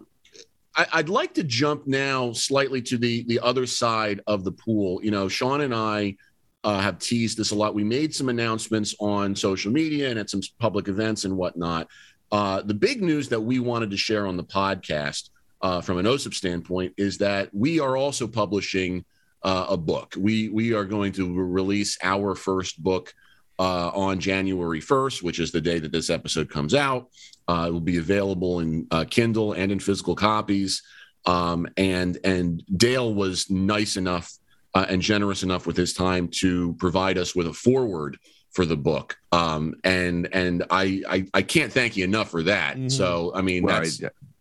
I, 0.75 0.97
would 0.97 1.09
like 1.09 1.35
to 1.35 1.43
jump 1.43 1.87
now 1.87 2.33
slightly 2.33 2.81
to 2.83 2.97
the 2.97 3.23
the 3.23 3.39
other 3.39 3.65
side 3.65 4.21
of 4.27 4.43
the 4.43 4.51
pool. 4.51 5.03
You 5.03 5.11
know, 5.11 5.27
Sean 5.27 5.61
and 5.61 5.73
I 5.73 6.17
uh, 6.63 6.79
have 6.79 6.99
teased 6.99 7.37
this 7.37 7.51
a 7.51 7.55
lot. 7.55 7.75
We 7.75 7.83
made 7.83 8.15
some 8.15 8.29
announcements 8.29 8.95
on 8.99 9.35
social 9.35 9.71
media 9.71 10.09
and 10.09 10.19
at 10.19 10.29
some 10.29 10.41
public 10.59 10.87
events 10.87 11.25
and 11.25 11.35
whatnot. 11.35 11.87
Uh, 12.31 12.61
the 12.61 12.73
big 12.73 13.01
news 13.01 13.29
that 13.29 13.41
we 13.41 13.59
wanted 13.59 13.91
to 13.91 13.97
share 13.97 14.25
on 14.25 14.37
the 14.37 14.43
podcast 14.43 15.29
uh, 15.61 15.81
from 15.81 15.97
an 15.97 16.05
OSIP 16.05 16.33
standpoint 16.33 16.93
is 16.97 17.17
that 17.19 17.49
we 17.53 17.79
are 17.79 17.95
also 17.97 18.27
publishing 18.27 19.05
uh, 19.43 19.67
a 19.69 19.77
book. 19.77 20.13
We 20.17 20.49
we 20.49 20.73
are 20.73 20.85
going 20.85 21.11
to 21.13 21.33
release 21.33 21.97
our 22.01 22.33
first 22.33 22.81
book 22.81 23.13
uh, 23.59 23.89
on 23.89 24.19
January 24.19 24.79
1st, 24.79 25.21
which 25.21 25.39
is 25.39 25.51
the 25.51 25.61
day 25.61 25.79
that 25.79 25.91
this 25.91 26.09
episode 26.09 26.49
comes 26.49 26.73
out. 26.73 27.09
Uh, 27.47 27.65
it 27.67 27.71
will 27.71 27.81
be 27.81 27.97
available 27.97 28.61
in 28.61 28.87
Kindle 29.09 29.53
and 29.53 29.71
in 29.71 29.79
physical 29.79 30.15
copies. 30.15 30.81
Um, 31.25 31.67
and 31.77 32.17
and 32.23 32.63
Dale 32.75 33.13
was 33.13 33.49
nice 33.49 33.95
enough 33.97 34.31
uh, 34.73 34.85
and 34.89 35.01
generous 35.01 35.43
enough 35.43 35.67
with 35.67 35.77
his 35.77 35.93
time 35.93 36.27
to 36.27 36.73
provide 36.73 37.17
us 37.17 37.35
with 37.35 37.47
a 37.47 37.53
foreword 37.53 38.17
for 38.51 38.65
the 38.65 38.77
book. 38.77 39.17
Um, 39.31 39.75
and 39.83 40.29
and 40.31 40.63
I, 40.69 41.01
I, 41.07 41.25
I 41.33 41.41
can't 41.41 41.71
thank 41.71 41.97
you 41.97 42.03
enough 42.03 42.29
for 42.29 42.43
that. 42.43 42.77
Mm-hmm. 42.77 42.89
So 42.89 43.31
I 43.35 43.41
mean, 43.41 43.63
well, 43.63 43.83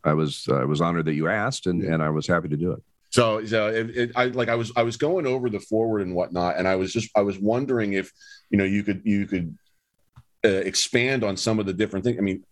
I, 0.04 0.10
I, 0.10 0.14
was 0.14 0.46
I 0.50 0.64
was 0.64 0.80
honored 0.80 1.06
that 1.06 1.14
you 1.14 1.28
asked, 1.28 1.66
and 1.66 1.82
and 1.82 2.02
I 2.02 2.10
was 2.10 2.26
happy 2.26 2.48
to 2.48 2.56
do 2.56 2.72
it. 2.72 2.82
So, 3.10 3.44
so 3.44 3.68
it, 3.68 3.90
it, 3.90 4.12
I 4.16 4.26
like 4.26 4.48
I 4.48 4.54
was 4.54 4.72
I 4.74 4.82
was 4.82 4.96
going 4.96 5.26
over 5.26 5.50
the 5.50 5.60
foreword 5.60 6.02
and 6.02 6.14
whatnot, 6.14 6.56
and 6.56 6.66
I 6.66 6.76
was 6.76 6.92
just 6.92 7.10
I 7.14 7.22
was 7.22 7.38
wondering 7.38 7.92
if 7.92 8.10
you 8.50 8.58
know 8.58 8.64
you 8.64 8.82
could 8.82 9.02
you 9.04 9.26
could 9.26 9.56
uh, 10.44 10.48
expand 10.48 11.24
on 11.24 11.36
some 11.36 11.58
of 11.58 11.66
the 11.66 11.74
different 11.74 12.04
things. 12.04 12.18
I 12.18 12.22
mean, 12.22 12.42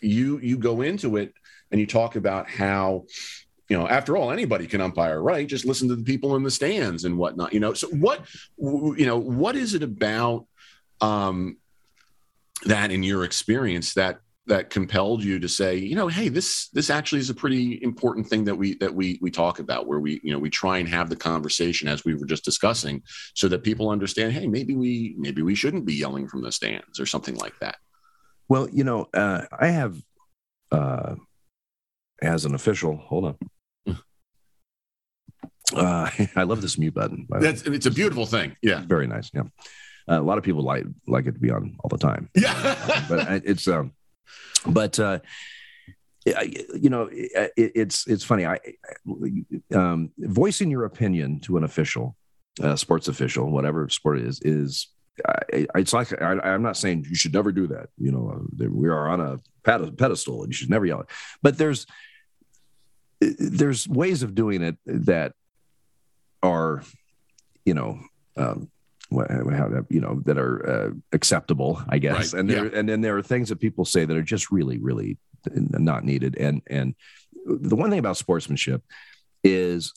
you 0.00 0.38
you 0.38 0.56
go 0.56 0.80
into 0.80 1.16
it 1.16 1.34
and 1.70 1.80
you 1.80 1.86
talk 1.86 2.16
about 2.16 2.48
how 2.48 3.04
you 3.72 3.78
know, 3.78 3.88
after 3.88 4.18
all, 4.18 4.30
anybody 4.30 4.66
can 4.66 4.82
umpire, 4.82 5.22
right? 5.22 5.48
Just 5.48 5.64
listen 5.64 5.88
to 5.88 5.96
the 5.96 6.04
people 6.04 6.36
in 6.36 6.42
the 6.42 6.50
stands 6.50 7.06
and 7.06 7.16
whatnot. 7.16 7.54
You 7.54 7.60
know, 7.60 7.72
so 7.72 7.88
what, 7.88 8.20
you 8.58 9.06
know, 9.06 9.16
what 9.16 9.56
is 9.56 9.72
it 9.72 9.82
about 9.82 10.44
um, 11.00 11.56
that, 12.66 12.90
in 12.90 13.02
your 13.02 13.24
experience, 13.24 13.94
that 13.94 14.18
that 14.46 14.68
compelled 14.68 15.24
you 15.24 15.38
to 15.38 15.48
say, 15.48 15.76
you 15.76 15.94
know, 15.94 16.06
hey, 16.06 16.28
this 16.28 16.68
this 16.74 16.90
actually 16.90 17.20
is 17.20 17.30
a 17.30 17.34
pretty 17.34 17.82
important 17.82 18.26
thing 18.26 18.44
that 18.44 18.54
we 18.54 18.74
that 18.74 18.94
we 18.94 19.18
we 19.22 19.30
talk 19.30 19.58
about, 19.58 19.86
where 19.86 20.00
we 20.00 20.20
you 20.22 20.34
know 20.34 20.38
we 20.38 20.50
try 20.50 20.76
and 20.76 20.88
have 20.90 21.08
the 21.08 21.16
conversation 21.16 21.88
as 21.88 22.04
we 22.04 22.12
were 22.12 22.26
just 22.26 22.44
discussing, 22.44 23.02
so 23.32 23.48
that 23.48 23.62
people 23.62 23.88
understand, 23.88 24.34
hey, 24.34 24.46
maybe 24.46 24.76
we 24.76 25.14
maybe 25.16 25.40
we 25.40 25.54
shouldn't 25.54 25.86
be 25.86 25.94
yelling 25.94 26.28
from 26.28 26.42
the 26.42 26.52
stands 26.52 27.00
or 27.00 27.06
something 27.06 27.36
like 27.36 27.58
that. 27.60 27.76
Well, 28.50 28.68
you 28.68 28.84
know, 28.84 29.08
uh, 29.14 29.46
I 29.58 29.68
have. 29.68 29.96
Uh, 30.70 31.14
as 32.22 32.44
an 32.44 32.54
official, 32.54 32.96
hold 32.96 33.24
on. 33.24 33.36
Uh, 35.74 36.10
I 36.36 36.42
love 36.44 36.62
this 36.62 36.78
mute 36.78 36.94
button. 36.94 37.26
That's 37.30 37.62
it's 37.62 37.86
a 37.86 37.90
beautiful 37.90 38.26
thing. 38.26 38.56
Yeah, 38.62 38.80
very 38.86 39.06
nice. 39.06 39.30
Yeah, 39.34 39.42
uh, 40.08 40.20
a 40.20 40.22
lot 40.22 40.38
of 40.38 40.44
people 40.44 40.62
like 40.62 40.84
like 41.06 41.26
it 41.26 41.32
to 41.32 41.40
be 41.40 41.50
on 41.50 41.76
all 41.82 41.88
the 41.88 41.98
time. 41.98 42.28
Yeah, 42.34 43.04
but 43.08 43.42
it's 43.44 43.66
um, 43.68 43.92
but 44.66 44.98
uh, 44.98 45.20
you 46.24 46.90
know, 46.90 47.08
it, 47.10 47.52
it's 47.56 48.06
it's 48.06 48.24
funny. 48.24 48.46
I 48.46 48.58
um, 49.74 50.10
voicing 50.18 50.70
your 50.70 50.84
opinion 50.84 51.40
to 51.40 51.56
an 51.56 51.64
official, 51.64 52.16
uh, 52.62 52.76
sports 52.76 53.08
official, 53.08 53.50
whatever 53.50 53.88
sport 53.88 54.18
it 54.18 54.26
is, 54.26 54.40
is 54.42 54.88
I, 55.26 55.66
it's 55.74 55.92
like 55.92 56.20
I, 56.22 56.54
am 56.54 56.62
not 56.62 56.76
saying 56.76 57.06
you 57.08 57.14
should 57.14 57.34
never 57.34 57.52
do 57.52 57.66
that. 57.68 57.88
You 57.98 58.12
know, 58.12 58.46
we 58.56 58.88
are 58.88 59.08
on 59.08 59.20
a 59.20 59.40
pedestal 59.64 60.42
and 60.42 60.52
you 60.52 60.56
should 60.56 60.70
never 60.70 60.86
yell 60.86 61.00
it. 61.00 61.06
But 61.42 61.58
there's 61.58 61.86
there's 63.20 63.88
ways 63.88 64.22
of 64.22 64.34
doing 64.34 64.62
it 64.62 64.76
that 64.86 65.34
are, 66.42 66.82
you 67.64 67.74
know, 67.74 68.00
um, 68.36 68.70
how 69.10 69.84
you 69.90 70.00
know 70.00 70.22
that 70.24 70.38
are 70.38 70.68
uh, 70.68 70.90
acceptable, 71.12 71.82
I 71.88 71.98
guess. 71.98 72.32
Right. 72.32 72.40
And 72.40 72.50
there, 72.50 72.66
yeah. 72.66 72.78
and 72.78 72.88
then 72.88 73.00
there 73.00 73.16
are 73.18 73.22
things 73.22 73.50
that 73.50 73.60
people 73.60 73.84
say 73.84 74.04
that 74.04 74.16
are 74.16 74.22
just 74.22 74.50
really, 74.50 74.78
really 74.78 75.18
not 75.54 76.04
needed. 76.04 76.36
And 76.38 76.62
and 76.66 76.94
the 77.44 77.76
one 77.76 77.90
thing 77.90 77.98
about 77.98 78.16
sportsmanship 78.16 78.82
is 79.44 79.92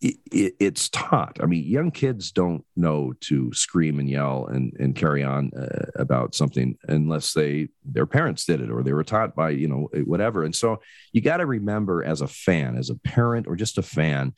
it, 0.00 0.54
it's 0.58 0.88
taught. 0.88 1.38
I 1.42 1.46
mean, 1.46 1.64
young 1.64 1.90
kids 1.90 2.32
don't 2.32 2.64
know 2.76 3.12
to 3.22 3.52
scream 3.52 3.98
and 3.98 4.08
yell 4.08 4.46
and, 4.46 4.72
and 4.78 4.96
carry 4.96 5.22
on 5.22 5.52
uh, 5.54 5.90
about 5.94 6.34
something 6.34 6.78
unless 6.88 7.34
they 7.34 7.68
their 7.84 8.06
parents 8.06 8.44
did 8.44 8.60
it 8.60 8.70
or 8.70 8.82
they 8.82 8.92
were 8.92 9.04
taught 9.04 9.34
by 9.34 9.50
you 9.50 9.68
know 9.68 9.88
whatever. 10.04 10.44
And 10.44 10.54
so 10.54 10.80
you 11.12 11.20
got 11.20 11.38
to 11.38 11.46
remember 11.46 12.02
as 12.02 12.20
a 12.20 12.28
fan, 12.28 12.76
as 12.76 12.90
a 12.90 12.96
parent 12.96 13.46
or 13.46 13.56
just 13.56 13.78
a 13.78 13.82
fan, 13.82 14.34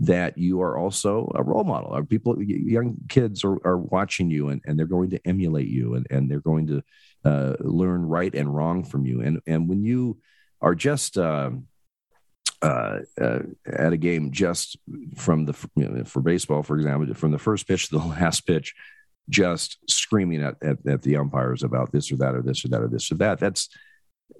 that 0.00 0.36
you 0.36 0.60
are 0.60 0.76
also 0.76 1.32
a 1.34 1.42
role 1.42 1.64
model. 1.64 1.90
Our 1.90 2.04
people, 2.04 2.40
young 2.42 2.96
kids 3.08 3.44
are, 3.44 3.56
are 3.66 3.78
watching 3.78 4.30
you 4.30 4.50
and, 4.50 4.60
and 4.66 4.78
they're 4.78 4.86
going 4.86 5.10
to 5.10 5.26
emulate 5.26 5.68
you 5.68 5.94
and, 5.94 6.06
and 6.10 6.30
they're 6.30 6.40
going 6.40 6.66
to 6.66 6.82
uh, 7.24 7.54
learn 7.60 8.02
right 8.02 8.34
and 8.34 8.54
wrong 8.54 8.84
from 8.84 9.06
you. 9.06 9.22
And 9.22 9.40
and 9.46 9.68
when 9.68 9.82
you 9.82 10.18
are 10.60 10.74
just 10.74 11.16
um, 11.18 11.66
uh, 12.62 13.00
uh, 13.20 13.40
at 13.66 13.92
a 13.92 13.96
game 13.96 14.32
just 14.32 14.78
from 15.16 15.46
the 15.46 15.54
you 15.76 15.88
know, 15.88 16.04
for 16.04 16.20
baseball, 16.20 16.62
for 16.62 16.76
example, 16.76 17.12
from 17.14 17.32
the 17.32 17.38
first 17.38 17.66
pitch 17.66 17.88
to 17.88 17.98
the 17.98 18.04
last 18.20 18.46
pitch, 18.46 18.74
just 19.28 19.78
screaming 19.88 20.42
at, 20.42 20.56
at, 20.62 20.78
at 20.86 21.02
the 21.02 21.16
umpires 21.16 21.62
about 21.62 21.90
this 21.90 22.12
or 22.12 22.16
that 22.16 22.34
or 22.34 22.42
this 22.42 22.64
or 22.64 22.68
that 22.68 22.82
or 22.82 22.88
this 22.88 23.10
or 23.10 23.16
that. 23.16 23.38
That's 23.38 23.68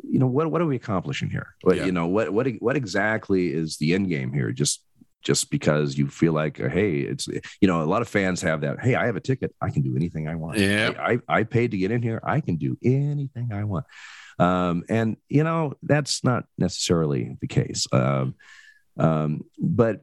you 0.02 0.18
know 0.18 0.26
what 0.26 0.50
what 0.50 0.60
are 0.60 0.66
we 0.66 0.76
accomplishing 0.76 1.30
here? 1.30 1.54
What, 1.62 1.76
yeah. 1.76 1.86
You 1.86 1.92
know 1.92 2.06
what 2.06 2.30
what 2.30 2.46
what 2.60 2.76
exactly 2.76 3.52
is 3.52 3.78
the 3.78 3.94
end 3.94 4.08
game 4.08 4.32
here? 4.32 4.52
Just 4.52 4.82
just 5.26 5.50
because 5.50 5.98
you 5.98 6.06
feel 6.06 6.32
like 6.32 6.56
hey 6.56 7.00
it's 7.00 7.26
you 7.60 7.66
know 7.68 7.82
a 7.82 7.84
lot 7.84 8.00
of 8.00 8.08
fans 8.08 8.40
have 8.40 8.60
that 8.60 8.78
hey 8.80 8.94
i 8.94 9.06
have 9.06 9.16
a 9.16 9.20
ticket 9.20 9.52
i 9.60 9.70
can 9.70 9.82
do 9.82 9.96
anything 9.96 10.28
i 10.28 10.34
want 10.36 10.56
yeah 10.56 10.92
I, 10.98 11.18
I 11.28 11.42
paid 11.42 11.72
to 11.72 11.76
get 11.76 11.90
in 11.90 12.00
here 12.00 12.20
i 12.24 12.40
can 12.40 12.56
do 12.56 12.78
anything 12.82 13.50
i 13.52 13.64
want 13.64 13.86
um, 14.38 14.84
and 14.88 15.16
you 15.28 15.44
know 15.44 15.74
that's 15.82 16.22
not 16.24 16.44
necessarily 16.58 17.36
the 17.40 17.46
case. 17.46 17.86
Um, 17.92 18.34
um, 18.98 19.42
but 19.58 20.00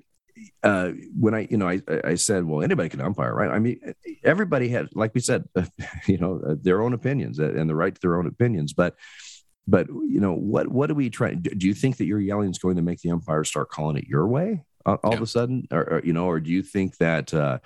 uh, 0.64 0.92
when 1.18 1.34
I, 1.34 1.48
you 1.50 1.58
know, 1.58 1.68
I, 1.68 1.82
I 2.04 2.16
said, 2.16 2.44
well, 2.44 2.64
anybody 2.64 2.90
can 2.90 3.02
umpire, 3.02 3.34
right? 3.34 3.52
I 3.52 3.60
mean, 3.60 3.80
everybody 4.24 4.70
has, 4.70 4.88
like 4.94 5.14
we 5.14 5.22
said, 5.22 5.46
you 6.08 6.18
know, 6.18 6.42
uh, 6.48 6.56
their 6.60 6.82
own 6.82 6.94
opinions 6.94 7.40
uh, 7.40 7.54
and 7.56 7.70
the 7.70 7.76
right 7.76 7.94
to 7.94 8.02
their 8.02 8.18
own 8.18 8.28
opinions. 8.28 8.74
But, 8.74 8.96
but 9.68 9.88
you 9.88 10.20
know, 10.20 10.34
what 10.34 10.68
what 10.68 10.88
do 10.88 10.96
we 10.96 11.10
try? 11.10 11.36
Do 11.36 11.68
you 11.68 11.74
think 11.74 11.98
that 11.98 12.06
your 12.06 12.20
yelling 12.20 12.50
is 12.50 12.60
going 12.60 12.76
to 12.76 12.82
make 12.82 13.00
the 13.00 13.12
umpire 13.12 13.44
start 13.44 13.70
calling 13.70 13.98
it 13.98 14.06
your 14.06 14.28
way 14.28 14.64
all, 14.86 15.00
yeah. 15.04 15.18
of 15.18 15.22
a 15.22 15.28
sudden, 15.28 15.68
or, 15.72 15.82
or, 15.82 16.02
you 16.04 16.14
know, 16.14 16.26
or 16.26 16.40
do 16.40 16.52
you 16.52 16.62
think 16.62 16.98
that, 16.98 17.34
uh, 17.34 17.60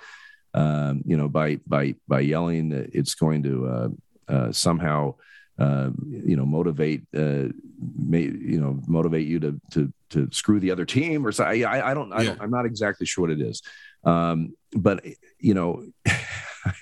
um, 0.54 1.02
you 1.04 1.16
know, 1.16 1.28
by 1.28 1.60
by 1.66 1.94
by 2.06 2.20
yelling, 2.20 2.72
it's 2.92 3.14
going 3.14 3.42
to 3.42 3.66
uh, 3.66 3.88
uh, 4.32 4.52
somehow 4.52 5.14
uh, 5.58 5.90
you 6.06 6.36
know 6.36 6.46
motivate 6.46 7.02
uh, 7.16 7.48
may, 7.96 8.22
you 8.22 8.60
know 8.60 8.80
motivate 8.86 9.26
you 9.26 9.40
to 9.40 9.60
to 9.72 9.92
to 10.10 10.28
screw 10.30 10.60
the 10.60 10.70
other 10.70 10.84
team 10.84 11.26
or 11.26 11.32
so 11.32 11.44
I, 11.44 11.62
I, 11.62 11.90
I 11.90 11.94
don't 11.94 12.12
I 12.12 12.24
don't 12.24 12.40
I'm 12.40 12.50
not 12.50 12.64
exactly 12.64 13.06
sure 13.06 13.22
what 13.22 13.30
it 13.30 13.40
is. 13.40 13.62
Um, 14.04 14.54
but 14.72 15.04
you 15.40 15.54
know 15.54 15.84
I 16.06 16.72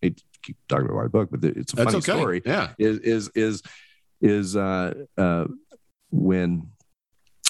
hate 0.00 0.16
to 0.18 0.24
keep 0.42 0.56
talking 0.68 0.86
about 0.86 0.96
my 0.96 1.08
book 1.08 1.28
but 1.30 1.44
it's 1.44 1.72
a 1.72 1.76
That's 1.76 1.86
funny 1.86 1.98
okay. 1.98 2.12
story. 2.12 2.42
Yeah. 2.44 2.72
Is 2.78 2.98
is 2.98 3.30
is 3.34 3.62
is 4.20 4.56
uh, 4.56 4.94
uh, 5.18 5.46
when 6.10 6.68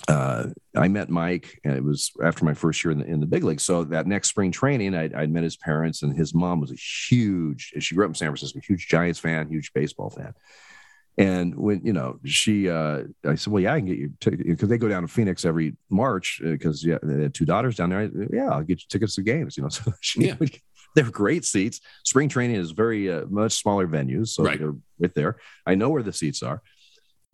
uh, 0.08 0.46
I 0.76 0.88
met 0.88 1.10
Mike, 1.10 1.60
and 1.64 1.76
it 1.76 1.84
was 1.84 2.10
after 2.22 2.44
my 2.44 2.54
first 2.54 2.82
year 2.82 2.90
in 2.92 2.98
the, 2.98 3.04
in 3.06 3.20
the 3.20 3.26
big 3.26 3.44
league. 3.44 3.60
So 3.60 3.84
that 3.84 4.06
next 4.06 4.28
spring 4.30 4.50
training, 4.50 4.94
I, 4.94 5.10
I'd 5.16 5.30
met 5.30 5.42
his 5.44 5.56
parents, 5.56 6.02
and 6.02 6.16
his 6.16 6.34
mom 6.34 6.60
was 6.60 6.70
a 6.72 6.76
huge. 6.76 7.72
She 7.78 7.94
grew 7.94 8.04
up 8.04 8.10
in 8.10 8.14
San 8.14 8.28
Francisco, 8.28 8.60
huge 8.66 8.88
Giants 8.88 9.18
fan, 9.20 9.48
huge 9.48 9.72
baseball 9.72 10.10
fan. 10.10 10.34
And 11.18 11.54
when 11.56 11.84
you 11.84 11.92
know 11.92 12.18
she, 12.24 12.70
uh, 12.70 13.02
I 13.24 13.34
said, 13.34 13.52
"Well, 13.52 13.62
yeah, 13.62 13.74
I 13.74 13.78
can 13.80 13.86
get 13.86 13.98
you 13.98 14.12
because 14.20 14.68
they 14.68 14.78
go 14.78 14.88
down 14.88 15.02
to 15.02 15.08
Phoenix 15.08 15.44
every 15.44 15.76
March 15.90 16.40
because 16.42 16.82
yeah, 16.84 16.98
they 17.02 17.22
had 17.22 17.34
two 17.34 17.44
daughters 17.44 17.76
down 17.76 17.90
there. 17.90 18.00
I, 18.00 18.10
yeah, 18.32 18.48
I'll 18.50 18.62
get 18.62 18.80
you 18.80 18.86
tickets 18.88 19.14
to 19.16 19.22
games. 19.22 19.56
You 19.56 19.64
know, 19.64 19.68
so 19.68 19.92
she 20.00 20.24
Yeah. 20.28 20.36
they're 20.96 21.10
great 21.10 21.44
seats. 21.44 21.80
Spring 22.04 22.28
training 22.30 22.56
is 22.56 22.70
very 22.70 23.12
uh, 23.12 23.26
much 23.28 23.52
smaller 23.52 23.86
venues, 23.86 24.28
so 24.28 24.42
Right. 24.42 24.58
they're 24.58 24.72
right 25.00 25.14
there. 25.14 25.36
I 25.66 25.74
know 25.74 25.90
where 25.90 26.02
the 26.02 26.12
seats 26.14 26.42
are, 26.42 26.62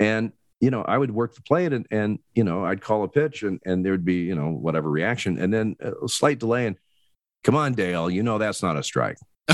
and 0.01 0.32
you 0.60 0.70
know, 0.70 0.82
I 0.82 0.98
would 0.98 1.10
work 1.12 1.35
the 1.35 1.43
plate 1.43 1.72
and 1.72 1.86
and 1.90 2.18
you 2.35 2.44
know, 2.44 2.64
I'd 2.64 2.80
call 2.80 3.05
a 3.05 3.09
pitch 3.09 3.43
and 3.43 3.60
and 3.64 3.85
there 3.85 3.93
would 3.93 4.05
be 4.05 4.16
you 4.22 4.35
know 4.35 4.51
whatever 4.51 4.90
reaction, 4.90 5.39
and 5.39 5.52
then 5.52 5.76
a 5.80 6.09
slight 6.09 6.39
delay 6.39 6.66
and 6.66 6.76
come 7.44 7.55
on, 7.56 7.74
Dale, 7.74 8.10
you 8.10 8.22
know 8.22 8.39
that's 8.39 8.62
not 8.62 8.76
a 8.76 8.82
strike, 8.82 9.16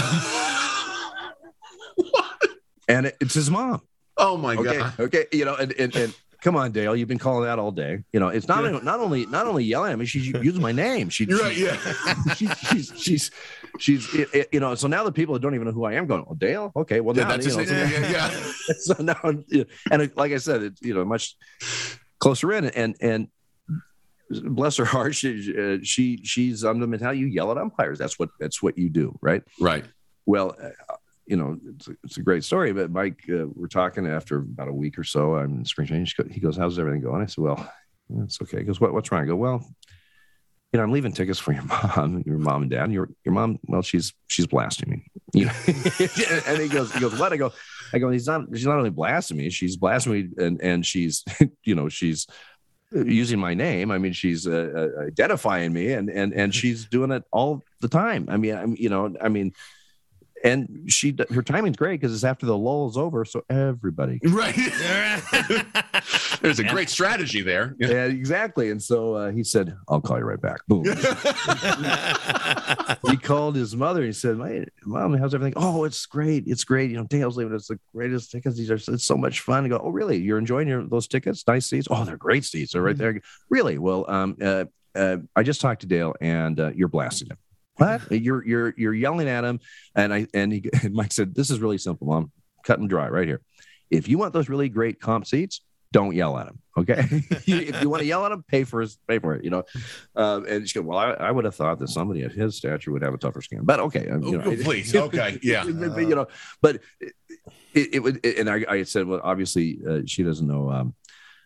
and 2.88 3.06
it, 3.06 3.16
it's 3.20 3.34
his 3.34 3.50
mom. 3.50 3.80
oh 4.16 4.36
my 4.36 4.56
Okay, 4.56 4.78
god. 4.78 4.92
okay, 5.00 5.26
you 5.32 5.44
know, 5.44 5.54
and 5.56 5.72
and. 5.78 5.94
and 5.96 6.14
Come 6.42 6.56
on, 6.56 6.72
Dale. 6.72 6.94
You've 6.94 7.08
been 7.08 7.16
calling 7.18 7.44
that 7.46 7.58
all 7.58 7.70
day. 7.70 8.04
You 8.12 8.20
know, 8.20 8.28
it's 8.28 8.46
not 8.48 8.64
Yeah. 8.64 8.78
not 8.82 9.00
only 9.00 9.24
not 9.24 9.46
only 9.46 9.64
yelling 9.64 9.92
at 9.92 9.98
me. 9.98 10.04
She's 10.04 10.26
using 10.26 10.60
my 10.60 10.72
name. 10.72 11.08
She, 11.08 11.24
right. 11.24 11.56
Yeah. 11.56 11.78
she, 12.34 12.46
she's 12.68 12.92
she's 12.98 13.30
she's 13.78 14.12
it- 14.14 14.28
it- 14.34 14.48
you 14.52 14.60
know. 14.60 14.74
So 14.74 14.88
now 14.88 15.04
the 15.04 15.12
people 15.12 15.34
that 15.34 15.40
don't 15.40 15.54
even 15.54 15.66
know 15.66 15.72
who 15.72 15.84
I 15.84 15.94
am 15.94 16.06
going, 16.06 16.24
oh, 16.28 16.34
Dale. 16.34 16.72
Okay, 16.76 17.00
well 17.00 17.16
Yeah, 17.16 17.24
now 17.24 17.28
that's 17.30 17.46
you 17.46 17.56
know, 17.56 17.64
just, 17.64 17.92
yeah, 17.92 18.08
yeah, 18.10 18.10
yeah. 18.10 18.74
so 18.78 18.94
now 19.02 19.18
you 19.48 19.58
know, 19.58 19.64
and 19.90 20.12
like 20.16 20.32
I 20.32 20.38
said, 20.38 20.62
it's 20.62 20.82
you 20.82 20.94
know 20.94 21.04
much 21.04 21.36
closer 22.20 22.52
in 22.52 22.66
and 22.66 22.96
and 23.00 23.28
bless 24.30 24.76
her 24.76 24.84
heart, 24.84 25.14
she 25.14 25.54
uh, 25.58 25.78
she 25.82 26.20
she's 26.24 26.64
um 26.64 26.80
the 26.80 26.86
mentality 26.86 27.20
you 27.20 27.26
yell 27.26 27.50
at 27.50 27.58
umpires. 27.58 27.98
That's 27.98 28.18
what 28.18 28.30
that's 28.40 28.62
what 28.62 28.78
you 28.78 28.88
do, 28.88 29.16
right? 29.20 29.42
Right. 29.60 29.84
Well, 30.26 30.56
uh, 30.60 30.70
you 31.26 31.36
know, 31.36 31.58
it's, 31.66 31.88
it's 32.02 32.16
a 32.18 32.22
great 32.22 32.44
story. 32.44 32.72
But 32.72 32.90
Mike, 32.90 33.22
uh, 33.30 33.46
we're 33.54 33.66
talking 33.68 34.06
after 34.06 34.38
about 34.38 34.68
a 34.68 34.72
week 34.72 34.98
or 34.98 35.04
so. 35.04 35.36
I'm 35.36 35.58
in 35.58 35.64
spring 35.64 35.88
go- 36.16 36.24
He 36.30 36.40
goes, 36.40 36.56
"How's 36.56 36.78
everything 36.78 37.02
going?" 37.02 37.22
I 37.22 37.26
said, 37.26 37.44
"Well, 37.44 37.72
it's 38.22 38.40
okay." 38.42 38.58
He 38.58 38.64
goes, 38.64 38.80
"What 38.80 38.92
what's 38.92 39.10
wrong?" 39.12 39.22
I 39.22 39.26
go, 39.26 39.36
"Well." 39.36 39.66
You 40.74 40.78
know, 40.78 40.84
I'm 40.84 40.90
leaving 40.90 41.12
tickets 41.12 41.38
for 41.38 41.52
your 41.52 41.62
mom, 41.96 42.24
your 42.26 42.36
mom 42.36 42.62
and 42.62 42.70
dad. 42.70 42.90
Your 42.90 43.08
your 43.24 43.32
mom, 43.32 43.60
well, 43.68 43.80
she's 43.80 44.12
she's 44.26 44.48
blasting 44.48 44.90
me. 44.90 45.06
You 45.32 45.46
know, 45.46 45.52
and 46.48 46.60
he 46.60 46.68
goes, 46.68 46.92
he 46.92 46.98
goes, 46.98 47.16
what? 47.16 47.32
I 47.32 47.36
go, 47.36 47.52
I 47.92 47.98
go, 47.98 48.10
he's 48.10 48.26
not, 48.26 48.42
she's 48.52 48.66
not 48.66 48.78
only 48.78 48.90
blasting 48.90 49.36
me, 49.36 49.50
she's 49.50 49.76
blasting 49.76 50.12
me 50.12 50.28
and, 50.36 50.60
and 50.60 50.84
she's, 50.84 51.24
you 51.64 51.76
know, 51.76 51.88
she's 51.88 52.26
using 52.92 53.38
my 53.38 53.54
name. 53.54 53.92
I 53.92 53.98
mean, 53.98 54.12
she's 54.12 54.48
uh, 54.48 54.90
uh, 54.98 55.02
identifying 55.02 55.72
me 55.72 55.92
and, 55.92 56.10
and, 56.10 56.32
and 56.32 56.52
she's 56.52 56.86
doing 56.86 57.12
it 57.12 57.22
all 57.32 57.62
the 57.80 57.88
time. 57.88 58.26
I 58.28 58.36
mean, 58.36 58.56
I'm, 58.56 58.76
you 58.76 58.88
know, 58.88 59.14
I 59.20 59.28
mean, 59.28 59.52
and 60.44 60.84
she, 60.88 61.16
her 61.32 61.42
timing's 61.42 61.76
great 61.76 62.00
because 62.00 62.14
it's 62.14 62.22
after 62.22 62.46
the 62.46 62.56
lull 62.56 62.88
is 62.88 62.96
over. 62.96 63.24
So 63.24 63.42
everybody, 63.48 64.20
Right. 64.22 64.54
There's 66.42 66.58
a 66.58 66.64
great 66.64 66.90
strategy 66.90 67.40
there. 67.42 67.74
yeah, 67.78 68.04
exactly. 68.04 68.70
And 68.70 68.82
so 68.82 69.14
uh, 69.14 69.30
he 69.30 69.42
said, 69.42 69.74
I'll 69.88 70.02
call 70.02 70.18
you 70.18 70.24
right 70.24 70.40
back. 70.40 70.60
Boom. 70.68 70.84
he 73.10 73.16
called 73.16 73.56
his 73.56 73.74
mother 73.74 74.00
and 74.00 74.08
he 74.08 74.12
said, 74.12 74.36
"My 74.36 74.64
mom, 74.84 75.14
how's 75.14 75.34
everything? 75.34 75.54
Oh, 75.56 75.84
it's 75.84 76.04
great. 76.06 76.44
It's 76.46 76.64
great. 76.64 76.90
You 76.90 76.98
know, 76.98 77.04
Dale's 77.04 77.36
leaving 77.36 77.54
It's 77.54 77.68
the 77.68 77.78
greatest 77.94 78.30
tickets. 78.30 78.56
These 78.56 78.70
are 78.70 78.74
it's 78.74 79.04
so 79.04 79.16
much 79.16 79.40
fun." 79.40 79.64
I 79.64 79.68
go, 79.68 79.80
"Oh, 79.82 79.90
really? 79.90 80.18
You're 80.18 80.38
enjoying 80.38 80.68
your 80.68 80.86
those 80.86 81.08
tickets? 81.08 81.44
Nice 81.46 81.66
seats? 81.66 81.88
Oh, 81.90 82.04
they're 82.04 82.16
great 82.16 82.44
seats. 82.44 82.72
They're 82.72 82.82
right 82.82 82.96
there. 82.96 83.20
Really? 83.48 83.78
Well, 83.78 84.04
um, 84.08 84.36
uh, 84.42 84.64
uh, 84.94 85.18
I 85.34 85.42
just 85.42 85.60
talked 85.60 85.80
to 85.82 85.86
Dale 85.86 86.14
and 86.20 86.58
uh, 86.60 86.70
you're 86.74 86.88
blasting 86.88 87.28
him. 87.28 87.38
What? 87.76 88.10
You're 88.10 88.46
you're 88.46 88.74
you're 88.76 88.94
yelling 88.94 89.28
at 89.28 89.44
him." 89.44 89.60
And 89.94 90.12
I 90.14 90.26
and 90.34 90.52
he 90.52 90.64
and 90.82 90.94
Mike 90.94 91.12
said, 91.12 91.34
"This 91.34 91.50
is 91.50 91.60
really 91.60 91.78
simple, 91.78 92.06
mom. 92.06 92.32
Cut 92.64 92.78
and 92.78 92.88
dry 92.88 93.08
right 93.08 93.26
here. 93.26 93.40
If 93.90 94.08
you 94.08 94.18
want 94.18 94.32
those 94.32 94.48
really 94.48 94.68
great 94.68 95.00
comp 95.00 95.26
seats." 95.26 95.60
Don't 95.92 96.16
yell 96.16 96.36
at 96.36 96.48
him, 96.48 96.58
okay? 96.76 97.06
if 97.08 97.46
you 97.80 97.88
want 97.88 98.00
to 98.00 98.04
yell 98.04 98.26
at 98.26 98.32
him, 98.32 98.42
pay 98.48 98.64
for 98.64 98.80
his 98.80 98.98
pay 99.06 99.20
for 99.20 99.36
it. 99.36 99.44
You 99.44 99.50
know, 99.50 99.62
um, 100.16 100.44
and 100.44 100.68
she 100.68 100.76
goes, 100.76 100.84
"Well, 100.88 100.98
I, 100.98 101.10
I 101.12 101.30
would 101.30 101.44
have 101.44 101.54
thought 101.54 101.78
that 101.78 101.86
somebody 101.86 102.24
at 102.24 102.32
his 102.32 102.56
stature 102.56 102.90
would 102.90 103.02
have 103.02 103.14
a 103.14 103.16
tougher 103.16 103.40
skin, 103.40 103.60
but 103.62 103.78
okay, 103.78 104.08
um, 104.08 104.24
you 104.24 104.38
know, 104.38 104.44
Oh, 104.44 104.56
please. 104.56 104.92
Okay. 104.96 105.38
Yeah. 105.40 105.62
but, 105.62 106.00
you 106.00 106.16
know, 106.16 106.26
but 106.60 106.80
it, 107.00 107.12
it, 107.74 107.94
it 107.94 107.98
would, 108.00 108.26
and 108.26 108.50
I, 108.50 108.64
I 108.68 108.82
said, 108.82 109.06
well, 109.06 109.20
obviously, 109.22 109.78
uh, 109.88 110.00
she 110.04 110.24
doesn't 110.24 110.48
know 110.48 110.68
um, 110.68 110.94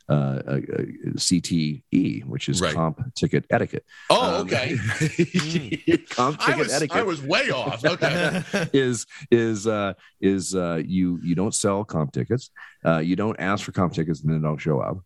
uh, 0.09 0.13
uh, 0.13 0.53
uh, 0.53 0.83
CTE, 1.17 2.25
which 2.27 2.49
is 2.49 2.61
Right. 2.61 2.75
comp 2.75 3.01
ticket 3.15 3.45
etiquette. 3.51 3.85
Oh, 4.11 4.41
Um, 4.41 4.47
okay. 4.47 4.77
comp 6.11 6.41
I 6.41 6.47
ticket 6.47 6.59
was, 6.59 6.73
etiquette 6.73 6.97
I 6.99 7.03
was 7.03 7.23
way 7.23 7.51
off. 7.51 7.85
Okay. 7.85 8.43
is 8.73 9.07
is 9.31 9.67
uh, 9.67 9.93
is 10.21 10.55
uh, 10.55 10.81
you 10.85 11.19
you 11.23 11.35
don't 11.35 11.55
sell 11.55 11.85
comp 11.85 12.13
tickets, 12.13 12.51
uh, 12.87 12.99
you 12.99 13.17
don't 13.17 13.39
ask 13.39 13.65
for 13.65 13.73
comp 13.73 13.93
tickets 13.93 14.23
and 14.23 14.33
then 14.33 14.41
don't 14.43 14.59
show 14.59 14.81
up, 14.81 14.99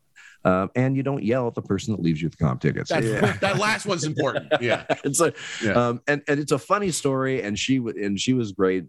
um, 0.44 0.70
and 0.76 0.96
you 0.96 1.02
don't 1.02 1.22
yell 1.24 1.48
at 1.48 1.54
the 1.54 1.62
person 1.62 1.94
that 1.94 2.00
leaves 2.02 2.20
you 2.22 2.26
with 2.26 2.38
the 2.38 2.44
comp 2.44 2.60
tickets. 2.60 2.90
That, 2.90 3.02
that 3.40 3.58
last 3.58 3.86
one's 3.86 4.04
important. 4.04 4.52
Yeah. 4.60 4.84
it's 5.04 5.20
a 5.20 5.32
Yeah. 5.62 5.72
um 5.72 6.00
and 6.06 6.22
and 6.28 6.38
it's 6.38 6.52
a 6.52 6.58
funny 6.58 6.90
story 6.92 7.42
and 7.42 7.58
she 7.58 7.78
w- 7.78 8.04
and 8.04 8.18
she 8.20 8.34
was 8.34 8.52
great 8.52 8.84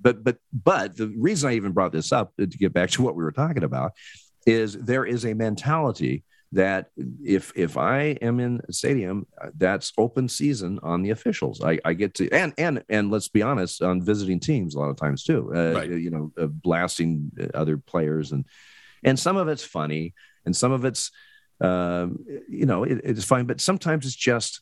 but 0.00 0.22
but 0.22 0.36
but 0.52 0.96
the 0.96 1.08
reason 1.16 1.50
i 1.50 1.54
even 1.54 1.72
brought 1.72 1.92
this 1.92 2.12
up 2.12 2.32
to 2.38 2.46
get 2.46 2.72
back 2.72 2.90
to 2.90 3.02
what 3.02 3.14
we 3.16 3.22
were 3.24 3.32
talking 3.32 3.62
about 3.64 3.92
is 4.46 4.74
there 4.74 5.04
is 5.04 5.24
a 5.24 5.34
mentality 5.34 6.24
that 6.52 6.90
if 7.24 7.52
if 7.56 7.76
i 7.76 8.16
am 8.22 8.38
in 8.38 8.60
a 8.68 8.72
stadium 8.72 9.26
uh, 9.42 9.48
that's 9.56 9.92
open 9.98 10.28
season 10.28 10.78
on 10.82 11.02
the 11.02 11.10
officials 11.10 11.60
i 11.64 11.78
i 11.84 11.92
get 11.92 12.14
to 12.14 12.30
and 12.30 12.52
and 12.58 12.84
and 12.88 13.10
let's 13.10 13.28
be 13.28 13.42
honest 13.42 13.82
on 13.82 14.00
visiting 14.00 14.38
teams 14.38 14.74
a 14.74 14.78
lot 14.78 14.88
of 14.90 14.96
times 14.96 15.24
too 15.24 15.50
uh, 15.54 15.72
Right. 15.72 15.90
you 15.90 16.10
know 16.10 16.32
uh, 16.40 16.46
blasting 16.46 17.32
other 17.54 17.76
players 17.76 18.30
and 18.32 18.44
and 19.02 19.18
some 19.18 19.36
of 19.36 19.48
it's 19.48 19.64
funny 19.64 20.14
and 20.46 20.54
some 20.54 20.70
of 20.72 20.84
it's 20.84 21.10
um, 21.60 22.24
you 22.48 22.66
know 22.66 22.84
it, 22.84 23.00
it's 23.04 23.24
fine 23.24 23.46
but 23.46 23.60
sometimes 23.60 24.06
it's 24.06 24.14
just 24.14 24.60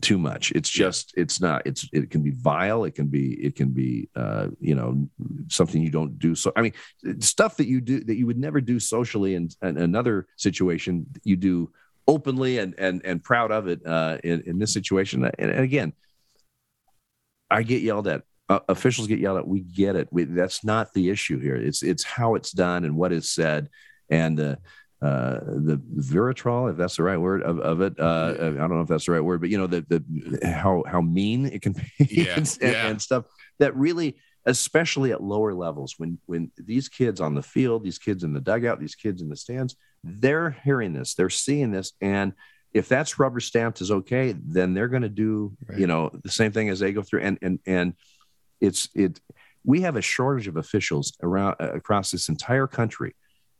too 0.00 0.16
much. 0.16 0.52
It's 0.52 0.70
just 0.70 1.12
it's 1.16 1.40
not 1.40 1.62
it's 1.66 1.88
it 1.92 2.10
can 2.10 2.22
be 2.22 2.30
vile. 2.30 2.84
It 2.84 2.94
can 2.94 3.08
be 3.08 3.34
it 3.44 3.56
can 3.56 3.70
be 3.70 4.08
uh 4.16 4.48
you 4.58 4.74
know 4.74 5.08
something 5.48 5.82
you 5.82 5.90
don't 5.90 6.18
do 6.18 6.34
so 6.34 6.52
i 6.56 6.62
mean 6.62 6.72
stuff 7.20 7.56
that 7.58 7.66
you 7.66 7.80
do 7.80 8.00
that 8.00 8.16
you 8.16 8.26
would 8.26 8.38
never 8.38 8.60
do 8.60 8.80
socially 8.80 9.34
in, 9.34 9.50
in 9.60 9.76
another 9.76 10.26
situation 10.36 11.06
you 11.24 11.36
do 11.36 11.70
openly 12.08 12.58
and 12.58 12.74
and 12.78 13.02
and 13.04 13.22
proud 13.22 13.50
of 13.50 13.68
it 13.68 13.84
uh 13.86 14.18
in, 14.24 14.42
in 14.46 14.58
this 14.58 14.72
situation. 14.72 15.24
And, 15.24 15.50
and 15.50 15.60
again 15.60 15.92
i 17.50 17.62
get 17.62 17.82
yelled 17.82 18.08
at. 18.08 18.22
Uh, 18.48 18.58
officials 18.68 19.06
get 19.06 19.20
yelled 19.20 19.38
at. 19.38 19.46
We 19.46 19.60
get 19.60 19.94
it. 19.94 20.08
We, 20.10 20.24
that's 20.24 20.64
not 20.64 20.92
the 20.94 21.10
issue 21.10 21.38
here. 21.38 21.54
It's 21.54 21.82
it's 21.82 22.02
how 22.02 22.34
it's 22.34 22.50
done 22.50 22.84
and 22.84 22.96
what 22.96 23.12
is 23.12 23.30
said. 23.30 23.68
And 24.10 24.40
uh 24.40 24.56
uh, 25.02 25.40
the 25.44 25.80
vitriol, 25.84 26.68
if 26.68 26.76
that's 26.76 26.96
the 26.96 27.02
right 27.02 27.18
word 27.18 27.42
of, 27.42 27.58
of 27.58 27.80
it. 27.80 27.98
Uh, 27.98 28.34
I 28.38 28.50
don't 28.50 28.70
know 28.76 28.82
if 28.82 28.88
that's 28.88 29.06
the 29.06 29.12
right 29.12 29.20
word, 29.20 29.40
but 29.40 29.50
you 29.50 29.58
know, 29.58 29.66
the, 29.66 29.80
the, 29.88 30.46
how, 30.48 30.84
how 30.86 31.00
mean 31.00 31.46
it 31.46 31.60
can 31.62 31.72
be 31.72 31.82
Yeah, 32.08 32.36
and, 32.36 32.58
yeah. 32.60 32.86
and 32.86 33.02
stuff 33.02 33.24
that 33.58 33.76
really, 33.76 34.16
especially 34.46 35.10
at 35.12 35.22
lower 35.22 35.54
levels, 35.54 35.94
when, 35.98 36.18
when 36.26 36.50
these 36.56 36.88
kids 36.88 37.20
on 37.20 37.34
the 37.34 37.42
field, 37.42 37.82
these 37.82 37.98
kids 37.98 38.22
in 38.22 38.32
the 38.32 38.40
dugout, 38.40 38.78
these 38.78 38.94
kids 38.94 39.22
in 39.22 39.28
the 39.28 39.36
stands, 39.36 39.76
they're 40.04 40.50
hearing 40.64 40.92
this, 40.92 41.14
they're 41.14 41.30
seeing 41.30 41.72
this. 41.72 41.92
And 42.00 42.32
if 42.72 42.88
that's 42.88 43.18
rubber 43.18 43.40
stamped 43.40 43.80
is 43.80 43.90
okay, 43.90 44.34
then 44.40 44.72
they're 44.72 44.88
going 44.88 45.02
to 45.02 45.08
do, 45.08 45.56
Right. 45.66 45.78
you 45.78 45.86
know, 45.86 46.10
the 46.22 46.30
same 46.30 46.52
thing 46.52 46.68
as 46.68 46.78
they 46.78 46.92
go 46.92 47.02
through. 47.02 47.22
And, 47.22 47.38
and, 47.42 47.58
and 47.66 47.94
it's, 48.60 48.88
it, 48.94 49.20
we 49.64 49.80
have 49.82 49.96
a 49.96 50.02
shortage 50.02 50.48
of 50.48 50.56
officials 50.56 51.12
around 51.22 51.56
uh, 51.60 51.72
across 51.72 52.10
this 52.10 52.28
entire 52.28 52.66
country 52.66 53.14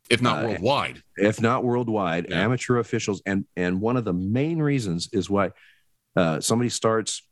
If 0.09 0.21
not 0.21 0.43
Uh, 0.43 0.49
worldwide. 0.49 1.03
if 1.17 1.41
not 1.41 1.63
worldwide, 1.63 2.27
Yeah. 2.29 2.41
amateur 2.41 2.77
officials. 2.77 3.21
And 3.25 3.45
and 3.55 3.81
one 3.81 3.97
of 3.97 4.05
the 4.05 4.13
main 4.13 4.61
reasons 4.61 5.09
is 5.13 5.29
why 5.29 5.51
uh, 6.15 6.39
somebody 6.39 6.69
starts 6.69 7.23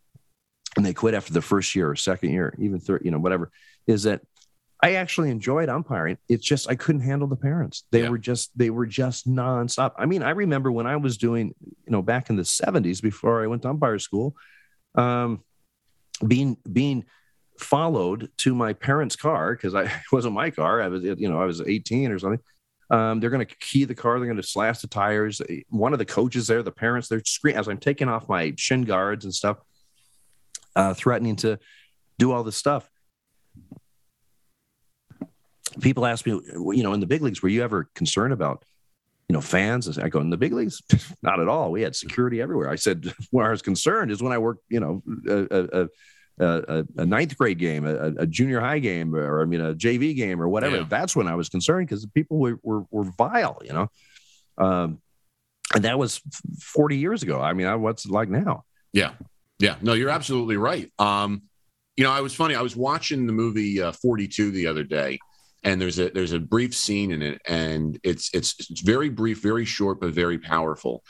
and 0.78 0.86
they 0.86 0.94
quit 0.94 1.14
after 1.14 1.34
the 1.34 1.42
first 1.42 1.76
year 1.76 1.90
or 1.90 1.96
second 1.96 2.32
year, 2.32 2.56
even 2.60 2.80
third, 2.80 3.02
you 3.04 3.12
know, 3.12 3.20
whatever, 3.20 3.52
is 3.88 4.04
that 4.04 4.22
I 4.84 4.94
actually 4.94 5.30
enjoyed 5.30 5.70
umpiring. 5.70 6.18
It's 6.28 6.44
just 6.46 6.68
I 6.70 6.76
couldn't 6.76 7.02
handle 7.02 7.28
the 7.28 7.36
parents. 7.36 7.84
They 7.92 8.04
Yeah. 8.04 8.10
were 8.10 8.18
just 8.18 8.58
they 8.58 8.70
were 8.72 8.88
just 8.88 9.28
nonstop. 9.28 9.94
I 9.98 10.06
mean, 10.08 10.24
I 10.24 10.32
remember 10.32 10.72
when 10.72 10.88
I 10.88 10.96
was 10.96 11.18
doing, 11.18 11.54
you 11.64 11.92
know, 11.92 12.02
back 12.02 12.30
in 12.30 12.36
the 12.38 12.46
70s 12.46 13.02
before 13.02 13.44
I 13.44 13.48
went 13.48 13.62
to 13.64 13.70
umpire 13.70 14.00
school, 14.00 14.36
um, 14.96 15.44
being 16.26 16.58
being 16.72 17.06
followed 17.60 18.32
to 18.38 18.56
my 18.56 18.74
parents' 18.74 19.16
car 19.16 19.54
because 19.54 19.76
I 19.76 19.84
it 19.84 20.12
wasn't 20.12 20.34
my 20.34 20.50
car. 20.50 20.82
I 20.82 20.88
was, 20.88 21.04
you 21.04 21.30
know, 21.30 21.40
I 21.40 21.46
was 21.46 21.62
18 21.62 22.12
or 22.12 22.18
something. 22.18 22.40
Um, 22.92 23.22
they're 23.22 23.30
going 23.30 23.46
to 23.46 23.56
key 23.56 23.86
the 23.86 23.96
car. 23.96 24.20
They're 24.20 24.28
going 24.28 24.36
to 24.42 24.44
slash 24.44 24.80
the 24.80 24.88
tires. 24.88 25.42
One 25.70 25.94
of 25.94 26.00
the 26.00 26.06
coaches 26.06 26.48
there, 26.48 26.62
the 26.62 26.72
parents, 26.72 27.08
they're 27.08 27.24
screaming 27.26 27.58
as 27.58 27.70
I'm 27.70 27.78
taking 27.78 28.10
off 28.10 28.28
my 28.28 28.54
shin 28.58 28.84
guards 28.84 29.24
and 29.24 29.34
stuff, 29.34 29.58
uh, 30.76 30.94
threatening 30.94 31.38
to 31.38 31.58
do 32.20 32.34
all 32.34 32.44
this 32.44 32.58
stuff. 32.58 32.90
People 35.80 36.06
ask 36.06 36.26
me, 36.26 36.34
you 36.34 36.84
know, 36.84 36.92
in 36.92 37.00
the 37.00 37.08
big 37.08 37.22
leagues, 37.22 37.42
were 37.42 37.48
you 37.48 37.64
ever 37.64 37.90
concerned 37.96 38.34
about, 38.34 38.66
you 39.30 39.34
know, 39.34 39.42
fans. 39.42 39.98
I 39.98 40.10
go 40.10 40.20
in 40.20 40.30
the 40.30 40.36
big 40.36 40.52
leagues, 40.52 40.82
not 41.24 41.40
at 41.40 41.48
all. 41.48 41.72
We 41.72 41.84
had 41.84 41.96
security 41.96 42.42
everywhere. 42.42 42.70
I 42.70 42.76
said, 42.76 43.14
where 43.32 43.48
I 43.48 43.52
was 43.52 43.62
concerned 43.62 44.12
is 44.12 44.22
when 44.22 44.34
I 44.34 44.38
worked, 44.38 44.66
you 44.68 44.82
know, 44.82 45.02
a, 46.46 46.86
a 46.98 47.06
ninth 47.06 47.38
grade 47.38 47.60
game, 47.60 47.86
a, 47.86 48.08
a, 48.18 48.28
junior 48.28 48.60
high 48.60 48.80
game, 48.80 49.16
or 49.16 49.42
I 49.42 49.46
mean, 49.46 49.62
a 49.62 49.74
JV 49.74 50.16
game 50.16 50.42
or 50.42 50.50
whatever. 50.50 50.78
Yeah. 50.78 50.86
That's 50.90 51.16
when 51.16 51.28
I 51.28 51.36
was 51.36 51.50
concerned 51.50 51.88
because 51.88 52.02
the 52.02 52.10
people 52.10 52.38
were, 52.38 52.60
were, 52.64 52.84
were 52.90 53.12
vile, 53.18 53.62
you 53.64 53.74
know. 53.74 53.88
Um, 54.58 55.02
and 55.74 55.86
that 55.86 55.98
was 55.98 56.22
40 56.60 56.98
years 56.98 57.24
ago. 57.24 57.40
I 57.40 57.54
mean, 57.54 57.68
I, 57.68 57.76
what's 57.76 58.06
it 58.06 58.12
like 58.12 58.30
now? 58.30 58.64
Yeah. 58.94 59.14
Yeah. 59.60 59.76
No, 59.82 59.94
you're 59.94 60.10
absolutely 60.10 60.58
right. 60.58 60.92
Um, 61.00 61.44
you 61.96 62.04
know, 62.04 62.12
I 62.12 62.22
was 62.22 62.34
funny. 62.34 62.56
I 62.56 62.62
was 62.62 62.76
watching 62.76 63.28
the 63.28 63.34
movie 63.34 63.82
uh, 63.82 63.92
42 63.92 64.52
the 64.52 64.68
other 64.68 64.84
day, 64.84 65.20
and 65.64 65.80
there's 65.80 66.00
a 66.00 66.10
there's 66.10 66.32
a 66.32 66.40
brief 66.40 66.76
scene 66.76 67.12
in 67.12 67.22
it, 67.22 67.42
and 67.48 68.00
it's 68.04 68.32
it's 68.34 68.56
it's 68.60 68.82
very 68.82 69.10
brief, 69.10 69.42
very 69.42 69.66
short, 69.66 70.00
but 70.00 70.14
very 70.14 70.40
powerful. 70.40 71.04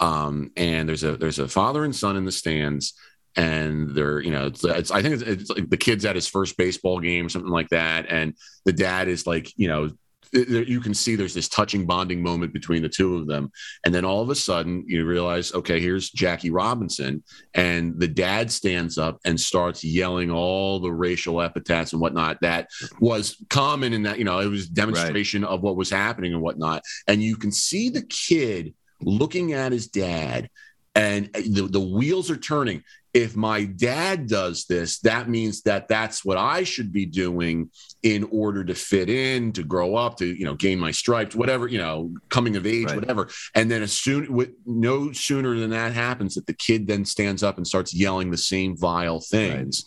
Um, 0.00 0.50
and 0.56 0.88
there's 0.88 1.04
a 1.04 1.16
there's 1.16 1.38
a 1.38 1.48
father 1.48 1.84
and 1.84 1.94
son 1.94 2.16
in 2.16 2.24
the 2.24 2.32
stands, 2.32 2.94
and 3.36 3.94
they're 3.94 4.20
you 4.20 4.30
know 4.30 4.46
it's, 4.46 4.64
it's 4.64 4.90
I 4.90 5.02
think 5.02 5.14
it's, 5.14 5.22
it's 5.22 5.50
like 5.50 5.70
the 5.70 5.76
kid's 5.76 6.04
at 6.04 6.16
his 6.16 6.28
first 6.28 6.56
baseball 6.56 7.00
game, 7.00 7.28
something 7.28 7.50
like 7.50 7.68
that, 7.70 8.06
and 8.08 8.34
the 8.64 8.72
dad 8.72 9.08
is 9.08 9.26
like 9.26 9.52
you 9.56 9.68
know 9.68 9.90
you 10.34 10.80
can 10.80 10.94
see 10.94 11.14
there's 11.14 11.34
this 11.34 11.48
touching 11.48 11.86
bonding 11.86 12.22
moment 12.22 12.52
between 12.52 12.82
the 12.82 12.88
two 12.88 13.16
of 13.16 13.26
them. 13.26 13.50
And 13.84 13.94
then 13.94 14.04
all 14.04 14.20
of 14.20 14.30
a 14.30 14.34
sudden 14.34 14.84
you 14.86 15.04
realize 15.06 15.52
okay 15.54 15.80
here's 15.80 16.10
jackie 16.10 16.50
robinson 16.50 17.22
and 17.54 17.98
the 17.98 18.08
dad 18.08 18.50
stands 18.50 18.98
up 18.98 19.18
and 19.24 19.38
starts 19.38 19.84
yelling 19.84 20.30
all 20.30 20.80
the 20.80 20.90
racial 20.90 21.40
epithets 21.40 21.92
and 21.92 22.00
whatnot 22.00 22.38
that 22.40 22.68
was 22.98 23.36
common 23.48 23.92
in 23.92 24.02
that 24.02 24.18
you 24.18 24.24
know 24.24 24.40
it 24.40 24.48
was 24.48 24.68
demonstration 24.68 25.42
right. 25.42 25.50
of 25.50 25.62
what 25.62 25.76
was 25.76 25.90
happening 25.90 26.32
and 26.32 26.42
whatnot. 26.42 26.82
And 27.06 27.22
you 27.22 27.36
can 27.36 27.52
see 27.52 27.88
the 27.88 28.02
kid 28.02 28.74
looking 29.00 29.52
at 29.52 29.72
his 29.72 29.86
dad 29.86 30.48
and 30.94 31.32
the, 31.32 31.68
the 31.70 31.80
wheels 31.80 32.30
are 32.30 32.36
turning 32.36 32.82
if 33.14 33.36
my 33.36 33.64
dad 33.64 34.26
does 34.26 34.66
this, 34.66 34.98
that 35.00 35.28
means 35.28 35.62
that 35.62 35.86
that's 35.86 36.24
what 36.24 36.36
I 36.36 36.64
should 36.64 36.92
be 36.92 37.06
doing 37.06 37.70
in 38.02 38.24
order 38.32 38.64
to 38.64 38.74
fit 38.74 39.08
in, 39.08 39.52
to 39.52 39.62
grow 39.62 39.94
up, 39.94 40.16
to 40.18 40.26
you 40.26 40.44
know, 40.44 40.54
gain 40.54 40.80
my 40.80 40.90
stripes, 40.90 41.36
whatever 41.36 41.68
you 41.68 41.78
know, 41.78 42.12
coming 42.28 42.56
of 42.56 42.66
age, 42.66 42.86
right. 42.86 42.96
whatever. 42.96 43.28
And 43.54 43.70
then 43.70 43.82
as 43.82 43.92
soon, 43.92 44.32
with 44.32 44.50
no 44.66 45.12
sooner 45.12 45.56
than 45.56 45.70
that 45.70 45.92
happens, 45.92 46.34
that 46.34 46.46
the 46.46 46.54
kid 46.54 46.88
then 46.88 47.04
stands 47.04 47.44
up 47.44 47.56
and 47.56 47.66
starts 47.66 47.94
yelling 47.94 48.32
the 48.32 48.36
same 48.36 48.76
vile 48.76 49.20
things, 49.20 49.84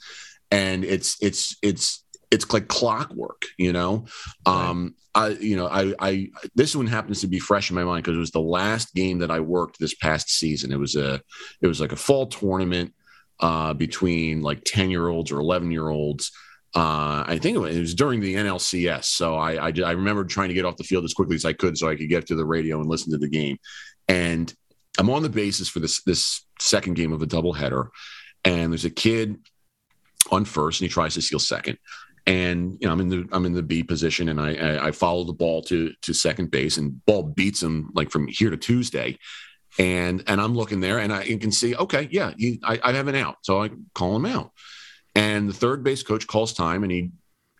right. 0.50 0.60
and 0.60 0.86
it's 0.86 1.18
it's 1.22 1.58
it's 1.62 2.06
it's 2.32 2.52
like 2.54 2.70
clockwork, 2.70 3.44
you 3.58 3.74
know. 3.74 4.06
Right. 4.48 4.70
Um, 4.70 4.96
I, 5.16 5.30
you 5.30 5.56
know, 5.56 5.68
I, 5.68 5.94
I, 6.00 6.30
this 6.54 6.76
one 6.76 6.86
happens 6.86 7.22
to 7.22 7.28
be 7.28 7.40
fresh 7.40 7.72
in 7.72 7.76
my 7.76 7.84
mind 7.84 8.04
because 8.04 8.16
it 8.16 8.20
was 8.20 8.32
the 8.32 8.40
last 8.40 8.94
game 8.94 9.18
that 9.20 9.32
I 9.32 9.40
worked 9.40 9.80
this 9.80 9.96
past 9.96 10.30
season. 10.30 10.72
It 10.72 10.78
was 10.78 10.96
a, 10.96 11.20
it 11.60 11.66
was 11.66 11.82
like 11.82 11.92
a 11.92 11.96
fall 11.96 12.28
tournament 12.28 12.94
uh, 13.40 13.74
between 13.74 14.42
like 14.42 14.64
10 14.66 14.90
year 14.90 15.08
olds 15.08 15.32
or 15.32 15.40
11 15.40 15.72
year 15.72 15.90
olds. 15.90 16.32
Uh, 16.76 17.24
I 17.26 17.40
think 17.42 17.58
it 17.58 17.80
was 17.80 17.96
during 17.96 18.20
the 18.20 18.36
NLCS. 18.36 19.06
So 19.06 19.36
I, 19.36 19.70
I, 19.70 19.74
I 19.84 19.92
remember 19.92 20.26
trying 20.26 20.50
to 20.50 20.54
get 20.54 20.66
off 20.66 20.78
the 20.78 20.84
field 20.84 21.06
as 21.06 21.14
quickly 21.14 21.36
as 21.36 21.46
I 21.46 21.54
could 21.54 21.78
so 21.78 21.90
I 21.90 21.96
could 21.96 22.10
get 22.10 22.28
to 22.28 22.36
the 22.36 22.46
radio 22.46 22.80
and 22.80 22.90
listen 22.90 23.12
to 23.12 23.18
the 23.18 23.30
game. 23.30 23.58
And 24.08 24.54
I'm 25.00 25.10
on 25.10 25.24
the 25.24 25.30
basis 25.30 25.70
for 25.70 25.80
this, 25.80 26.04
this 26.04 26.46
second 26.60 26.96
game 26.96 27.14
of 27.14 27.22
a 27.22 27.28
doubleheader. 27.28 27.90
And 28.44 28.72
there's 28.72 28.86
a 28.86 28.90
kid 28.90 29.38
on 30.32 30.46
first 30.46 30.82
and 30.82 30.90
he 30.90 30.94
tries 30.94 31.14
to 31.14 31.22
steal 31.22 31.40
second 31.40 31.78
and 32.28 32.78
you 32.82 32.88
know 32.88 32.92
I'm 32.92 33.00
in 33.00 33.10
the 33.10 33.28
I'm 33.32 33.46
in 33.46 33.54
the 33.54 33.64
B 33.64 33.82
position, 33.82 34.30
and 34.30 34.40
I 34.40 34.54
I, 34.56 34.88
I 34.88 34.92
follow 34.92 35.24
the 35.24 35.34
ball 35.34 35.62
to 35.64 35.94
to 36.02 36.14
second 36.14 36.52
base, 36.52 36.78
and 36.78 37.04
ball 37.06 37.24
beats 37.24 37.64
him 37.64 37.90
like 37.96 38.12
from 38.12 38.28
here 38.28 38.50
to 38.50 38.58
Tuesday, 38.58 39.18
and 39.78 40.24
and 40.28 40.42
I'm 40.42 40.56
looking 40.56 40.80
there, 40.80 41.00
and 41.00 41.14
I 41.14 41.24
you 41.24 41.38
can 41.38 41.52
see, 41.52 41.76
okay, 41.76 42.08
yeah, 42.12 42.32
he, 42.38 42.60
I, 42.64 42.80
I 42.84 42.94
have 42.94 43.08
an 43.08 43.16
out, 43.16 43.38
so 43.42 43.64
I 43.64 43.70
call 43.94 44.16
him 44.16 44.26
out, 44.26 44.52
and 45.16 45.50
the 45.50 45.54
third 45.54 45.84
base 45.84 46.04
coach 46.04 46.28
calls 46.28 46.54
time, 46.54 46.84
and 46.84 46.92
he 46.92 47.12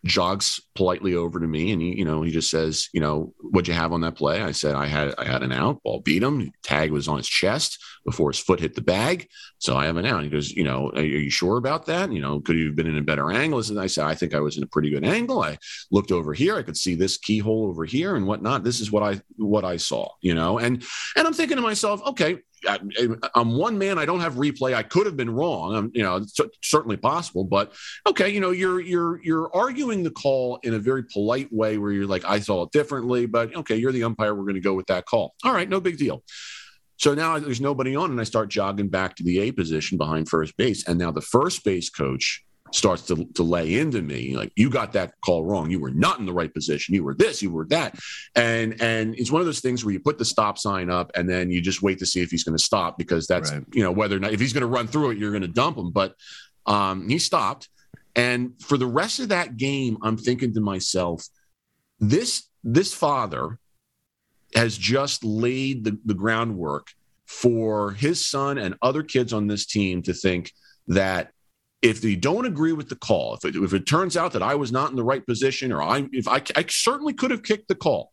jogs 0.04 0.60
politely 0.74 1.14
over 1.14 1.40
to 1.40 1.46
me 1.46 1.72
and 1.72 1.82
he, 1.82 1.96
you 1.96 2.04
know, 2.04 2.22
he 2.22 2.30
just 2.30 2.50
says, 2.50 2.88
you 2.92 3.00
know, 3.00 3.32
what'd 3.40 3.68
you 3.68 3.74
have 3.74 3.92
on 3.92 4.00
that 4.02 4.16
play? 4.16 4.42
I 4.42 4.52
said, 4.52 4.74
I 4.74 4.86
had, 4.86 5.14
I 5.18 5.24
had 5.24 5.42
an 5.42 5.52
out 5.52 5.82
ball 5.82 6.00
beat 6.00 6.22
him. 6.22 6.52
Tag 6.62 6.92
was 6.92 7.08
on 7.08 7.16
his 7.16 7.28
chest 7.28 7.82
before 8.04 8.30
his 8.30 8.38
foot 8.38 8.60
hit 8.60 8.74
the 8.74 8.80
bag. 8.80 9.28
So 9.58 9.76
I 9.76 9.86
have 9.86 9.96
an 9.96 10.06
out. 10.06 10.22
He 10.22 10.30
goes, 10.30 10.50
you 10.50 10.64
know, 10.64 10.90
are, 10.94 11.02
you 11.02 11.30
sure 11.30 11.58
about 11.58 11.86
that? 11.86 12.12
You 12.12 12.20
know, 12.20 12.40
could 12.40 12.56
you 12.56 12.66
have 12.66 12.76
been 12.76 12.86
in 12.86 12.98
a 12.98 13.02
better 13.02 13.30
angle? 13.30 13.58
And 13.58 13.80
I 13.80 13.86
said, 13.86 14.04
I 14.04 14.14
think 14.14 14.34
I 14.34 14.40
was 14.40 14.56
in 14.56 14.62
a 14.62 14.68
pretty 14.68 14.90
good 14.90 15.04
angle. 15.04 15.42
I 15.42 15.58
looked 15.90 16.12
over 16.12 16.32
here. 16.32 16.56
I 16.56 16.62
could 16.62 16.76
see 16.76 16.94
this 16.94 17.18
keyhole 17.18 17.66
over 17.66 17.84
here 17.84 18.16
and 18.16 18.26
whatnot. 18.26 18.64
This 18.64 18.80
is 18.80 18.92
what 18.92 19.02
I, 19.02 19.20
what 19.36 19.64
I 19.64 19.76
saw, 19.76 20.10
you 20.20 20.34
know, 20.34 20.58
and, 20.58 20.84
and 21.16 21.26
I'm 21.26 21.34
thinking 21.34 21.56
to 21.56 21.62
myself, 21.62 22.00
okay, 22.06 22.38
I, 22.66 22.78
am 23.36 23.56
one 23.56 23.78
man. 23.78 23.98
I 23.98 24.06
don't 24.06 24.20
have 24.20 24.34
replay. 24.34 24.74
I 24.74 24.82
could 24.82 25.06
have 25.06 25.16
been 25.16 25.30
wrong. 25.30 25.74
I'm, 25.74 25.90
you 25.94 26.02
know, 26.02 26.24
certainly 26.62 26.96
possible. 26.96 27.44
But 27.44 27.72
okay, 28.06 28.28
you 28.28 28.40
know, 28.40 28.50
you're 28.50 28.80
you're 28.80 29.22
you're 29.22 29.54
arguing 29.54 30.02
the 30.02 30.10
call 30.10 30.58
in 30.62 30.74
a 30.74 30.78
very 30.78 31.04
polite 31.04 31.52
way 31.52 31.78
where 31.78 31.92
you're 31.92 32.06
like, 32.06 32.24
I 32.24 32.40
saw 32.40 32.64
it 32.64 32.72
differently, 32.72 33.26
but 33.26 33.54
okay, 33.54 33.76
you're 33.76 33.92
the 33.92 34.04
umpire. 34.04 34.34
We're 34.34 34.44
going 34.44 34.54
to 34.54 34.60
go 34.60 34.74
with 34.74 34.86
that 34.86 35.06
call. 35.06 35.34
All 35.44 35.52
right, 35.52 35.68
no 35.68 35.80
big 35.80 35.98
deal. 35.98 36.22
So 36.96 37.14
now 37.14 37.38
there's 37.38 37.60
nobody 37.60 37.94
on, 37.94 38.10
and 38.10 38.20
I 38.20 38.24
start 38.24 38.48
jogging 38.48 38.88
back 38.88 39.14
to 39.16 39.22
the 39.22 39.38
A 39.40 39.52
position 39.52 39.98
behind 39.98 40.28
first 40.28 40.56
base, 40.56 40.86
and 40.88 40.98
now 40.98 41.12
the 41.12 41.20
first 41.20 41.64
base 41.64 41.90
coach 41.90 42.44
starts 42.72 43.02
to, 43.02 43.24
to 43.34 43.42
lay 43.42 43.78
into 43.78 44.02
me 44.02 44.36
like 44.36 44.52
you 44.56 44.70
got 44.70 44.92
that 44.92 45.14
call 45.24 45.44
wrong. 45.44 45.70
You 45.70 45.80
were 45.80 45.90
not 45.90 46.18
in 46.18 46.26
the 46.26 46.32
right 46.32 46.52
position. 46.52 46.94
You 46.94 47.04
were 47.04 47.14
this 47.14 47.42
you 47.42 47.50
were 47.50 47.66
that. 47.66 47.98
And 48.34 48.80
and 48.80 49.14
it's 49.16 49.30
one 49.30 49.40
of 49.40 49.46
those 49.46 49.60
things 49.60 49.84
where 49.84 49.92
you 49.92 50.00
put 50.00 50.18
the 50.18 50.24
stop 50.24 50.58
sign 50.58 50.90
up 50.90 51.10
and 51.14 51.28
then 51.28 51.50
you 51.50 51.60
just 51.60 51.82
wait 51.82 51.98
to 51.98 52.06
see 52.06 52.20
if 52.20 52.30
he's 52.30 52.44
going 52.44 52.56
to 52.56 52.62
stop 52.62 52.98
because 52.98 53.26
that's 53.26 53.52
right. 53.52 53.64
you 53.72 53.82
know 53.82 53.92
whether 53.92 54.16
or 54.16 54.20
not 54.20 54.32
if 54.32 54.40
he's 54.40 54.52
going 54.52 54.62
to 54.62 54.66
run 54.66 54.86
through 54.86 55.10
it 55.10 55.18
you're 55.18 55.30
going 55.30 55.42
to 55.42 55.48
dump 55.48 55.76
him. 55.76 55.90
But 55.90 56.14
um, 56.66 57.08
he 57.08 57.18
stopped. 57.18 57.68
And 58.16 58.60
for 58.60 58.76
the 58.76 58.86
rest 58.86 59.20
of 59.20 59.28
that 59.28 59.56
game 59.56 59.98
i'm 60.02 60.16
thinking 60.16 60.52
to 60.54 60.60
myself 60.60 61.26
this 62.00 62.48
this 62.64 62.92
father 62.92 63.58
has 64.54 64.76
just 64.76 65.24
laid 65.24 65.84
the, 65.84 65.98
the 66.04 66.14
groundwork 66.14 66.88
for 67.26 67.92
his 67.92 68.26
son 68.26 68.56
and 68.56 68.74
other 68.80 69.02
kids 69.02 69.32
on 69.32 69.46
this 69.46 69.66
team 69.66 70.02
to 70.02 70.14
think 70.14 70.50
that 70.86 71.30
if 71.82 72.00
they 72.00 72.16
don't 72.16 72.46
agree 72.46 72.72
with 72.72 72.88
the 72.88 72.96
call, 72.96 73.34
if 73.34 73.44
it, 73.44 73.54
if 73.56 73.72
it 73.72 73.86
turns 73.86 74.16
out 74.16 74.32
that 74.32 74.42
I 74.42 74.54
was 74.54 74.72
not 74.72 74.90
in 74.90 74.96
the 74.96 75.04
right 75.04 75.24
position, 75.24 75.72
or 75.72 75.82
I, 75.82 76.08
if 76.12 76.26
I, 76.26 76.42
I 76.56 76.64
certainly 76.68 77.12
could 77.12 77.30
have 77.30 77.42
kicked 77.42 77.68
the 77.68 77.74
call, 77.74 78.12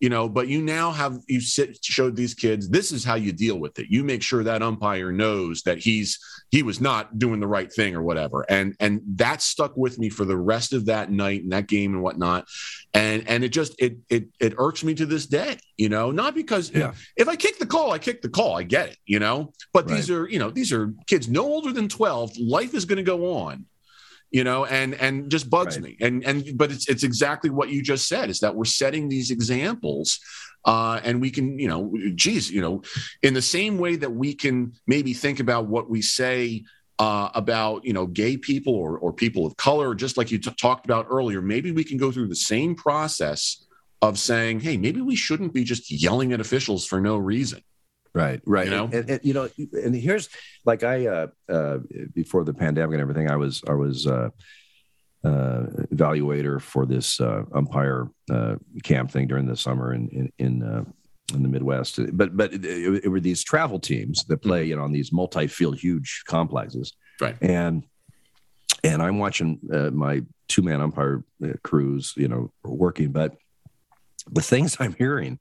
you 0.00 0.08
know 0.08 0.28
but 0.28 0.48
you 0.48 0.62
now 0.62 0.90
have 0.90 1.18
you 1.26 1.40
sit, 1.40 1.82
showed 1.84 2.16
these 2.16 2.34
kids 2.34 2.68
this 2.68 2.92
is 2.92 3.04
how 3.04 3.14
you 3.14 3.32
deal 3.32 3.58
with 3.58 3.78
it. 3.78 3.86
You 3.88 4.04
make 4.04 4.22
sure 4.22 4.42
that 4.44 4.62
umpire 4.62 5.12
knows 5.12 5.62
that 5.62 5.78
he's 5.78 6.18
he 6.50 6.62
was 6.62 6.80
not 6.80 7.18
doing 7.18 7.40
the 7.40 7.46
right 7.46 7.72
thing 7.72 7.94
or 7.94 8.02
whatever. 8.02 8.44
And 8.48 8.74
and 8.80 9.00
that 9.16 9.42
stuck 9.42 9.76
with 9.76 9.98
me 9.98 10.08
for 10.08 10.24
the 10.24 10.36
rest 10.36 10.72
of 10.72 10.86
that 10.86 11.10
night 11.10 11.42
and 11.42 11.52
that 11.52 11.66
game 11.66 11.94
and 11.94 12.02
whatnot. 12.02 12.46
And 12.94 13.28
and 13.28 13.44
it 13.44 13.50
just 13.50 13.74
it 13.78 13.98
it 14.08 14.28
it 14.40 14.54
irks 14.58 14.84
me 14.84 14.94
to 14.94 15.06
this 15.06 15.26
day 15.26 15.58
you 15.76 15.88
know 15.88 16.10
not 16.10 16.34
because 16.34 16.70
yeah. 16.70 16.92
if 17.16 17.28
i 17.28 17.36
kick 17.36 17.58
the 17.58 17.66
call 17.66 17.92
i 17.92 17.98
kick 17.98 18.22
the 18.22 18.28
call. 18.28 18.56
I 18.56 18.62
get 18.62 18.88
it 18.88 18.96
you 19.04 19.18
know 19.18 19.52
but 19.72 19.86
right. 19.86 19.96
these 19.96 20.10
are 20.10 20.28
you 20.28 20.38
know 20.38 20.50
these 20.50 20.72
are 20.72 20.94
kids 21.06 21.28
no 21.28 21.44
older 21.44 21.72
than 21.72 21.88
12 21.88 22.38
life 22.38 22.74
is 22.74 22.84
going 22.84 22.96
to 22.96 23.02
go 23.02 23.34
on 23.36 23.66
you 24.30 24.44
know 24.44 24.64
and 24.64 24.94
and 24.94 25.30
just 25.30 25.48
bugs 25.48 25.76
right. 25.76 25.84
me 25.84 25.96
and 26.00 26.24
and 26.24 26.56
but 26.56 26.70
it's 26.70 26.88
it's 26.88 27.02
exactly 27.02 27.50
what 27.50 27.68
you 27.68 27.82
just 27.82 28.08
said 28.08 28.28
is 28.28 28.40
that 28.40 28.54
we're 28.54 28.64
setting 28.64 29.08
these 29.08 29.30
examples 29.30 30.20
uh, 30.64 31.00
and 31.04 31.20
we 31.20 31.30
can 31.30 31.58
you 31.58 31.68
know 31.68 31.92
geez 32.14 32.50
you 32.50 32.60
know 32.60 32.82
in 33.22 33.34
the 33.34 33.42
same 33.42 33.78
way 33.78 33.96
that 33.96 34.10
we 34.10 34.34
can 34.34 34.72
maybe 34.86 35.14
think 35.14 35.40
about 35.40 35.66
what 35.66 35.88
we 35.88 36.02
say 36.02 36.64
uh, 36.98 37.28
about 37.34 37.84
you 37.84 37.92
know 37.92 38.06
gay 38.06 38.36
people 38.36 38.74
or, 38.74 38.98
or 38.98 39.12
people 39.12 39.46
of 39.46 39.56
color 39.56 39.94
just 39.94 40.16
like 40.16 40.30
you 40.30 40.38
t- 40.38 40.50
talked 40.60 40.84
about 40.84 41.06
earlier 41.08 41.40
maybe 41.40 41.70
we 41.70 41.84
can 41.84 41.98
go 41.98 42.10
through 42.10 42.26
the 42.26 42.34
same 42.34 42.74
process 42.74 43.64
of 44.02 44.18
saying 44.18 44.60
hey 44.60 44.76
maybe 44.76 45.00
we 45.00 45.14
shouldn't 45.14 45.52
be 45.52 45.62
just 45.62 45.90
yelling 45.90 46.32
at 46.32 46.40
officials 46.40 46.84
for 46.84 47.00
no 47.00 47.16
reason 47.16 47.62
Right, 48.16 48.40
right. 48.46 48.64
You 48.64 48.70
know, 48.70 48.84
and, 48.90 49.10
and, 49.10 49.20
you 49.22 49.34
know, 49.34 49.46
and 49.74 49.94
here's 49.94 50.30
like 50.64 50.82
I 50.82 51.06
uh, 51.06 51.26
uh, 51.50 51.78
before 52.14 52.44
the 52.44 52.54
pandemic 52.54 52.94
and 52.94 53.02
everything, 53.02 53.30
I 53.30 53.36
was 53.36 53.62
I 53.68 53.74
was 53.74 54.06
uh, 54.06 54.30
uh, 55.22 55.66
evaluator 55.92 56.58
for 56.58 56.86
this 56.86 57.20
uh, 57.20 57.42
umpire 57.54 58.08
uh, 58.30 58.54
camp 58.82 59.10
thing 59.10 59.26
during 59.26 59.44
the 59.44 59.54
summer 59.54 59.92
in 59.92 60.08
in 60.08 60.32
in, 60.38 60.62
uh, 60.62 60.84
in 61.34 61.42
the 61.42 61.48
Midwest. 61.50 62.00
But 62.16 62.34
but 62.34 62.54
it, 62.54 62.64
it, 63.04 63.08
were 63.08 63.20
these 63.20 63.44
travel 63.44 63.78
teams 63.78 64.24
that 64.24 64.38
play 64.38 64.62
mm-hmm. 64.62 64.70
you 64.70 64.76
know 64.76 64.84
on 64.84 64.92
these 64.92 65.12
multi-field 65.12 65.78
huge 65.78 66.22
complexes, 66.26 66.94
right? 67.20 67.36
And 67.42 67.84
and 68.82 69.02
I'm 69.02 69.18
watching 69.18 69.60
uh, 69.70 69.90
my 69.90 70.22
two 70.48 70.62
man 70.62 70.80
umpire 70.80 71.22
uh, 71.44 71.48
crews, 71.62 72.14
you 72.16 72.28
know, 72.28 72.50
working, 72.64 73.12
but 73.12 73.36
the 74.30 74.40
things 74.40 74.78
I'm 74.80 74.94
hearing 74.94 75.38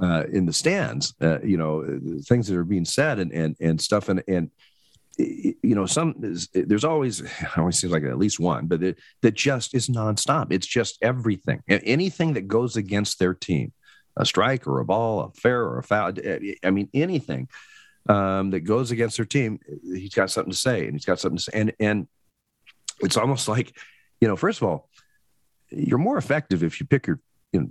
uh, 0.00 0.24
in 0.32 0.46
the 0.46 0.52
stands, 0.52 1.14
uh, 1.20 1.40
you 1.42 1.56
know, 1.56 2.00
things 2.22 2.46
that 2.48 2.56
are 2.56 2.64
being 2.64 2.84
said 2.84 3.18
and 3.18 3.32
and 3.32 3.56
and 3.60 3.80
stuff, 3.80 4.08
and 4.08 4.22
and 4.28 4.50
you 5.18 5.74
know, 5.74 5.84
some 5.84 6.14
there's 6.54 6.84
always 6.84 7.22
I 7.56 7.60
always 7.60 7.78
seems 7.78 7.92
like 7.92 8.04
at 8.04 8.18
least 8.18 8.40
one, 8.40 8.66
but 8.66 8.82
it, 8.82 8.98
that 9.20 9.34
just 9.34 9.74
is 9.74 9.88
nonstop. 9.88 10.52
It's 10.52 10.66
just 10.66 10.98
everything, 11.02 11.62
anything 11.68 12.32
that 12.34 12.48
goes 12.48 12.76
against 12.76 13.18
their 13.18 13.34
team. 13.34 13.72
a 14.16 14.24
strike 14.24 14.66
or 14.66 14.80
a 14.80 14.84
ball, 14.84 15.20
a 15.20 15.30
fair 15.32 15.62
or 15.62 15.78
a 15.78 15.82
foul. 15.82 16.12
I 16.62 16.70
mean, 16.70 16.88
anything 16.94 17.48
um, 18.08 18.50
that 18.50 18.60
goes 18.60 18.90
against 18.90 19.16
their 19.16 19.26
team, 19.26 19.58
he's 19.82 20.14
got 20.14 20.30
something 20.30 20.52
to 20.52 20.58
say, 20.58 20.84
and 20.86 20.94
he's 20.94 21.04
got 21.04 21.20
something 21.20 21.38
to 21.38 21.42
say, 21.42 21.52
and 21.54 21.72
and 21.80 22.08
it's 23.00 23.16
almost 23.16 23.48
like, 23.48 23.76
you 24.20 24.28
know, 24.28 24.36
first 24.36 24.60
of 24.62 24.68
all, 24.68 24.88
you're 25.70 25.98
more 25.98 26.18
effective 26.18 26.62
if 26.62 26.78
you 26.78 26.86
pick 26.86 27.06
your, 27.06 27.20
you 27.52 27.60
know, 27.60 27.68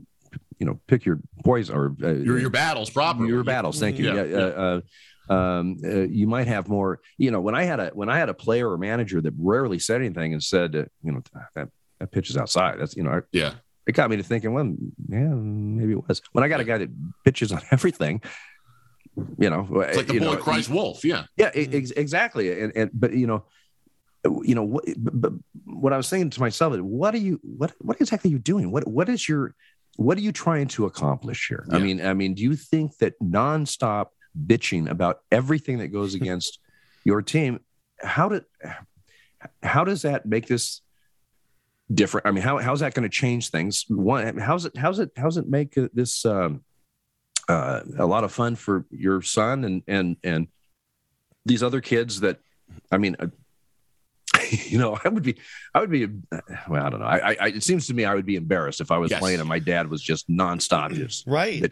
you 0.60 0.66
know, 0.66 0.80
pick 0.88 1.06
your 1.06 1.20
poison 1.44 1.76
or 1.76 1.96
uh, 2.04 2.14
your 2.14 2.40
your 2.40 2.50
battles 2.50 2.90
properly. 2.90 3.30
Your 3.30 3.44
battles. 3.44 3.80
Thank 3.80 3.98
you. 3.98 4.14
Yeah. 4.14 4.24
yeah. 4.24 4.38
Uh, 4.38 4.82
uh, 5.30 5.34
um, 5.34 5.78
uh, 5.84 6.02
you 6.02 6.28
might 6.28 6.48
have 6.48 6.68
more. 6.68 7.00
You 7.18 7.32
know, 7.32 7.42
when 7.42 7.56
I 7.56 7.64
had 7.64 7.80
a 7.80 7.90
when 7.90 8.10
I 8.10 8.18
had 8.18 8.30
a 8.30 8.34
player 8.34 8.70
or 8.70 8.78
manager 8.78 9.22
that 9.22 9.34
rarely 9.38 9.80
said 9.80 10.02
anything 10.02 10.34
and 10.34 10.44
said, 10.44 10.76
uh, 10.76 10.86
you 11.04 11.12
know, 11.14 11.24
that 11.56 11.70
that 12.00 12.12
pitch 12.12 12.30
is 12.30 12.38
outside. 12.38 12.80
That's 12.80 12.96
you 12.96 13.04
know, 13.04 13.22
yeah. 13.32 13.54
It 13.88 13.94
got 13.94 14.12
me 14.12 14.18
to 14.18 14.24
thinking, 14.24 14.54
well, 14.54 14.76
yeah, 15.10 15.20
maybe 15.20 15.94
it 15.94 16.08
was. 16.08 16.22
When 16.34 16.44
I 16.44 16.48
got 16.48 16.60
a 16.60 16.64
guy 16.64 16.78
that 16.78 16.90
pitches 17.26 17.52
on 17.52 17.62
everything, 17.72 18.22
you 19.40 19.50
know, 19.50 19.68
it's 19.82 19.98
like 19.98 20.08
the 20.08 20.20
boy 20.20 20.34
know, 20.34 20.38
cries 20.38 20.70
wolf. 20.70 21.04
Yeah, 21.04 21.24
yeah, 21.36 21.50
ex- 21.56 21.92
exactly. 21.92 22.62
And 22.62 22.72
and 22.76 22.92
but 22.94 23.14
you 23.14 23.26
know, 23.26 23.46
you 24.44 24.54
know 24.54 24.64
what 24.64 24.86
but 24.98 25.34
what 25.66 25.94
i 25.94 25.98
was 25.98 26.08
saying 26.08 26.30
to 26.30 26.40
myself 26.40 26.76
is 26.76 26.82
what 26.82 27.16
are 27.16 27.20
you 27.20 27.40
what 27.44 27.74
what 27.80 28.00
exactly 28.00 28.30
are 28.30 28.34
you 28.34 28.40
doing 28.40 28.72
what 28.72 28.88
what 28.88 29.10
is 29.10 29.28
your 29.28 29.56
what 29.98 30.18
are 30.18 30.22
you 30.22 30.32
trying 30.32 30.68
to 30.68 30.86
accomplish 30.86 31.48
here? 31.48 31.66
Yeah. 31.70 31.78
i 31.78 31.80
mean 31.80 32.06
i 32.06 32.14
mean 32.14 32.34
do 32.34 32.44
you 32.44 32.56
think 32.56 32.98
that 32.98 33.20
nonstop 33.22 34.08
bitching 34.48 34.90
about 34.90 35.20
everything 35.32 35.80
that 35.80 35.90
goes 35.90 36.14
against 36.20 36.60
your 37.04 37.22
team 37.22 37.60
how 38.02 38.30
did 38.30 38.46
how 39.64 39.84
does 39.84 40.04
that 40.04 40.26
make 40.26 40.48
this 40.48 40.82
different? 41.94 42.28
I 42.28 42.32
mean 42.32 42.44
how, 42.44 42.58
how's 42.58 42.82
that 42.82 42.94
going 42.94 43.04
to 43.04 43.10
change 43.10 43.50
things? 43.50 43.86
One 43.88 44.38
how's 44.38 44.66
it 44.66 44.78
how's 44.78 45.00
it 45.00 45.12
how's 45.18 45.38
it 45.38 45.48
make 45.48 45.74
this 45.94 46.26
um, 46.26 46.64
uh, 47.48 47.82
a 47.98 48.06
lot 48.06 48.24
of 48.24 48.32
fun 48.32 48.56
for 48.56 48.86
your 48.92 49.22
son 49.22 49.66
and 49.66 49.84
and 49.88 50.18
and 50.24 50.48
these 51.46 51.64
other 51.64 51.82
kids 51.82 52.20
that 52.20 52.38
i 52.92 52.98
mean 52.98 53.16
uh, 53.20 53.26
you 54.70 54.78
know, 54.78 54.98
I 55.04 55.10
would 55.10 55.24
be, 55.24 55.38
I 55.74 55.80
would 55.80 55.90
be, 55.90 56.08
well, 56.68 56.86
I 56.86 56.90
don't 56.90 57.00
know. 57.00 57.06
I, 57.06 57.36
I 57.40 57.48
it 57.48 57.64
seems 57.64 57.88
to 57.88 57.94
me 57.94 58.06
I 58.06 58.14
would 58.16 58.26
be 58.26 58.36
embarrassed 58.36 58.82
if 58.82 58.92
I 58.92 58.98
was 58.98 59.12
yes. 59.12 59.20
playing 59.20 59.40
and 59.40 59.48
my 59.48 59.60
dad 59.60 59.90
was 59.90 60.02
just 60.02 60.30
nonstop. 60.30 60.94
Just 60.94 61.26
right. 61.28 61.64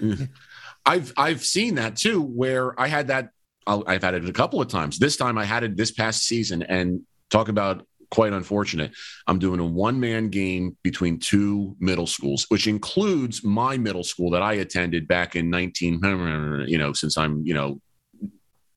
I've 0.86 1.12
I've 1.16 1.44
seen 1.44 1.76
that 1.76 1.96
too, 1.96 2.20
where 2.20 2.78
I 2.80 2.88
had 2.88 3.08
that. 3.08 3.30
i 3.66 3.92
have 3.92 4.02
had 4.02 4.14
it 4.14 4.28
a 4.28 4.32
couple 4.32 4.60
of 4.60 4.68
times. 4.68 4.98
This 4.98 5.16
time 5.16 5.38
I 5.38 5.44
had 5.44 5.62
it 5.62 5.76
this 5.76 5.92
past 5.92 6.24
season, 6.24 6.62
and 6.62 7.02
talk 7.30 7.48
about 7.48 7.86
quite 8.10 8.34
unfortunate. 8.34 8.92
I'm 9.26 9.38
doing 9.38 9.58
a 9.58 9.64
one 9.64 9.98
man 9.98 10.28
game 10.28 10.76
between 10.82 11.18
two 11.18 11.74
middle 11.80 12.06
schools, 12.06 12.44
which 12.48 12.66
includes 12.66 13.42
my 13.42 13.78
middle 13.78 14.04
school 14.04 14.30
that 14.32 14.42
I 14.42 14.54
attended 14.54 15.08
back 15.08 15.34
in 15.34 15.48
19, 15.48 16.66
you 16.68 16.76
know, 16.76 16.92
since 16.92 17.16
I'm, 17.16 17.42
you 17.46 17.54
know, 17.54 17.80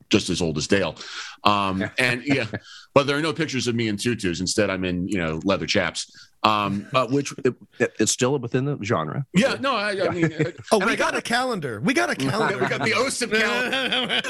just 0.09 0.29
as 0.29 0.41
old 0.41 0.57
as 0.57 0.67
Dale. 0.67 0.95
Um, 1.43 1.89
and 1.97 2.23
yeah, 2.25 2.47
but 2.93 3.07
there 3.07 3.17
are 3.17 3.21
no 3.21 3.33
pictures 3.33 3.67
of 3.67 3.75
me 3.75 3.87
in 3.87 3.97
tutus. 3.97 4.39
Instead, 4.39 4.69
I'm 4.69 4.85
in 4.85 5.07
you 5.07 5.17
know 5.17 5.39
leather 5.43 5.65
chaps. 5.65 6.29
Um, 6.43 6.85
uh, 6.93 7.07
which 7.07 7.33
it, 7.43 7.55
it's 7.99 8.11
still 8.11 8.37
within 8.37 8.65
the 8.65 8.77
genre. 8.83 9.25
Yeah, 9.33 9.55
no, 9.59 9.75
I, 9.75 10.05
I 10.05 10.09
mean, 10.09 10.31
oh, 10.71 10.77
we 10.77 10.95
got, 10.95 11.13
got, 11.13 11.17
a 11.17 11.21
calendar. 11.21 11.81
We 11.81 11.95
got 11.95 12.11
a 12.11 12.15
calendar. 12.15 12.59
we 12.59 12.67
got 12.67 12.83
the 12.83 12.91
OSIP 12.91 13.31
calendar. 13.39 14.21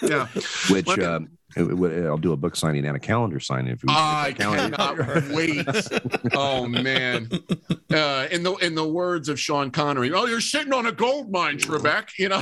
yeah. 0.02 0.26
Which 0.72 0.98
um, 1.00 1.28
I'll 1.56 2.18
do 2.18 2.32
a 2.32 2.36
book 2.36 2.56
signing 2.56 2.84
and 2.84 2.96
a 2.96 3.00
calendar 3.00 3.40
signing 3.40 3.72
if 3.72 3.82
you. 3.82 3.88
I 3.90 4.34
cannot 4.36 5.28
wait. 5.30 5.66
oh 6.34 6.66
man! 6.66 7.28
Uh, 7.92 8.26
in 8.30 8.42
the 8.42 8.54
in 8.60 8.74
the 8.74 8.86
words 8.86 9.28
of 9.28 9.38
Sean 9.38 9.70
Connery, 9.70 10.12
oh, 10.12 10.26
you're 10.26 10.40
sitting 10.40 10.72
on 10.72 10.86
a 10.86 10.92
gold 10.92 11.30
mine, 11.30 11.58
Trebek. 11.58 12.10
You 12.18 12.28
know. 12.30 12.40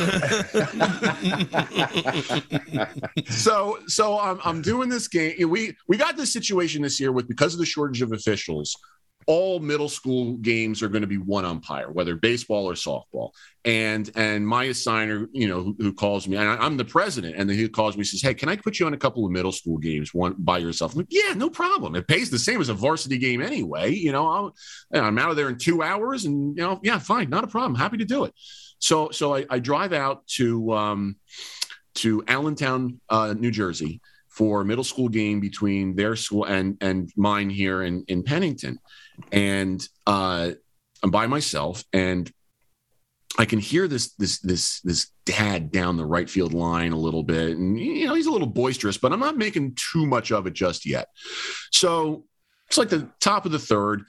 so 3.29 3.79
so 3.87 4.19
I'm 4.19 4.41
I'm 4.45 4.63
doing 4.63 4.89
this 4.89 5.09
game. 5.09 5.49
We 5.49 5.77
we 5.89 5.97
got 5.97 6.17
this 6.17 6.33
situation 6.33 6.83
this 6.83 6.99
year 6.99 7.13
with 7.13 7.29
because 7.29 7.53
of 7.55 7.61
the 7.61 7.67
shortage 7.67 8.03
of 8.03 8.13
officials 8.13 8.77
all 9.27 9.61
middle 9.61 9.89
school 9.89 10.37
games 10.39 10.83
are 10.83 10.89
going 10.89 11.03
to 11.03 11.09
be 11.09 11.19
one 11.19 11.45
umpire, 11.45 11.91
whether 11.91 12.17
baseball 12.17 12.69
or 12.69 12.75
softball. 12.75 13.31
And 13.65 14.11
and 14.17 14.47
my 14.47 14.67
assigner, 14.67 15.29
you 15.33 15.47
know, 15.47 15.63
who, 15.63 15.77
who 15.79 15.93
calls 15.93 16.27
me, 16.27 16.37
and 16.37 16.49
I, 16.49 16.67
am 16.67 16.77
the 16.77 16.85
president, 16.85 17.37
and 17.37 17.49
he 17.49 17.69
calls 17.69 17.97
me, 17.97 18.03
says, 18.03 18.23
"Hey, 18.23 18.35
can 18.35 18.49
I 18.49 18.57
put 18.57 18.81
you 18.81 18.87
on 18.87 18.95
a 18.95 18.99
couple 18.99 19.25
of 19.25 19.31
middle 19.31 19.53
school 19.53 19.79
games, 19.79 20.13
one 20.13 20.35
by 20.39 20.59
yourself?" 20.59 20.93
I'm 20.93 20.99
like, 20.99 21.07
yeah, 21.11 21.35
no 21.35 21.49
problem. 21.49 21.95
It 21.95 22.09
pays 22.09 22.29
the 22.29 22.39
same 22.39 22.61
as 22.61 22.69
a 22.69 22.75
varsity 22.75 23.19
game 23.19 23.41
anyway. 23.41 23.93
You 23.93 24.11
know, 24.11 24.29
I'll, 24.29 24.55
I'm 24.93 25.19
out 25.19 25.31
of 25.31 25.37
there 25.37 25.49
in 25.49 25.59
two 25.59 25.83
hours, 25.83 26.25
and 26.25 26.57
you 26.57 26.63
know, 26.63 26.81
yeah, 26.83 26.99
fine, 26.99 27.31
not 27.31 27.45
a 27.45 27.49
problem. 27.49 27.77
Happy 27.77 27.99
to 27.99 28.05
do 28.05 28.25
it. 28.25 28.35
So 28.81 29.11
so 29.11 29.37
I, 29.37 29.47
I 29.49 29.59
drive 29.61 29.93
out 29.93 30.27
to 30.39 30.73
um, 30.73 31.17
to 31.97 32.25
Allentown, 32.27 33.01
uh, 33.09 33.35
New 33.39 33.53
Jersey 33.53 34.01
for 34.33 34.63
a 34.63 34.65
middle 34.65 34.85
school 34.85 35.09
game 35.09 35.41
between 35.41 35.95
their 35.95 36.17
school 36.17 36.45
and 36.45 36.77
and 36.81 37.13
mine 37.17 37.51
here 37.51 37.83
in 37.83 38.05
in 38.09 38.23
Pennington 38.23 38.79
and 39.31 39.87
uh, 40.07 40.53
I'm 41.03 41.11
by 41.11 41.27
myself, 41.27 41.85
and 41.93 42.31
I 43.39 43.45
can 43.45 43.59
hear 43.59 43.89
this 43.89 44.15
this 44.15 44.41
this 44.41 44.81
this 44.81 45.11
dad 45.25 45.71
down 45.71 45.97
the 45.97 46.05
right 46.05 46.29
field 46.29 46.53
line 46.53 46.93
a 46.93 46.99
little 46.99 47.23
bit, 47.23 47.57
and 47.57 47.79
you 47.79 48.07
know 48.07 48.15
he's 48.15 48.27
a 48.27 48.31
little 48.31 48.47
boisterous, 48.47 48.99
but 48.99 49.13
I'm 49.13 49.21
not 49.21 49.37
making 49.37 49.77
too 49.77 50.07
much 50.07 50.33
of 50.33 50.47
it 50.47 50.53
just 50.53 50.85
yet. 50.85 51.09
So 51.71 52.25
it's 52.69 52.79
like 52.79 52.91
the 52.91 53.09
top 53.21 53.47
of 53.47 53.53
the 53.53 53.59
third. 53.59 54.05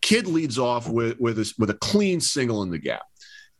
Kid 0.00 0.26
leads 0.26 0.58
off 0.58 0.88
with 0.88 1.18
with 1.18 1.38
a, 1.38 1.54
with 1.58 1.70
a 1.70 1.74
clean 1.74 2.20
single 2.20 2.62
in 2.62 2.70
the 2.70 2.78
gap, 2.78 3.02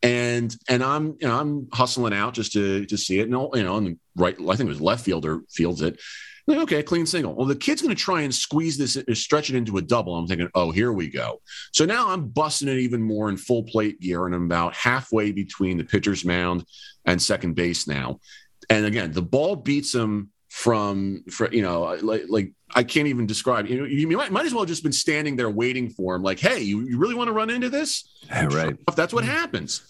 and 0.02 0.54
and 0.68 0.84
I'm 0.84 1.16
you 1.20 1.26
know 1.26 1.40
I'm 1.40 1.68
hustling 1.72 2.12
out 2.12 2.34
just 2.34 2.52
to 2.52 2.84
to 2.86 2.96
see 2.96 3.18
it, 3.18 3.28
and 3.28 3.48
you 3.54 3.62
know, 3.64 3.76
and 3.76 3.98
right 4.16 4.36
I 4.38 4.56
think 4.56 4.68
it 4.68 4.72
was 4.72 4.80
left 4.80 5.04
fielder 5.04 5.40
fields 5.50 5.82
it, 5.82 5.98
like, 6.46 6.58
okay, 6.58 6.82
clean 6.82 7.06
single. 7.06 7.34
Well, 7.34 7.46
the 7.46 7.56
kid's 7.56 7.80
going 7.80 7.94
to 7.94 8.00
try 8.00 8.22
and 8.22 8.34
squeeze 8.34 8.76
this, 8.76 8.96
uh, 8.96 9.14
stretch 9.14 9.50
it 9.50 9.56
into 9.56 9.78
a 9.78 9.82
double. 9.82 10.14
I'm 10.14 10.26
thinking, 10.26 10.50
oh, 10.54 10.70
here 10.70 10.92
we 10.92 11.08
go. 11.08 11.40
So 11.72 11.84
now 11.84 12.10
I'm 12.10 12.28
busting 12.28 12.68
it 12.68 12.78
even 12.78 13.02
more 13.02 13.28
in 13.28 13.36
full 13.36 13.62
plate 13.62 14.00
gear, 14.00 14.26
and 14.26 14.34
I'm 14.34 14.44
about 14.44 14.74
halfway 14.74 15.32
between 15.32 15.78
the 15.78 15.84
pitcher's 15.84 16.24
mound 16.24 16.64
and 17.04 17.20
second 17.20 17.54
base 17.54 17.88
now. 17.88 18.20
And 18.68 18.84
again, 18.84 19.12
the 19.12 19.22
ball 19.22 19.56
beats 19.56 19.94
him 19.94 20.30
from, 20.48 21.24
for, 21.30 21.50
you 21.50 21.62
know, 21.62 21.98
like, 22.02 22.24
like 22.28 22.52
I 22.74 22.84
can't 22.84 23.08
even 23.08 23.26
describe. 23.26 23.66
You 23.66 23.80
know, 23.80 23.84
you 23.84 24.06
might, 24.16 24.30
might 24.30 24.46
as 24.46 24.54
well 24.54 24.64
just 24.64 24.82
been 24.82 24.92
standing 24.92 25.36
there 25.36 25.50
waiting 25.50 25.90
for 25.90 26.14
him. 26.14 26.22
Like, 26.22 26.38
hey, 26.38 26.60
you, 26.60 26.80
you 26.82 26.98
really 26.98 27.14
want 27.14 27.28
to 27.28 27.32
run 27.32 27.50
into 27.50 27.70
this? 27.70 28.04
Right. 28.30 28.76
That's 28.94 29.12
what 29.12 29.24
happens. 29.24 29.82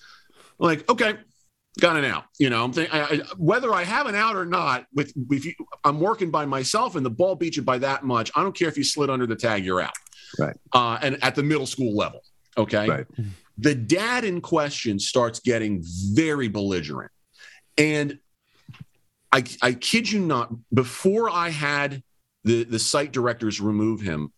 Like, 0.59 0.89
okay, 0.89 1.17
got 1.81 1.97
an 1.97 2.05
out. 2.05 2.25
You 2.39 2.51
know, 2.51 2.65
I'm 2.65 2.73
thinking 2.73 2.95
I, 2.95 3.03
I, 3.03 3.17
whether 3.37 3.73
I 3.73 3.85
have 3.85 4.07
an 4.07 4.15
out 4.15 4.37
or 4.37 4.45
not. 4.45 4.87
With 4.95 5.13
if 5.31 5.45
you, 5.45 5.55
I'm 5.85 6.01
working 6.01 6.31
by 6.31 6.47
myself, 6.47 6.97
and 6.97 7.05
the 7.05 7.11
ball 7.11 7.35
beats 7.35 7.57
you 7.57 7.63
by 7.63 7.79
that 7.79 8.05
much. 8.05 8.31
I 8.35 8.43
don't 8.43 8.57
care 8.57 8.69
if 8.69 8.79
you 8.79 8.85
slid 8.85 9.11
under 9.11 9.27
the 9.27 9.37
tag, 9.37 9.65
you're 9.65 9.81
out. 9.81 9.95
Right. 10.39 10.57
Uh, 10.73 10.99
and 11.03 11.23
at 11.23 11.35
the 11.35 11.43
middle 11.43 11.67
school 11.67 11.95
level, 11.97 12.21
okay. 12.57 12.89
Right. 12.89 13.07
The 13.59 13.75
dad 13.75 14.25
in 14.25 14.41
question 14.41 14.99
starts 14.99 15.41
getting 15.41 15.83
very 16.13 16.49
belligerent, 16.49 17.13
and 17.79 18.19
I, 19.31 19.45
I 19.63 19.73
kid 19.73 20.11
you 20.11 20.21
not. 20.21 20.53
Before 20.73 21.31
I 21.31 21.51
had 21.51 22.03
the 22.45 22.65
the 22.65 22.79
site 22.79 23.13
directors 23.13 23.61
remove 23.61 24.01
him, 24.01 24.33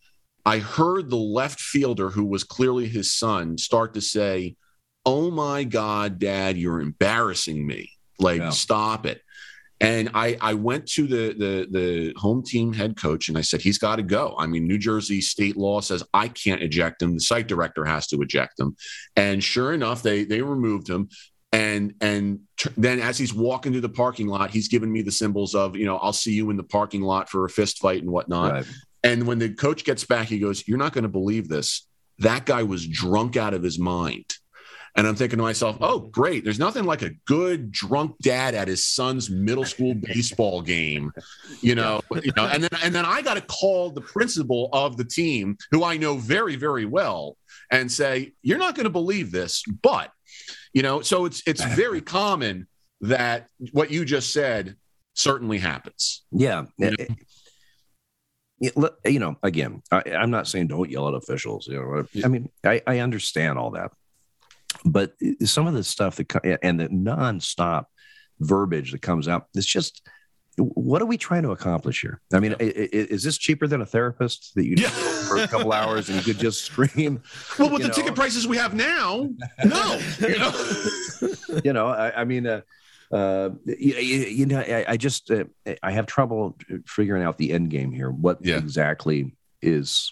I 0.45 0.59
heard 0.59 1.09
the 1.09 1.17
left 1.17 1.59
fielder, 1.59 2.09
who 2.09 2.25
was 2.25 2.43
clearly 2.43 2.87
his 2.87 3.11
son, 3.11 3.57
start 3.57 3.93
to 3.95 4.01
say 4.01 4.55
oh 5.07 5.31
my 5.31 5.63
God, 5.63 6.19
dad, 6.19 6.57
you're 6.57 6.81
embarrassing 6.81 7.65
me. 7.65 7.93
Like, 8.19 8.41
yeah. 8.41 8.49
stop 8.49 9.05
it. 9.05 9.21
And 9.79 10.09
I, 10.13 10.37
I 10.41 10.53
went 10.55 10.87
to 10.93 11.07
the, 11.07 11.33
the 11.37 11.67
the 11.69 12.13
home 12.17 12.43
team 12.43 12.73
head 12.73 12.97
coach 12.97 13.29
and 13.29 13.37
I 13.37 13.41
said 13.41 13.61
he's 13.61 13.77
got 13.77 13.97
to 13.97 14.03
go. 14.03 14.35
I 14.37 14.47
mean, 14.47 14.67
New 14.67 14.79
Jersey 14.79 15.21
state 15.21 15.55
law 15.55 15.81
says 15.81 16.03
I 16.15 16.27
can't 16.27 16.63
eject 16.63 17.01
him. 17.01 17.13
The 17.13 17.19
site 17.19 17.47
director 17.47 17.85
has 17.85 18.07
to 18.07 18.19
eject 18.21 18.59
him. 18.59 18.75
And 19.15 19.41
sure 19.43 19.73
enough, 19.73 20.01
they 20.01 20.23
they 20.25 20.41
removed 20.41 20.89
him. 20.89 21.09
And 21.53 21.93
and 22.01 22.39
then 22.75 22.99
as 22.99 23.19
he's 23.19 23.35
walking 23.35 23.71
to 23.73 23.79
the 23.79 23.87
parking 23.87 24.27
lot, 24.27 24.49
he's 24.49 24.67
giving 24.67 24.91
me 24.91 25.03
the 25.03 25.11
symbols 25.11 25.53
of 25.53 25.77
you 25.77 25.85
know 25.85 25.97
I'll 25.97 26.11
see 26.11 26.33
you 26.33 26.49
in 26.49 26.57
the 26.57 26.63
parking 26.63 27.03
lot 27.03 27.29
for 27.29 27.45
a 27.45 27.49
fist 27.49 27.77
fight 27.77 28.01
and 28.01 28.11
whatnot. 28.11 28.51
Right. 28.51 28.65
And 29.03 29.27
when 29.27 29.37
the 29.37 29.53
coach 29.53 29.85
gets 29.85 30.03
back, 30.03 30.27
he 30.27 30.39
goes, 30.39 30.67
"You're 30.67 30.79
not 30.79 30.91
going 30.91 31.03
to 31.03 31.07
believe 31.07 31.49
this. 31.49 31.85
That 32.17 32.47
guy 32.47 32.63
was 32.63 32.87
drunk 32.87 33.37
out 33.37 33.53
of 33.53 33.61
his 33.61 33.77
mind." 33.77 34.25
And 34.97 35.05
I'm 35.05 35.15
thinking 35.15 35.37
to 35.37 35.43
myself, 35.43 35.77
oh, 35.79 35.99
mm-hmm. 35.99 36.09
great. 36.09 36.43
There's 36.43 36.57
nothing 36.57 36.83
like 36.83 37.03
a 37.03 37.11
good 37.25 37.71
drunk 37.71 38.15
dad 38.21 38.55
at 38.55 38.67
his 38.67 38.83
son's 38.83 39.29
middle 39.29 39.63
school 39.63 39.93
baseball 39.93 40.61
game, 40.61 41.11
you 41.61 41.75
know, 41.75 42.01
you 42.23 42.31
know, 42.35 42.47
and 42.47 42.63
then 42.63 42.79
and 42.83 42.93
then 42.93 43.05
I 43.05 43.21
got 43.21 43.35
to 43.35 43.41
call 43.41 43.91
the 43.91 44.01
principal 44.01 44.69
of 44.73 44.97
the 44.97 45.05
team, 45.05 45.57
who 45.71 45.83
I 45.83 45.97
know 45.97 46.17
very, 46.17 46.55
very 46.55 46.85
well, 46.85 47.37
and 47.71 47.91
say, 47.91 48.33
You're 48.41 48.57
not 48.57 48.75
going 48.75 48.85
to 48.85 48.89
believe 48.89 49.31
this, 49.31 49.63
but 49.83 50.11
you 50.73 50.81
know, 50.81 51.01
so 51.01 51.25
it's 51.25 51.43
it's 51.45 51.63
very 51.63 52.01
common 52.19 52.67
that 53.01 53.47
what 53.71 53.91
you 53.91 54.03
just 54.03 54.33
said 54.33 54.75
certainly 55.13 55.59
happens. 55.59 56.23
Yeah. 56.31 56.65
You 56.77 56.87
eh, 56.87 56.89
know? 56.89 57.05
Eh, 57.05 57.07
you 59.05 59.19
know, 59.19 59.37
again, 59.43 59.83
I, 59.91 60.01
am 60.05 60.31
not 60.31 60.47
saying 60.47 60.67
don't 60.67 60.89
yell 60.89 61.07
at 61.07 61.13
officials. 61.13 61.67
You 61.67 61.75
know, 61.75 62.23
I 62.23 62.27
mean, 62.27 62.49
I, 62.63 62.81
I 62.87 62.99
understand 62.99 63.59
all 63.59 63.71
that, 63.71 63.91
but 64.85 65.13
some 65.43 65.67
of 65.67 65.73
the 65.73 65.83
stuff 65.83 66.17
that 66.17 66.59
and 66.63 66.79
the 66.79 66.87
nonstop 66.89 67.85
verbiage 68.39 68.91
that 68.91 69.01
comes 69.01 69.27
out, 69.27 69.47
it's 69.55 69.65
just 69.65 70.01
what 70.59 71.03
are 71.03 71.05
we 71.05 71.17
trying 71.17 71.43
to 71.43 71.51
accomplish 71.51 72.01
here? 72.01 72.19
I 72.33 72.39
mean, 72.39 72.53
i- 72.59 72.63
is 72.63 73.21
this 73.21 73.37
cheaper 73.37 73.67
than 73.67 73.81
a 73.81 73.85
therapist 73.85 74.53
that 74.55 74.65
you 74.65 74.75
Yeah. 74.77 74.89
for 75.27 75.37
a 75.37 75.47
couple 75.47 75.71
hours 75.71 76.09
and 76.09 76.17
you 76.17 76.23
could 76.23 76.39
just 76.41 76.61
scream? 76.63 77.21
Well, 77.59 77.69
with 77.69 77.83
the 77.83 77.89
ticket 77.89 78.15
prices 78.15 78.47
we 78.47 78.57
have 78.57 78.73
now, 78.73 79.29
no. 79.63 79.99
You 80.19 80.39
know? 80.39 80.51
you 81.63 81.73
know, 81.73 81.87
I, 81.89 82.21
I 82.21 82.23
mean, 82.23 82.47
uh, 82.47 82.61
uh, 83.11 83.51
you, 83.65 83.93
you 83.95 84.45
know, 84.47 84.59
I, 84.59 84.85
I 84.87 84.97
just 84.97 85.29
uh, 85.29 85.43
I 85.83 85.91
have 85.91 86.07
trouble 86.07 86.57
figuring 86.87 87.21
out 87.23 87.37
the 87.37 87.51
end 87.53 87.69
game 87.69 87.91
here. 87.91 88.09
What 88.09 88.43
Yeah. 88.43 88.57
exactly 88.57 89.35
is 89.61 90.11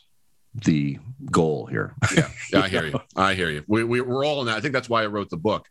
the 0.63 0.99
goal 1.31 1.65
here? 1.65 1.93
yeah, 2.15 2.29
yeah, 2.51 2.59
I 2.61 2.67
hear 2.69 2.85
you. 2.85 2.99
I 3.15 3.33
hear 3.33 3.49
you. 3.49 3.63
We, 3.67 3.83
we, 3.83 4.01
we're 4.01 4.25
all 4.25 4.41
in 4.41 4.47
that. 4.47 4.57
I 4.57 4.61
think 4.61 4.73
that's 4.73 4.89
why 4.89 5.03
I 5.03 5.07
wrote 5.07 5.29
the 5.29 5.37
book. 5.37 5.67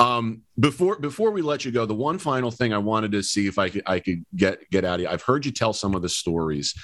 Um, 0.00 0.42
before 0.58 0.98
before 0.98 1.30
we 1.30 1.40
let 1.40 1.64
you 1.64 1.70
go, 1.70 1.86
the 1.86 1.94
one 1.94 2.18
final 2.18 2.50
thing 2.50 2.72
I 2.72 2.78
wanted 2.78 3.12
to 3.12 3.22
see 3.22 3.46
if 3.46 3.58
I 3.58 3.68
could 3.68 3.82
I 3.86 4.00
could 4.00 4.24
get 4.34 4.68
get 4.70 4.84
out 4.84 4.96
of 4.96 5.00
you. 5.02 5.08
I've 5.08 5.22
heard 5.22 5.46
you 5.46 5.52
tell 5.52 5.72
some 5.72 5.94
of 5.94 6.02
the 6.02 6.08
stories. 6.08 6.74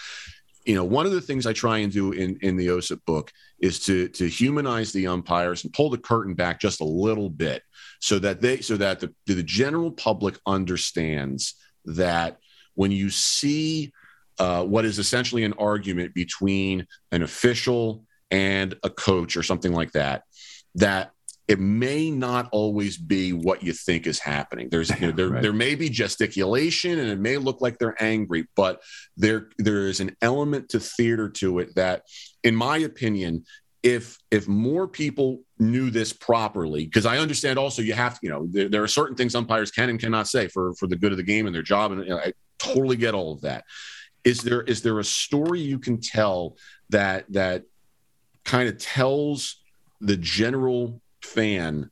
You 0.64 0.76
know, 0.76 0.84
one 0.84 1.06
of 1.06 1.12
the 1.12 1.20
things 1.20 1.46
I 1.46 1.52
try 1.52 1.78
and 1.78 1.92
do 1.92 2.12
in 2.12 2.38
in 2.40 2.56
the 2.56 2.68
OSIP 2.68 3.04
book 3.06 3.32
is 3.60 3.80
to 3.86 4.08
to 4.10 4.28
humanize 4.28 4.92
the 4.92 5.08
umpires 5.08 5.64
and 5.64 5.72
pull 5.72 5.90
the 5.90 5.98
curtain 5.98 6.34
back 6.34 6.60
just 6.60 6.80
a 6.80 6.84
little 6.84 7.30
bit, 7.30 7.62
so 7.98 8.20
that 8.20 8.40
they 8.40 8.60
so 8.60 8.76
that 8.76 9.00
the 9.00 9.12
the 9.26 9.42
general 9.42 9.90
public 9.90 10.38
understands 10.46 11.54
that 11.86 12.38
when 12.74 12.92
you 12.92 13.10
see 13.10 13.92
uh, 14.40 14.64
what 14.64 14.84
is 14.86 14.98
essentially 14.98 15.44
an 15.44 15.52
argument 15.58 16.14
between 16.14 16.86
an 17.12 17.22
official 17.22 18.04
and 18.30 18.74
a 18.82 18.88
coach 18.90 19.36
or 19.36 19.42
something 19.42 19.72
like 19.72 19.92
that, 19.92 20.22
that 20.76 21.12
it 21.46 21.58
may 21.60 22.10
not 22.10 22.48
always 22.50 22.96
be 22.96 23.32
what 23.34 23.62
you 23.62 23.72
think 23.74 24.06
is 24.06 24.18
happening. 24.18 24.68
There's 24.70 24.88
you 24.98 25.08
know, 25.08 25.12
there, 25.16 25.28
Right. 25.28 25.42
there 25.42 25.52
may 25.52 25.74
be 25.74 25.90
gesticulation 25.90 26.98
and 26.98 27.10
it 27.10 27.18
may 27.18 27.36
look 27.36 27.60
like 27.60 27.78
they're 27.78 28.02
angry, 28.02 28.46
but 28.56 28.80
there 29.16 29.50
there 29.58 29.86
is 29.88 30.00
an 30.00 30.16
element 30.22 30.70
to 30.70 30.80
theater 30.80 31.28
to 31.28 31.58
it 31.58 31.74
that, 31.74 32.04
in 32.42 32.56
my 32.56 32.78
opinion, 32.78 33.44
if 33.82 34.16
if 34.30 34.48
more 34.48 34.88
people 34.88 35.42
knew 35.58 35.90
this 35.90 36.14
properly, 36.14 36.84
because 36.86 37.04
I 37.04 37.18
understand 37.18 37.58
also 37.58 37.82
you 37.82 37.92
have 37.92 38.14
to, 38.14 38.20
you 38.22 38.30
know, 38.30 38.46
there, 38.48 38.68
there 38.70 38.82
are 38.82 38.88
certain 38.88 39.16
things 39.16 39.34
umpires 39.34 39.70
can 39.70 39.90
and 39.90 40.00
cannot 40.00 40.28
say 40.28 40.48
for 40.48 40.72
for 40.76 40.86
the 40.86 40.96
good 40.96 41.12
of 41.12 41.18
the 41.18 41.24
game 41.24 41.44
and 41.46 41.54
their 41.54 41.62
job, 41.62 41.92
and 41.92 42.02
you 42.04 42.10
know, 42.10 42.18
I 42.18 42.32
totally 42.58 42.96
get 42.96 43.12
all 43.12 43.32
of 43.32 43.40
that. 43.42 43.64
Is 44.24 44.42
there 44.42 44.62
is 44.62 44.82
there 44.82 44.98
a 44.98 45.04
story 45.04 45.60
you 45.60 45.78
can 45.78 46.00
tell 46.00 46.56
that 46.90 47.24
that 47.32 47.64
kind 48.44 48.68
of 48.68 48.78
tells 48.78 49.62
the 50.00 50.16
general 50.16 51.00
fan 51.22 51.90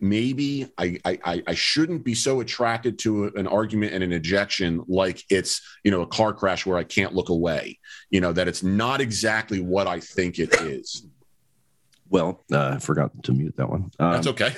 maybe 0.00 0.70
I, 0.78 0.98
I 1.04 1.42
I 1.46 1.54
shouldn't 1.54 2.04
be 2.04 2.14
so 2.14 2.40
attracted 2.40 2.98
to 3.00 3.26
an 3.36 3.46
argument 3.46 3.94
and 3.94 4.04
an 4.04 4.12
ejection 4.12 4.84
like 4.86 5.24
it's 5.30 5.60
you 5.84 5.90
know 5.90 6.02
a 6.02 6.06
car 6.06 6.32
crash 6.32 6.64
where 6.66 6.78
I 6.78 6.84
can't 6.84 7.14
look 7.14 7.28
away. 7.28 7.78
You 8.10 8.20
know 8.20 8.32
that 8.32 8.48
it's 8.48 8.62
not 8.62 9.00
exactly 9.00 9.60
what 9.60 9.86
I 9.86 10.00
think 10.00 10.38
it 10.38 10.54
is. 10.60 11.06
Well, 12.10 12.44
uh, 12.50 12.74
I 12.76 12.78
forgot 12.78 13.10
to 13.24 13.32
mute 13.32 13.54
that 13.56 13.68
one. 13.68 13.90
Um, 13.98 14.12
That's 14.12 14.26
okay. 14.28 14.54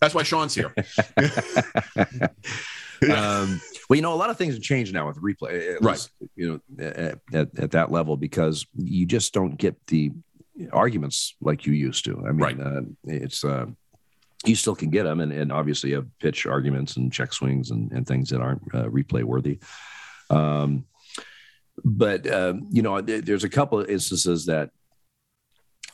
That's 0.00 0.14
why 0.14 0.24
Sean's 0.24 0.54
here. 0.54 0.74
um, 3.14 3.60
well, 3.90 3.96
you 3.96 4.02
know, 4.02 4.14
a 4.14 4.14
lot 4.14 4.30
of 4.30 4.38
things 4.38 4.54
have 4.54 4.62
changed 4.62 4.94
now 4.94 5.08
with 5.08 5.20
replay, 5.20 5.74
at 5.74 5.82
Right. 5.82 5.94
least, 5.94 6.10
you 6.36 6.62
know, 6.78 6.84
at, 6.84 7.18
at, 7.34 7.58
at 7.58 7.70
that 7.72 7.90
level 7.90 8.16
because 8.16 8.64
you 8.76 9.04
just 9.04 9.34
don't 9.34 9.58
get 9.58 9.84
the 9.88 10.12
arguments 10.72 11.34
like 11.40 11.66
you 11.66 11.72
used 11.72 12.04
to. 12.04 12.24
I 12.24 12.30
mean, 12.30 12.38
Right. 12.38 12.60
uh, 12.60 12.82
it's 13.02 13.42
uh, 13.44 13.66
you 14.46 14.54
still 14.54 14.76
can 14.76 14.90
get 14.90 15.02
them, 15.02 15.18
and, 15.18 15.32
and 15.32 15.50
obviously 15.50 15.90
you 15.90 15.96
have 15.96 16.06
pitch 16.20 16.46
arguments 16.46 16.96
and 16.96 17.12
check 17.12 17.32
swings 17.32 17.72
and, 17.72 17.90
and 17.90 18.06
things 18.06 18.30
that 18.30 18.40
aren't 18.40 18.62
uh, 18.72 18.84
replay 18.84 19.24
worthy. 19.24 19.58
Um, 20.30 20.84
but 21.84 22.32
um, 22.32 22.68
you 22.70 22.82
know, 22.82 23.00
there's 23.00 23.42
a 23.42 23.48
couple 23.48 23.80
of 23.80 23.90
instances 23.90 24.46
that 24.46 24.70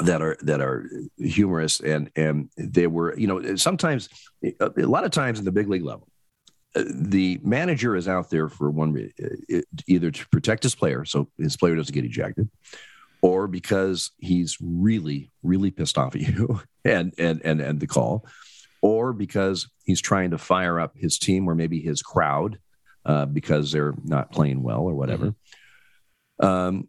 that 0.01 0.20
are 0.20 0.36
that 0.43 0.60
are 0.60 0.90
humorous 1.16 1.81
and 1.81 2.10
and 2.14 2.51
they 2.59 2.86
were 2.86 3.16
you 3.16 3.27
know 3.27 3.56
sometimes 3.56 4.10
a 4.60 4.68
lot 4.86 5.05
of 5.05 5.10
times 5.10 5.39
in 5.39 5.47
the 5.47 5.52
big 5.52 5.70
league 5.70 5.85
level 5.85 6.06
the 6.85 7.40
manager 7.43 7.97
is 7.97 8.09
out 8.09 8.31
there 8.31 8.48
for 8.48 8.70
one 8.70 9.11
uh, 9.23 9.61
either 9.86 10.11
to 10.11 10.28
protect 10.28 10.62
his 10.62 10.74
player 10.74 11.05
so 11.05 11.28
his 11.39 11.57
player 11.57 11.74
doesn't 11.74 11.94
get 11.94 12.05
ejected 12.05 12.48
or 13.23 13.47
because 13.47 14.11
he's 14.19 14.57
really 14.61 15.31
really 15.43 15.70
pissed 15.70 15.98
off 15.98 16.15
at 16.15 16.20
you 16.20 16.61
and 16.85 17.15
and 17.19 17.40
and 17.44 17.61
and 17.61 17.81
the 17.81 17.86
call 17.86 18.27
or 18.82 19.12
because 19.12 19.69
he's 19.85 20.01
trying 20.01 20.31
to 20.31 20.39
fire 20.39 20.78
up 20.78 20.97
his 20.97 21.19
team 21.19 21.48
or 21.48 21.55
maybe 21.55 21.81
his 21.81 22.03
crowd 22.03 22.59
uh, 23.05 23.27
because 23.27 23.73
they're 23.73 23.94
not 24.05 24.31
playing 24.31 24.62
well 24.62 24.81
or 24.81 24.94
whatever. 24.94 25.35
Um, 26.40 26.89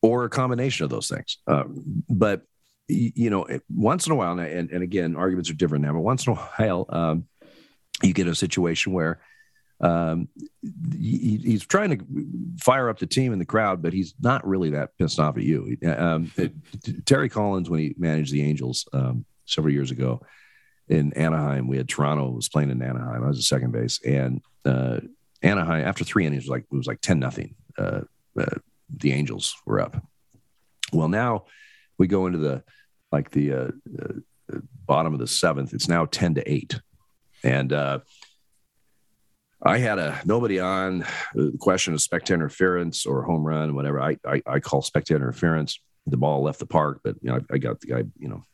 or 0.00 0.24
a 0.24 0.30
combination 0.30 0.84
of 0.84 0.90
those 0.90 1.08
things. 1.08 1.38
Um, 1.46 2.04
but 2.08 2.42
you 2.88 3.30
know 3.30 3.46
once 3.70 4.06
in 4.06 4.12
a 4.12 4.14
while 4.14 4.38
and, 4.38 4.70
and 4.70 4.82
again 4.82 5.16
arguments 5.16 5.48
are 5.48 5.54
different 5.54 5.84
now 5.84 5.92
but 5.92 6.00
once 6.00 6.26
in 6.26 6.32
a 6.32 6.36
while 6.56 6.84
um, 6.90 7.26
you 8.02 8.12
get 8.12 8.26
a 8.26 8.34
situation 8.34 8.92
where 8.92 9.20
um, 9.80 10.28
he, 10.92 11.40
he's 11.42 11.66
trying 11.66 11.90
to 11.90 12.04
fire 12.60 12.88
up 12.88 12.98
the 12.98 13.06
team 13.06 13.32
and 13.32 13.40
the 13.40 13.46
crowd, 13.46 13.82
but 13.82 13.92
he's 13.92 14.14
not 14.20 14.46
really 14.46 14.70
that 14.70 14.96
pissed 14.96 15.18
off 15.18 15.36
at 15.36 15.42
you. 15.42 15.76
Um, 15.84 16.30
it- 16.36 16.52
Terry 17.04 17.28
Collins, 17.28 17.68
when 17.68 17.80
he 17.80 17.94
managed 17.98 18.32
the 18.32 18.42
Angels 18.42 18.86
um, 18.92 19.24
several 19.46 19.72
years 19.74 19.90
ago 19.90 20.22
in 20.88 21.12
Anaheim, 21.14 21.66
we 21.68 21.76
had 21.76 21.88
Toronto 21.88 22.30
was 22.30 22.48
playing 22.48 22.70
in 22.70 22.82
Anaheim. 22.82 23.24
I 23.24 23.28
was 23.28 23.38
at 23.38 23.44
second 23.44 23.72
base, 23.72 24.00
and 24.04 24.40
uh, 24.64 25.00
Anaheim 25.42 25.84
after 25.86 26.04
three 26.04 26.26
innings 26.26 26.44
was 26.44 26.50
like 26.50 26.64
it 26.70 26.76
was 26.76 26.86
like 26.86 27.00
ten 27.00 27.18
nothing. 27.18 27.54
Uh, 27.76 28.02
uh, 28.38 28.44
the 28.90 29.12
Angels 29.12 29.56
were 29.66 29.80
up. 29.80 29.96
Well, 30.92 31.08
now 31.08 31.46
we 31.98 32.06
go 32.06 32.26
into 32.26 32.38
the 32.38 32.62
like 33.10 33.30
the 33.30 33.52
uh, 33.52 33.68
uh, 34.00 34.58
bottom 34.86 35.12
of 35.14 35.18
the 35.20 35.26
seventh. 35.26 35.72
It's 35.74 35.88
now 35.88 36.06
ten 36.06 36.34
to 36.34 36.52
eight, 36.52 36.78
and 37.44 37.72
uh, 37.72 38.00
I 39.62 39.78
had 39.78 39.98
a 39.98 40.20
nobody 40.24 40.58
on 40.60 41.04
the 41.34 41.56
question 41.60 41.94
of 41.94 42.00
spectator 42.00 42.34
interference 42.34 43.06
or 43.06 43.22
home 43.22 43.44
run, 43.44 43.74
whatever. 43.74 44.00
I 44.00 44.16
I, 44.26 44.42
I 44.46 44.60
call 44.60 44.82
spectator 44.82 45.16
interference. 45.16 45.80
The 46.06 46.16
ball 46.16 46.42
left 46.42 46.58
the 46.58 46.66
park, 46.66 47.00
but 47.04 47.16
you 47.22 47.30
know 47.30 47.36
I, 47.36 47.54
I 47.54 47.58
got 47.58 47.80
the 47.80 47.86
guy, 47.86 48.02
you 48.18 48.28
know, 48.28 48.44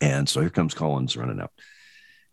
and 0.00 0.28
so 0.28 0.40
here 0.40 0.50
comes 0.50 0.72
Collins 0.72 1.16
running 1.16 1.40
out, 1.40 1.50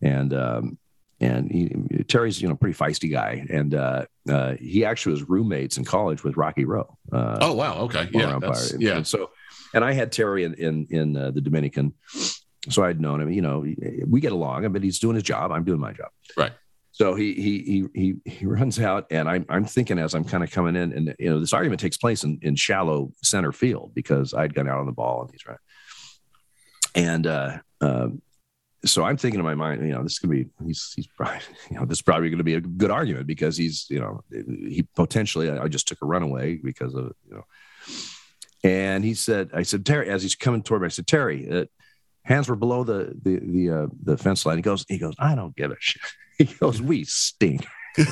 and 0.02 0.32
um, 0.34 0.78
and 1.20 1.52
he, 1.52 2.04
Terry's 2.04 2.40
you 2.40 2.48
know 2.48 2.56
pretty 2.56 2.78
feisty 2.78 3.12
guy, 3.12 3.48
and 3.50 3.74
uh, 3.74 4.06
uh, 4.30 4.54
he 4.60 4.86
actually 4.86 5.14
was 5.14 5.24
roommates 5.28 5.78
in 5.78 5.86
college 5.86 6.24
with 6.24 6.38
Rocky 6.38 6.66
Roe. 6.66 6.98
Uh, 7.12 7.40
Oh 7.42 7.54
wow, 7.54 7.80
okay, 7.86 8.08
yeah, 8.14 8.38
yeah. 8.80 8.98
and 8.98 9.08
so, 9.08 9.32
and 9.74 9.84
I 9.84 9.94
had 9.94 10.12
Terry 10.12 10.44
in 10.44 10.54
in 10.54 10.88
in 10.92 11.18
uh, 11.18 11.32
the 11.32 11.42
Dominican, 11.42 11.96
so 12.70 12.84
I'd 12.84 13.00
known 13.00 13.22
him. 13.22 13.32
You 13.32 13.42
know, 13.42 13.66
we 14.08 14.22
get 14.22 14.32
along, 14.32 14.72
but 14.72 14.84
he's 14.84 15.00
doing 15.00 15.16
his 15.16 15.24
job. 15.24 15.52
I'm 15.52 15.64
doing 15.64 15.80
my 15.80 15.94
job. 15.94 16.10
Right. 16.36 16.54
So 16.92 17.14
he 17.14 17.34
he 17.36 17.60
he 17.64 17.86
he 17.94 18.16
he 18.26 18.46
runs 18.48 18.80
out, 18.80 19.06
and 19.12 19.30
I'm 19.30 19.46
I'm 19.50 19.66
thinking 19.66 20.00
as 20.00 20.16
I'm 20.16 20.24
kind 20.24 20.44
of 20.44 20.50
coming 20.50 20.76
in, 20.76 20.94
and 20.94 21.16
you 21.20 21.30
know 21.30 21.40
this 21.40 21.54
argument 21.54 21.80
takes 21.80 21.98
place 21.98 22.24
in 22.24 22.40
in 22.42 22.56
shallow 22.56 23.12
center 23.22 23.52
field 23.52 23.92
because 23.94 24.34
I'd 24.34 24.56
gone 24.56 24.68
out 24.68 24.80
on 24.80 24.88
the 24.88 24.92
ball 24.92 25.22
and 25.22 25.32
he's 25.32 25.46
right, 25.46 25.60
and 26.96 27.28
uh, 27.28 27.58
um, 27.82 28.22
so 28.84 29.04
I'm 29.04 29.18
thinking 29.18 29.40
in 29.40 29.46
my 29.46 29.54
mind, 29.54 29.86
you 29.86 29.94
know, 29.94 30.02
this 30.02 30.14
is 30.14 30.20
gonna 30.20 30.34
be 30.34 30.48
he's 30.66 30.94
he's 30.96 31.06
probably 31.06 31.40
you 31.70 31.78
know 31.78 31.86
this 31.86 32.00
is 32.00 32.02
probably 32.02 32.30
going 32.30 32.40
to 32.40 32.44
be 32.44 32.56
a 32.56 32.62
good 32.62 32.92
argument 32.92 33.28
because 33.28 33.58
he's 33.58 33.86
you 33.90 34.00
know 34.00 34.24
he 34.32 34.88
potentially 34.96 35.52
I 35.52 35.68
just 35.68 35.88
took 35.88 36.02
a 36.02 36.06
runaway 36.06 36.56
because 36.56 36.96
of 36.96 37.14
you 37.30 37.36
know, 37.36 37.46
and 38.64 39.04
he 39.04 39.14
said 39.14 39.52
I 39.54 39.64
said 39.64 39.86
Terry 39.86 40.10
as 40.10 40.24
he's 40.24 40.36
coming 40.36 40.64
toward 40.64 40.82
me 40.82 40.88
I 40.88 40.90
said 40.90 41.08
Terry. 41.08 41.48
Uh, 41.48 41.66
Hands 42.28 42.48
were 42.48 42.56
below 42.56 42.84
the 42.84 43.16
the 43.22 43.40
the 43.40 43.70
uh, 43.70 43.88
the 44.04 44.18
fence 44.18 44.46
line. 44.46 44.58
He 44.58 44.62
goes. 44.62 44.86
He 44.88 44.98
goes. 44.98 45.16
I 45.18 45.36
don't 45.36 45.56
give 45.56 45.72
a 45.72 45.78
shit. 45.80 46.02
He 46.38 46.46
goes. 46.46 46.80
We 46.80 47.04
stink. 47.04 47.66
and 47.98 48.08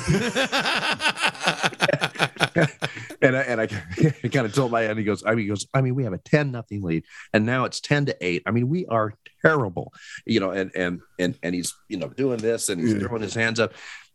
I, 3.36 3.42
and 3.42 3.60
I, 3.60 3.66
kind 3.66 4.46
of 4.46 4.52
told 4.52 4.72
my 4.72 4.82
and 4.82 4.98
he 4.98 5.04
goes, 5.04 5.22
I 5.24 5.30
mean, 5.30 5.44
he 5.44 5.46
goes, 5.46 5.64
I 5.72 5.80
mean, 5.80 5.94
we 5.94 6.02
have 6.02 6.12
a 6.12 6.18
10 6.18 6.50
nothing 6.50 6.82
lead 6.82 7.04
and 7.32 7.46
now 7.46 7.66
it's 7.66 7.80
10 7.80 8.06
to 8.06 8.16
8. 8.20 8.42
I 8.46 8.50
mean, 8.50 8.68
we 8.68 8.84
are 8.86 9.14
terrible, 9.42 9.92
you 10.24 10.40
know, 10.40 10.50
and 10.50 10.72
and 10.74 11.02
and 11.20 11.38
and 11.42 11.54
he's, 11.54 11.72
you 11.88 11.98
know, 11.98 12.08
doing 12.08 12.38
this 12.38 12.68
and 12.68 12.80
he's 12.80 12.94
throwing 12.94 13.22
his 13.22 13.34
hands 13.34 13.60
up. 13.60 13.74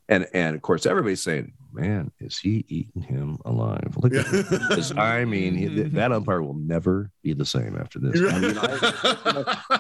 And 0.10 0.28
and 0.34 0.56
of 0.56 0.62
course 0.62 0.86
everybody's 0.86 1.24
saying, 1.24 1.54
Man, 1.74 2.12
is 2.20 2.38
he 2.38 2.66
eating 2.68 3.04
him 3.04 3.38
alive? 3.46 3.94
Look 3.96 4.14
at 4.14 4.30
this. 4.30 4.92
I 4.98 5.24
mean, 5.24 5.56
he, 5.56 5.68
that 5.68 6.12
umpire 6.12 6.42
will 6.42 6.54
never 6.54 7.12
be 7.24 7.32
the 7.32 7.46
same 7.46 7.78
after 7.78 7.98
this. 7.98 8.20
I 8.30 8.40
mean, 8.40 8.58
I, 8.58 9.80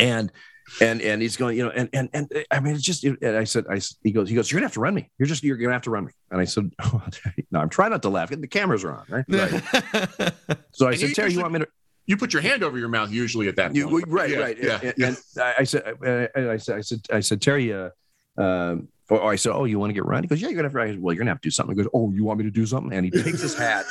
and 0.00 0.32
and 0.80 1.00
and 1.02 1.20
he's 1.20 1.36
going, 1.36 1.56
you 1.56 1.64
know, 1.64 1.70
and 1.70 1.88
and 1.92 2.08
and 2.12 2.32
I 2.50 2.60
mean, 2.60 2.74
it's 2.74 2.84
just. 2.84 3.04
And 3.04 3.18
I 3.36 3.44
said, 3.44 3.64
I 3.68 3.80
he 4.02 4.12
goes, 4.12 4.28
he 4.28 4.34
goes, 4.34 4.50
you're 4.50 4.58
gonna 4.58 4.66
have 4.66 4.74
to 4.74 4.80
run 4.80 4.94
me. 4.94 5.10
You're 5.18 5.26
just, 5.26 5.42
you're 5.42 5.56
gonna 5.56 5.72
have 5.72 5.82
to 5.82 5.90
run 5.90 6.04
me. 6.06 6.12
And 6.30 6.40
I 6.40 6.44
said, 6.44 6.70
oh, 6.82 7.02
no, 7.50 7.60
I'm 7.60 7.68
trying 7.68 7.90
not 7.90 8.02
to 8.02 8.08
laugh. 8.08 8.30
The 8.30 8.46
cameras 8.46 8.84
are 8.84 8.92
on, 8.92 9.04
right? 9.08 9.24
right. 9.28 10.32
So 10.72 10.86
I 10.86 10.90
And 10.92 11.00
said, 11.00 11.14
Terry, 11.14 11.32
you 11.32 11.40
want 11.40 11.52
me 11.52 11.58
to? 11.60 11.68
you 12.06 12.16
put 12.16 12.32
your 12.32 12.42
hand 12.42 12.64
over 12.64 12.76
your 12.78 12.88
mouth 12.88 13.10
usually 13.12 13.46
at 13.46 13.56
that 13.56 13.74
You, 13.74 13.88
point. 13.88 14.04
right, 14.08 14.30
Yeah, 14.30 14.36
right. 14.38 14.58
Yeah, 14.60 14.80
and, 14.82 14.94
yeah. 14.96 15.06
and 15.08 15.16
I 15.58 15.64
said, 15.64 15.84
I, 15.84 16.56
said, 16.56 16.74
I 16.76 16.80
said, 16.80 17.00
I 17.12 17.20
said, 17.20 17.40
Terry, 17.40 17.72
uh, 17.72 17.90
um, 18.36 18.88
or 19.08 19.30
I 19.30 19.36
said, 19.36 19.52
oh, 19.52 19.64
you 19.64 19.78
want 19.78 19.90
to 19.90 19.94
get 19.94 20.04
run? 20.04 20.22
He 20.24 20.28
goes, 20.28 20.40
yeah, 20.40 20.48
you're 20.48 20.56
gonna 20.56 20.68
have 20.68 20.72
to. 20.88 20.92
Said, 20.94 21.02
well, 21.02 21.12
you're 21.14 21.20
gonna 21.20 21.30
have 21.30 21.40
to 21.40 21.46
do 21.46 21.50
something. 21.52 21.76
He 21.76 21.82
goes, 21.82 21.90
oh, 21.94 22.10
you 22.12 22.24
want 22.24 22.38
me 22.38 22.44
to 22.44 22.50
do 22.50 22.64
something? 22.66 22.92
And 22.92 23.04
he 23.04 23.10
takes 23.10 23.40
his 23.42 23.56
hat 23.56 23.84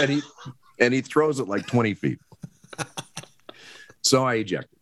and 0.00 0.10
he 0.10 0.22
and 0.78 0.92
he 0.94 1.00
throws 1.00 1.40
it 1.40 1.48
like 1.48 1.66
20 1.66 1.94
feet. 1.94 2.18
So 4.02 4.24
I 4.24 4.34
ejected. 4.34 4.75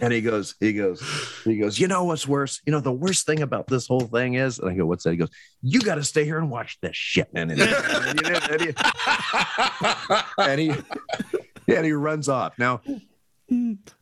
And 0.00 0.12
he 0.12 0.20
goes, 0.20 0.54
he 0.60 0.72
goes, 0.72 1.02
he 1.44 1.58
goes, 1.58 1.78
you 1.78 1.88
know 1.88 2.04
what's 2.04 2.26
worse? 2.26 2.60
You 2.66 2.72
know, 2.72 2.80
the 2.80 2.92
worst 2.92 3.26
thing 3.26 3.42
about 3.42 3.66
this 3.66 3.86
whole 3.86 4.00
thing 4.00 4.34
is, 4.34 4.58
and 4.58 4.70
I 4.70 4.74
go, 4.74 4.86
what's 4.86 5.04
that? 5.04 5.10
He 5.10 5.16
goes, 5.16 5.30
you 5.62 5.80
got 5.80 5.96
to 5.96 6.04
stay 6.04 6.24
here 6.24 6.38
and 6.38 6.50
watch 6.50 6.78
this 6.80 6.96
shit. 6.96 7.28
And, 7.34 7.50
and, 7.50 7.60
and, 7.60 8.26
and 8.48 8.60
he, 8.60 8.72
and 10.38 10.60
he 10.60 10.72
and 11.76 11.84
he 11.84 11.92
runs 11.92 12.28
off. 12.28 12.58
Now, 12.58 12.80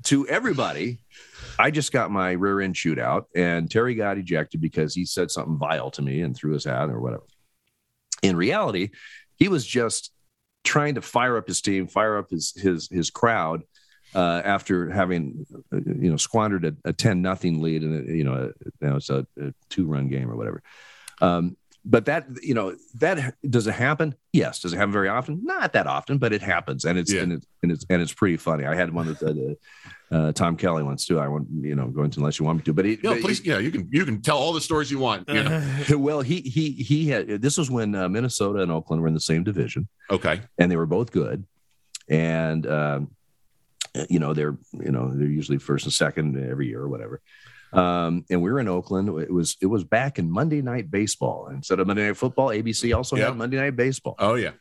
to 0.04 0.28
everybody, 0.28 0.98
I 1.58 1.70
just 1.70 1.92
got 1.92 2.10
my 2.10 2.32
rear 2.32 2.60
end 2.60 2.76
shoot 2.76 2.98
out, 2.98 3.28
and 3.34 3.70
Terry 3.70 3.94
got 3.94 4.18
ejected 4.18 4.60
because 4.60 4.94
he 4.94 5.04
said 5.04 5.30
something 5.30 5.58
vile 5.58 5.90
to 5.92 6.02
me 6.02 6.20
and 6.20 6.36
threw 6.36 6.52
his 6.52 6.64
hat 6.64 6.90
or 6.90 7.00
whatever. 7.00 7.24
In 8.22 8.36
reality, 8.36 8.90
he 9.36 9.48
was 9.48 9.66
just 9.66 10.12
trying 10.64 10.96
to 10.96 11.02
fire 11.02 11.36
up 11.36 11.46
his 11.46 11.60
team, 11.60 11.86
fire 11.86 12.18
up 12.18 12.30
his 12.30 12.52
his 12.56 12.88
his 12.90 13.10
crowd 13.10 13.62
uh, 14.14 14.42
after 14.44 14.90
having 14.90 15.46
uh, 15.72 15.76
you 15.84 16.10
know 16.10 16.16
squandered 16.16 16.64
a, 16.64 16.74
a 16.88 16.92
ten 16.92 17.22
nothing 17.22 17.60
lead 17.60 17.82
and 17.82 18.08
you 18.16 18.24
know 18.24 18.52
now 18.80 18.96
it's 18.96 19.10
a, 19.10 19.26
a 19.40 19.52
two 19.68 19.86
run 19.86 20.08
game 20.08 20.30
or 20.30 20.36
whatever. 20.36 20.62
Um, 21.20 21.56
but 21.88 22.06
that 22.06 22.26
you 22.42 22.52
know 22.54 22.74
that 22.96 23.34
does 23.48 23.66
it 23.68 23.72
happen? 23.74 24.14
Yes. 24.32 24.58
Does 24.60 24.72
it 24.72 24.76
happen 24.76 24.90
very 24.92 25.08
often? 25.08 25.40
Not 25.44 25.72
that 25.74 25.86
often, 25.86 26.18
but 26.18 26.32
it 26.32 26.42
happens, 26.42 26.84
and 26.84 26.98
it's 26.98 27.12
Yeah. 27.12 27.22
and 27.22 27.32
it's 27.34 27.46
and 27.62 27.70
it's 27.72 27.86
and 27.88 28.02
it's 28.02 28.12
pretty 28.12 28.36
funny. 28.36 28.64
I 28.64 28.74
had 28.74 28.92
one 28.92 29.06
with 29.06 29.22
uh, 29.22 29.32
the, 29.32 29.56
uh, 30.10 30.32
Tom 30.32 30.56
Kelly 30.56 30.82
once 30.82 31.06
too. 31.06 31.20
I 31.20 31.28
won't 31.28 31.46
you 31.60 31.76
know 31.76 31.86
go 31.86 32.02
into 32.02 32.18
unless 32.18 32.40
you 32.40 32.44
want 32.44 32.58
me 32.58 32.64
to, 32.64 32.72
but 32.72 32.84
he, 32.86 32.98
No, 33.04 33.14
but 33.14 33.22
please, 33.22 33.44
yeah, 33.46 33.58
you 33.58 33.70
can 33.70 33.88
you 33.92 34.04
can 34.04 34.20
tell 34.20 34.36
all 34.36 34.52
the 34.52 34.60
stories 34.60 34.90
you 34.90 34.98
want. 34.98 35.28
You 35.28 35.44
know. 35.44 35.62
well 35.98 36.22
he 36.22 36.40
he 36.40 36.72
he 36.72 37.08
had 37.08 37.28
this 37.40 37.56
was 37.56 37.70
when 37.70 37.94
uh, 37.94 38.08
Minnesota 38.08 38.62
and 38.62 38.72
Oakland 38.72 39.00
were 39.00 39.08
in 39.08 39.14
the 39.14 39.20
same 39.20 39.44
division 39.44 39.86
Okay. 40.10 40.40
and 40.58 40.70
they 40.70 40.76
were 40.76 40.86
both 40.86 41.12
good. 41.12 41.44
And 42.08 42.66
um, 42.66 43.10
you 44.10 44.18
know 44.18 44.34
they're 44.34 44.56
you 44.72 44.90
know 44.92 45.10
they're 45.14 45.26
usually 45.26 45.58
first 45.58 45.84
and 45.86 45.92
second 45.92 46.36
every 46.38 46.66
year 46.68 46.80
or 46.80 46.88
whatever. 46.88 47.20
Um, 47.72 48.24
and 48.30 48.42
we 48.42 48.50
were 48.50 48.60
in 48.60 48.68
Oakland. 48.68 49.08
It 49.20 49.32
was 49.32 49.56
it 49.60 49.66
was 49.66 49.84
back 49.84 50.18
in 50.18 50.30
Monday 50.30 50.62
Night 50.62 50.90
Baseball 50.90 51.48
instead 51.48 51.80
of 51.80 51.86
Monday 51.86 52.06
Night 52.06 52.16
Football. 52.16 52.48
ABC 52.48 52.94
also 52.96 53.16
Yeah. 53.16 53.26
had 53.26 53.36
Monday 53.36 53.56
Night 53.56 53.76
Baseball. 53.76 54.14
Oh 54.18 54.34
yeah. 54.34 54.52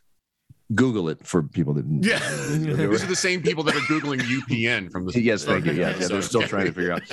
Google 0.74 1.10
it 1.10 1.26
for 1.26 1.44
people 1.44 1.76
that 1.76 1.86
Yeah. 2.02 2.18
These 2.90 3.04
are 3.04 3.08
the 3.08 3.16
same 3.16 3.44
people 3.44 3.64
that 3.66 3.76
are 3.76 3.80
googling 3.82 4.20
UPN 4.22 4.92
from 4.92 5.06
the. 5.06 5.22
Yes, 5.22 5.46
thank 5.46 5.66
you. 5.66 5.74
Yeah, 5.74 5.96
yeah, 6.00 6.08
they're 6.08 6.22
still 6.24 6.42
trying 6.42 6.66
to 6.66 6.72
figure 6.74 6.94
out, 6.94 7.04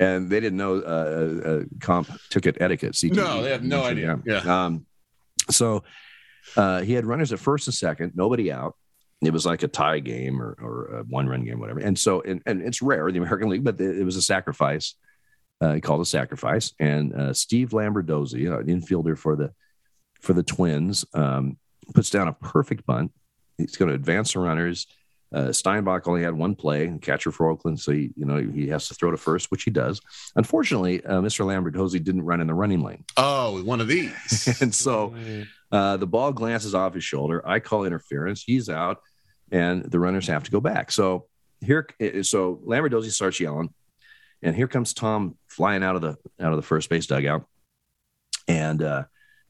and 0.00 0.28
they 0.28 0.40
didn't 0.40 0.56
know 0.58 0.78
uh, 0.80 1.48
uh, 1.48 1.62
comp 1.80 2.10
ticket 2.30 2.56
etiquette. 2.60 2.94
CTE. 2.94 3.14
No, 3.14 3.42
they 3.42 3.50
have 3.52 3.62
no 3.62 3.84
idea. 3.84 4.18
Yeah. 4.26 4.38
Um, 4.38 4.84
so 5.48 5.84
uh, 6.56 6.80
he 6.80 6.92
had 6.94 7.06
runners 7.06 7.32
at 7.32 7.38
first 7.38 7.68
and 7.68 7.74
second, 7.74 8.12
nobody 8.16 8.50
out. 8.50 8.74
It 9.22 9.32
was 9.32 9.46
like 9.46 9.62
a 9.62 9.68
tie 9.68 10.00
game 10.00 10.42
or, 10.42 10.56
or 10.60 10.98
a 10.98 11.02
one 11.04 11.28
run 11.28 11.44
game, 11.44 11.58
whatever. 11.58 11.80
And 11.80 11.98
so, 11.98 12.20
and, 12.20 12.42
and 12.44 12.60
it's 12.60 12.82
rare 12.82 13.08
in 13.08 13.14
the 13.14 13.20
American 13.20 13.48
League, 13.48 13.64
but 13.64 13.80
it 13.80 14.04
was 14.04 14.16
a 14.16 14.22
sacrifice. 14.22 14.94
Uh, 15.60 15.72
he 15.72 15.80
called 15.80 16.02
a 16.02 16.04
sacrifice. 16.06 16.74
And 16.78 17.14
uh, 17.14 17.32
Steve 17.32 17.70
Lombardozzi, 17.70 18.46
an 18.46 18.66
infielder 18.66 19.16
for 19.18 19.34
the 19.36 19.52
for 20.20 20.32
the 20.34 20.42
Twins, 20.42 21.04
um, 21.14 21.56
puts 21.94 22.10
down 22.10 22.28
a 22.28 22.32
perfect 22.32 22.84
bunt. 22.84 23.12
He's 23.56 23.76
going 23.76 23.88
to 23.88 23.94
advance 23.94 24.34
the 24.34 24.40
runners. 24.40 24.86
Uh, 25.34 25.50
Steinbach 25.50 26.06
only 26.06 26.22
had 26.22 26.34
one 26.34 26.54
play, 26.54 26.96
catcher 27.02 27.32
for 27.32 27.50
Oakland, 27.50 27.80
so 27.80 27.92
he, 27.92 28.10
you 28.16 28.24
know 28.24 28.36
he 28.36 28.68
has 28.68 28.86
to 28.88 28.94
throw 28.94 29.10
to 29.10 29.16
first, 29.16 29.50
which 29.50 29.64
he 29.64 29.70
does. 29.70 30.00
Unfortunately, 30.36 31.04
uh, 31.04 31.20
Mr. 31.20 31.44
Lombardozzi 31.44 32.02
didn't 32.02 32.22
run 32.22 32.40
in 32.40 32.46
the 32.46 32.54
running 32.54 32.82
lane, 32.82 33.04
Oh, 33.16 33.62
one 33.64 33.80
of 33.80 33.88
these. 33.88 34.58
and 34.60 34.74
so 34.74 35.14
uh, 35.72 35.96
the 35.96 36.06
ball 36.06 36.32
glances 36.32 36.74
off 36.74 36.94
his 36.94 37.04
shoulder. 37.04 37.46
I 37.46 37.60
call 37.60 37.84
interference. 37.84 38.42
He's 38.42 38.68
out, 38.68 38.98
and 39.50 39.84
the 39.84 39.98
runners 39.98 40.26
have 40.28 40.44
to 40.44 40.50
go 40.50 40.60
back. 40.60 40.92
So 40.92 41.26
here, 41.60 41.88
so 42.22 42.60
Lombardozzi 42.66 43.10
starts 43.10 43.40
yelling, 43.40 43.72
and 44.42 44.54
here 44.54 44.68
comes 44.68 44.94
Tom 44.94 45.36
flying 45.48 45.82
out 45.82 45.96
of 45.96 46.02
the 46.02 46.16
out 46.40 46.52
of 46.52 46.56
the 46.56 46.62
first 46.62 46.88
base 46.88 47.06
dugout, 47.06 47.46
and 48.46 48.82
uh, 48.82 49.04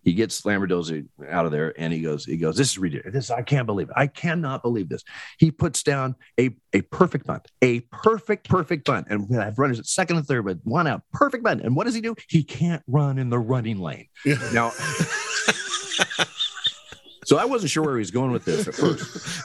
he 0.06 0.14
gets 0.14 0.43
Lombardozzi 0.43 1.09
out 1.28 1.47
of 1.47 1.52
there, 1.52 1.74
and 1.76 1.93
he 1.93 2.01
goes, 2.01 2.24
he 2.24 2.36
goes, 2.36 2.56
this 2.56 2.70
is 2.70 2.78
ridiculous. 2.78 3.12
This 3.12 3.30
I 3.30 3.43
can't 3.43 3.66
believe 3.66 3.88
it. 3.88 3.94
I 3.97 4.06
cannot 4.06 4.62
believe 4.62 4.88
this. 4.88 5.02
He 5.36 5.51
puts 5.51 5.82
down 5.82 6.14
a 6.38 6.56
a 6.72 6.82
perfect 6.82 7.26
bunt, 7.26 7.48
a 7.60 7.80
perfect 7.90 8.48
perfect 8.48 8.86
bunt, 8.86 9.09
and 9.10 9.28
we 9.28 9.34
have 9.36 9.59
runners 9.59 9.80
at 9.80 9.86
second 9.86 10.18
and 10.18 10.26
third, 10.26 10.44
but 10.44 10.59
one 10.62 10.86
out, 10.86 11.02
perfect 11.12 11.43
bunt. 11.43 11.62
And 11.62 11.74
what 11.74 11.86
does 11.86 11.94
he 11.97 12.01
do? 12.01 12.14
He 12.28 12.44
can't 12.44 12.84
run 12.86 13.18
in 13.18 13.30
the 13.30 13.38
running 13.38 13.78
lane. 13.78 14.06
Now, 14.52 14.70
so 17.24 17.36
I 17.39 17.44
wasn't 17.44 17.70
sure 17.70 17.82
where 17.85 17.94
he 17.97 17.98
was 18.01 18.10
going 18.10 18.31
with 18.31 18.44
this 18.44 18.68
at 18.68 18.74
first. 18.74 19.43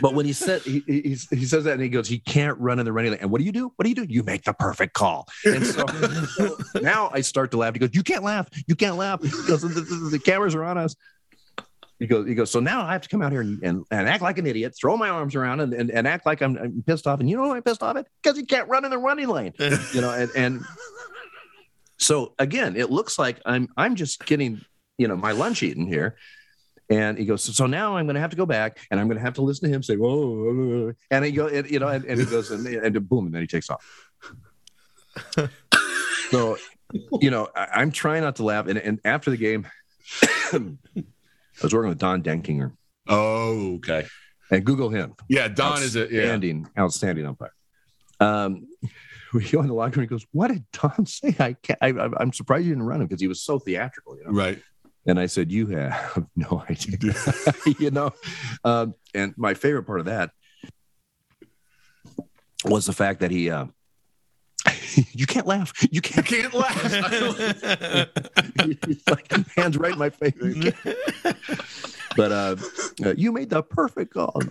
But 0.00 0.14
when 0.14 0.26
he 0.26 0.32
said 0.32 0.62
he, 0.62 0.82
he, 0.86 1.16
he 1.30 1.44
says 1.44 1.64
that 1.64 1.74
and 1.74 1.82
he 1.82 1.88
goes, 1.88 2.08
he 2.08 2.18
can't 2.18 2.58
run 2.58 2.78
in 2.78 2.84
the 2.84 2.92
running 2.92 3.12
lane. 3.12 3.20
And 3.20 3.30
what 3.30 3.38
do 3.38 3.44
you 3.44 3.52
do? 3.52 3.72
What 3.76 3.84
do 3.84 3.88
you 3.88 3.94
do? 3.94 4.06
You 4.08 4.22
make 4.22 4.44
the 4.44 4.52
perfect 4.54 4.94
call. 4.94 5.26
And 5.44 5.64
so, 5.66 5.84
so 6.36 6.56
now 6.80 7.10
I 7.12 7.20
start 7.20 7.50
to 7.52 7.56
laugh. 7.58 7.74
He 7.74 7.78
goes, 7.80 7.90
you 7.92 8.02
can't 8.02 8.24
laugh. 8.24 8.48
You 8.66 8.74
can't 8.74 8.96
laugh. 8.96 9.22
He 9.22 9.28
goes, 9.46 9.62
the, 9.62 9.68
the- 9.68 10.08
the 10.12 10.18
cameras 10.18 10.54
are 10.54 10.64
on 10.64 10.78
us. 10.78 10.96
He 11.98 12.06
goes, 12.06 12.26
he 12.26 12.34
goes, 12.34 12.50
so 12.50 12.60
now 12.60 12.82
I 12.82 12.92
have 12.92 13.02
to 13.02 13.08
come 13.10 13.20
out 13.20 13.30
here 13.30 13.42
and, 13.42 13.62
and, 13.62 13.84
and 13.90 14.08
act 14.08 14.22
like 14.22 14.38
an 14.38 14.46
idiot, 14.46 14.74
throw 14.80 14.96
my 14.96 15.10
arms 15.10 15.36
around 15.36 15.60
and, 15.60 15.74
and, 15.74 15.90
and 15.90 16.08
act 16.08 16.24
like 16.24 16.40
I'm, 16.40 16.56
I'm 16.56 16.82
pissed 16.86 17.06
off. 17.06 17.20
And 17.20 17.28
you 17.28 17.36
know 17.36 17.46
why 17.48 17.56
I'm 17.56 17.62
pissed 17.62 17.82
off 17.82 17.94
at? 17.96 18.06
Because 18.22 18.38
he 18.38 18.46
can't 18.46 18.66
run 18.70 18.86
in 18.86 18.90
the 18.90 18.96
running 18.98 19.28
lane. 19.28 19.52
You 19.92 20.00
know, 20.00 20.10
and, 20.10 20.30
and 20.34 20.60
so 21.98 22.34
again, 22.38 22.74
it 22.76 22.90
looks 22.90 23.18
like 23.18 23.38
I'm 23.44 23.68
I'm 23.76 23.96
just 23.96 24.24
getting, 24.24 24.62
you 25.00 25.08
know, 25.08 25.16
my 25.16 25.32
lunch 25.32 25.62
eaten 25.62 25.86
here. 25.86 26.16
And 26.90 27.16
he 27.16 27.24
goes, 27.24 27.42
so, 27.42 27.66
now 27.66 27.96
I'm 27.96 28.04
going 28.06 28.16
to 28.16 28.20
have 28.20 28.30
to 28.30 28.36
go 28.36 28.46
back 28.46 28.80
and 28.90 28.98
I'm 29.00 29.06
going 29.06 29.16
to 29.16 29.22
have 29.24 29.34
to 29.34 29.42
listen 29.42 29.68
to 29.68 29.74
him 29.74 29.82
say, 29.82 29.96
whoa, 29.96 30.92
and 31.10 31.24
he 31.24 31.30
go, 31.30 31.46
and, 31.46 31.70
you 31.70 31.78
know, 31.78 31.86
and, 31.88 32.04
and 32.04 32.18
he 32.18 32.26
goes, 32.26 32.50
and, 32.50 32.66
and 32.66 33.08
boom, 33.08 33.26
and 33.26 33.34
then 33.34 33.40
he 33.42 33.46
takes 33.46 33.70
off. 33.70 34.10
so, 36.30 36.56
you 37.20 37.30
know, 37.30 37.48
I, 37.54 37.66
I'm 37.74 37.92
trying 37.92 38.22
not 38.22 38.36
to 38.36 38.42
laugh. 38.44 38.66
And, 38.66 38.76
and 38.78 39.00
after 39.04 39.30
the 39.30 39.36
game, 39.36 39.66
I 40.52 40.58
was 41.62 41.72
working 41.72 41.88
with 41.90 41.98
Don 41.98 42.22
Denkinger 42.22 42.72
Oh, 43.08 43.74
okay. 43.76 44.06
and 44.50 44.64
Google 44.64 44.88
him. 44.88 45.14
Yeah, 45.28 45.48
Don 45.48 45.82
is 45.82 45.96
a 45.96 46.00
yeah. 46.10 46.22
outstanding, 46.22 46.68
outstanding 46.78 47.26
umpire. 47.26 47.54
Um, 48.18 48.66
we 49.32 49.48
go 49.48 49.60
in 49.60 49.68
the 49.68 49.74
locker 49.74 50.00
room. 50.00 50.04
He 50.04 50.08
goes, 50.08 50.26
"What 50.32 50.48
did 50.48 50.64
Don 50.72 51.06
say? 51.06 51.34
I 51.38 51.52
can't. 51.54 51.78
I, 51.80 51.90
I- 51.90 52.10
I'm 52.20 52.32
surprised 52.32 52.66
you 52.66 52.72
didn't 52.72 52.84
run 52.86 53.00
him 53.00 53.06
because 53.06 53.20
he 53.20 53.28
was 53.28 53.40
so 53.42 53.58
theatrical." 53.58 54.18
You 54.18 54.24
know. 54.24 54.32
Right. 54.32 54.60
And 55.06 55.18
I 55.18 55.26
said, 55.26 55.50
"You 55.50 55.66
have 55.68 56.26
no 56.36 56.62
idea." 56.68 57.14
you 57.78 57.90
know. 57.90 58.12
Um, 58.64 58.94
and 59.14 59.34
my 59.36 59.54
favorite 59.54 59.84
part 59.84 60.00
of 60.00 60.06
that 60.06 60.30
was 62.64 62.86
the 62.86 62.92
fact 62.92 63.20
that 63.20 63.30
he. 63.30 63.50
Uh, 63.50 63.66
you 65.12 65.26
can't 65.26 65.46
laugh. 65.46 65.72
You 65.82 65.88
You 65.92 66.00
can't. 66.02 66.26
can't 66.26 66.52
laugh. 66.54 66.82
He's 68.86 69.02
like 69.08 69.30
hands 69.56 69.78
right 69.78 69.92
in 69.92 69.98
my 69.98 70.10
face. 70.10 70.34
But 72.16 72.32
uh, 72.32 72.56
uh, 73.04 73.14
you 73.16 73.32
made 73.32 73.50
the 73.50 73.62
perfect 73.62 74.12
call. 74.14 74.42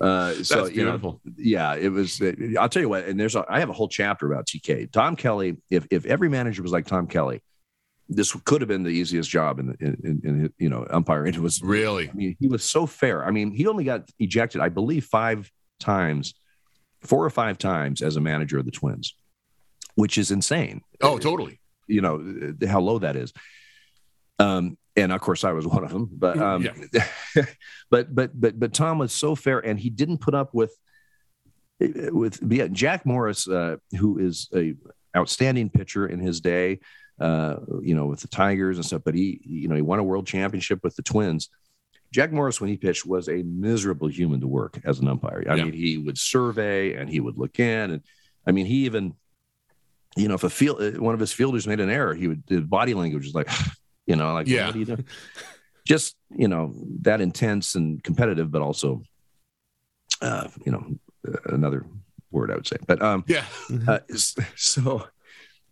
Uh, 0.00 0.32
so 0.42 0.64
That's 0.64 0.76
you 0.76 0.84
know, 0.84 0.90
beautiful. 0.98 1.20
yeah, 1.38 1.74
it 1.74 1.88
was. 1.90 2.20
uh, 2.20 2.32
I'll 2.60 2.68
tell 2.68 2.82
you 2.82 2.88
what, 2.88 3.04
and 3.06 3.18
there's 3.18 3.34
a, 3.36 3.44
I 3.48 3.60
have 3.60 3.70
a 3.70 3.72
whole 3.72 3.88
chapter 3.88 4.30
about 4.30 4.46
TK. 4.46 4.90
Tom 4.92 5.16
Kelly. 5.16 5.56
If 5.70 5.86
if 5.90 6.04
every 6.04 6.28
manager 6.28 6.62
was 6.62 6.72
like 6.72 6.86
Tom 6.86 7.06
Kelly, 7.06 7.42
this 8.08 8.32
could 8.44 8.60
have 8.60 8.68
been 8.68 8.84
the 8.84 8.90
easiest 8.90 9.28
job 9.28 9.58
in 9.58 9.66
the 9.66 9.76
in, 9.80 9.96
in, 10.04 10.20
in 10.24 10.52
you 10.58 10.68
know 10.68 10.86
umpiring. 10.90 11.34
It 11.34 11.40
was 11.40 11.62
really. 11.62 12.08
I 12.08 12.12
mean, 12.12 12.36
he 12.38 12.46
was 12.46 12.62
so 12.64 12.86
fair. 12.86 13.24
I 13.24 13.30
mean, 13.30 13.50
he 13.50 13.66
only 13.66 13.84
got 13.84 14.08
ejected, 14.18 14.60
I 14.60 14.68
believe, 14.68 15.04
five 15.04 15.50
times, 15.80 16.34
four 17.00 17.24
or 17.24 17.30
five 17.30 17.58
times 17.58 18.02
as 18.02 18.16
a 18.16 18.20
manager 18.20 18.58
of 18.58 18.64
the 18.64 18.70
Twins, 18.70 19.14
which 19.94 20.18
is 20.18 20.30
insane. 20.30 20.82
Oh, 21.00 21.18
totally. 21.18 21.60
You 21.88 22.00
know 22.00 22.54
how 22.68 22.80
low 22.80 22.98
that 23.00 23.16
is. 23.16 23.32
Um, 24.38 24.76
and 24.96 25.12
of 25.12 25.20
course, 25.20 25.44
I 25.44 25.52
was 25.52 25.66
one 25.66 25.84
of 25.84 25.90
them. 25.90 26.08
But 26.12 26.38
um, 26.38 26.68
but 27.90 28.14
but 28.14 28.40
but 28.40 28.58
but 28.58 28.72
Tom 28.72 28.98
was 28.98 29.12
so 29.12 29.34
fair, 29.34 29.58
and 29.58 29.78
he 29.78 29.90
didn't 29.90 30.18
put 30.18 30.34
up 30.34 30.54
with 30.54 30.76
with 31.80 32.38
yeah, 32.50 32.68
Jack 32.68 33.04
Morris, 33.04 33.48
uh, 33.48 33.76
who 33.98 34.18
is 34.18 34.48
a 34.54 34.74
outstanding 35.16 35.70
pitcher 35.70 36.06
in 36.06 36.20
his 36.20 36.40
day. 36.40 36.80
Uh, 37.18 37.56
you 37.82 37.94
know, 37.94 38.04
with 38.06 38.20
the 38.20 38.28
Tigers 38.28 38.76
and 38.76 38.84
stuff, 38.84 39.00
but 39.04 39.14
he, 39.14 39.40
you 39.42 39.68
know, 39.68 39.74
he 39.74 39.80
won 39.80 39.98
a 39.98 40.04
world 40.04 40.26
championship 40.26 40.80
with 40.84 40.94
the 40.96 41.02
Twins. 41.02 41.48
Jack 42.12 42.30
Morris, 42.30 42.60
when 42.60 42.68
he 42.68 42.76
pitched, 42.76 43.06
was 43.06 43.26
a 43.28 43.42
miserable 43.42 44.06
human 44.08 44.38
to 44.40 44.46
work 44.46 44.78
as 44.84 44.98
an 45.00 45.08
umpire. 45.08 45.42
I 45.48 45.54
Yeah. 45.54 45.64
mean, 45.64 45.72
he 45.72 45.96
would 45.96 46.18
survey 46.18 46.94
and 46.94 47.08
he 47.08 47.20
would 47.20 47.38
look 47.38 47.58
in, 47.58 47.90
and 47.90 48.02
I 48.46 48.52
mean, 48.52 48.66
he 48.66 48.84
even, 48.84 49.14
you 50.14 50.28
know, 50.28 50.34
if 50.34 50.44
a 50.44 50.50
field 50.50 50.82
uh, 50.82 50.90
one 51.00 51.14
of 51.14 51.20
his 51.20 51.32
fielders 51.32 51.66
made 51.66 51.80
an 51.80 51.88
error, 51.88 52.14
he 52.14 52.28
would 52.28 52.42
the 52.46 52.60
body 52.60 52.92
language 52.92 53.24
was 53.24 53.34
like, 53.34 53.48
you 54.06 54.16
know, 54.16 54.34
like 54.34 54.46
Yeah. 54.46 54.74
you? 54.74 54.98
Just 55.86 56.16
you 56.30 56.48
know, 56.48 56.74
that 57.00 57.22
intense 57.22 57.76
and 57.76 58.02
competitive, 58.04 58.50
but 58.50 58.60
also 58.60 59.02
uh, 60.20 60.48
you 60.66 60.72
know, 60.72 60.84
another 61.46 61.86
word 62.30 62.50
I 62.50 62.56
would 62.56 62.66
say, 62.66 62.76
but 62.86 63.00
um, 63.00 63.24
Yeah. 63.26 63.44
uh, 63.88 64.00
so 64.56 65.06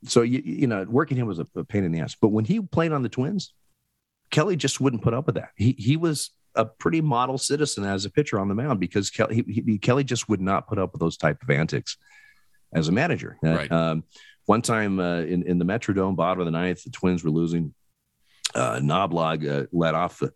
so 0.06 0.22
you, 0.22 0.42
you 0.44 0.66
know, 0.66 0.84
working 0.88 1.16
him 1.16 1.26
was 1.26 1.38
a, 1.38 1.46
a 1.56 1.64
pain 1.64 1.84
in 1.84 1.92
the 1.92 2.00
ass. 2.00 2.16
But 2.20 2.28
when 2.28 2.44
he 2.44 2.60
played 2.60 2.92
on 2.92 3.02
the 3.02 3.08
Twins, 3.08 3.52
Kelly 4.30 4.56
just 4.56 4.80
wouldn't 4.80 5.02
put 5.02 5.14
up 5.14 5.26
with 5.26 5.36
that. 5.36 5.50
He 5.56 5.74
he 5.78 5.96
was 5.96 6.30
a 6.54 6.64
pretty 6.64 7.00
model 7.00 7.38
citizen 7.38 7.84
as 7.84 8.04
a 8.04 8.10
pitcher 8.10 8.38
on 8.38 8.48
the 8.48 8.54
mound 8.54 8.80
because 8.80 9.10
Kelly 9.10 9.44
he, 9.46 9.62
he, 9.66 9.78
Kelly 9.78 10.04
just 10.04 10.28
would 10.28 10.40
not 10.40 10.68
put 10.68 10.78
up 10.78 10.92
with 10.92 11.00
those 11.00 11.16
type 11.16 11.42
of 11.42 11.50
antics 11.50 11.96
as 12.72 12.88
a 12.88 12.92
manager. 12.92 13.38
Uh, 13.44 13.48
Right. 13.48 13.72
Um, 13.72 14.04
one 14.46 14.62
time 14.62 15.00
uh, 15.00 15.20
in 15.20 15.42
in 15.44 15.58
the 15.58 15.64
Metrodome, 15.64 16.16
bottom 16.16 16.40
of 16.40 16.46
the 16.46 16.50
ninth, 16.50 16.84
the 16.84 16.90
Twins 16.90 17.24
were 17.24 17.30
losing. 17.30 17.74
Uh, 18.54 18.78
Knoblauch 18.78 19.48
uh, 19.48 19.66
led 19.72 19.94
off 19.94 20.18
the 20.18 20.32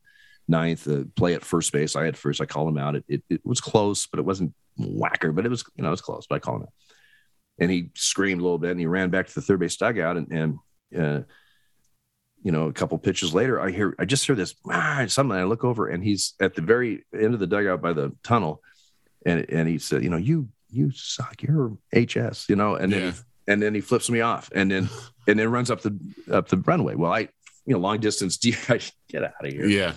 ninth, 0.49 0.89
uh, 0.89 1.05
play 1.15 1.35
at 1.35 1.45
first 1.45 1.73
base. 1.73 1.95
I 1.95 2.05
had 2.05 2.17
first. 2.17 2.41
I 2.41 2.47
called 2.47 2.69
him 2.69 2.79
out. 2.79 2.97
It, 2.97 3.05
it, 3.07 3.23
it 3.29 3.41
was 3.45 3.61
close, 3.61 4.07
but 4.07 4.19
it 4.19 4.25
wasn't 4.25 4.55
whacker, 4.77 5.31
but 5.33 5.45
it 5.45 5.51
was 5.51 5.65
you 5.77 5.83
know 5.83 5.89
it 5.89 5.93
was 5.93 6.01
close. 6.01 6.27
But 6.27 6.37
I 6.37 6.39
called 6.39 6.63
him 6.63 6.63
out, 6.65 6.73
and 7.59 7.71
he 7.71 7.91
screamed 7.95 8.41
a 8.41 8.45
little 8.45 8.59
bit, 8.59 8.71
and 8.73 8.81
he 8.81 8.87
ran 8.87 9.11
back 9.11 9.27
to 9.27 9.35
the 9.35 9.43
third 9.43 9.61
base 9.61 9.77
dugout, 9.77 10.17
and 10.17 10.33
and 10.33 10.59
uh, 10.97 11.23
you 12.43 12.53
know 12.53 12.67
a 12.69 12.73
couple 12.73 12.99
pitches 12.99 13.35
later, 13.35 13.61
I 13.61 13.71
hear 13.71 13.95
I 13.99 14.05
just 14.05 14.27
hear 14.27 14.37
this 14.37 14.55
ah, 14.71 15.05
something. 15.09 15.37
I 15.37 15.45
look 15.45 15.65
over, 15.65 15.89
and 15.89 16.03
he's 16.05 16.35
at 16.41 16.55
the 16.55 16.63
very 16.63 17.05
end 17.15 17.35
of 17.35 17.41
the 17.41 17.47
dugout 17.47 17.81
by 17.83 17.93
the 17.93 18.15
tunnel, 18.23 18.63
and 19.27 19.45
and 19.51 19.69
he 19.69 19.79
said, 19.79 20.03
you 20.05 20.11
know, 20.11 20.17
you 20.17 20.49
you 20.71 20.91
suck, 20.93 21.43
you're 21.43 21.77
HS, 21.95 22.49
you 22.49 22.57
know, 22.57 22.75
and 22.75 22.93
then 22.93 23.03
Yeah. 23.03 23.11
he, 23.13 23.19
and 23.49 23.63
then 23.63 23.75
he 23.75 23.81
flips 23.81 24.11
me 24.11 24.21
off, 24.21 24.51
and 24.55 24.71
then 24.71 24.89
and 25.27 25.39
then 25.39 25.51
runs 25.51 25.71
up 25.71 25.81
the 25.83 25.99
up 26.31 26.49
the 26.49 26.59
runway. 26.59 26.95
Well, 26.95 27.13
I 27.13 27.21
you 27.67 27.75
know 27.75 27.79
long 27.79 27.99
distance, 28.01 28.37
get 29.09 29.25
out 29.25 29.45
of 29.45 29.53
here 29.53 29.67
Yeah. 29.67 29.93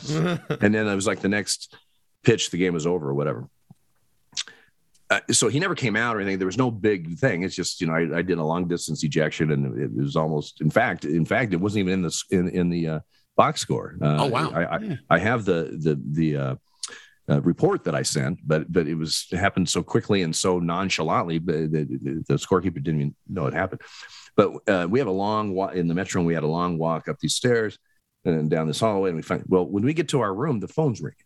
and 0.60 0.74
then 0.74 0.88
it 0.88 0.96
was 0.96 1.08
like 1.08 1.22
the 1.22 1.30
next 1.30 1.76
pitch, 2.24 2.50
the 2.52 2.58
game 2.58 2.74
was 2.74 2.86
over 2.88 3.10
or 3.10 3.14
whatever. 3.14 3.48
Uh, 5.12 5.20
so 5.32 5.50
he 5.50 5.60
never 5.60 5.76
came 5.76 5.98
out 5.98 6.16
or 6.16 6.22
anything. 6.22 6.40
There 6.40 6.46
was 6.46 6.58
no 6.58 6.72
big 6.72 7.18
thing. 7.18 7.44
It's 7.44 7.54
just 7.54 7.82
you 7.82 7.88
know 7.88 7.94
I, 7.94 8.20
I 8.20 8.22
did 8.22 8.38
a 8.38 8.44
long 8.44 8.68
distance 8.70 9.04
ejection 9.04 9.52
and 9.52 9.78
it 9.78 9.94
was 9.94 10.16
almost. 10.16 10.62
In 10.62 10.70
fact, 10.70 11.04
in 11.04 11.26
fact, 11.26 11.54
it 11.54 11.58
wasn't 11.58 11.82
even 11.82 11.94
in 11.96 12.02
the 12.02 12.24
in 12.32 12.50
in 12.50 12.70
the 12.70 12.88
uh, 12.88 13.00
box 13.36 13.60
score. 13.60 13.98
Uh, 14.02 14.18
Oh, 14.22 14.28
wow. 14.28 14.52
I, 14.52 14.76
I, 14.76 15.00
I 15.10 15.20
have 15.20 15.44
the 15.44 15.78
the 15.78 16.02
the 16.12 16.38
uh, 16.38 16.56
uh, 17.30 17.42
report 17.42 17.84
that 17.84 17.94
I 17.94 18.04
sent, 18.04 18.40
but 18.46 18.72
but 18.72 18.88
it 18.88 18.96
was 18.96 19.28
it 19.34 19.38
happened 19.38 19.68
so 19.68 19.84
quickly 19.84 20.22
and 20.22 20.34
so 20.34 20.60
nonchalantly, 20.60 21.40
but 21.40 21.72
the, 21.72 21.84
the, 21.84 22.24
the 22.28 22.36
scorekeeper 22.36 22.82
didn't 22.82 23.02
even 23.02 23.16
know 23.28 23.48
it 23.48 23.54
happened. 23.54 23.82
But 24.38 24.70
uh, 24.70 24.88
we 24.90 25.00
have 25.00 25.10
a 25.10 25.12
long 25.12 25.54
walk 25.54 25.76
in 25.76 25.90
the 25.90 25.94
metro, 25.94 26.22
and 26.22 26.28
we 26.28 26.34
had 26.34 26.44
a 26.44 26.48
long 26.48 26.78
walk 26.78 27.10
up 27.10 27.20
these 27.20 27.36
stairs 27.36 27.78
and 28.24 28.50
down 28.50 28.68
this 28.68 28.80
hallway, 28.80 29.10
and 29.10 29.18
we 29.18 29.24
find 29.24 29.44
well 29.48 29.66
when 29.66 29.84
we 29.84 29.94
get 29.94 30.08
to 30.10 30.22
our 30.22 30.34
room, 30.34 30.62
the 30.62 30.70
phone's 30.70 31.02
ringing, 31.02 31.18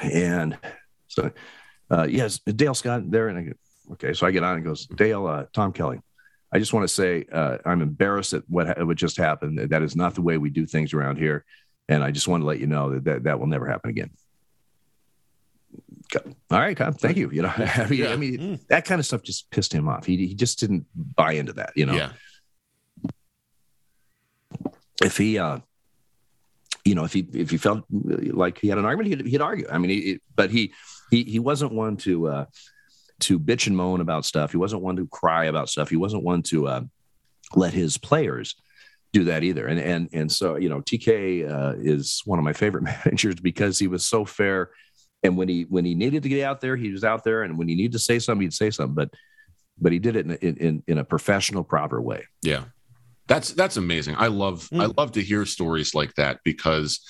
and 0.00 0.56
so 1.08 1.32
uh, 1.90 2.06
yes, 2.08 2.38
Dale 2.40 2.74
Scott 2.74 3.10
there, 3.10 3.28
and 3.28 3.38
I 3.38 3.42
go 3.42 3.52
okay, 3.92 4.12
so 4.12 4.26
I 4.26 4.30
get 4.30 4.42
on 4.44 4.56
and 4.56 4.64
goes 4.64 4.86
Dale, 4.86 5.26
uh, 5.26 5.44
Tom 5.52 5.72
Kelly. 5.72 6.00
I 6.52 6.58
just 6.58 6.72
want 6.72 6.84
to 6.84 6.92
say 6.92 7.26
uh, 7.32 7.58
I'm 7.66 7.82
embarrassed 7.82 8.32
at 8.32 8.42
what 8.48 8.66
ha- 8.66 8.84
what 8.84 8.96
just 8.96 9.16
happened. 9.16 9.58
That 9.70 9.82
is 9.82 9.94
not 9.96 10.14
the 10.14 10.22
way 10.22 10.38
we 10.38 10.50
do 10.50 10.66
things 10.66 10.92
around 10.94 11.16
here, 11.18 11.44
and 11.88 12.02
I 12.04 12.10
just 12.10 12.28
want 12.28 12.42
to 12.42 12.46
let 12.46 12.58
you 12.60 12.66
know 12.66 12.90
that 12.94 13.04
that, 13.04 13.22
that 13.24 13.38
will 13.40 13.46
never 13.46 13.66
happen 13.66 13.90
again. 13.90 14.10
All 16.50 16.58
right, 16.58 16.74
Tom, 16.76 16.94
thank 16.94 17.18
you. 17.18 17.30
You 17.30 17.42
know, 17.42 17.52
I 17.56 17.86
mean, 17.88 17.98
Yeah. 18.00 18.12
I 18.12 18.16
mean, 18.16 18.58
that 18.68 18.86
kind 18.86 18.98
of 18.98 19.04
stuff 19.06 19.22
just 19.22 19.50
pissed 19.50 19.72
him 19.72 19.88
off. 19.88 20.06
He 20.06 20.16
he 20.26 20.34
just 20.34 20.58
didn't 20.58 20.86
buy 20.94 21.32
into 21.32 21.52
that. 21.54 21.72
You 21.76 21.86
know, 21.86 21.94
Yeah. 21.94 22.12
if 25.02 25.16
he 25.16 25.38
uh 25.38 25.58
you 26.84 26.94
know 26.94 27.04
if 27.04 27.12
he 27.12 27.20
if 27.34 27.50
he 27.50 27.56
felt 27.56 27.84
like 27.90 28.58
he 28.58 28.68
had 28.68 28.78
an 28.78 28.84
argument 28.84 29.08
he'd, 29.20 29.26
he'd 29.26 29.40
argue 29.40 29.66
i 29.70 29.78
mean 29.78 29.90
he, 29.90 30.20
but 30.34 30.50
he 30.50 30.72
he 31.10 31.24
he 31.24 31.38
wasn't 31.38 31.72
one 31.72 31.96
to 31.98 32.28
uh 32.28 32.44
to 33.20 33.38
bitch 33.38 33.66
and 33.66 33.76
moan 33.76 34.00
about 34.00 34.24
stuff. 34.24 34.52
He 34.52 34.56
wasn't 34.56 34.82
one 34.82 34.96
to 34.96 35.06
cry 35.06 35.46
about 35.46 35.68
stuff. 35.68 35.88
He 35.88 35.96
wasn't 35.96 36.22
one 36.22 36.42
to 36.44 36.68
uh 36.68 36.82
let 37.54 37.72
his 37.72 37.98
players 37.98 38.54
do 39.12 39.24
that 39.24 39.42
either. 39.42 39.66
And 39.66 39.80
and 39.80 40.08
and 40.12 40.30
so 40.30 40.56
you 40.56 40.68
know 40.68 40.80
tk 40.80 41.50
uh, 41.50 41.74
is 41.78 42.22
one 42.24 42.38
of 42.38 42.44
my 42.44 42.52
favorite 42.52 42.82
managers 43.04 43.36
because 43.36 43.78
he 43.78 43.86
was 43.86 44.04
so 44.04 44.24
fair. 44.24 44.70
And 45.22 45.36
when 45.36 45.48
he 45.48 45.62
when 45.62 45.84
he 45.84 45.94
needed 45.94 46.22
to 46.22 46.28
get 46.28 46.44
out 46.44 46.60
there 46.60 46.76
he 46.76 46.90
was 46.90 47.04
out 47.04 47.24
there. 47.24 47.42
And 47.42 47.58
when 47.58 47.68
he 47.68 47.74
needed 47.74 47.92
to 47.92 47.98
say 47.98 48.18
something 48.18 48.42
he'd 48.42 48.54
say 48.54 48.70
something. 48.70 48.94
But 48.94 49.10
but 49.80 49.92
he 49.92 49.98
did 49.98 50.16
it 50.16 50.26
in 50.26 50.32
in, 50.32 50.56
in, 50.56 50.82
in 50.86 50.98
a 50.98 51.04
professional 51.04 51.64
proper 51.64 52.00
way. 52.00 52.24
Yeah. 52.42 52.64
That's 53.26 53.52
that's 53.52 53.76
amazing. 53.76 54.16
I 54.16 54.28
love 54.28 54.68
I 54.72 54.86
love 54.86 55.12
to 55.12 55.22
hear 55.22 55.44
stories 55.44 55.94
like 55.94 56.14
that 56.14 56.40
because 56.44 57.00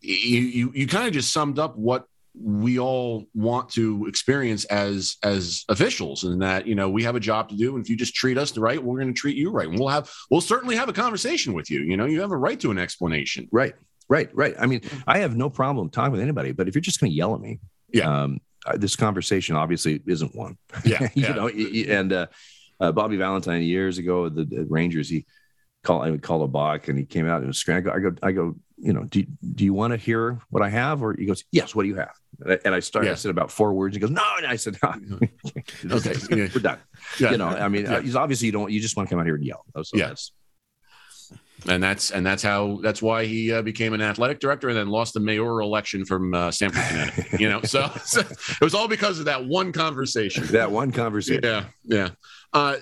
you 0.00 0.40
you, 0.40 0.72
you 0.74 0.86
kind 0.86 1.06
of 1.06 1.14
just 1.14 1.32
summed 1.32 1.58
up 1.58 1.76
what 1.76 2.06
we 2.34 2.78
all 2.78 3.26
want 3.34 3.68
to 3.68 4.06
experience 4.06 4.64
as 4.66 5.16
as 5.22 5.64
officials 5.68 6.24
and 6.24 6.40
that 6.40 6.66
you 6.66 6.74
know 6.74 6.88
we 6.88 7.02
have 7.02 7.14
a 7.14 7.20
job 7.20 7.48
to 7.50 7.56
do 7.56 7.74
and 7.76 7.84
if 7.84 7.90
you 7.90 7.96
just 7.96 8.14
treat 8.14 8.38
us 8.38 8.56
right 8.56 8.82
we're 8.82 8.98
going 8.98 9.12
to 9.12 9.18
treat 9.20 9.36
you 9.36 9.50
right 9.50 9.68
and 9.68 9.78
we'll 9.78 9.88
have 9.88 10.10
we'll 10.30 10.40
certainly 10.40 10.74
have 10.74 10.88
a 10.88 10.92
conversation 10.94 11.52
with 11.52 11.70
you 11.70 11.80
you 11.80 11.96
know 11.96 12.06
you 12.06 12.20
have 12.22 12.30
a 12.32 12.36
right 12.36 12.58
to 12.58 12.70
an 12.70 12.78
explanation 12.78 13.48
Right, 13.52 13.74
right, 14.08 14.30
right. 14.34 14.54
I 14.58 14.66
mean, 14.66 14.80
I 15.06 15.18
have 15.18 15.36
no 15.36 15.48
problem 15.50 15.90
talking 15.90 16.12
with 16.12 16.20
anybody, 16.20 16.52
but 16.52 16.68
if 16.68 16.74
you're 16.74 16.80
just 16.82 17.00
going 17.00 17.10
to 17.12 17.16
yell 17.16 17.34
at 17.34 17.40
me, 17.40 17.60
Yeah. 17.92 18.22
um, 18.22 18.40
this 18.76 18.96
conversation 18.96 19.56
obviously 19.56 20.00
isn't 20.06 20.34
one. 20.34 20.56
yeah, 20.84 21.02
you 21.14 21.22
yeah. 21.22 21.32
know, 21.32 21.48
and 21.48 22.12
uh, 22.12 22.26
uh, 22.80 22.92
Bobby 22.92 23.16
Valentine 23.16 23.62
years 23.62 23.98
ago, 23.98 24.28
the, 24.28 24.44
the 24.44 24.64
Rangers, 24.68 25.08
he 25.08 25.26
called, 25.82 26.04
I 26.04 26.10
would 26.10 26.22
call 26.22 26.42
a 26.42 26.48
balk, 26.48 26.88
and 26.88 26.98
he 26.98 27.04
came 27.04 27.26
out 27.26 27.38
and 27.38 27.48
was 27.48 27.58
screaming. 27.58 27.88
I 27.88 27.90
go, 27.90 27.96
I 27.96 28.00
go, 28.10 28.16
I 28.22 28.32
go. 28.32 28.56
You 28.84 28.92
know, 28.92 29.04
do 29.04 29.24
do 29.54 29.62
you 29.64 29.72
want 29.74 29.92
to 29.92 29.96
hear 29.96 30.40
what 30.50 30.60
I 30.60 30.68
have? 30.68 31.02
Or 31.04 31.14
he 31.14 31.24
goes, 31.24 31.44
yes. 31.52 31.72
What 31.72 31.84
do 31.84 31.88
you 31.88 31.94
have? 31.96 32.18
And 32.40 32.52
I, 32.54 32.58
and 32.64 32.74
I 32.74 32.80
started. 32.80 33.06
Yeah. 33.08 33.12
I 33.12 33.16
said 33.16 33.30
about 33.30 33.52
four 33.52 33.72
words. 33.74 33.94
He 33.94 34.00
goes, 34.00 34.10
no. 34.10 34.22
And 34.38 34.46
I 34.46 34.56
said, 34.56 34.76
"Ah, 34.82 34.96
Okay, 35.90 36.14
we're 36.30 36.48
done. 36.48 36.78
Yeah. 37.20 37.30
You 37.30 37.38
know, 37.38 37.46
I 37.46 37.68
mean, 37.68 37.84
Yeah. 37.84 37.96
uh, 37.96 38.00
he's 38.00 38.16
obviously 38.16 38.46
you 38.46 38.52
don't. 38.52 38.72
You 38.72 38.80
just 38.80 38.96
want 38.96 39.08
to 39.08 39.12
come 39.14 39.20
out 39.20 39.26
here 39.26 39.36
and 39.36 39.44
yell. 39.44 39.64
So 39.84 39.96
Yeah. 39.96 40.04
that's- 40.06 40.32
and 41.68 41.82
that's 41.82 42.10
and 42.10 42.24
that's 42.24 42.42
how 42.42 42.78
that's 42.82 43.00
why 43.00 43.24
he 43.24 43.52
uh, 43.52 43.62
became 43.62 43.92
an 43.92 44.00
athletic 44.00 44.40
director 44.40 44.68
and 44.68 44.76
then 44.76 44.88
lost 44.88 45.14
the 45.14 45.20
mayoral 45.20 45.66
election 45.66 46.04
from 46.04 46.34
uh, 46.34 46.50
Stamford, 46.50 46.82
Connecticut. 46.84 47.40
You 47.40 47.48
know, 47.48 47.62
so, 47.62 47.90
so 48.04 48.20
it 48.20 48.60
was 48.60 48.74
all 48.74 48.88
because 48.88 49.18
of 49.18 49.26
that 49.26 49.44
one 49.44 49.72
conversation. 49.72 50.46
that 50.48 50.70
one 50.70 50.92
conversation. 50.92 51.42
Yeah, 51.44 51.64
yeah. 51.84 52.10
Uh, 52.52 52.76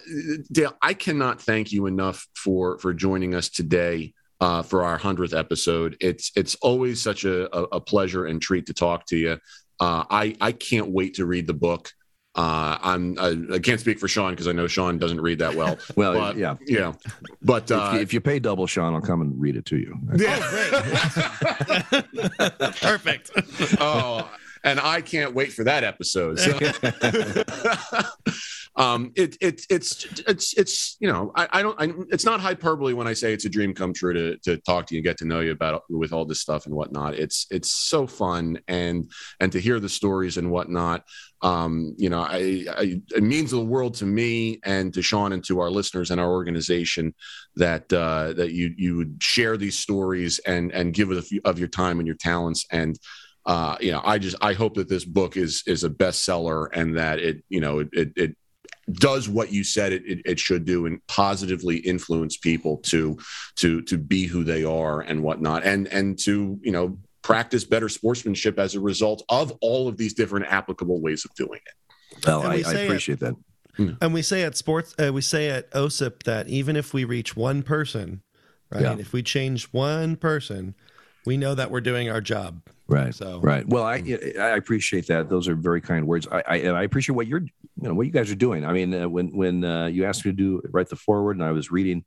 Dale, 0.50 0.76
I 0.82 0.94
cannot 0.94 1.40
thank 1.40 1.72
you 1.72 1.86
enough 1.86 2.26
for 2.34 2.78
for 2.78 2.92
joining 2.92 3.34
us 3.34 3.48
today 3.48 4.14
uh, 4.40 4.62
for 4.62 4.82
our 4.82 4.98
hundredth 4.98 5.34
episode. 5.34 5.96
It's 6.00 6.32
it's 6.34 6.54
always 6.56 7.02
such 7.02 7.24
a, 7.24 7.54
a, 7.56 7.62
a 7.72 7.80
pleasure 7.80 8.26
and 8.26 8.40
treat 8.40 8.66
to 8.66 8.74
talk 8.74 9.06
to 9.06 9.16
you. 9.16 9.38
Uh, 9.78 10.04
I 10.10 10.36
I 10.40 10.52
can't 10.52 10.90
wait 10.90 11.14
to 11.14 11.26
read 11.26 11.46
the 11.46 11.54
book. 11.54 11.92
Uh, 12.36 12.78
I'm 12.80 13.18
I, 13.18 13.54
I 13.54 13.58
can't 13.58 13.80
speak 13.80 13.98
for 13.98 14.06
Sean 14.06 14.30
because 14.30 14.46
I 14.46 14.52
know 14.52 14.68
Sean 14.68 14.98
doesn't 14.98 15.20
read 15.20 15.40
that 15.40 15.54
well. 15.54 15.78
Well, 15.96 16.14
but, 16.14 16.36
yeah. 16.36 16.56
yeah. 16.66 16.92
But 17.42 17.70
If, 17.70 17.76
uh, 17.76 17.90
you, 17.94 18.00
if 18.00 18.14
you 18.14 18.20
pay 18.20 18.38
double, 18.38 18.66
Sean, 18.66 18.94
I'll 18.94 19.00
come 19.00 19.20
and 19.20 19.38
read 19.40 19.56
it 19.56 19.64
to 19.66 19.76
you. 19.76 19.98
Perfect. 22.80 23.30
oh, 23.80 24.30
and 24.62 24.78
I 24.78 25.00
can't 25.00 25.34
wait 25.34 25.52
for 25.52 25.64
that 25.64 25.84
episode. 25.84 26.38
So. 26.38 26.52
um, 28.76 29.12
it, 29.16 29.36
it, 29.40 29.62
it's, 29.68 30.04
it's, 30.26 30.54
it's, 30.54 30.96
you 31.00 31.10
know, 31.10 31.32
I, 31.34 31.48
I 31.52 31.62
don't, 31.62 31.80
I, 31.80 31.92
it's 32.10 32.24
not 32.24 32.40
hyperbole 32.40 32.92
when 32.92 33.06
I 33.06 33.14
say 33.14 33.32
it's 33.32 33.44
a 33.44 33.50
dream 33.50 33.74
come 33.74 33.92
true 33.92 34.14
to, 34.14 34.36
to 34.38 34.56
talk 34.58 34.86
to 34.86 34.94
you 34.94 35.00
and 35.00 35.04
get 35.04 35.18
to 35.18 35.24
know 35.24 35.40
you 35.40 35.52
about 35.52 35.82
with 35.90 36.12
all 36.12 36.24
this 36.24 36.40
stuff 36.40 36.66
and 36.66 36.74
whatnot. 36.74 37.14
It's, 37.14 37.46
it's 37.50 37.72
so 37.72 38.06
fun 38.06 38.60
and, 38.68 39.10
and 39.40 39.52
to 39.52 39.60
hear 39.60 39.80
the 39.80 39.88
stories 39.88 40.36
and 40.36 40.50
whatnot. 40.50 41.04
Um, 41.42 41.94
you 41.96 42.10
know, 42.10 42.20
I, 42.20 42.66
I, 42.76 43.00
it 43.14 43.22
means 43.22 43.50
the 43.50 43.60
world 43.60 43.94
to 43.94 44.06
me 44.06 44.60
and 44.64 44.92
to 44.94 45.02
Sean 45.02 45.32
and 45.32 45.44
to 45.44 45.60
our 45.60 45.70
listeners 45.70 46.10
and 46.10 46.20
our 46.20 46.30
organization 46.30 47.14
that, 47.56 47.90
uh, 47.92 48.34
that 48.34 48.52
you, 48.52 48.74
you 48.76 48.96
would 48.98 49.22
share 49.22 49.56
these 49.56 49.78
stories 49.78 50.38
and, 50.40 50.70
and 50.72 50.92
give 50.92 51.08
few 51.24 51.40
of 51.44 51.58
your 51.58 51.68
time 51.68 51.98
and 51.98 52.06
your 52.06 52.16
talents. 52.16 52.66
And, 52.70 52.98
uh, 53.46 53.76
you 53.80 53.90
know, 53.90 54.02
I 54.04 54.18
just 54.18 54.36
I 54.40 54.52
hope 54.52 54.74
that 54.74 54.88
this 54.88 55.04
book 55.04 55.36
is 55.36 55.62
is 55.66 55.82
a 55.82 55.90
bestseller 55.90 56.68
and 56.72 56.96
that 56.98 57.18
it 57.18 57.42
you 57.48 57.60
know 57.60 57.80
it 57.80 57.88
it, 57.92 58.12
it 58.16 58.36
does 58.92 59.28
what 59.28 59.52
you 59.52 59.64
said 59.64 59.92
it, 59.92 60.04
it, 60.04 60.22
it 60.24 60.40
should 60.40 60.64
do 60.64 60.86
and 60.86 61.04
positively 61.06 61.76
influence 61.76 62.36
people 62.36 62.78
to 62.78 63.18
to 63.56 63.82
to 63.82 63.96
be 63.98 64.26
who 64.26 64.44
they 64.44 64.64
are 64.64 65.00
and 65.00 65.22
whatnot. 65.22 65.64
And 65.64 65.88
and 65.88 66.18
to 66.20 66.58
you 66.62 66.72
know 66.72 66.98
practice 67.22 67.64
better 67.64 67.88
sportsmanship 67.88 68.58
as 68.58 68.74
a 68.74 68.80
result 68.80 69.22
of 69.28 69.52
all 69.60 69.88
of 69.88 69.96
these 69.96 70.14
different 70.14 70.46
applicable 70.46 71.00
ways 71.00 71.24
of 71.24 71.34
doing 71.34 71.60
it. 71.66 72.26
Well, 72.26 72.42
I, 72.42 72.56
we 72.56 72.64
I 72.64 72.72
say 72.72 72.82
it- 72.82 72.86
appreciate 72.86 73.20
that. 73.20 73.34
And 74.02 74.12
we 74.12 74.20
say 74.20 74.42
at 74.42 74.56
sports, 74.58 74.94
uh, 75.02 75.10
we 75.10 75.22
say 75.22 75.48
at 75.48 75.70
OSIP 75.70 76.24
that 76.24 76.48
even 76.48 76.76
if 76.76 76.92
we 76.92 77.04
reach 77.04 77.34
one 77.34 77.62
person, 77.62 78.20
right? 78.70 78.82
Yeah. 78.82 78.96
If 78.98 79.14
we 79.14 79.22
change 79.22 79.64
one 79.72 80.16
person, 80.16 80.74
we 81.24 81.38
know 81.38 81.54
that 81.54 81.70
we're 81.70 81.80
doing 81.80 82.10
our 82.10 82.20
job. 82.20 82.60
Right. 82.88 83.14
So- 83.14 83.40
right. 83.40 83.66
Well, 83.66 83.84
I 83.84 84.02
I 84.38 84.48
appreciate 84.56 85.06
that. 85.06 85.30
Those 85.30 85.48
are 85.48 85.54
very 85.54 85.80
kind 85.80 86.06
words. 86.06 86.26
I, 86.30 86.42
I 86.46 86.56
and 86.56 86.76
I 86.76 86.82
appreciate 86.82 87.14
what 87.14 87.26
you're 87.26 87.40
you 87.40 87.88
know 87.88 87.94
what 87.94 88.04
you 88.06 88.12
guys 88.12 88.30
are 88.30 88.34
doing. 88.36 88.66
I 88.66 88.72
mean, 88.74 88.92
uh, 88.92 89.08
when 89.08 89.28
when 89.34 89.64
uh, 89.64 89.86
you 89.86 90.04
asked 90.04 90.26
me 90.26 90.32
to 90.32 90.36
do 90.36 90.60
write 90.72 90.88
the 90.90 90.96
forward, 90.96 91.36
and 91.36 91.44
I 91.44 91.52
was 91.52 91.70
reading 91.70 92.04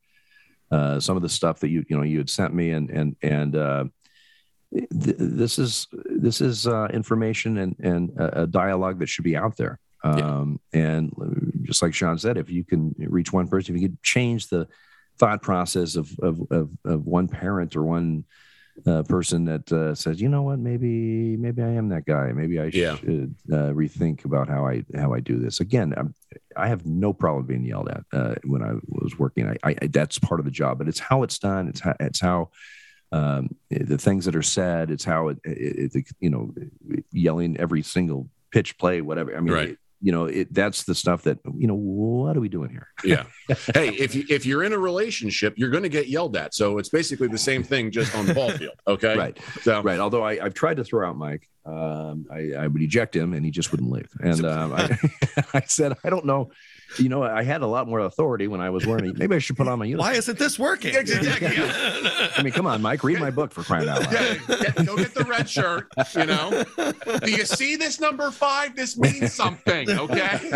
uh, 0.70 1.00
some 1.00 1.16
of 1.16 1.24
the 1.24 1.30
stuff 1.30 1.60
that 1.62 1.70
you 1.70 1.84
you 1.90 1.98
know 1.98 2.04
you 2.04 2.20
had 2.20 2.30
sent 2.30 2.54
me, 2.54 2.72
and 2.72 2.90
and 2.92 3.16
and 3.24 3.56
uh, 3.56 3.84
th- 3.84 3.94
this 4.92 5.60
is 5.60 5.88
this 5.92 6.42
is 6.42 6.68
uh, 6.68 6.88
information 6.94 7.58
and 7.58 7.76
and 7.80 8.12
a, 8.18 8.48
dialogue 8.48 9.00
that 9.00 9.10
should 9.10 9.24
be 9.24 9.38
out 9.38 9.58
there. 9.58 9.80
Um, 10.04 10.60
And 10.74 11.12
just 11.64 11.82
like 11.82 11.94
Sean 11.94 12.18
said, 12.18 12.38
if 12.38 12.50
you 12.50 12.64
can 12.64 12.96
reach 12.98 13.32
one 13.32 13.48
person, 13.48 13.76
if 13.76 13.82
you 13.82 13.90
could 13.90 14.04
change 14.04 14.48
the 14.48 14.68
thought 15.18 15.42
process 15.42 15.96
of 15.96 16.12
of 16.20 16.42
of, 16.52 16.70
of 16.86 17.06
one 17.06 17.28
parent 17.28 17.76
or 17.76 17.84
one 17.84 18.26
uh, 18.88 19.04
person 19.04 19.46
that 19.46 19.72
uh, 19.72 19.94
says, 19.94 20.20
you 20.20 20.28
know 20.28 20.42
what, 20.42 20.58
maybe 20.58 21.38
maybe 21.38 21.62
I 21.62 21.70
am 21.70 21.90
that 21.90 22.06
guy. 22.06 22.32
Maybe 22.32 22.60
I 22.60 22.72
Yeah. 22.74 22.96
should 22.98 23.36
uh, 23.52 23.72
rethink 23.72 24.26
about 24.26 24.50
how 24.50 24.66
I 24.68 24.84
how 24.96 25.14
I 25.14 25.20
do 25.20 25.38
this. 25.38 25.60
Again, 25.60 25.94
I'm, 25.96 26.16
I 26.58 26.68
have 26.68 26.86
no 26.86 27.14
problem 27.14 27.46
being 27.46 27.64
yelled 27.66 27.90
at 27.90 28.04
uh, 28.12 28.36
when 28.44 28.64
I 28.64 28.74
was 28.88 29.18
working. 29.20 29.48
I, 29.48 29.58
I 29.64 29.88
that's 29.88 30.18
part 30.18 30.40
of 30.40 30.46
the 30.46 30.52
job, 30.52 30.80
but 30.80 30.88
it's 30.88 31.00
how 31.00 31.22
it's 31.24 31.38
done. 31.38 31.68
It's 31.68 31.82
how 31.82 31.96
it's 32.00 32.20
how 32.20 32.50
um, 33.14 33.56
the 33.70 33.98
things 33.98 34.26
that 34.26 34.36
are 34.36 34.42
said. 34.42 34.90
It's 34.92 35.04
how 35.06 35.30
it, 35.30 35.38
it, 35.44 35.96
it 35.96 36.08
you 36.20 36.30
know 36.30 36.54
yelling 37.12 37.58
every 37.58 37.82
single 37.84 38.30
pitch 38.52 38.78
play, 38.78 39.02
whatever. 39.02 39.36
I 39.36 39.40
mean, 39.40 39.54
Right. 39.54 39.70
it- 39.70 39.80
you 40.06 40.12
know, 40.12 40.26
it 40.26 40.54
that's 40.54 40.84
the 40.84 40.94
stuff 40.96 41.22
that 41.24 41.40
you 41.58 41.66
know. 41.66 41.76
What 41.76 42.36
are 42.36 42.42
we 42.42 42.50
doing 42.50 42.70
here? 42.72 42.90
Yeah. 43.06 43.24
hey, 43.74 43.88
if 43.88 44.14
you 44.14 44.26
if 44.30 44.46
you're 44.46 44.62
in 44.66 44.74
a 44.74 44.78
relationship, 44.78 45.54
you're 45.56 45.70
going 45.70 45.84
to 45.84 45.88
get 45.90 46.10
yelled 46.10 46.36
at. 46.36 46.54
So 46.54 46.78
it's 46.78 46.90
basically 46.90 47.30
the 47.30 47.38
same 47.38 47.64
thing, 47.64 47.90
just 47.90 48.14
on 48.14 48.26
the 48.26 48.34
ball 48.34 48.50
field. 48.60 48.76
Okay. 48.86 49.18
Right. 49.18 49.38
So 49.62 49.82
Right. 49.82 50.00
Although 50.02 50.24
I, 50.24 50.44
I've 50.44 50.54
tried 50.54 50.76
to 50.76 50.84
throw 50.84 51.08
out 51.08 51.16
Mike, 51.16 51.48
um, 51.66 52.26
I, 52.30 52.52
I 52.52 52.68
would 52.68 52.82
eject 52.82 53.16
him 53.16 53.34
and 53.34 53.46
he 53.46 53.52
just 53.52 53.72
wouldn't 53.72 53.92
leave. 53.92 54.10
And 54.20 54.44
um, 54.44 54.74
I, 54.74 54.98
I 55.54 55.62
said, 55.68 55.94
I 56.04 56.10
don't 56.10 56.26
know. 56.26 56.52
You 56.98 57.10
know, 57.10 57.24
I 57.24 57.44
had 57.44 57.62
a 57.62 57.68
lot 57.68 57.88
more 57.88 58.00
authority 58.00 58.48
when 58.48 58.62
I 58.62 58.70
was 58.70 58.86
wearing 58.86 59.06
it. 59.06 59.18
Maybe 59.18 59.36
I 59.36 59.40
should 59.40 59.58
put 59.58 59.68
on 59.68 59.80
my 59.80 59.86
uniform. 59.86 60.12
Why 60.12 60.18
isn't 60.18 60.38
this 60.38 60.60
working? 60.60 60.96
Exactly. 61.04 61.48
I 61.58 62.42
mean, 62.44 62.54
come 62.54 62.68
on, 62.68 62.82
Mike, 62.82 63.04
read 63.04 63.20
my 63.20 63.32
book 63.32 63.52
for 63.52 63.64
crying 63.64 63.90
out 63.90 64.02
loud. 64.02 64.14
yeah, 64.14 64.36
get, 64.48 64.86
go 64.86 64.96
get 64.96 65.14
the 65.14 65.26
red 65.28 65.50
shirt. 65.50 65.88
You 66.16 66.26
know, 66.26 66.64
do 67.20 67.32
you 67.32 67.46
see 67.46 67.76
this 67.76 68.00
number 68.00 68.32
five? 68.32 68.76
This 68.76 68.98
means 68.98 69.34
something. 69.34 69.90
Okay. 69.90 70.40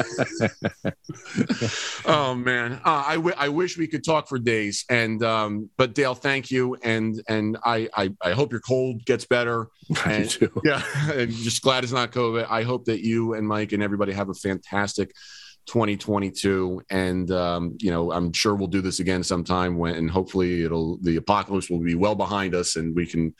oh 2.05 2.35
man, 2.35 2.73
uh, 2.85 3.03
I, 3.07 3.15
w- 3.15 3.35
I 3.37 3.49
wish 3.49 3.77
we 3.77 3.87
could 3.87 4.03
talk 4.03 4.27
for 4.27 4.39
days. 4.39 4.85
And 4.89 5.23
um, 5.23 5.69
but 5.77 5.93
Dale, 5.95 6.15
thank 6.15 6.51
you, 6.51 6.75
and 6.83 7.21
and 7.27 7.57
I 7.63 7.89
I, 7.95 8.09
I 8.21 8.31
hope 8.31 8.51
your 8.51 8.61
cold 8.61 9.05
gets 9.05 9.25
better. 9.25 9.67
I 10.05 10.13
And- 10.13 10.39
do. 10.39 10.61
Yeah, 10.63 10.81
and 11.11 11.31
just 11.31 11.61
glad 11.61 11.83
it's 11.83 11.93
not 11.93 12.11
COVID. 12.11 12.47
I 12.49 12.63
hope 12.63 12.85
that 12.85 13.03
you 13.03 13.33
and 13.33 13.47
Mike 13.47 13.71
and 13.71 13.81
everybody 13.83 14.13
have 14.13 14.29
a 14.29 14.33
fantastic 14.33 15.11
2022. 15.67 16.81
And 16.89 17.29
um, 17.31 17.77
you 17.79 17.91
know, 17.91 18.11
I'm 18.11 18.33
sure 18.33 18.55
we'll 18.55 18.67
do 18.67 18.81
this 18.81 18.99
again 18.99 19.23
sometime 19.23 19.77
when, 19.77 19.95
and 19.95 20.09
hopefully, 20.09 20.63
it'll 20.63 20.97
the 21.01 21.17
apocalypse 21.17 21.69
will 21.69 21.79
be 21.79 21.95
well 21.95 22.15
behind 22.15 22.55
us, 22.55 22.75
and 22.75 22.95
we 22.95 23.05
can, 23.05 23.35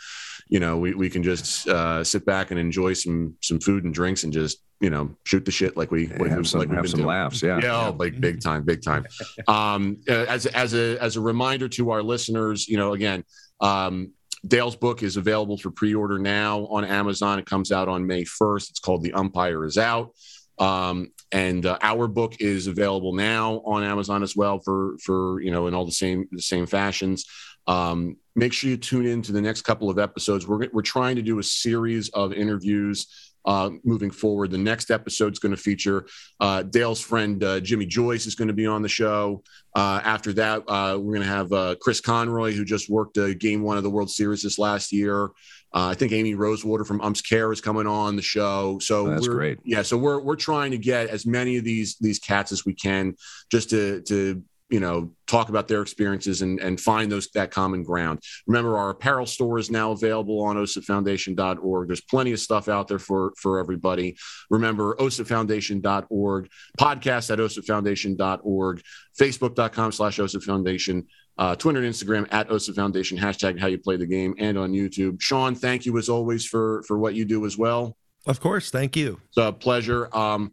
you 0.48 0.60
know, 0.60 0.78
we, 0.78 0.94
we 0.94 1.10
can 1.10 1.24
just 1.24 1.68
uh, 1.68 2.04
sit 2.04 2.26
back 2.26 2.52
and 2.52 2.60
enjoy 2.60 2.94
some 2.94 3.36
some 3.42 3.60
food 3.60 3.86
and 3.86 3.94
drinks 3.94 4.24
and 4.24 4.34
just 4.34 4.64
you 4.80 4.90
know 4.90 5.10
shoot 5.24 5.44
the 5.44 5.52
shit 5.52 5.76
like 5.76 5.90
we 5.90 6.08
have 6.08 6.48
some, 6.48 6.60
like 6.60 6.70
we've 6.70 6.76
have 6.76 6.84
been 6.84 6.92
some 6.92 7.00
doing. 7.00 7.08
laughs. 7.08 7.42
Yeah. 7.42 7.60
Yeah, 7.62 7.88
oh, 7.88 7.96
like 7.98 8.20
big 8.20 8.42
time, 8.42 8.64
big 8.64 8.84
time. 8.84 9.06
Um, 9.48 9.98
uh, 10.10 10.26
as 10.28 10.46
as 10.48 10.74
a 10.74 11.02
as 11.02 11.16
a 11.16 11.22
reminder 11.22 11.70
to 11.70 11.92
our 11.92 12.04
listeners, 12.04 12.68
you 12.68 12.76
know, 12.76 12.94
again, 12.94 13.24
um, 13.62 14.12
Dale's 14.46 14.76
book 14.76 15.04
is 15.04 15.16
available 15.16 15.58
for 15.58 15.72
pre-order 15.72 16.20
now 16.20 16.66
on 16.68 16.84
Amazon. 16.84 17.40
It 17.40 17.46
comes 17.46 17.72
out 17.72 17.88
on 17.88 18.06
May 18.06 18.26
first. 18.26 18.70
It's 18.70 18.80
called 18.80 19.04
The 19.04 19.14
Umpire 19.14 19.64
Is 19.66 19.78
Out. 19.78 20.12
Um, 20.60 21.12
and 21.32 21.66
uh, 21.66 21.78
our 21.82 22.08
book 22.08 22.36
is 22.40 22.68
available 22.68 23.14
now 23.14 23.62
on 23.66 23.84
Amazon 23.84 24.24
as 24.24 24.36
well 24.36 24.60
for 24.60 24.98
for 25.04 25.42
you 25.42 25.52
know 25.52 25.68
in 25.68 25.74
all 25.74 25.86
the 25.86 25.92
same 25.92 26.28
the 26.32 26.42
same 26.42 26.66
fashions. 26.66 27.26
Um, 27.68 28.16
make 28.36 28.54
sure 28.54 28.70
you 28.70 28.78
tune 28.78 29.06
in 29.06 29.22
to 29.24 29.34
the 29.34 29.42
next 29.42 29.64
couple 29.64 29.90
of 29.90 30.00
episodes. 30.00 30.48
We're 30.48 30.68
we're 30.72 30.82
trying 30.82 31.18
to 31.18 31.22
do 31.22 31.40
a 31.40 31.44
series 31.44 32.10
of 32.10 32.34
interviews 32.34 33.08
uh, 33.48 33.72
moving 33.84 34.12
forward. 34.12 34.52
The 34.52 34.58
next 34.58 34.92
episode 34.92 35.32
is 35.32 35.40
going 35.40 35.56
to 35.56 35.62
feature 35.62 36.06
uh, 36.40 36.64
Dale's 36.64 37.00
friend 37.00 37.42
uh, 37.44 37.62
Jimmy 37.62 37.86
Joyce 37.86 38.26
is 38.26 38.36
going 38.36 38.50
to 38.50 38.54
be 38.54 38.68
on 38.68 38.82
the 38.82 38.90
show. 38.90 39.42
Uh, 39.74 40.02
after 40.04 40.34
that, 40.34 40.64
uh, 40.68 40.98
we're 41.00 41.16
going 41.16 41.28
to 41.28 41.34
have 41.34 41.54
uh, 41.54 41.76
Chris 41.82 42.02
Conroy, 42.02 42.52
who 42.52 42.66
just 42.66 42.90
worked 42.90 43.18
Game 43.40 43.64
One 43.64 43.78
of 43.78 43.84
the 43.84 43.90
World 43.90 44.12
Series 44.12 44.44
this 44.44 44.60
last 44.60 44.92
year. 44.92 45.30
Uh, 45.74 45.88
I 45.88 45.94
think 45.96 46.12
Amy 46.14 46.34
Rosewater 46.34 46.86
from 46.86 47.02
Umps 47.02 47.22
Care 47.22 47.52
is 47.52 47.62
coming 47.62 47.88
on 47.88 48.16
the 48.16 48.22
show. 48.22 48.80
So 48.80 49.08
Oh, 49.08 49.10
that's 49.10 49.28
we're- 49.28 49.36
great. 49.36 49.60
Yeah, 49.66 49.82
so 49.82 49.98
we're 49.98 50.20
we're 50.20 50.36
trying 50.38 50.72
to 50.72 50.78
get 50.78 51.10
as 51.10 51.26
many 51.26 51.58
of 51.58 51.64
these 51.64 51.98
these 52.00 52.20
cats 52.20 52.52
as 52.52 52.66
we 52.66 52.74
can, 52.74 53.16
just 53.52 53.70
to 53.72 54.02
to 54.04 54.42
you 54.70 54.82
know 54.82 55.12
talk 55.28 55.48
about 55.48 55.68
their 55.70 55.82
experiences 55.82 56.42
and 56.42 56.60
and 56.60 56.80
find 56.80 57.10
those 57.12 57.30
that 57.34 57.52
common 57.52 57.84
ground. 57.84 58.20
Remember, 58.48 58.78
our 58.78 58.90
apparel 58.90 59.26
store 59.26 59.60
is 59.60 59.70
now 59.72 59.92
available 59.92 60.42
on 60.44 60.56
osipfoundation.org. 60.58 61.88
There's 61.88 62.02
plenty 62.02 62.32
of 62.34 62.40
stuff 62.40 62.68
out 62.68 62.88
there 62.88 63.00
for 63.00 63.34
for 63.38 63.60
everybody. 63.60 64.18
Remember, 64.50 64.96
osipfoundation.org, 65.00 66.50
podcast 66.80 67.32
at 67.32 67.40
osipfoundation.org, 67.40 68.82
facebook.com 69.20 69.92
slash 69.92 70.18
osipfoundation, 70.18 71.06
uh, 71.38 71.56
Twitter 71.56 71.84
and 71.84 71.94
Instagram 71.94 72.28
at 72.32 72.50
OSIP 72.50 72.76
Foundation, 72.76 73.18
hashtag 73.18 73.60
how 73.60 73.68
you 73.68 73.78
play 73.78 73.98
the 73.98 74.06
game, 74.06 74.34
and 74.38 74.58
on 74.58 74.72
YouTube. 74.72 75.22
Sean, 75.22 75.56
thank 75.56 75.86
you 75.86 75.98
as 75.98 76.10
always 76.10 76.46
for 76.46 76.84
for 76.84 76.98
what 76.98 77.14
you 77.14 77.26
do 77.26 77.46
as 77.46 77.58
well. 77.58 77.96
Of 78.26 78.40
course. 78.40 78.70
Thank 78.70 78.96
you. 78.96 79.20
It's 79.30 79.38
a 79.38 79.54
pleasure. 79.54 80.16
Um, 80.16 80.52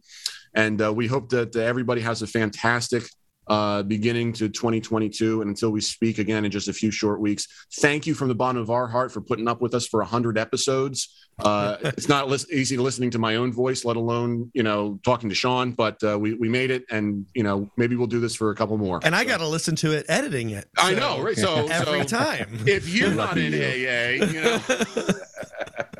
and 0.55 0.81
uh, 0.81 0.93
we 0.93 1.09
hope 1.09 1.29
that 1.31 1.57
uh, 1.57 1.61
everybody 1.61 2.01
has 2.03 2.23
a 2.23 2.27
fantastic 2.27 3.05
uh, 3.47 3.83
beginning 3.83 4.33
to 4.35 4.49
2022. 4.49 5.41
And 5.41 5.49
until 5.49 5.71
we 5.71 5.81
speak 5.81 6.19
again 6.19 6.45
in 6.45 6.51
just 6.51 6.69
a 6.69 6.73
few 6.73 6.91
short 6.91 7.21
weeks, 7.21 7.47
thank 7.81 8.07
you 8.07 8.15
from 8.15 8.29
the 8.29 8.35
bottom 8.35 8.61
of 8.61 8.71
our 8.71 8.87
heart 8.87 9.13
for 9.13 9.21
putting 9.21 9.49
up 9.49 9.61
with 9.61 9.75
us 9.75 9.87
for 9.87 10.01
100 10.01 10.39
episodes. 10.39 11.29
Uh, 11.39 11.77
it's 11.83 12.09
not 12.09 12.29
lis- 12.29 12.51
easy 12.51 12.77
listening 12.77 13.11
to 13.11 13.19
my 13.19 13.37
own 13.37 13.53
voice, 13.53 13.85
let 13.85 13.97
alone, 13.97 14.51
you 14.55 14.63
know, 14.63 14.99
talking 15.05 15.29
to 15.29 15.35
Sean, 15.35 15.73
but 15.73 16.03
uh, 16.03 16.19
we, 16.19 16.35
we 16.35 16.49
made 16.49 16.71
it. 16.71 16.85
And, 16.91 17.27
you 17.35 17.43
know, 17.43 17.71
maybe 17.77 17.97
we'll 17.97 18.07
do 18.07 18.21
this 18.21 18.35
for 18.35 18.51
a 18.51 18.55
couple 18.55 18.79
more. 18.79 19.01
And 19.03 19.15
I 19.15 19.25
got 19.25 19.39
to 19.39 19.49
listen 19.49 19.77
to 19.77 19.93
it 19.93 20.07
editing 20.09 20.51
it. 20.51 20.69
I 20.79 20.95
know, 20.95 21.21
right? 21.23 21.37
So 21.37 21.67
Every 21.71 22.01
so 22.01 22.17
time. 22.17 22.61
If 22.67 22.89
you're 22.89 23.15
not 23.15 23.37
in 23.39 23.53
you. 23.53 23.63
AA, 23.63 24.25
you 24.27 24.41
know. 24.41 24.61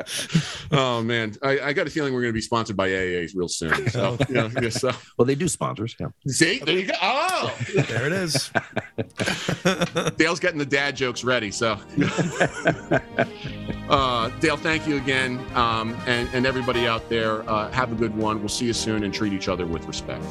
oh 0.73 1.03
man, 1.03 1.35
I, 1.43 1.61
I 1.61 1.73
got 1.73 1.87
a 1.87 1.91
feeling 1.91 2.13
we're 2.15 2.23
going 2.23 2.33
to 2.33 2.37
be 2.37 2.41
sponsored 2.41 2.77
by 2.77 2.89
AAs 2.89 3.33
real 3.35 3.49
soon. 3.49 3.89
So, 3.91 4.17
yeah, 4.29 4.51
yeah, 4.61 4.69
so 4.69 4.91
Well, 5.19 5.27
they 5.27 5.35
do 5.35 5.49
sponsors. 5.49 5.95
Yeah. 5.99 6.09
see, 6.27 6.59
there 6.61 6.79
you 6.79 6.87
go. 6.87 6.95
Oh, 7.01 7.57
there 7.75 8.07
it 8.07 8.13
is. 8.13 8.51
Dale's 10.17 10.41
getting 10.41 10.59
the 10.59 10.67
dad 10.67 10.97
jokes 10.97 11.25
ready. 11.25 11.51
So, 11.51 11.79
uh, 13.89 14.29
Dale, 14.41 14.57
thank 14.57 14.87
you 14.87 14.97
again, 14.97 15.45
um, 15.55 15.97
and 16.07 16.29
and 16.33 16.47
everybody 16.47 16.87
out 16.87 17.09
there, 17.09 17.49
uh, 17.49 17.71
have 17.73 17.93
a 17.93 17.95
good 17.95 18.17
one. 18.17 18.41
We'll 18.41 18.49
see 18.49 18.67
you 18.67 18.73
soon, 18.73 19.05
and 19.05 19.13
treat 19.13 19.33
each 19.33 19.49
other 19.49 19.67
with 19.67 19.87
respect. 19.87 20.25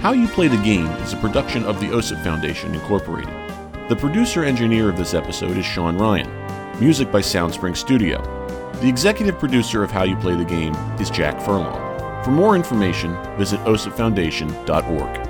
How 0.00 0.12
You 0.12 0.28
Play 0.28 0.48
the 0.48 0.56
Game 0.62 0.86
is 1.02 1.12
a 1.12 1.18
production 1.18 1.62
of 1.64 1.78
the 1.78 1.86
OSIP 1.88 2.24
Foundation, 2.24 2.74
Incorporated. 2.74 3.34
The 3.90 3.96
producer 3.96 4.44
engineer 4.44 4.88
of 4.88 4.96
this 4.96 5.12
episode 5.12 5.58
is 5.58 5.66
Sean 5.66 5.98
Ryan. 5.98 6.39
Music 6.80 7.12
by 7.12 7.20
Soundspring 7.20 7.74
Studio. 7.74 8.22
The 8.80 8.88
executive 8.88 9.38
producer 9.38 9.82
of 9.82 9.90
How 9.90 10.04
You 10.04 10.16
Play 10.16 10.34
the 10.34 10.46
Game 10.46 10.74
is 10.98 11.10
Jack 11.10 11.38
Furlong. 11.42 12.24
For 12.24 12.30
more 12.30 12.56
information, 12.56 13.18
visit 13.36 13.60
osipfoundation.org. 13.60 15.29